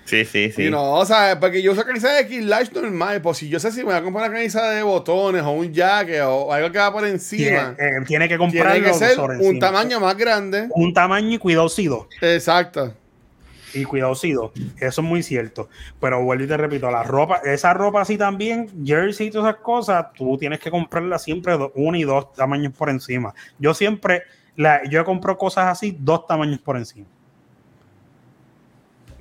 Sí, 0.06 0.26
sí, 0.26 0.48
sí. 0.50 0.64
Sí, 0.64 0.70
no, 0.72 0.94
o 0.94 1.06
sea, 1.06 1.40
porque 1.40 1.62
yo 1.62 1.72
uso 1.74 1.86
camisa 1.86 2.12
de 2.12 2.22
X 2.22 2.44
large 2.44 2.72
normal, 2.74 3.22
pues 3.22 3.38
si 3.38 3.48
yo 3.50 3.60
sé 3.60 3.72
si 3.72 3.80
me 3.80 3.84
voy 3.86 3.94
a 3.94 4.02
comprar 4.02 4.28
una 4.28 4.36
camisa 4.38 4.68
de 4.72 4.82
botones 4.82 5.44
o 5.44 5.52
un 5.52 5.72
jacket 5.72 6.22
o 6.24 6.52
algo 6.52 6.72
que 6.72 6.80
va 6.80 6.92
por 6.92 7.02
Tiene, 7.02 7.14
encima, 7.16 7.76
eh, 7.78 7.92
tiene 8.08 8.28
que 8.28 8.36
tiene 8.38 8.82
que 8.82 8.94
ser 8.96 9.12
sobre 9.14 9.36
un 9.38 9.44
encima. 9.44 9.60
tamaño 9.60 10.00
más 10.00 10.18
grande. 10.18 10.68
Un 10.72 10.94
tamaño 10.96 11.30
y 11.36 11.38
cuidadosido. 11.38 12.08
Exacto. 12.22 12.96
Y 13.74 13.84
cuidadosido. 13.84 14.52
Eso 14.80 15.02
es 15.02 15.08
muy 15.08 15.22
cierto. 15.24 15.70
Pero 16.00 16.24
vuelvo 16.24 16.44
y 16.44 16.48
te 16.48 16.58
repito, 16.58 16.90
la 16.90 17.04
ropa, 17.04 17.42
esa 17.46 17.74
ropa 17.74 18.02
así 18.02 18.18
también, 18.18 18.70
jersey 18.86 19.28
y 19.28 19.32
todas 19.32 19.50
esas 19.52 19.62
cosas, 19.62 20.08
tú 20.14 20.38
tienes 20.38 20.60
que 20.60 20.72
comprarla 20.72 21.20
siempre 21.20 21.58
do- 21.58 21.72
uno 21.76 21.98
y 21.98 22.04
dos 22.04 22.34
tamaños 22.34 22.74
por 22.74 22.90
encima. 22.90 23.34
Yo 23.60 23.74
siempre, 23.74 24.24
la, 24.56 24.82
yo 24.90 25.06
compro 25.06 25.38
cosas 25.38 25.66
así, 25.68 25.96
dos 26.00 26.26
tamaños 26.28 26.60
por 26.60 26.78
encima. 26.78 27.06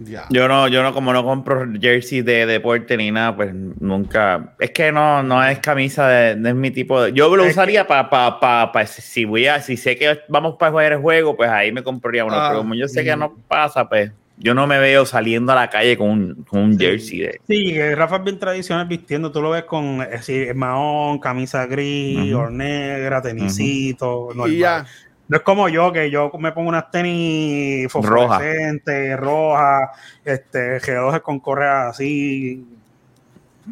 Ya. 0.01 0.26
Yo 0.30 0.46
no, 0.46 0.68
yo 0.68 0.80
no, 0.84 0.94
como 0.94 1.12
no 1.12 1.24
compro 1.24 1.66
jersey 1.80 2.22
de 2.22 2.46
deporte 2.46 2.96
ni 2.96 3.11
nada, 3.11 3.34
pues 3.34 3.53
nunca. 3.53 4.55
Es 4.61 4.70
que 4.70 4.92
no, 4.92 5.24
no 5.24 5.42
es 5.44 5.59
camisa 5.59 6.07
de, 6.09 6.36
no 6.36 6.51
es 6.51 6.55
mi 6.55 6.70
tipo 6.70 7.03
de. 7.03 7.12
Yo 7.12 7.34
lo 7.34 7.44
Es 7.44 7.51
usaría 7.51 7.84
para, 7.84 8.09
pa, 8.09 8.38
pa, 8.38 8.70
pa- 8.70 8.86
si 8.86 9.24
voy 9.24 9.49
a, 9.49 9.61
si 9.61 9.76
sé 9.76 9.96
que 9.96 10.20
vamos 10.28 10.55
para 10.57 10.70
jugar 10.70 10.92
el 10.92 11.01
juego, 11.01 11.36
pues 11.36 11.51
ahí 11.51 11.72
me 11.72 11.82
compraría 11.82 12.24
uno. 12.24 12.36
Ah, 12.36 12.46
pero 12.49 12.61
como 12.61 12.76
yo 12.76 12.86
sé 12.86 13.03
que 13.03 13.16
no 13.16 13.34
pasa, 13.49 13.88
pues 13.88 14.12
yo 14.41 14.55
no 14.55 14.66
me 14.66 14.78
veo 14.78 15.05
saliendo 15.05 15.53
a 15.53 15.57
la 15.57 15.70
calle 15.70 15.97
con 15.97 16.11
un, 16.11 16.45
con 16.45 16.61
un 16.61 16.78
jersey 16.78 17.18
de. 17.18 17.41
Sí, 17.47 17.72
que 17.72 17.95
Rafa 17.95 18.16
es 18.16 18.24
bien 18.24 18.39
tradicional 18.39 18.86
vistiendo, 18.86 19.32
tú 19.32 19.43
lo 19.43 19.51
ves 19.51 19.64
con 19.64 20.01
eh, 20.03 20.22
sí, 20.22 20.47
mahón, 20.55 21.18
camisa 21.18 21.66
gris 21.66 22.32
Ujú. 22.32 22.43
o 22.43 22.51
negra, 22.51 23.20
tenisito, 23.20 24.28
normal. 24.28 24.53
Y 24.53 24.59
ya. 24.59 24.86
No 25.28 25.36
es 25.36 25.43
como 25.43 25.68
yo, 25.68 25.93
que 25.93 26.11
yo 26.11 26.32
me 26.39 26.53
pongo 26.53 26.70
unas 26.70 26.91
tenis 26.91 27.93
fosforescentes, 27.93 29.14
rojas, 29.18 29.91
este, 30.24 30.78
relojes 30.78 31.20
con 31.20 31.39
correas 31.39 31.91
así. 31.91 32.64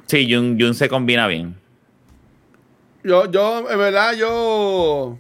Sí, 0.05 0.31
Jun, 0.31 0.59
Jun 0.61 0.75
se 0.75 0.87
combina 0.87 1.27
bien. 1.27 1.57
Yo, 3.03 3.31
yo, 3.31 3.71
en 3.71 3.79
verdad, 3.79 4.15
yo. 4.17 5.17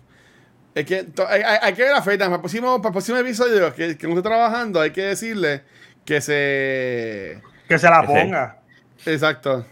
Es 0.76 0.84
que 0.84 1.04
to- 1.04 1.26
hay, 1.26 1.40
hay- 1.40 1.58
hay 1.62 1.72
que 1.74 1.82
ver 1.84 1.92
la 1.92 2.02
fecha. 2.02 2.24
Para 2.24 2.34
el 2.34 2.40
próximo, 2.40 2.76
para 2.82 2.88
el 2.90 2.92
próximo 2.92 3.16
episodio 3.18 3.74
que, 3.74 3.96
que 3.96 4.06
no 4.06 4.12
esté 4.12 4.22
trabajando, 4.28 4.78
hay 4.80 4.90
que 4.90 5.02
decirle 5.02 5.62
que 6.04 6.20
se. 6.20 7.40
Que 7.66 7.78
se 7.78 7.88
la 7.88 8.02
ponga. 8.02 8.58
Exacto. 9.06 9.66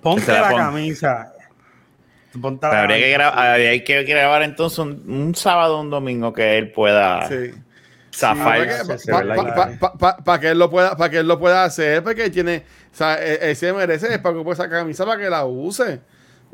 Ponte 0.00 0.32
la 0.32 0.40
la, 0.40 0.48
ponga. 0.48 0.64
camisa. 0.64 1.32
Ponte 2.40 2.66
la 2.66 2.80
habría, 2.82 3.84
que 3.84 3.98
habría 3.98 4.14
grabar 4.16 4.42
entonces 4.42 4.78
un, 4.78 5.04
un 5.08 5.34
sábado 5.34 5.76
o 5.78 5.80
un 5.82 5.90
domingo 5.90 6.32
que 6.32 6.56
él 6.56 6.72
pueda 6.72 7.28
Sí. 7.28 7.50
zafar. 8.14 8.98
Sí, 8.98 9.10
Para 10.24 10.40
que 10.40 10.48
él 10.48 10.58
lo 10.58 10.70
pueda, 10.70 10.96
para 10.96 11.10
que 11.10 11.18
él 11.18 11.28
lo 11.28 11.38
pueda 11.38 11.64
hacer, 11.64 12.02
porque 12.02 12.24
él 12.24 12.30
tiene, 12.30 12.64
o 12.92 12.96
sea, 12.96 13.14
él, 13.16 13.38
él 13.42 13.56
se 13.56 13.72
merece 13.74 14.18
para 14.20 14.42
que 14.42 14.50
esa 14.52 14.70
camisa 14.70 15.04
para 15.04 15.20
que 15.20 15.28
la 15.28 15.44
use. 15.44 16.00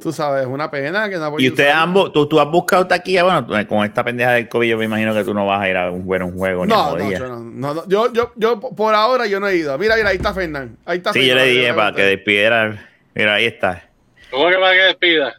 Tú 0.01 0.13
sabes, 0.13 0.43
es 0.43 0.47
una 0.47 0.71
pena 0.71 1.09
que 1.09 1.17
no 1.17 1.35
Y 1.39 1.49
ustedes 1.49 1.73
ambos, 1.73 2.13
tú, 2.13 2.27
tú 2.29 2.39
has 2.39 2.47
buscado 2.51 2.87
taquilla, 2.87 3.23
bueno, 3.25 3.47
tú- 3.47 3.55
con 3.67 3.85
esta 3.85 4.05
pendeja 4.05 4.33
del 4.33 4.47
COVID, 4.49 4.69
yo 4.69 4.77
me 4.79 4.85
imagino 4.85 5.15
que 5.15 5.25
tú 5.25 5.33
no 5.33 5.47
vas 5.47 5.63
a 5.63 5.69
ir 5.71 5.77
a 5.77 5.91
un, 5.91 6.07
ver 6.07 6.23
un 6.23 6.37
juego 6.37 6.67
ni 6.67 6.71
No, 6.73 6.97
no, 6.97 7.03
jodía. 7.05 7.19
yo 7.19 7.29
no, 7.29 7.39
no, 7.41 7.75
no. 7.75 7.89
Yo, 7.89 8.13
yo, 8.13 8.33
yo, 8.37 8.61
por 8.61 8.95
ahora 8.95 9.27
yo 9.27 9.41
no 9.41 9.49
he 9.49 9.57
ido. 9.57 9.77
Mira, 9.79 9.97
mira, 9.97 10.11
ahí 10.11 10.17
está 10.17 10.35
Fernán. 10.35 10.77
Ahí 10.85 10.99
está 10.99 11.13
Sí, 11.15 11.27
yo 11.27 11.35
le 11.35 11.47
dije 11.47 11.73
para 11.73 11.97
que 11.97 12.03
despidiera. 12.03 12.87
Mira, 13.15 13.35
ahí 13.35 13.47
está. 13.47 13.89
¿Cómo 14.31 14.49
que 14.51 14.57
para 14.57 14.73
que 14.73 14.83
despida? 14.83 15.35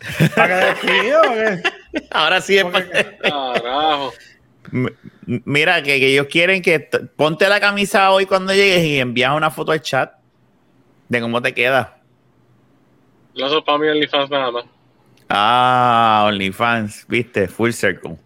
¿Para 0.34 0.48
que 0.48 0.66
despido 0.66 1.20
o 1.20 1.34
qué? 1.34 1.62
Ahora 2.10 2.40
sí 2.40 2.58
es 2.58 2.64
para- 2.64 2.88
Carajo. 3.22 4.12
M- 4.72 4.90
Mira, 5.44 5.80
que, 5.84 6.00
que 6.00 6.06
ellos 6.08 6.26
quieren 6.28 6.60
que 6.62 6.80
ponte 7.14 7.48
la 7.48 7.60
camisa 7.60 8.10
hoy 8.10 8.26
cuando 8.26 8.52
llegues 8.52 8.82
y 8.84 8.98
envías 8.98 9.32
una 9.36 9.50
foto 9.52 9.70
al 9.70 9.80
chat 9.80 10.12
de 11.08 11.20
cómo 11.20 11.40
te 11.40 11.54
queda. 11.54 11.98
No 13.34 13.48
son 13.48 13.64
para 13.64 13.78
mí 13.78 13.88
OnlyFans 13.88 14.30
nada 14.30 14.50
más. 14.50 14.64
Ah, 15.28 16.24
OnlyFans, 16.26 17.06
viste, 17.08 17.48
full 17.48 17.70
circle. 17.70 18.18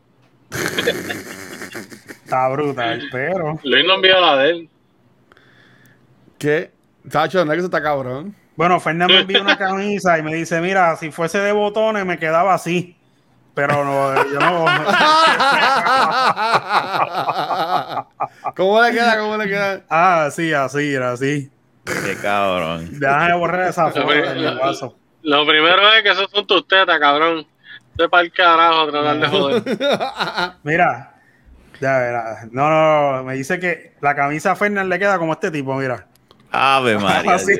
Está 2.24 2.48
brutal, 2.48 3.02
pero. 3.12 3.60
Luis 3.62 3.84
no 3.86 3.94
envió 3.94 4.20
la 4.20 4.36
de 4.38 4.50
él. 4.50 4.68
¿Qué? 6.38 6.72
Tacho, 7.08 7.40
es 7.40 7.48
que 7.48 7.56
eso 7.56 7.66
está 7.66 7.80
cabrón. 7.82 8.34
Bueno, 8.56 8.80
Fernando 8.80 9.14
me 9.14 9.20
envió 9.20 9.42
una 9.42 9.56
camisa 9.58 10.18
y 10.18 10.22
me 10.22 10.34
dice: 10.34 10.60
Mira, 10.60 10.96
si 10.96 11.12
fuese 11.12 11.38
de 11.38 11.52
botones 11.52 12.04
me 12.04 12.18
quedaba 12.18 12.54
así. 12.54 12.96
Pero 13.54 13.84
no, 13.84 14.14
yo 14.30 14.38
no. 14.38 14.66
¿Cómo 18.54 18.82
le 18.82 18.92
queda? 18.92 19.18
¿Cómo 19.18 19.36
le 19.38 19.48
queda? 19.48 19.82
Ah, 19.88 20.28
sí, 20.30 20.52
así, 20.52 20.92
era 20.92 21.12
así. 21.12 21.50
Qué 21.86 22.16
cabrón. 22.20 22.88
Déjame 22.98 23.34
borrar 23.34 23.68
esa 23.68 23.90
foto 23.90 24.08
de 24.10 24.34
mi 24.34 24.58
vaso. 24.58 24.96
Lo 25.22 25.46
primero 25.46 25.92
es 25.94 26.02
que 26.02 26.10
esos 26.10 26.30
son 26.30 26.46
tus 26.46 26.66
tetas, 26.66 26.98
cabrón. 26.98 27.46
De 27.94 28.08
para 28.08 28.22
el 28.24 28.32
carajo 28.32 28.90
tratar 28.90 29.18
de 29.18 29.28
joder. 29.28 29.62
Mira, 30.62 31.14
ya 31.80 31.98
verás. 31.98 32.52
No, 32.52 32.68
no, 32.68 33.16
no, 33.16 33.24
me 33.24 33.34
dice 33.34 33.58
que 33.58 33.94
la 34.00 34.14
camisa 34.14 34.52
a 34.52 34.56
Fernan 34.56 34.88
le 34.88 34.98
queda 34.98 35.18
como 35.18 35.32
este 35.32 35.50
tipo, 35.50 35.74
mira. 35.74 36.06
Ave 36.56 36.98
María. 36.98 37.34
Así. 37.34 37.52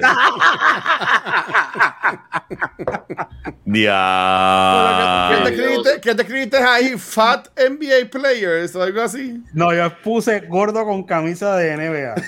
Dios. 3.65 3.67
¿Qué 3.67 3.73
te, 5.43 5.47
Diablo. 5.47 5.49
escribiste, 5.49 6.01
¿Qué 6.01 6.15
te 6.15 6.23
escribiste 6.23 6.57
ahí? 6.59 6.97
Fat 6.97 7.49
NBA 7.59 8.09
Players 8.11 8.77
o 8.77 8.83
algo 8.83 9.03
así. 9.03 9.43
No, 9.53 9.75
yo 9.75 9.91
puse 10.03 10.41
gordo 10.41 10.85
con 10.85 11.03
camisa 11.05 11.57
de 11.57 11.77
NBA. 11.77 12.15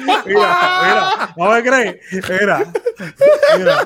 mira, 0.00 0.22
mira, 0.24 1.32
no 1.36 1.52
me 1.52 1.62
crees. 1.62 1.96
Mira, 2.40 2.64
Mira, 3.56 3.84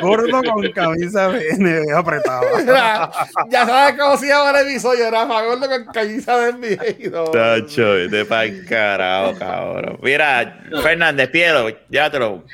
gordo, 0.00 0.42
con 0.42 0.70
camisa 0.72 1.28
de 1.28 1.56
NBA 1.56 1.98
apretada. 1.98 2.42
Mira, 2.58 3.10
ya 3.48 3.66
sabes 3.66 3.98
cómo 3.98 4.16
se 4.16 4.28
llama 4.28 4.50
el 4.50 4.68
episodio, 4.68 5.10
Rafa 5.10 5.42
Gordo 5.42 5.68
con 5.68 5.84
camisa 5.86 6.36
de 6.38 6.52
NBA. 6.52 7.10
No, 7.10 7.55
Tacho, 7.62 7.94
de 8.08 8.24
pa'l 8.24 8.64
carajo, 8.66 9.38
cabrón. 9.38 9.98
Mira, 10.02 10.60
Fernández, 10.82 11.28
piedro, 11.30 11.68
llévatelo. 11.88 12.44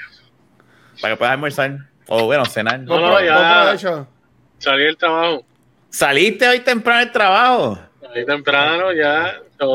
Para 1.00 1.14
que 1.14 1.18
puedas 1.18 1.32
almorzar. 1.32 1.76
O 2.08 2.26
bueno, 2.26 2.44
cenar. 2.46 2.80
No, 2.80 3.00
no, 3.00 3.20
ya. 3.20 3.62
provecho. 3.64 4.06
Salí 4.58 4.84
del 4.84 4.96
trabajo. 4.96 5.44
¿Saliste 5.90 6.48
hoy 6.48 6.60
temprano 6.60 7.00
del 7.00 7.12
trabajo? 7.12 7.78
Salí 8.00 8.24
temprano, 8.24 8.92
ya. 8.92 9.40
Se 9.58 9.66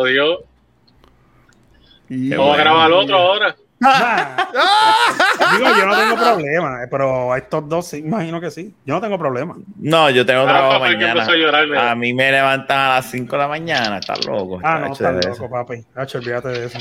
Qué 2.08 2.36
Vamos 2.38 2.58
a 2.58 2.62
grabar 2.62 2.92
otro 2.92 3.18
ahora. 3.18 3.56
Digo, 5.58 5.70
yo 5.78 5.86
no 5.86 5.96
tengo 5.96 6.16
problema, 6.24 6.80
pero 6.90 7.32
a 7.34 7.38
estos 7.38 7.70
dos 7.70 7.88
sí, 7.88 7.98
imagino 7.98 8.42
que 8.42 8.50
sí. 8.52 8.74
Yo 8.86 8.96
no 8.96 9.02
tengo 9.02 9.18
problema. 9.20 9.56
No, 9.78 10.10
yo 10.10 10.26
tengo 10.26 10.42
Ah, 10.42 10.48
trabajo 10.48 10.80
mañana. 10.80 11.24
a 11.24 11.36
llorar. 11.36 11.76
A 11.78 11.96
mí 11.96 12.14
me 12.14 12.32
levantan 12.32 12.78
a 12.80 12.88
las 12.96 13.06
5 13.12 13.32
de 13.36 13.38
la 13.42 13.48
mañana. 13.48 13.98
Estás 14.00 14.26
loco. 14.26 14.60
Ah, 14.64 14.80
no, 14.80 14.96
de 14.96 15.12
loco, 15.14 15.30
eso. 15.30 15.50
papi. 15.50 15.86
Hacho, 15.96 16.18
olvídate 16.18 16.48
de 16.50 16.66
eso. 16.66 16.80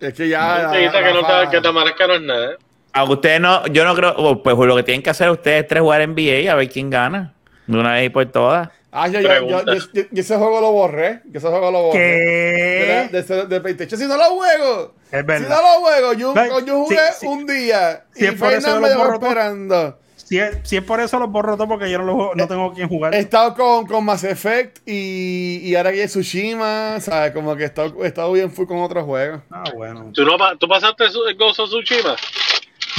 Es 0.00 0.14
que 0.14 0.28
ya. 0.28 0.70
Te 0.70 0.78
dice 0.78 0.98
que, 1.02 1.12
no 1.12 1.20
te, 1.26 1.50
que 1.50 1.60
te 1.60 1.68
amarezca 1.68 2.06
no 2.06 2.14
es 2.14 2.22
nada. 2.22 2.52
¿eh? 2.52 2.56
Aunque 2.92 3.14
ustedes 3.14 3.40
no, 3.40 3.66
yo 3.68 3.84
no 3.84 3.94
creo, 3.94 4.14
oh, 4.16 4.42
pues 4.42 4.56
lo 4.56 4.76
que 4.76 4.82
tienen 4.82 5.02
que 5.02 5.10
hacer 5.10 5.30
ustedes 5.30 5.62
es 5.62 5.68
tres 5.68 5.82
jugar 5.82 6.06
NBA 6.08 6.50
a 6.50 6.54
ver 6.54 6.68
quién 6.68 6.90
gana. 6.90 7.34
De 7.66 7.78
una 7.78 7.92
vez 7.92 8.06
y 8.06 8.08
por 8.10 8.24
todas. 8.26 8.68
Ah, 8.92 9.06
yo, 9.08 9.20
yo, 9.20 9.28
yo, 9.48 9.64
yo- 9.66 9.74
yo- 9.92 10.02
yo 10.10 10.20
ese 10.20 10.36
juego 10.36 10.60
lo 10.60 10.72
borré. 10.72 11.20
Yo 11.26 11.38
ese 11.38 11.48
juego 11.48 11.70
lo 11.70 11.82
borré. 11.84 11.98
¿Qué? 11.98 13.22
de, 13.22 13.46
de 13.46 13.60
PlayStation. 13.60 14.00
Si 14.00 14.06
no 14.06 14.16
lo 14.16 14.24
juego. 14.36 14.94
Es 15.12 15.20
Si 15.20 15.26
verdad. 15.26 15.48
no 15.48 15.56
lo 15.62 15.80
juego. 15.80 16.12
Yo, 16.14 16.34
yo 16.66 16.84
jugué 16.84 16.96
sí, 17.12 17.20
sí. 17.20 17.26
un 17.26 17.46
día. 17.46 18.04
Si 18.14 18.24
y 18.24 18.26
es 18.28 18.34
por 18.34 18.52
eso 18.52 18.74
me 18.76 18.80
lo 18.80 18.88
dejó 18.88 19.00
borro 19.04 19.18
todo. 19.20 19.28
esperando. 19.30 19.98
Si 20.16 20.38
es, 20.38 20.58
si 20.62 20.76
es 20.76 20.82
por 20.84 21.00
eso 21.00 21.18
los 21.18 21.28
borro 21.30 21.56
todos 21.56 21.68
porque 21.68 21.90
yo 21.90 21.98
no, 21.98 22.04
los- 22.04 22.36
no 22.36 22.46
tengo 22.48 22.72
quien 22.72 22.88
jugar. 22.88 23.14
He 23.14 23.18
estado 23.18 23.54
con, 23.54 23.86
con 23.86 24.04
Mass 24.04 24.22
Effect 24.24 24.78
y, 24.86 25.60
y 25.62 25.74
ahora 25.74 25.90
que 25.92 26.02
es 26.04 26.10
Tsushima, 26.12 27.00
¿sabes? 27.00 27.32
Como 27.32 27.56
que 27.56 27.64
he 27.64 27.66
estado, 27.66 28.04
he 28.04 28.06
estado 28.06 28.30
bien 28.32 28.50
full 28.52 28.66
con 28.66 28.78
otros 28.78 29.04
juegos. 29.04 29.40
Ah, 29.50 29.64
bueno. 29.74 30.10
¿Tú, 30.14 30.24
no, 30.24 30.36
¿Tú 30.58 30.68
pasaste 30.68 31.04
el 31.04 31.36
Ghost 31.36 31.58
of 31.60 31.68
Tsushima? 31.70 32.14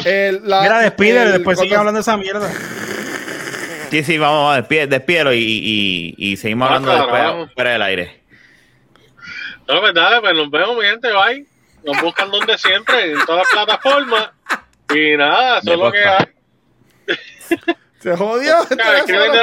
El, 0.05 0.41
la- 0.47 0.61
Mira, 0.61 0.79
despide, 0.81 1.31
después 1.31 1.59
sigue 1.59 1.75
hablando 1.75 1.97
de 1.97 2.01
esa 2.01 2.17
mierda. 2.17 2.49
Sí, 3.91 4.03
sí, 4.03 4.17
vamos, 4.17 4.39
vamos 4.39 4.57
despide- 4.57 4.87
despídelo 4.87 5.33
y, 5.33 5.39
y, 5.39 6.15
y 6.17 6.37
seguimos 6.37 6.69
Ah, 6.69 6.75
hablando 6.75 6.95
después 6.95 7.53
fuera 7.53 7.71
del 7.73 7.81
aire. 7.83 8.21
No, 9.67 9.79
pues 9.79 9.93
dale, 9.93 10.19
pues 10.21 10.33
nos 10.33 10.49
vemos, 10.49 10.75
mi 10.77 10.83
gente, 10.83 11.09
bye. 11.11 11.45
Nos 11.83 12.01
buscan 12.01 12.29
donde 12.31 12.57
siempre, 12.57 13.11
en 13.11 13.25
todas 13.25 13.45
las 13.53 13.65
plataformas. 13.65 14.29
Y 14.93 15.15
nada, 15.17 15.59
eso 15.59 15.73
es 15.73 15.79
lo 15.79 15.91
que 15.91 16.03
hay. 16.03 16.25
Se 17.99 18.15
jodió. 18.17 18.61
este 18.63 18.77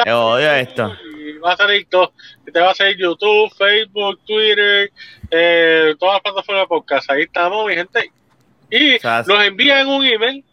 Yo 0.07 0.27
odio 0.27 0.53
esto. 0.53 0.97
y 1.19 1.39
va 1.39 1.53
a 1.53 1.57
salir 1.57 1.87
todo. 1.89 2.13
Y 2.47 2.53
Te 2.53 2.61
va 2.61 2.71
a 2.71 2.75
salir 2.75 2.97
YouTube, 2.99 3.51
Facebook, 3.57 4.21
Twitter, 4.27 4.91
eh, 5.31 5.95
todas 5.99 6.15
las 6.17 6.23
plataformas 6.23 6.65
de 6.65 6.67
podcast. 6.69 7.11
Ahí 7.11 7.23
estamos, 7.23 7.67
mi 7.67 7.75
gente. 7.75 8.11
Y 8.71 8.97
O 8.97 9.01
sea, 9.01 9.23
nos 9.27 9.45
envían 9.45 9.87
un 9.89 10.05
email 10.05 10.45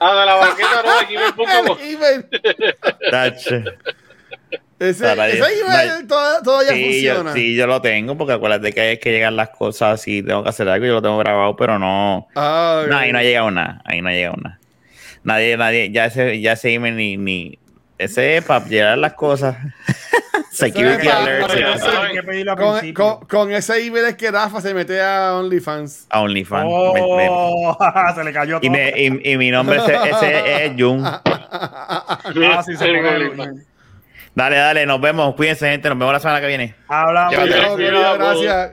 a 0.00 0.14
de 0.20 0.26
la 0.26 0.34
banqueta 0.34 0.82
El 1.80 1.94
email. 1.94 2.26
Tacho. 3.10 3.56
Ese, 4.78 5.04
Para 5.04 5.26
ese 5.28 5.36
Dios. 5.38 5.48
email 5.60 6.06
todo- 6.06 6.40
todavía 6.42 6.70
Sí 6.72 7.02
yo, 7.02 7.14
funciona. 7.14 7.32
sí, 7.32 7.56
yo 7.56 7.66
lo 7.66 7.82
tengo, 7.82 8.16
porque 8.16 8.34
acuérdate 8.34 8.72
que 8.72 8.80
hay 8.80 8.98
que 8.98 9.10
llegar 9.10 9.32
las 9.32 9.48
cosas 9.50 10.00
si 10.00 10.22
tengo 10.22 10.44
que 10.44 10.50
hacer 10.50 10.68
algo, 10.68 10.86
yo 10.86 10.92
lo 10.94 11.02
tengo 11.02 11.18
grabado, 11.18 11.56
pero 11.56 11.78
no. 11.80 12.28
Ah, 12.36 12.84
No, 12.88 12.96
ahí 12.96 13.10
no 13.10 13.18
ha 13.18 13.22
llegado 13.22 13.50
nada. 13.50 13.82
Ahí 13.84 14.00
no 14.00 14.08
ha 14.08 14.12
llegado 14.12 14.36
nada. 14.36 14.60
Nadie, 15.24 15.56
nadie, 15.56 15.90
ya 15.90 16.04
ese, 16.06 16.40
ya 16.40 16.52
ese 16.52 16.72
email 16.72 16.94
ni, 16.94 17.16
ni 17.16 17.58
ese 17.98 18.36
es 18.38 18.44
para 18.44 18.64
llegar 18.64 18.96
las 18.98 19.14
cosas. 19.14 19.56
Security 20.50 21.06
alert, 21.08 21.46
Con, 22.56 22.92
con, 22.92 23.26
con 23.28 23.52
ese 23.52 23.84
email 23.86 24.06
es 24.06 24.16
que 24.16 24.30
Rafa 24.30 24.60
se 24.60 24.74
mete 24.74 25.00
a 25.00 25.34
OnlyFans. 25.34 26.06
a 26.10 26.20
OnlyFans. 26.20 26.64
Me- 26.94 27.00
me- 27.16 27.28
Oh, 27.30 27.76
se 28.14 28.24
le 28.24 28.32
cayó 28.32 28.56
y, 28.56 28.60
todo. 28.62 28.70
me- 28.72 28.92
y- 28.96 29.32
y 29.32 29.36
mi 29.38 29.50
nombre 29.52 29.76
ese, 29.76 29.94
ese 29.94 30.64
es 30.66 30.72
Jun. 30.76 31.04
Ah, 31.50 32.62
sí, 32.64 32.76
se 32.76 32.86
pone- 32.86 33.64
Dale, 34.34 34.56
dale, 34.56 34.86
nos 34.86 35.00
vemos. 35.00 35.34
Cuídense, 35.34 35.68
gente. 35.70 35.88
Nos 35.88 35.98
vemos 35.98 36.12
la 36.12 36.20
semana 36.20 36.40
que 36.40 36.46
viene. 36.46 36.74
Hablamos. 36.88 37.34
Gracias. 37.36 38.72